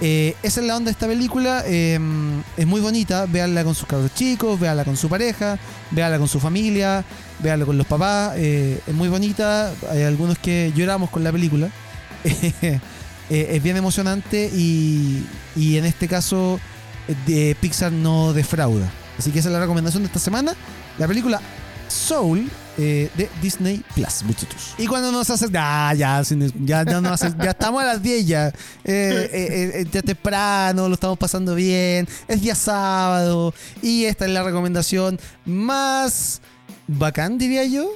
Eh, 0.00 0.36
esa 0.42 0.60
es 0.60 0.66
la 0.66 0.76
onda 0.76 0.86
de 0.86 0.92
esta 0.92 1.06
película. 1.06 1.64
Em, 1.66 2.42
es 2.56 2.66
muy 2.66 2.80
bonita. 2.80 3.26
Véanla 3.26 3.64
con 3.64 3.74
sus 3.74 3.86
cabros 3.86 4.14
chicos, 4.14 4.58
véanla 4.58 4.84
con 4.84 4.96
su 4.96 5.08
pareja, 5.08 5.58
véanla 5.90 6.18
con 6.18 6.28
su 6.28 6.40
familia, 6.40 7.04
véanla 7.40 7.66
con 7.66 7.76
los 7.76 7.86
papás. 7.86 8.34
Eh, 8.36 8.80
es 8.86 8.94
muy 8.94 9.08
bonita. 9.08 9.72
Hay 9.90 10.02
algunos 10.02 10.38
que 10.38 10.72
lloramos 10.74 11.10
con 11.10 11.24
la 11.24 11.32
película. 11.32 11.70
Eh, 13.30 13.56
es 13.56 13.62
bien 13.62 13.76
emocionante 13.76 14.50
y, 14.54 15.22
y 15.54 15.76
en 15.76 15.84
este 15.84 16.08
caso 16.08 16.58
de 17.26 17.54
Pixar 17.60 17.92
no 17.92 18.32
defrauda. 18.32 18.90
Así 19.18 19.30
que 19.30 19.40
esa 19.40 19.50
es 19.50 19.52
la 19.52 19.60
recomendación 19.60 20.02
de 20.02 20.06
esta 20.06 20.18
semana. 20.18 20.54
La 20.96 21.06
película 21.06 21.38
Soul 21.88 22.48
eh, 22.78 23.10
de 23.16 23.28
Disney 23.42 23.82
Plus, 23.94 24.22
muchachos. 24.22 24.74
Y 24.78 24.86
cuando 24.86 25.10
nos 25.10 25.28
hace. 25.28 25.46
Ah, 25.54 25.92
ya, 25.96 26.22
ya, 26.22 26.84
ya, 26.84 27.50
estamos 27.50 27.82
a 27.82 27.86
las 27.86 28.02
10 28.02 28.26
ya. 28.26 28.48
Eh, 28.84 29.30
eh, 29.32 29.86
ya 29.90 30.00
temprano, 30.00 30.88
lo 30.88 30.94
estamos 30.94 31.18
pasando 31.18 31.56
bien. 31.56 32.06
Es 32.28 32.40
día 32.40 32.54
sábado. 32.54 33.52
Y 33.82 34.04
esta 34.04 34.26
es 34.26 34.30
la 34.30 34.44
recomendación 34.44 35.18
más 35.44 36.40
bacán, 36.86 37.36
diría 37.36 37.64
yo. 37.64 37.90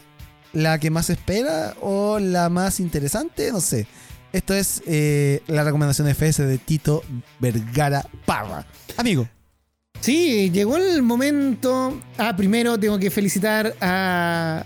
La 0.53 0.79
que 0.81 0.91
más 0.91 1.11
espera 1.11 1.75
o 1.81 2.19
la 2.19 2.49
más 2.49 2.81
interesante, 2.81 3.53
no 3.53 3.61
sé. 3.61 3.87
Esto 4.33 4.53
es 4.53 4.83
la 5.47 5.63
recomendación 5.63 6.09
FS 6.09 6.45
de 6.45 6.59
Tito 6.59 7.05
Vergara 7.39 8.05
Parra. 8.27 8.67
Amigo, 8.97 9.29
Sí, 10.03 10.51
llegó 10.51 10.79
el 10.79 11.01
momento. 11.01 12.01
Ah, 12.19 12.35
primero 12.37 12.77
tengo 12.77 12.99
que 12.99 13.09
felicitar 13.09 13.73
a, 13.81 14.65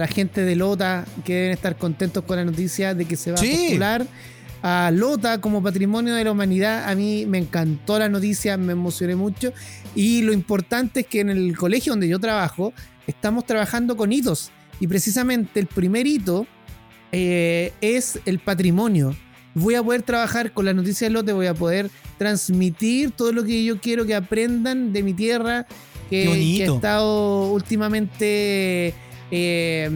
la 0.00 0.06
gente 0.06 0.42
de 0.42 0.56
Lota 0.56 1.04
que 1.24 1.34
deben 1.34 1.50
estar 1.52 1.76
contentos 1.76 2.24
con 2.24 2.36
la 2.36 2.44
noticia 2.44 2.94
de 2.94 3.04
que 3.04 3.16
se 3.16 3.32
va 3.32 3.38
a 3.38 3.42
postular 3.42 4.06
a 4.62 4.90
Lota 4.92 5.40
como 5.40 5.62
patrimonio 5.62 6.14
de 6.14 6.24
la 6.24 6.32
humanidad. 6.32 6.88
A 6.88 6.94
mí 6.94 7.26
me 7.26 7.38
encantó 7.38 7.98
la 7.98 8.08
noticia, 8.08 8.56
me 8.56 8.72
emocioné 8.72 9.16
mucho. 9.16 9.52
Y 9.94 10.22
lo 10.22 10.32
importante 10.32 11.00
es 11.00 11.06
que 11.06 11.20
en 11.20 11.30
el 11.30 11.56
colegio 11.56 11.92
donde 11.92 12.08
yo 12.08 12.18
trabajo, 12.18 12.72
estamos 13.06 13.46
trabajando 13.46 13.96
con 13.96 14.12
hitos. 14.12 14.50
Y 14.80 14.86
precisamente 14.86 15.60
el 15.60 15.66
primer 15.66 16.06
hito 16.06 16.46
eh, 17.12 17.72
es 17.80 18.18
el 18.24 18.38
patrimonio 18.38 19.14
voy 19.54 19.74
a 19.74 19.82
poder 19.82 20.02
trabajar 20.02 20.52
con 20.52 20.64
las 20.64 20.74
noticias 20.74 21.10
de 21.10 21.10
lote, 21.10 21.32
voy 21.32 21.46
a 21.46 21.54
poder 21.54 21.90
transmitir 22.18 23.10
todo 23.10 23.32
lo 23.32 23.44
que 23.44 23.64
yo 23.64 23.80
quiero 23.80 24.06
que 24.06 24.14
aprendan 24.14 24.92
de 24.92 25.02
mi 25.02 25.14
tierra, 25.14 25.66
que, 26.08 26.56
que 26.56 26.64
ha 26.64 26.74
estado 26.74 27.52
últimamente 27.52 28.94
eh, 29.30 29.90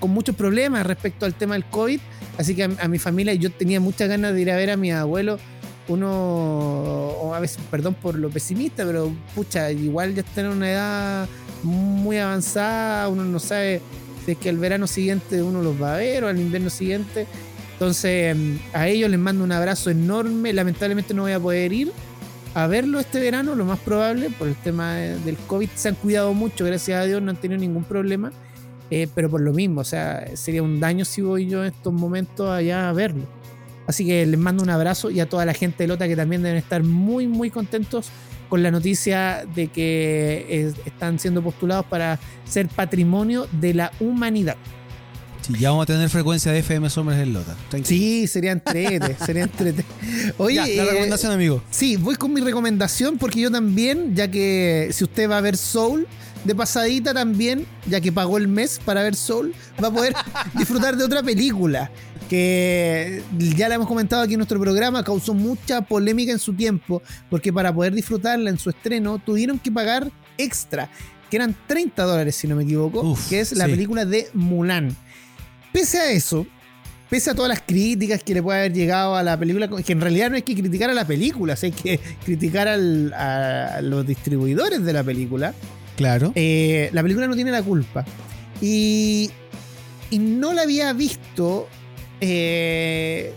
con 0.00 0.10
muchos 0.10 0.34
problemas 0.34 0.86
respecto 0.86 1.26
al 1.26 1.34
tema 1.34 1.54
del 1.54 1.64
COVID. 1.64 2.00
Así 2.38 2.54
que 2.54 2.64
a, 2.64 2.88
mi 2.88 2.98
familia 2.98 3.34
yo 3.34 3.50
tenía 3.50 3.80
muchas 3.80 4.08
ganas 4.08 4.34
de 4.34 4.40
ir 4.40 4.50
a 4.50 4.56
ver 4.56 4.70
a 4.70 4.76
mi 4.76 4.90
abuelo. 4.90 5.38
Uno, 5.86 7.32
a 7.34 7.40
veces, 7.40 7.58
perdón 7.70 7.94
por 7.94 8.18
lo 8.18 8.30
pesimista, 8.30 8.84
pero 8.86 9.12
pucha, 9.34 9.70
igual 9.70 10.14
ya 10.14 10.22
está 10.22 10.40
en 10.40 10.46
una 10.48 10.70
edad 10.70 11.28
muy 11.62 12.18
avanzada, 12.18 13.08
uno 13.08 13.24
no 13.24 13.38
sabe 13.38 13.80
si 14.24 14.32
es 14.32 14.38
que 14.38 14.48
el 14.48 14.58
verano 14.58 14.86
siguiente 14.86 15.42
uno 15.42 15.62
los 15.62 15.80
va 15.80 15.94
a 15.94 15.96
ver 15.98 16.24
o 16.24 16.28
al 16.28 16.40
invierno 16.40 16.70
siguiente. 16.70 17.26
Entonces, 17.74 18.36
a 18.72 18.88
ellos 18.88 19.10
les 19.10 19.18
mando 19.18 19.44
un 19.44 19.52
abrazo 19.52 19.90
enorme. 19.90 20.52
Lamentablemente 20.52 21.12
no 21.12 21.22
voy 21.22 21.32
a 21.32 21.40
poder 21.40 21.72
ir 21.72 21.92
a 22.54 22.66
verlo 22.68 23.00
este 23.00 23.20
verano, 23.20 23.54
lo 23.54 23.64
más 23.64 23.80
probable, 23.80 24.30
por 24.30 24.48
el 24.48 24.54
tema 24.54 24.94
del 24.94 25.36
COVID. 25.36 25.68
Se 25.74 25.88
han 25.88 25.96
cuidado 25.96 26.32
mucho, 26.34 26.64
gracias 26.64 27.00
a 27.00 27.04
Dios, 27.04 27.20
no 27.20 27.30
han 27.30 27.36
tenido 27.36 27.60
ningún 27.60 27.84
problema. 27.84 28.32
Eh, 28.90 29.08
pero 29.14 29.30
por 29.30 29.40
lo 29.40 29.52
mismo, 29.52 29.80
o 29.80 29.84
sea, 29.84 30.26
sería 30.34 30.62
un 30.62 30.80
daño 30.80 31.04
si 31.04 31.22
voy 31.22 31.46
yo 31.46 31.64
en 31.64 31.72
estos 31.72 31.92
momentos 31.92 32.48
allá 32.50 32.88
a 32.88 32.92
verlo. 32.92 33.26
Así 33.86 34.06
que 34.06 34.24
les 34.26 34.38
mando 34.38 34.62
un 34.62 34.70
abrazo 34.70 35.10
y 35.10 35.20
a 35.20 35.28
toda 35.28 35.44
la 35.44 35.54
gente 35.54 35.84
de 35.84 35.88
Lota 35.88 36.08
que 36.08 36.16
también 36.16 36.42
deben 36.42 36.56
estar 36.56 36.82
muy, 36.82 37.26
muy 37.26 37.50
contentos 37.50 38.08
con 38.48 38.62
la 38.62 38.70
noticia 38.70 39.46
de 39.54 39.68
que 39.68 40.72
están 40.84 41.18
siendo 41.18 41.42
postulados 41.42 41.86
para 41.86 42.18
ser 42.44 42.68
patrimonio 42.68 43.46
de 43.52 43.74
la 43.74 43.92
humanidad. 44.00 44.56
Sí, 45.42 45.52
ya 45.58 45.70
vamos 45.70 45.82
a 45.82 45.86
tener 45.86 46.08
frecuencia 46.08 46.52
de 46.52 46.60
FM 46.60 46.88
Sombras 46.88 47.20
en 47.20 47.34
Lota. 47.34 47.54
Sí, 47.82 48.26
sería 48.26 48.52
entrete, 48.52 49.16
sería 49.26 49.42
entrete. 49.42 49.84
Oye, 50.38 50.56
la 50.76 50.84
eh, 50.84 50.86
recomendación, 50.86 51.32
amigo. 51.32 51.62
Sí, 51.70 51.96
voy 51.96 52.16
con 52.16 52.32
mi 52.32 52.40
recomendación 52.40 53.18
porque 53.18 53.40
yo 53.40 53.50
también, 53.50 54.14
ya 54.14 54.30
que 54.30 54.88
si 54.92 55.04
usted 55.04 55.28
va 55.28 55.38
a 55.38 55.40
ver 55.42 55.58
Soul, 55.58 56.06
de 56.44 56.54
pasadita 56.54 57.14
también, 57.14 57.66
ya 57.86 58.00
que 58.00 58.12
pagó 58.12 58.36
el 58.36 58.48
mes 58.48 58.80
para 58.84 59.02
ver 59.02 59.16
Soul, 59.16 59.54
va 59.82 59.88
a 59.88 59.92
poder 59.92 60.14
disfrutar 60.54 60.96
de 60.96 61.04
otra 61.04 61.22
película 61.22 61.90
que 62.28 63.22
ya 63.38 63.68
la 63.68 63.76
hemos 63.76 63.86
comentado 63.86 64.22
aquí 64.22 64.34
en 64.34 64.38
nuestro 64.38 64.58
programa, 64.60 65.04
causó 65.04 65.34
mucha 65.34 65.82
polémica 65.82 66.32
en 66.32 66.38
su 66.38 66.54
tiempo, 66.54 67.02
porque 67.30 67.52
para 67.52 67.72
poder 67.74 67.94
disfrutarla 67.94 68.50
en 68.50 68.58
su 68.58 68.70
estreno 68.70 69.18
tuvieron 69.18 69.58
que 69.58 69.70
pagar 69.70 70.10
extra, 70.38 70.88
que 71.30 71.36
eran 71.36 71.54
30 71.66 72.02
dólares 72.02 72.36
si 72.36 72.48
no 72.48 72.56
me 72.56 72.64
equivoco, 72.64 73.16
que 73.28 73.40
es 73.40 73.52
la 73.52 73.66
película 73.66 74.04
de 74.04 74.28
Mulan. 74.32 74.96
Pese 75.72 75.98
a 75.98 76.10
eso, 76.12 76.46
pese 77.10 77.30
a 77.30 77.34
todas 77.34 77.48
las 77.48 77.60
críticas 77.60 78.22
que 78.22 78.34
le 78.34 78.42
puede 78.42 78.60
haber 78.60 78.72
llegado 78.72 79.16
a 79.16 79.22
la 79.22 79.38
película, 79.38 79.68
que 79.68 79.92
en 79.92 80.00
realidad 80.00 80.30
no 80.30 80.36
hay 80.36 80.42
que 80.42 80.54
criticar 80.54 80.90
a 80.90 80.94
la 80.94 81.06
película, 81.06 81.56
hay 81.60 81.72
que 81.72 82.00
criticar 82.24 82.68
a 82.68 83.80
los 83.82 84.06
distribuidores 84.06 84.84
de 84.84 84.92
la 84.92 85.02
película. 85.04 85.54
Claro. 85.96 86.32
Eh, 86.34 86.90
la 86.92 87.02
película 87.02 87.26
no 87.26 87.34
tiene 87.34 87.50
la 87.50 87.62
culpa. 87.62 88.04
Y, 88.60 89.30
y 90.10 90.18
no 90.18 90.52
la 90.52 90.62
había 90.62 90.92
visto 90.92 91.68
eh, 92.20 93.34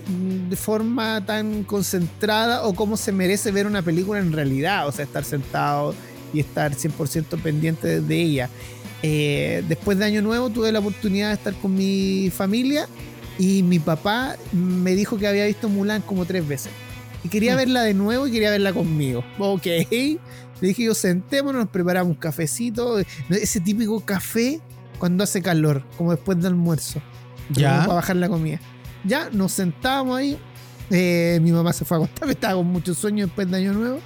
de 0.50 0.56
forma 0.56 1.26
tan 1.26 1.64
concentrada 1.64 2.64
o 2.64 2.74
como 2.74 2.96
se 2.96 3.12
merece 3.12 3.52
ver 3.52 3.68
una 3.68 3.82
película 3.82 4.20
en 4.20 4.32
realidad, 4.32 4.88
o 4.88 4.92
sea, 4.92 5.04
estar 5.04 5.24
sentado 5.24 5.94
y 6.34 6.40
estar 6.40 6.74
100% 6.74 7.42
pendiente 7.42 8.02
de 8.02 8.22
ella. 8.22 8.50
Eh, 9.04 9.64
después 9.68 9.98
de 9.98 10.06
Año 10.06 10.22
Nuevo 10.22 10.50
tuve 10.50 10.72
la 10.72 10.80
oportunidad 10.80 11.30
de 11.30 11.34
estar 11.34 11.54
con 11.56 11.76
mi 11.76 12.32
familia 12.34 12.88
y 13.38 13.62
mi 13.64 13.80
papá 13.80 14.38
me 14.52 14.96
dijo 14.96 15.18
que 15.18 15.28
había 15.28 15.46
visto 15.46 15.70
Mulan 15.70 16.02
como 16.02 16.26
tres 16.26 16.48
veces. 16.48 16.72
Y 17.24 17.30
quería 17.30 17.56
mm. 17.56 17.58
verla 17.58 17.82
de 17.84 17.94
nuevo 17.94 18.28
y 18.28 18.32
quería 18.32 18.52
verla 18.52 18.74
conmigo. 18.74 19.24
Ok. 19.38 19.68
Le 20.62 20.70
dije 20.70 20.84
yo, 20.84 20.94
sentémonos, 20.94 21.64
nos 21.64 21.70
preparamos 21.70 22.12
un 22.14 22.20
cafecito. 22.20 23.00
Ese 23.30 23.60
típico 23.60 24.00
café 24.02 24.60
cuando 25.00 25.24
hace 25.24 25.42
calor, 25.42 25.84
como 25.98 26.12
después 26.12 26.38
del 26.38 26.48
almuerzo. 26.48 27.02
Ya. 27.50 27.82
Para 27.82 27.94
bajar 27.96 28.16
la 28.16 28.30
comida. 28.30 28.60
Ya, 29.04 29.30
nos 29.32 29.52
sentábamos 29.52 30.18
ahí. 30.18 30.38
Eh, 30.90 31.40
mi 31.42 31.52
mamá 31.52 31.74
se 31.74 31.86
fue 31.86 31.98
a 31.98 32.00
acostar, 32.00 32.30
estaba 32.30 32.56
con 32.56 32.68
mucho 32.68 32.94
sueño 32.94 33.26
después 33.26 33.50
de 33.50 33.58
Año 33.58 33.74
Nuevo. 33.74 34.00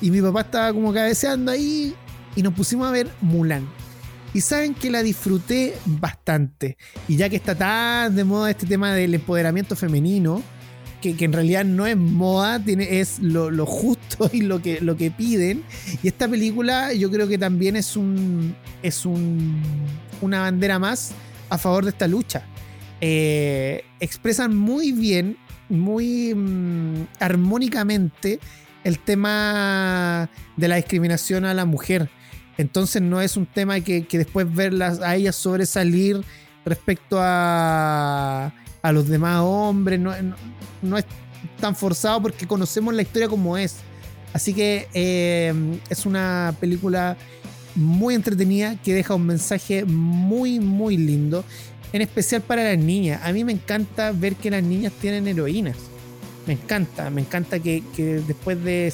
Y 0.00 0.10
mi 0.10 0.22
papá 0.22 0.42
estaba 0.42 0.72
como 0.72 0.92
cabeceando 0.92 1.52
ahí. 1.52 1.94
Y 2.36 2.42
nos 2.42 2.54
pusimos 2.54 2.88
a 2.88 2.90
ver 2.90 3.10
Mulan. 3.20 3.68
Y 4.32 4.40
saben 4.40 4.74
que 4.74 4.90
la 4.90 5.02
disfruté 5.02 5.76
bastante. 5.84 6.76
Y 7.08 7.16
ya 7.16 7.28
que 7.28 7.36
está 7.36 7.54
tan 7.56 8.14
de 8.14 8.24
moda 8.24 8.50
este 8.50 8.66
tema 8.66 8.94
del 8.94 9.14
empoderamiento 9.14 9.74
femenino, 9.74 10.42
que, 11.00 11.16
en 11.24 11.32
realidad 11.32 11.64
no 11.64 11.86
es 11.86 11.96
moda, 11.96 12.62
tiene, 12.62 13.00
es 13.00 13.18
lo, 13.20 13.66
justo 13.66 14.30
y 14.32 14.42
lo 14.42 14.60
que, 14.62 14.80
lo 14.80 14.96
que 14.96 15.10
piden. 15.10 15.64
Y 16.02 16.08
esta 16.08 16.28
película 16.28 16.92
yo 16.92 17.10
creo 17.10 17.28
que 17.28 17.38
también 17.38 17.76
es 17.76 17.96
un. 17.96 18.54
es 18.82 19.06
un, 19.06 19.60
una 20.20 20.40
bandera 20.40 20.78
más 20.78 21.12
a 21.48 21.58
favor 21.58 21.84
de 21.84 21.90
esta 21.90 22.06
lucha. 22.06 22.44
Eh, 23.00 23.84
expresan 23.98 24.54
muy 24.54 24.92
bien, 24.92 25.36
muy 25.68 26.34
mm, 26.34 27.06
armónicamente 27.18 28.40
el 28.84 28.98
tema 28.98 30.28
de 30.56 30.68
la 30.68 30.76
discriminación 30.76 31.44
a 31.44 31.54
la 31.54 31.64
mujer 31.64 32.10
entonces 32.60 33.00
no 33.00 33.22
es 33.22 33.38
un 33.38 33.46
tema 33.46 33.80
que, 33.80 34.06
después 34.10 34.54
verlas 34.54 35.00
a 35.00 35.16
ellas 35.16 35.34
sobresalir 35.34 36.22
respecto 36.66 37.16
a, 37.18 38.52
a 38.82 38.92
los 38.92 39.08
demás 39.08 39.40
hombres. 39.42 40.00
No, 40.00 40.98
es 40.98 41.04
tan 41.60 41.76
forzado 41.76 42.22
porque 42.22 42.46
conocemos 42.46 42.94
la 42.94 43.02
historia 43.02 43.28
como 43.28 43.56
es. 43.56 43.76
Así 44.32 44.54
que 44.54 44.88
eh, 44.94 45.52
es 45.88 46.06
una 46.06 46.54
película 46.60 47.16
muy 47.74 48.14
entretenida 48.14 48.76
que 48.82 48.94
deja 48.94 49.14
un 49.14 49.26
mensaje 49.26 49.84
muy, 49.84 50.60
muy 50.60 50.96
lindo. 50.96 51.44
En 51.92 52.02
especial 52.02 52.42
para 52.42 52.62
las 52.62 52.78
niñas. 52.78 53.20
A 53.24 53.32
mí 53.32 53.42
me 53.42 53.52
encanta 53.52 54.12
ver 54.12 54.36
que 54.36 54.50
las 54.50 54.62
niñas 54.62 54.92
tienen 55.00 55.26
heroínas. 55.26 55.76
Me 56.46 56.54
encanta, 56.54 57.10
me 57.10 57.20
encanta 57.20 57.58
que, 57.58 57.82
que 57.94 58.20
después 58.26 58.62
de 58.62 58.92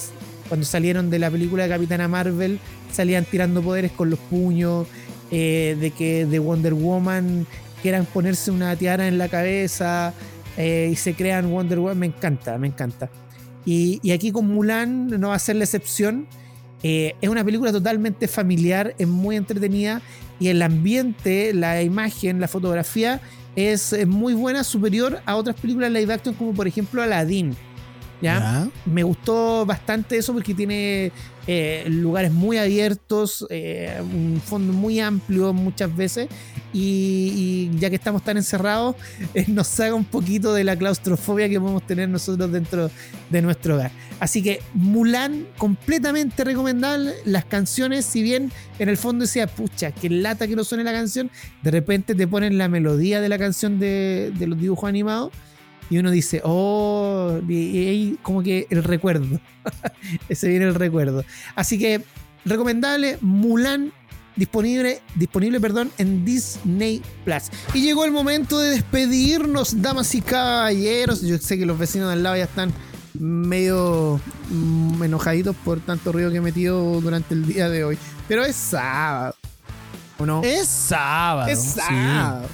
cuando 0.48 0.64
salieron 0.64 1.10
de 1.10 1.18
la 1.18 1.30
película 1.30 1.64
de 1.64 1.68
Capitana 1.68 2.08
Marvel, 2.08 2.58
salían 2.92 3.24
tirando 3.24 3.62
poderes 3.62 3.92
con 3.92 4.10
los 4.10 4.18
puños, 4.18 4.86
eh, 5.30 5.76
de 5.80 5.90
que 5.90 6.24
de 6.26 6.38
Wonder 6.38 6.74
Woman 6.74 7.46
quieran 7.86 8.04
ponerse 8.04 8.50
una 8.50 8.74
tiara 8.74 9.06
en 9.06 9.16
la 9.16 9.28
cabeza 9.28 10.12
eh, 10.56 10.88
y 10.90 10.96
se 10.96 11.14
crean 11.14 11.48
Wonder 11.52 11.78
Woman, 11.78 12.00
me 12.00 12.06
encanta, 12.06 12.58
me 12.58 12.66
encanta. 12.66 13.08
Y, 13.64 14.10
aquí 14.10 14.32
con 14.32 14.48
Mulan 14.48 15.06
no 15.06 15.28
va 15.28 15.36
a 15.36 15.38
ser 15.38 15.54
la 15.54 15.62
excepción. 15.62 16.26
Eh, 16.82 17.14
es 17.20 17.28
una 17.28 17.44
película 17.44 17.70
totalmente 17.70 18.26
familiar, 18.26 18.96
es 18.98 19.06
muy 19.06 19.36
entretenida 19.36 20.02
y 20.40 20.48
el 20.48 20.62
ambiente, 20.62 21.54
la 21.54 21.80
imagen, 21.80 22.40
la 22.40 22.48
fotografía 22.48 23.20
es 23.54 23.94
muy 24.04 24.34
buena, 24.34 24.64
superior 24.64 25.20
a 25.24 25.36
otras 25.36 25.54
películas 25.54 25.92
live 25.92 26.12
action 26.12 26.34
como 26.34 26.54
por 26.54 26.66
ejemplo 26.66 27.02
Aladdin 27.02 27.56
¿ya? 28.20 28.68
Me 28.84 29.02
gustó 29.02 29.64
bastante 29.64 30.16
eso 30.16 30.32
porque 30.32 30.54
tiene 30.54 31.12
eh, 31.48 31.84
lugares 31.88 32.32
muy 32.32 32.58
abiertos, 32.58 33.46
eh, 33.50 34.00
un 34.00 34.40
fondo 34.44 34.72
muy 34.72 34.98
amplio 34.98 35.52
muchas 35.52 35.94
veces 35.94 36.28
y, 36.72 37.70
ya 37.78 37.88
que 37.88 37.94
estamos 37.94 38.24
tan 38.24 38.36
encerrados 38.36 38.96
eh, 39.34 39.44
nos 39.46 39.68
saca 39.68 39.94
un 39.94 40.04
poquito 40.04 40.52
de 40.54 40.64
la 40.64 40.76
claustrofobia 40.76 41.48
que 41.48 41.60
podemos 41.60 41.86
tener 41.86 42.08
nosotros 42.08 42.50
dentro 42.50 42.90
de 43.30 43.42
nuestro 43.42 43.76
hogar. 43.76 43.92
Así 44.18 44.42
que 44.42 44.60
Mulan 44.74 45.46
completamente 45.56 46.42
recomendable, 46.42 47.12
las 47.24 47.44
canciones 47.44 48.06
si 48.06 48.22
bien 48.22 48.50
en 48.78 48.88
el 48.88 48.96
fondo 48.96 49.24
decía, 49.24 49.46
pucha, 49.46 49.92
que 49.92 50.10
lata 50.10 50.48
que 50.48 50.56
no 50.56 50.64
suene 50.64 50.82
la 50.82 50.92
canción, 50.92 51.30
de 51.62 51.70
repente 51.70 52.14
te 52.14 52.26
ponen 52.26 52.58
la 52.58 52.68
melodía 52.68 53.20
de 53.20 53.28
la 53.28 53.38
canción 53.38 53.78
de, 53.78 54.32
de 54.36 54.46
los 54.46 54.58
dibujos 54.60 54.88
animados 54.88 55.32
y 55.88 55.98
uno 55.98 56.10
dice, 56.10 56.40
oh, 56.44 57.40
y 57.48 58.16
como 58.22 58.42
que 58.42 58.66
el 58.70 58.82
recuerdo. 58.82 59.40
Ese 60.28 60.48
viene 60.48 60.66
el 60.66 60.74
recuerdo. 60.74 61.24
Así 61.54 61.78
que 61.78 62.02
recomendable 62.44 63.18
Mulan 63.20 63.92
disponible, 64.36 65.00
disponible 65.14 65.60
perdón, 65.60 65.90
en 65.98 66.24
Disney 66.24 67.02
Plus. 67.24 67.44
Y 67.74 67.82
llegó 67.82 68.04
el 68.04 68.12
momento 68.12 68.58
de 68.58 68.70
despedirnos, 68.70 69.80
damas 69.82 70.14
y 70.14 70.20
caballeros. 70.20 71.22
Yo 71.22 71.38
sé 71.38 71.58
que 71.58 71.66
los 71.66 71.78
vecinos 71.78 72.10
del 72.10 72.22
lado 72.22 72.36
ya 72.36 72.44
están 72.44 72.72
medio 73.18 74.20
mm, 74.50 75.02
enojaditos 75.02 75.56
por 75.56 75.80
tanto 75.80 76.12
ruido 76.12 76.30
que 76.30 76.36
he 76.36 76.42
metido 76.42 77.00
durante 77.00 77.34
el 77.34 77.46
día 77.46 77.68
de 77.68 77.84
hoy. 77.84 77.98
Pero 78.28 78.44
es 78.44 78.56
sábado. 78.56 79.34
¿O 80.18 80.26
no? 80.26 80.42
Es 80.42 80.68
sábado. 80.68 81.50
Es 81.50 81.58
sábado. 81.62 82.48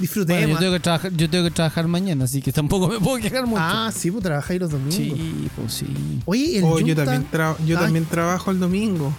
Disfrutemos. 0.00 0.50
yo, 0.50 0.58
tengo 0.58 0.72
que 0.72 0.80
trabajar, 0.80 1.12
yo 1.12 1.30
tengo 1.30 1.44
que 1.44 1.50
trabajar 1.50 1.88
mañana, 1.88 2.24
así 2.24 2.40
que 2.40 2.52
tampoco 2.52 2.88
me 2.88 2.98
puedo 3.00 3.18
quejar 3.18 3.46
mucho. 3.46 3.62
Ah, 3.62 3.90
sí, 3.94 4.10
pues 4.10 4.22
trabajáis 4.22 4.60
los 4.60 4.70
domingos. 4.70 4.94
Sí, 4.94 5.48
pues 5.56 5.72
sí. 5.72 5.86
Oye, 6.24 6.58
el 6.58 6.64
oh, 6.64 6.78
yo, 6.78 6.94
también, 6.94 7.26
yo 7.66 7.78
también 7.78 8.04
trabajo 8.06 8.50
el 8.50 8.60
domingo. 8.60 9.12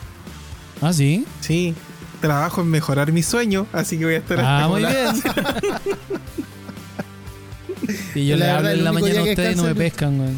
¿Ah, 0.82 0.94
sí? 0.94 1.26
Sí. 1.42 1.76
Trabajo 2.22 2.62
en 2.62 2.68
mejorar 2.70 3.12
mi 3.12 3.24
sueño, 3.24 3.68
así 3.74 3.98
que 3.98 4.06
voy 4.06 4.14
a 4.16 4.18
estar 4.18 4.40
Ah, 4.42 4.68
muy 4.70 4.82
bien. 4.82 5.08
y 8.16 8.28
yo 8.28 8.38
le 8.38 8.50
hablo 8.50 8.70
en 8.70 8.84
la 8.84 8.92
mañana 8.92 9.20
a 9.20 9.24
ustedes 9.24 9.54
y 9.54 9.58
no 9.58 9.64
me 9.64 9.76
pescan, 9.76 10.18
güey. 10.18 10.32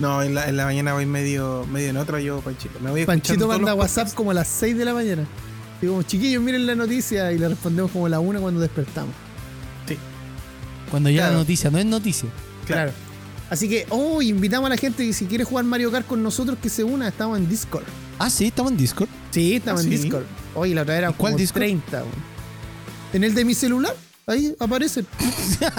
No, 0.00 0.22
en 0.22 0.34
la, 0.34 0.48
en 0.48 0.56
la 0.56 0.64
mañana 0.64 0.94
voy 0.94 1.06
medio, 1.06 1.66
medio 1.70 1.90
en 1.90 1.98
otra, 1.98 2.20
yo, 2.20 2.40
Panchito. 2.40 2.80
Me 2.80 2.90
voy 2.90 3.04
Panchito 3.04 3.46
manda 3.46 3.74
WhatsApp 3.74 4.14
como 4.14 4.30
a 4.30 4.34
las 4.34 4.48
6 4.48 4.78
de 4.78 4.84
la 4.84 4.94
mañana. 4.94 5.26
Digo, 5.80 6.02
chiquillos, 6.02 6.42
miren 6.42 6.66
la 6.66 6.74
noticia 6.74 7.32
y 7.32 7.38
le 7.38 7.48
respondemos 7.48 7.90
como 7.90 8.06
a 8.06 8.08
la 8.08 8.20
1 8.20 8.40
cuando 8.40 8.60
despertamos. 8.60 9.14
Cuando 10.90 11.10
ya 11.10 11.30
la 11.30 11.36
noticia 11.36 11.70
no 11.70 11.78
es 11.78 11.86
noticia. 11.86 12.28
Claro. 12.66 12.92
Así 13.48 13.68
que, 13.68 13.86
oh, 13.90 14.22
invitamos 14.22 14.66
a 14.66 14.70
la 14.70 14.76
gente 14.76 15.04
que 15.04 15.12
si 15.12 15.26
quiere 15.26 15.44
jugar 15.44 15.64
Mario 15.64 15.90
Kart 15.90 16.06
con 16.06 16.22
nosotros 16.22 16.58
que 16.62 16.68
se 16.68 16.84
una, 16.84 17.08
estamos 17.08 17.36
en 17.36 17.48
Discord. 17.48 17.84
Ah, 18.18 18.30
sí, 18.30 18.46
estamos 18.46 18.72
en 18.72 18.78
Discord. 18.78 19.08
Sí, 19.30 19.56
estamos 19.56 19.84
en 19.84 19.88
¿Ah, 19.88 19.90
Discord. 19.90 20.24
Oye, 20.54 20.74
la 20.74 20.82
otra 20.82 20.96
era 20.96 21.12
¿Cuál 21.12 21.32
como 21.34 21.46
30. 21.52 22.04
En 23.12 23.24
el 23.24 23.34
de 23.34 23.44
mi 23.44 23.54
celular, 23.54 23.94
ahí 24.26 24.54
aparece. 24.60 25.04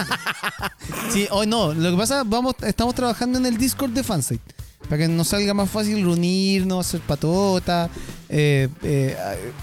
sí, 1.14 1.28
hoy 1.32 1.48
no, 1.48 1.74
lo 1.74 1.92
que 1.92 1.98
pasa, 1.98 2.24
vamos, 2.26 2.56
estamos 2.62 2.94
trabajando 2.94 3.38
en 3.38 3.46
el 3.46 3.58
Discord 3.58 3.92
de 3.92 4.04
Fansite. 4.04 4.54
Para 4.90 5.04
que 5.04 5.08
nos 5.08 5.30
salga 5.30 5.54
más 5.54 5.70
fácil 5.70 6.04
reunirnos, 6.04 6.86
hacer 6.86 7.02
patota, 7.02 7.90
eh, 8.28 8.68
eh, 8.84 9.16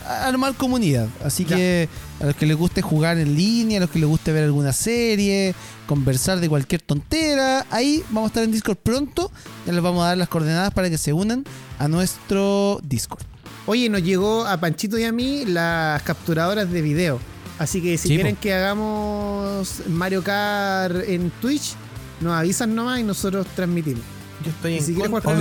armar 0.07 0.55
comunidad. 0.55 1.09
Así 1.23 1.45
que 1.45 1.89
a 2.20 2.27
los 2.27 2.36
que 2.36 2.47
les 2.47 2.57
guste 2.57 2.82
jugar 2.82 3.19
en 3.19 3.35
línea, 3.35 3.78
a 3.78 3.81
los 3.82 3.90
que 3.90 3.99
les 3.99 4.09
guste 4.09 4.32
ver 4.32 4.45
alguna 4.45 4.73
serie, 4.73 5.55
conversar 5.86 6.40
de 6.40 6.49
cualquier 6.49 6.81
tontera, 6.81 7.66
ahí 7.70 8.03
vamos 8.11 8.24
a 8.24 8.27
estar 8.28 8.45
en 8.45 8.53
Discord 8.53 8.78
pronto. 8.78 9.31
Ya 9.66 9.73
les 9.73 9.82
vamos 9.82 10.03
a 10.03 10.09
dar 10.09 10.19
las 10.19 10.28
coordenadas 10.28 10.73
para 10.73 10.89
que 10.89 10.99
se 10.99 11.12
unan 11.12 11.45
a 11.78 11.89
nuestro 11.89 12.81
Discord. 12.82 13.24
Oye, 13.66 13.90
nos 13.90 14.03
llegó 14.03 14.47
a 14.47 14.59
Panchito 14.59 14.99
y 14.99 15.05
a 15.05 15.12
mí 15.12 15.45
las 15.45 16.03
capturadoras 16.03 16.70
de 16.70 16.81
video. 16.81 17.20
Así 17.59 17.82
que 17.82 17.99
si 17.99 18.09
quieren 18.09 18.36
que 18.36 18.55
hagamos 18.55 19.82
Mario 19.89 20.23
Kart 20.23 21.09
en 21.09 21.31
Twitch, 21.40 21.74
nos 22.20 22.32
avisan 22.32 22.74
nomás 22.74 23.01
y 23.01 23.03
nosotros 23.03 23.47
transmitimos. 23.55 24.18
Yo 24.44 24.51
estoy 24.51 24.74
en 24.77 25.10
contra. 25.10 25.40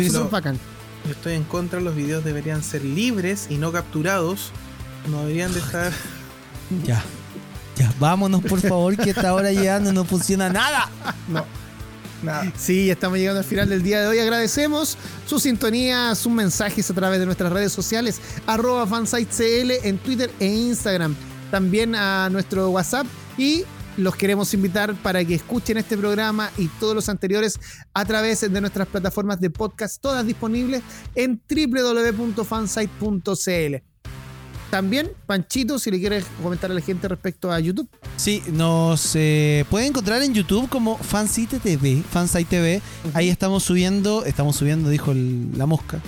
Yo 1.06 1.12
estoy 1.12 1.34
en 1.34 1.44
contra. 1.44 1.80
Los 1.80 1.96
videos 1.96 2.24
deberían 2.24 2.64
ser 2.64 2.84
libres 2.84 3.48
y 3.50 3.56
no 3.56 3.72
capturados. 3.72 4.52
No 5.10 5.22
deberían 5.22 5.54
de 5.54 5.60
estar. 5.60 5.92
ya. 6.84 7.04
Ya, 7.78 7.94
vámonos 8.00 8.42
por 8.42 8.60
favor, 8.60 8.98
que 8.98 9.12
esta 9.12 9.34
hora 9.36 9.52
llegando 9.52 9.94
no 9.94 10.04
funciona 10.04 10.50
nada. 10.50 10.90
No. 11.28 11.46
Nada. 12.24 12.52
Sí, 12.58 12.90
estamos 12.90 13.20
llegando 13.20 13.40
al 13.40 13.46
final 13.46 13.70
del 13.70 13.84
día 13.84 14.02
de 14.02 14.08
hoy. 14.08 14.18
Agradecemos 14.18 14.98
su 15.28 15.40
sintonía, 15.40 16.16
sus 16.16 16.32
mensajes 16.32 16.90
a 16.90 16.94
través 16.96 17.20
de 17.20 17.28
nuestras 17.28 17.54
redes 17.54 17.72
sociales, 17.72 18.20
arroba 18.48 18.88
fansitecl 18.88 19.72
en 19.84 20.00
Twitter 20.00 20.32
e 20.40 20.48
Instagram. 20.48 21.16
También 21.52 21.94
a 21.94 22.30
nuestro 22.32 22.72
WhatsApp 22.72 23.06
y 23.38 23.64
los 23.98 24.16
queremos 24.16 24.54
invitar 24.54 24.96
para 24.96 25.26
que 25.26 25.36
escuchen 25.36 25.78
este 25.78 25.98
programa 25.98 26.50
y 26.58 26.68
todos 26.80 26.96
los 26.96 27.10
anteriores 27.10 27.60
a 27.94 28.06
través 28.06 28.40
de 28.42 28.62
nuestras 28.62 28.88
plataformas 28.88 29.42
de 29.42 29.50
podcast, 29.50 30.02
todas 30.02 30.26
disponibles 30.26 30.82
en 31.16 31.42
www.fansite.cl. 31.50 33.76
También, 34.70 35.12
Panchito, 35.26 35.80
si 35.80 35.92
le 35.92 36.00
quieres 36.00 36.26
comentar 36.44 36.70
a 36.70 36.74
la 36.74 36.82
gente 36.82 37.08
respecto 37.08 37.52
a 37.52 37.60
YouTube. 37.60 37.90
Sí, 38.18 38.44
nos 38.52 39.12
eh, 39.16 39.64
puede 39.70 39.86
encontrar 39.86 40.22
en 40.22 40.34
YouTube 40.34 40.68
como 40.68 40.98
Fansite 40.98 41.60
TV, 41.60 42.04
Fansite 42.10 42.50
TV. 42.50 42.82
Ahí 43.14 43.30
estamos 43.30 43.64
subiendo, 43.64 44.26
estamos 44.26 44.58
subiendo, 44.58 44.90
dijo 44.90 45.14
la 45.14 45.66
mosca. 45.66 46.02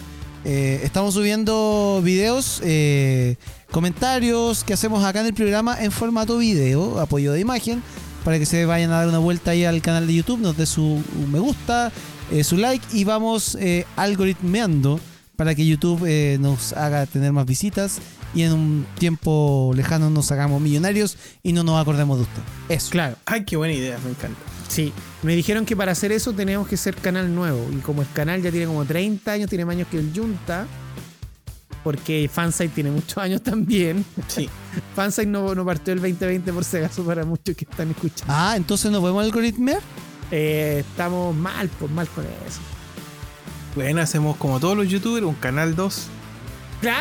Eh, 0.43 0.81
estamos 0.83 1.13
subiendo 1.13 2.01
videos, 2.03 2.61
eh, 2.63 3.37
comentarios 3.71 4.63
que 4.63 4.73
hacemos 4.73 5.03
acá 5.03 5.21
en 5.21 5.27
el 5.27 5.33
programa 5.33 5.81
en 5.81 5.91
formato 5.91 6.37
video, 6.37 6.99
apoyo 6.99 7.31
de 7.31 7.39
imagen, 7.39 7.81
para 8.23 8.39
que 8.39 8.45
se 8.45 8.65
vayan 8.65 8.91
a 8.91 8.97
dar 8.97 9.07
una 9.07 9.19
vuelta 9.19 9.51
ahí 9.51 9.65
al 9.65 9.81
canal 9.81 10.07
de 10.07 10.15
YouTube, 10.15 10.39
nos 10.39 10.57
dé 10.57 10.65
su 10.65 11.01
me 11.31 11.39
gusta, 11.39 11.91
eh, 12.31 12.43
su 12.43 12.57
like 12.57 12.85
y 12.91 13.03
vamos 13.03 13.57
algoritmeando 13.95 14.99
para 15.35 15.55
que 15.55 15.65
YouTube 15.65 16.05
nos 16.39 16.73
haga 16.73 17.05
tener 17.05 17.31
más 17.31 17.45
visitas 17.45 18.01
y 18.33 18.43
en 18.43 18.53
un 18.53 18.85
tiempo 18.97 19.71
lejano 19.75 20.09
nos 20.09 20.31
hagamos 20.31 20.61
millonarios 20.61 21.17
y 21.43 21.53
no 21.53 21.63
nos 21.63 21.81
acordemos 21.81 22.17
de 22.17 22.23
usted. 22.23 22.41
Eso. 22.69 22.91
Claro. 22.91 23.15
Ay, 23.25 23.43
qué 23.45 23.55
buena 23.57 23.73
idea, 23.73 23.97
me 24.03 24.11
encanta. 24.11 24.39
Sí, 24.67 24.93
me 25.23 25.35
dijeron 25.35 25.65
que 25.65 25.75
para 25.75 25.91
hacer 25.91 26.11
eso 26.11 26.33
tenemos 26.33 26.67
que 26.67 26.77
ser 26.77 26.95
canal 26.95 27.33
nuevo. 27.33 27.67
Y 27.71 27.77
como 27.77 28.01
el 28.01 28.07
canal 28.13 28.41
ya 28.41 28.51
tiene 28.51 28.67
como 28.67 28.85
30 28.85 29.31
años, 29.31 29.49
tiene 29.49 29.65
más 29.65 29.75
años 29.75 29.87
que 29.89 29.97
el 29.97 30.11
Junta, 30.15 30.67
porque 31.83 32.29
Fansite 32.31 32.69
tiene 32.69 32.91
muchos 32.91 33.17
años 33.23 33.41
también. 33.41 34.05
Sí. 34.27 34.49
Fansite 34.95 35.27
no, 35.27 35.55
no 35.55 35.65
partió 35.65 35.93
el 35.93 36.01
2020 36.01 36.53
por 36.53 36.63
si 36.63 36.77
acaso 36.77 37.03
para 37.03 37.25
muchos 37.25 37.55
que 37.55 37.65
están 37.69 37.89
escuchando. 37.91 38.33
Ah, 38.35 38.53
entonces 38.55 38.91
nos 38.91 39.01
podemos 39.01 39.23
algoritmear. 39.23 39.81
Eh, 40.31 40.85
estamos 40.87 41.35
mal, 41.35 41.69
pues 41.79 41.91
mal 41.91 42.07
con 42.09 42.25
eso. 42.25 42.59
Bueno, 43.75 44.01
hacemos 44.01 44.37
como 44.37 44.59
todos 44.59 44.77
los 44.77 44.87
youtubers, 44.87 45.25
un 45.25 45.35
canal 45.35 45.75
2. 45.75 46.07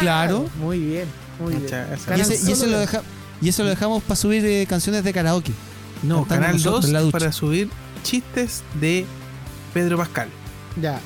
Claro. 0.00 0.48
Muy 0.60 0.78
bien, 0.78 1.06
muy 1.38 1.54
bien. 1.54 1.66
Y, 2.16 2.20
eso 2.20 2.66
lo 2.66 2.82
y, 3.40 3.48
eso 3.48 3.62
lo 3.62 3.68
dejamos 3.68 4.02
para 4.02 4.16
subir 4.16 4.44
eh, 4.44 4.66
canciones 4.68 5.04
de 5.04 5.12
karaoke. 5.12 5.52
No, 6.02 6.24
Canal 6.26 6.60
2 6.62 7.10
para 7.10 7.32
subir 7.32 7.68
chistes 8.02 8.62
de 8.80 9.04
Pedro 9.74 9.98
Pascal. 9.98 10.28
Ya. 10.80 11.00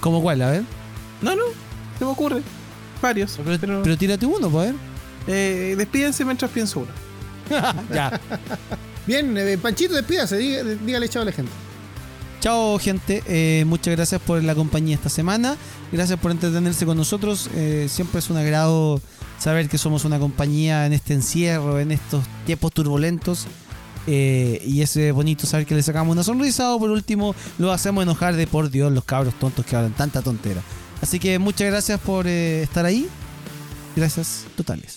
¿Cómo 0.00 0.22
cuál? 0.22 0.40
A 0.42 0.50
ver. 0.50 0.62
No, 1.20 1.34
no, 1.36 1.44
se 1.98 2.04
me 2.04 2.10
ocurre. 2.10 2.42
Varios. 3.00 3.38
Pero, 3.60 3.96
tírate 3.96 4.26
uno, 4.26 4.50
pues. 4.50 4.74
Eh, 5.26 5.74
despídense 5.76 6.24
mientras 6.24 6.50
pienso 6.50 6.80
uno. 6.80 6.90
ya. 7.94 8.20
Bien, 9.06 9.36
eh, 9.36 9.58
Panchito, 9.58 9.94
despídase, 9.94 10.36
dígale 10.84 11.08
chao 11.08 11.22
a 11.22 11.24
la 11.26 11.32
gente. 11.32 11.52
Chao 12.40 12.78
gente, 12.78 13.24
eh, 13.26 13.64
muchas 13.66 13.96
gracias 13.96 14.20
por 14.20 14.44
la 14.44 14.54
compañía 14.54 14.94
esta 14.94 15.08
semana, 15.08 15.56
gracias 15.90 16.20
por 16.20 16.30
entretenerse 16.30 16.86
con 16.86 16.96
nosotros, 16.96 17.50
eh, 17.56 17.88
siempre 17.90 18.20
es 18.20 18.30
un 18.30 18.36
agrado 18.36 19.00
saber 19.40 19.68
que 19.68 19.76
somos 19.76 20.04
una 20.04 20.20
compañía 20.20 20.86
en 20.86 20.92
este 20.92 21.14
encierro, 21.14 21.80
en 21.80 21.90
estos 21.90 22.24
tiempos 22.46 22.72
turbulentos 22.72 23.46
eh, 24.06 24.62
y 24.64 24.82
es 24.82 24.96
bonito 25.12 25.48
saber 25.48 25.66
que 25.66 25.74
le 25.74 25.82
sacamos 25.82 26.12
una 26.12 26.22
sonrisa 26.22 26.74
o 26.74 26.78
por 26.78 26.90
último 26.90 27.34
lo 27.58 27.72
hacemos 27.72 28.04
enojar 28.04 28.36
de 28.36 28.46
por 28.46 28.70
Dios 28.70 28.92
los 28.92 29.02
cabros 29.02 29.34
tontos 29.34 29.66
que 29.66 29.74
hablan 29.74 29.92
tanta 29.92 30.22
tontera. 30.22 30.62
Así 31.00 31.18
que 31.18 31.38
muchas 31.38 31.68
gracias 31.68 32.00
por 32.00 32.26
eh, 32.26 32.62
estar 32.62 32.84
ahí. 32.84 33.08
Gracias 33.96 34.46
totales. 34.56 34.96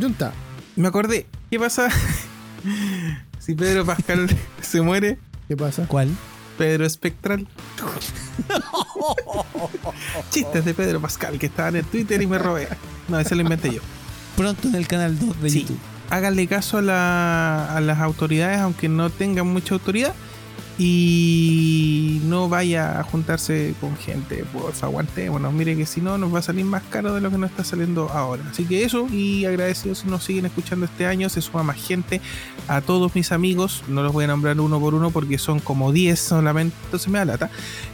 Junta. 0.00 0.32
Me 0.76 0.88
acordé. 0.88 1.26
¿Qué 1.50 1.58
pasa 1.58 1.88
si 3.38 3.54
Pedro 3.54 3.84
Pascal 3.84 4.28
se 4.60 4.82
muere? 4.82 5.18
¿Qué 5.48 5.56
pasa? 5.56 5.86
¿Cuál? 5.86 6.10
Pedro 6.58 6.86
Espectral. 6.86 7.46
Chistes 10.30 10.64
de 10.64 10.74
Pedro 10.74 11.00
Pascal 11.00 11.38
que 11.38 11.46
estaban 11.46 11.76
en 11.76 11.84
Twitter 11.84 12.20
y 12.20 12.26
me 12.26 12.38
robé. 12.38 12.68
No, 13.08 13.18
ese 13.18 13.34
lo 13.34 13.42
inventé 13.42 13.74
yo. 13.74 13.80
Pronto 14.36 14.68
en 14.68 14.74
el 14.74 14.86
canal 14.86 15.18
2 15.18 15.42
de 15.42 15.50
YouTube 15.50 15.80
háganle 16.10 16.48
caso 16.48 16.80
a, 16.90 17.76
a 17.76 17.80
las 17.80 18.00
autoridades, 18.00 18.58
aunque 18.58 18.88
no 18.88 19.10
tengan 19.10 19.46
mucha 19.46 19.74
autoridad 19.74 20.12
y 20.82 22.22
no 22.24 22.48
vaya 22.48 22.98
a 22.98 23.02
juntarse 23.02 23.74
con 23.82 23.98
gente, 23.98 24.46
por 24.50 24.72
aguante. 24.80 25.28
Bueno, 25.28 25.52
mire 25.52 25.76
que 25.76 25.84
si 25.84 26.00
no 26.00 26.16
nos 26.16 26.34
va 26.34 26.38
a 26.38 26.42
salir 26.42 26.64
más 26.64 26.82
caro 26.84 27.14
de 27.14 27.20
lo 27.20 27.30
que 27.30 27.36
nos 27.36 27.50
está 27.50 27.64
saliendo 27.64 28.08
ahora. 28.08 28.44
Así 28.50 28.64
que 28.64 28.82
eso, 28.82 29.06
y 29.12 29.44
agradecidos 29.44 29.98
si 29.98 30.08
nos 30.08 30.24
siguen 30.24 30.46
escuchando 30.46 30.86
este 30.86 31.04
año, 31.04 31.28
se 31.28 31.42
suma 31.42 31.62
más 31.62 31.76
gente. 31.76 32.22
A 32.66 32.80
todos 32.80 33.14
mis 33.14 33.30
amigos, 33.30 33.84
no 33.88 34.02
los 34.02 34.14
voy 34.14 34.24
a 34.24 34.28
nombrar 34.28 34.58
uno 34.58 34.80
por 34.80 34.94
uno 34.94 35.10
porque 35.10 35.36
son 35.36 35.60
como 35.60 35.92
10 35.92 36.18
solamente, 36.18 36.74
entonces 36.84 37.08
me 37.08 37.18
da 37.18 37.26
lata. 37.26 37.50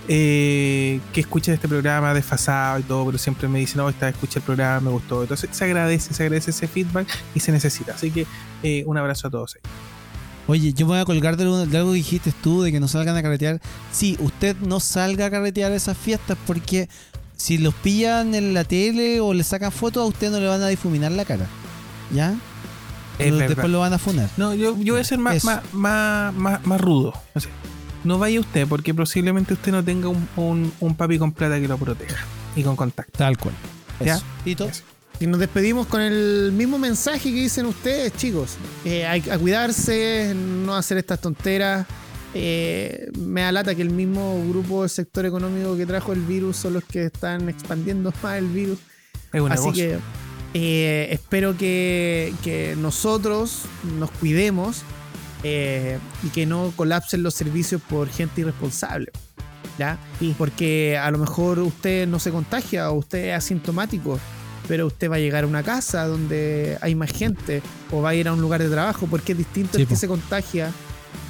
Eh, 0.06 1.00
que 1.12 1.22
escuchen 1.22 1.54
este 1.54 1.66
programa 1.66 2.14
desfasado 2.14 2.78
y 2.78 2.82
todo, 2.84 3.04
pero 3.06 3.18
siempre 3.18 3.48
me 3.48 3.58
dicen, 3.58 3.78
no, 3.78 3.88
esta 3.88 4.08
escuché 4.08 4.38
el 4.38 4.44
programa, 4.44 4.78
me 4.78 4.90
gustó. 4.90 5.22
Entonces 5.22 5.50
se 5.50 5.64
agradece, 5.64 6.14
se 6.14 6.22
agradece 6.22 6.52
ese 6.52 6.68
feedback 6.68 7.08
y 7.34 7.40
se 7.40 7.50
necesita. 7.50 7.94
Así 7.94 8.12
que 8.12 8.28
eh, 8.62 8.84
un 8.86 8.96
abrazo 8.96 9.26
a 9.26 9.30
todos 9.32 9.56
ahí. 9.56 9.95
Oye, 10.48 10.72
yo 10.72 10.86
me 10.86 10.92
voy 10.92 11.00
a 11.00 11.04
colgar 11.04 11.36
de, 11.36 11.44
algo 11.44 11.90
que 11.90 11.96
dijiste 11.96 12.32
tú, 12.42 12.62
de 12.62 12.70
que 12.70 12.78
no 12.78 12.86
salgan 12.86 13.16
a 13.16 13.22
carretear. 13.22 13.60
Sí, 13.90 14.16
usted 14.20 14.56
no 14.58 14.78
salga 14.78 15.26
a 15.26 15.30
carretear 15.30 15.72
esas 15.72 15.96
fiestas 15.96 16.38
porque 16.46 16.88
si 17.36 17.58
los 17.58 17.74
pillan 17.74 18.34
en 18.34 18.54
la 18.54 18.64
tele 18.64 19.20
o 19.20 19.34
le 19.34 19.42
sacan 19.42 19.72
fotos, 19.72 20.04
a 20.04 20.06
usted 20.06 20.30
no 20.30 20.38
le 20.38 20.46
van 20.46 20.62
a 20.62 20.68
difuminar 20.68 21.12
la 21.12 21.24
cara. 21.24 21.46
¿Ya? 22.12 22.36
después 23.18 23.68
lo 23.68 23.80
van 23.80 23.92
a 23.92 23.98
funar. 23.98 24.28
No, 24.36 24.54
yo, 24.54 24.76
yo 24.78 24.94
voy 24.94 25.00
a 25.00 25.04
ser 25.04 25.18
más, 25.18 25.44
más, 25.44 25.62
más, 26.34 26.64
más, 26.64 26.80
rudo. 26.80 27.14
No, 28.04 28.18
vaya 28.18 28.38
usted 28.38 28.68
porque 28.68 28.94
posiblemente 28.94 29.54
usted 29.54 29.72
no 29.72 29.82
tenga 29.82 30.08
un, 30.08 30.72
un, 30.80 30.94
papi 30.94 31.18
con 31.18 31.32
plata 31.32 31.58
que 31.60 31.66
lo 31.66 31.78
proteja 31.78 32.24
y 32.54 32.62
con 32.62 32.76
contacto. 32.76 33.18
Tal 33.18 33.36
cual. 33.36 33.54
¿Ya? 34.04 34.20
¿Y 34.44 34.54
todo? 34.54 34.70
Y 35.18 35.26
nos 35.26 35.40
despedimos 35.40 35.86
con 35.86 36.02
el 36.02 36.52
mismo 36.52 36.78
mensaje 36.78 37.30
que 37.30 37.40
dicen 37.40 37.66
ustedes, 37.66 38.12
chicos. 38.16 38.56
Eh, 38.84 39.06
hay 39.06 39.22
que 39.22 39.36
cuidarse, 39.38 40.34
no 40.34 40.74
hacer 40.74 40.98
estas 40.98 41.20
tonteras. 41.20 41.86
Eh, 42.34 43.08
me 43.18 43.42
alata 43.42 43.74
que 43.74 43.80
el 43.80 43.90
mismo 43.90 44.44
grupo 44.46 44.82
del 44.82 44.90
sector 44.90 45.24
económico 45.24 45.74
que 45.74 45.86
trajo 45.86 46.12
el 46.12 46.20
virus 46.20 46.58
son 46.58 46.74
los 46.74 46.84
que 46.84 47.06
están 47.06 47.48
expandiendo 47.48 48.12
más 48.22 48.36
el 48.36 48.48
virus. 48.48 48.78
Así 49.48 49.72
que 49.72 49.98
eh, 50.52 51.08
espero 51.12 51.56
que, 51.56 52.74
nosotros 52.78 53.62
nos 53.98 54.10
cuidemos 54.10 54.82
y 55.42 56.28
que 56.34 56.44
no 56.44 56.72
colapsen 56.74 57.22
los 57.22 57.34
servicios 57.34 57.80
por 57.80 58.08
gente 58.10 58.42
irresponsable. 58.42 59.12
¿ya? 59.78 59.98
Porque 60.36 60.98
a 60.98 61.10
lo 61.10 61.18
mejor 61.18 61.58
usted 61.60 62.06
no 62.06 62.18
se 62.18 62.30
contagia 62.30 62.90
o 62.90 62.98
usted 62.98 63.28
es 63.28 63.34
asintomático 63.34 64.18
pero 64.68 64.86
usted 64.86 65.10
va 65.10 65.16
a 65.16 65.18
llegar 65.18 65.44
a 65.44 65.46
una 65.46 65.62
casa 65.62 66.06
donde 66.06 66.78
hay 66.80 66.94
más 66.94 67.10
gente 67.10 67.62
o 67.90 68.02
va 68.02 68.10
a 68.10 68.14
ir 68.14 68.28
a 68.28 68.32
un 68.32 68.40
lugar 68.40 68.62
de 68.62 68.68
trabajo 68.68 69.06
porque 69.06 69.32
es 69.32 69.38
distinto 69.38 69.78
el 69.78 69.86
que 69.86 69.96
se 69.96 70.08
contagia 70.08 70.70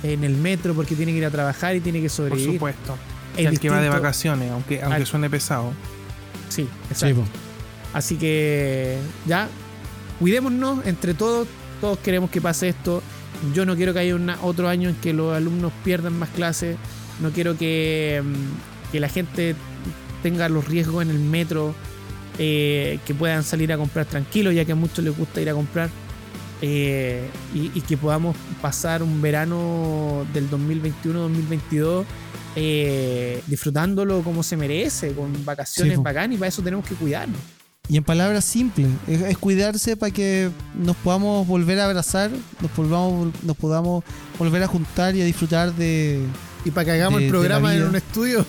en 0.02 0.24
el 0.24 0.36
metro 0.36 0.74
porque 0.74 0.94
tiene 0.94 1.12
que 1.12 1.18
ir 1.18 1.24
a 1.24 1.30
trabajar 1.30 1.76
y 1.76 1.80
tiene 1.80 2.00
que 2.00 2.08
sobrevivir. 2.08 2.58
Por 2.58 2.72
supuesto. 2.72 2.98
el 3.36 3.58
que 3.60 3.68
va 3.68 3.80
de 3.80 3.88
vacaciones, 3.88 4.50
aunque, 4.50 4.82
aunque 4.82 5.06
suene 5.06 5.30
pesado. 5.30 5.72
Sí, 6.48 6.68
exacto. 6.90 7.24
Así 7.92 8.16
que 8.16 8.98
ya, 9.26 9.48
cuidémonos 10.18 10.86
entre 10.86 11.14
todos. 11.14 11.48
Todos 11.80 11.98
queremos 11.98 12.30
que 12.30 12.40
pase 12.40 12.68
esto. 12.68 13.02
Yo 13.54 13.66
no 13.66 13.76
quiero 13.76 13.92
que 13.92 13.98
haya 13.98 14.16
otro 14.42 14.68
año 14.68 14.88
en 14.88 14.96
que 14.96 15.12
los 15.12 15.34
alumnos 15.34 15.72
pierdan 15.84 16.18
más 16.18 16.30
clases. 16.30 16.76
No 17.20 17.30
quiero 17.30 17.56
que, 17.56 18.22
mm, 18.24 18.92
que 18.92 19.00
la 19.00 19.08
gente 19.08 19.54
tenga 20.22 20.48
los 20.48 20.66
riesgos 20.66 21.02
en 21.02 21.10
el 21.10 21.18
metro 21.18 21.74
eh, 22.38 22.98
que 23.06 23.14
puedan 23.14 23.42
salir 23.42 23.72
a 23.72 23.78
comprar 23.78 24.06
tranquilos, 24.06 24.54
ya 24.54 24.64
que 24.64 24.72
a 24.72 24.76
muchos 24.76 25.04
les 25.04 25.16
gusta 25.16 25.40
ir 25.40 25.50
a 25.50 25.54
comprar. 25.54 25.90
Eh, 26.62 27.28
y, 27.54 27.80
que 27.82 27.98
podamos 27.98 28.34
pasar 28.62 29.02
un 29.02 29.20
verano 29.20 30.26
del 30.32 30.48
2021-2022 30.50 32.06
eh, 32.58 33.42
disfrutándolo 33.46 34.22
como 34.22 34.42
se 34.42 34.56
merece, 34.56 35.12
con 35.12 35.44
vacaciones 35.44 36.02
bacán 36.02 36.32
y 36.32 36.38
para 36.38 36.48
eso 36.48 36.62
tenemos 36.62 36.86
que 36.86 36.94
cuidarnos. 36.94 37.38
Y 37.88 37.98
en 37.98 38.04
palabras 38.04 38.44
simples, 38.44 38.88
es, 39.06 39.36
cuidarse 39.36 39.96
para 39.96 40.10
que 40.10 40.50
nos 40.74 40.96
podamos 40.96 41.46
volver 41.46 41.78
a 41.78 41.84
abrazar, 41.84 42.30
nos, 42.60 42.74
volvamos, 42.74 43.28
nos 43.42 43.56
podamos 43.56 44.02
volver 44.38 44.62
a 44.62 44.66
juntar 44.66 45.14
y 45.14 45.20
a 45.20 45.24
disfrutar 45.24 45.74
de... 45.74 46.20
Y 46.64 46.70
para 46.70 46.86
que 46.86 46.90
hagamos 46.92 47.20
el 47.20 47.28
programa 47.28 47.74
en 47.74 47.82
un 47.84 47.96
estudio. 47.96 48.44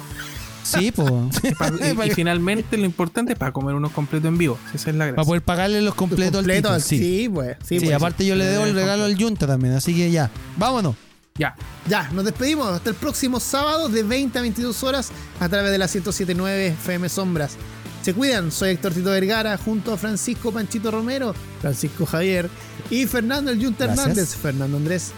Sí, 0.68 0.91
pues. 0.91 1.11
y, 2.06 2.11
finalmente 2.11 2.77
lo 2.77 2.85
importante 2.85 3.34
es 3.34 3.39
para 3.39 3.52
comer 3.52 3.76
unos 3.76 3.91
completos 3.91 4.27
en 4.27 4.38
vivo. 4.38 4.57
Esa 4.73 4.89
es 4.89 4.95
la 4.95 5.06
gracia. 5.06 5.15
Para 5.15 5.26
poder 5.26 5.41
pagarle 5.41 5.81
los 5.81 5.95
completos 5.95 6.45
al 6.45 6.81
sí. 6.81 6.98
Sí, 6.98 7.30
pues. 7.30 7.57
Sí, 7.65 7.80
pues, 7.80 7.94
aparte 7.94 8.26
yo 8.26 8.35
le 8.35 8.45
debo 8.45 8.65
el 8.65 8.73
regalo 8.73 9.06
al 9.06 9.18
Junta 9.18 9.48
también. 9.48 9.73
Así 9.73 9.95
que 9.95 10.11
ya, 10.11 10.30
vámonos. 10.57 10.95
Ya. 11.38 11.56
Ya, 11.88 12.10
nos 12.11 12.26
despedimos. 12.26 12.68
Hasta 12.68 12.89
el 12.89 12.95
próximo 12.95 13.39
sábado 13.39 13.89
de 13.89 14.03
20 14.03 14.38
a 14.38 14.41
22 14.41 14.84
horas 14.84 15.11
a 15.39 15.48
través 15.48 15.72
de 15.72 15.77
la 15.77 15.85
1079 15.85 16.68
FM 16.68 17.10
Sombras. 17.10 17.57
Se 18.02 18.14
cuidan, 18.14 18.52
soy 18.52 18.69
Héctor 18.69 18.94
Tito 18.94 19.10
Vergara 19.10 19.57
junto 19.57 19.94
a 19.94 19.98
Francisco 19.98 20.52
Panchito 20.52 20.91
Romero, 20.91 21.35
Francisco 21.60 22.06
Javier 22.06 22.49
y 22.89 23.06
Fernando 23.06 23.52
el 23.52 23.61
Junta 23.61 23.85
Hernández, 23.85 24.35
Fernando 24.35 24.77
Andrés. 24.77 25.11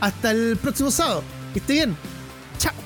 Hasta 0.00 0.32
el 0.32 0.56
próximo 0.56 0.90
sábado. 0.90 1.22
Que 1.52 1.60
esté 1.60 1.74
bien. 1.74 1.96
Chao. 2.58 2.85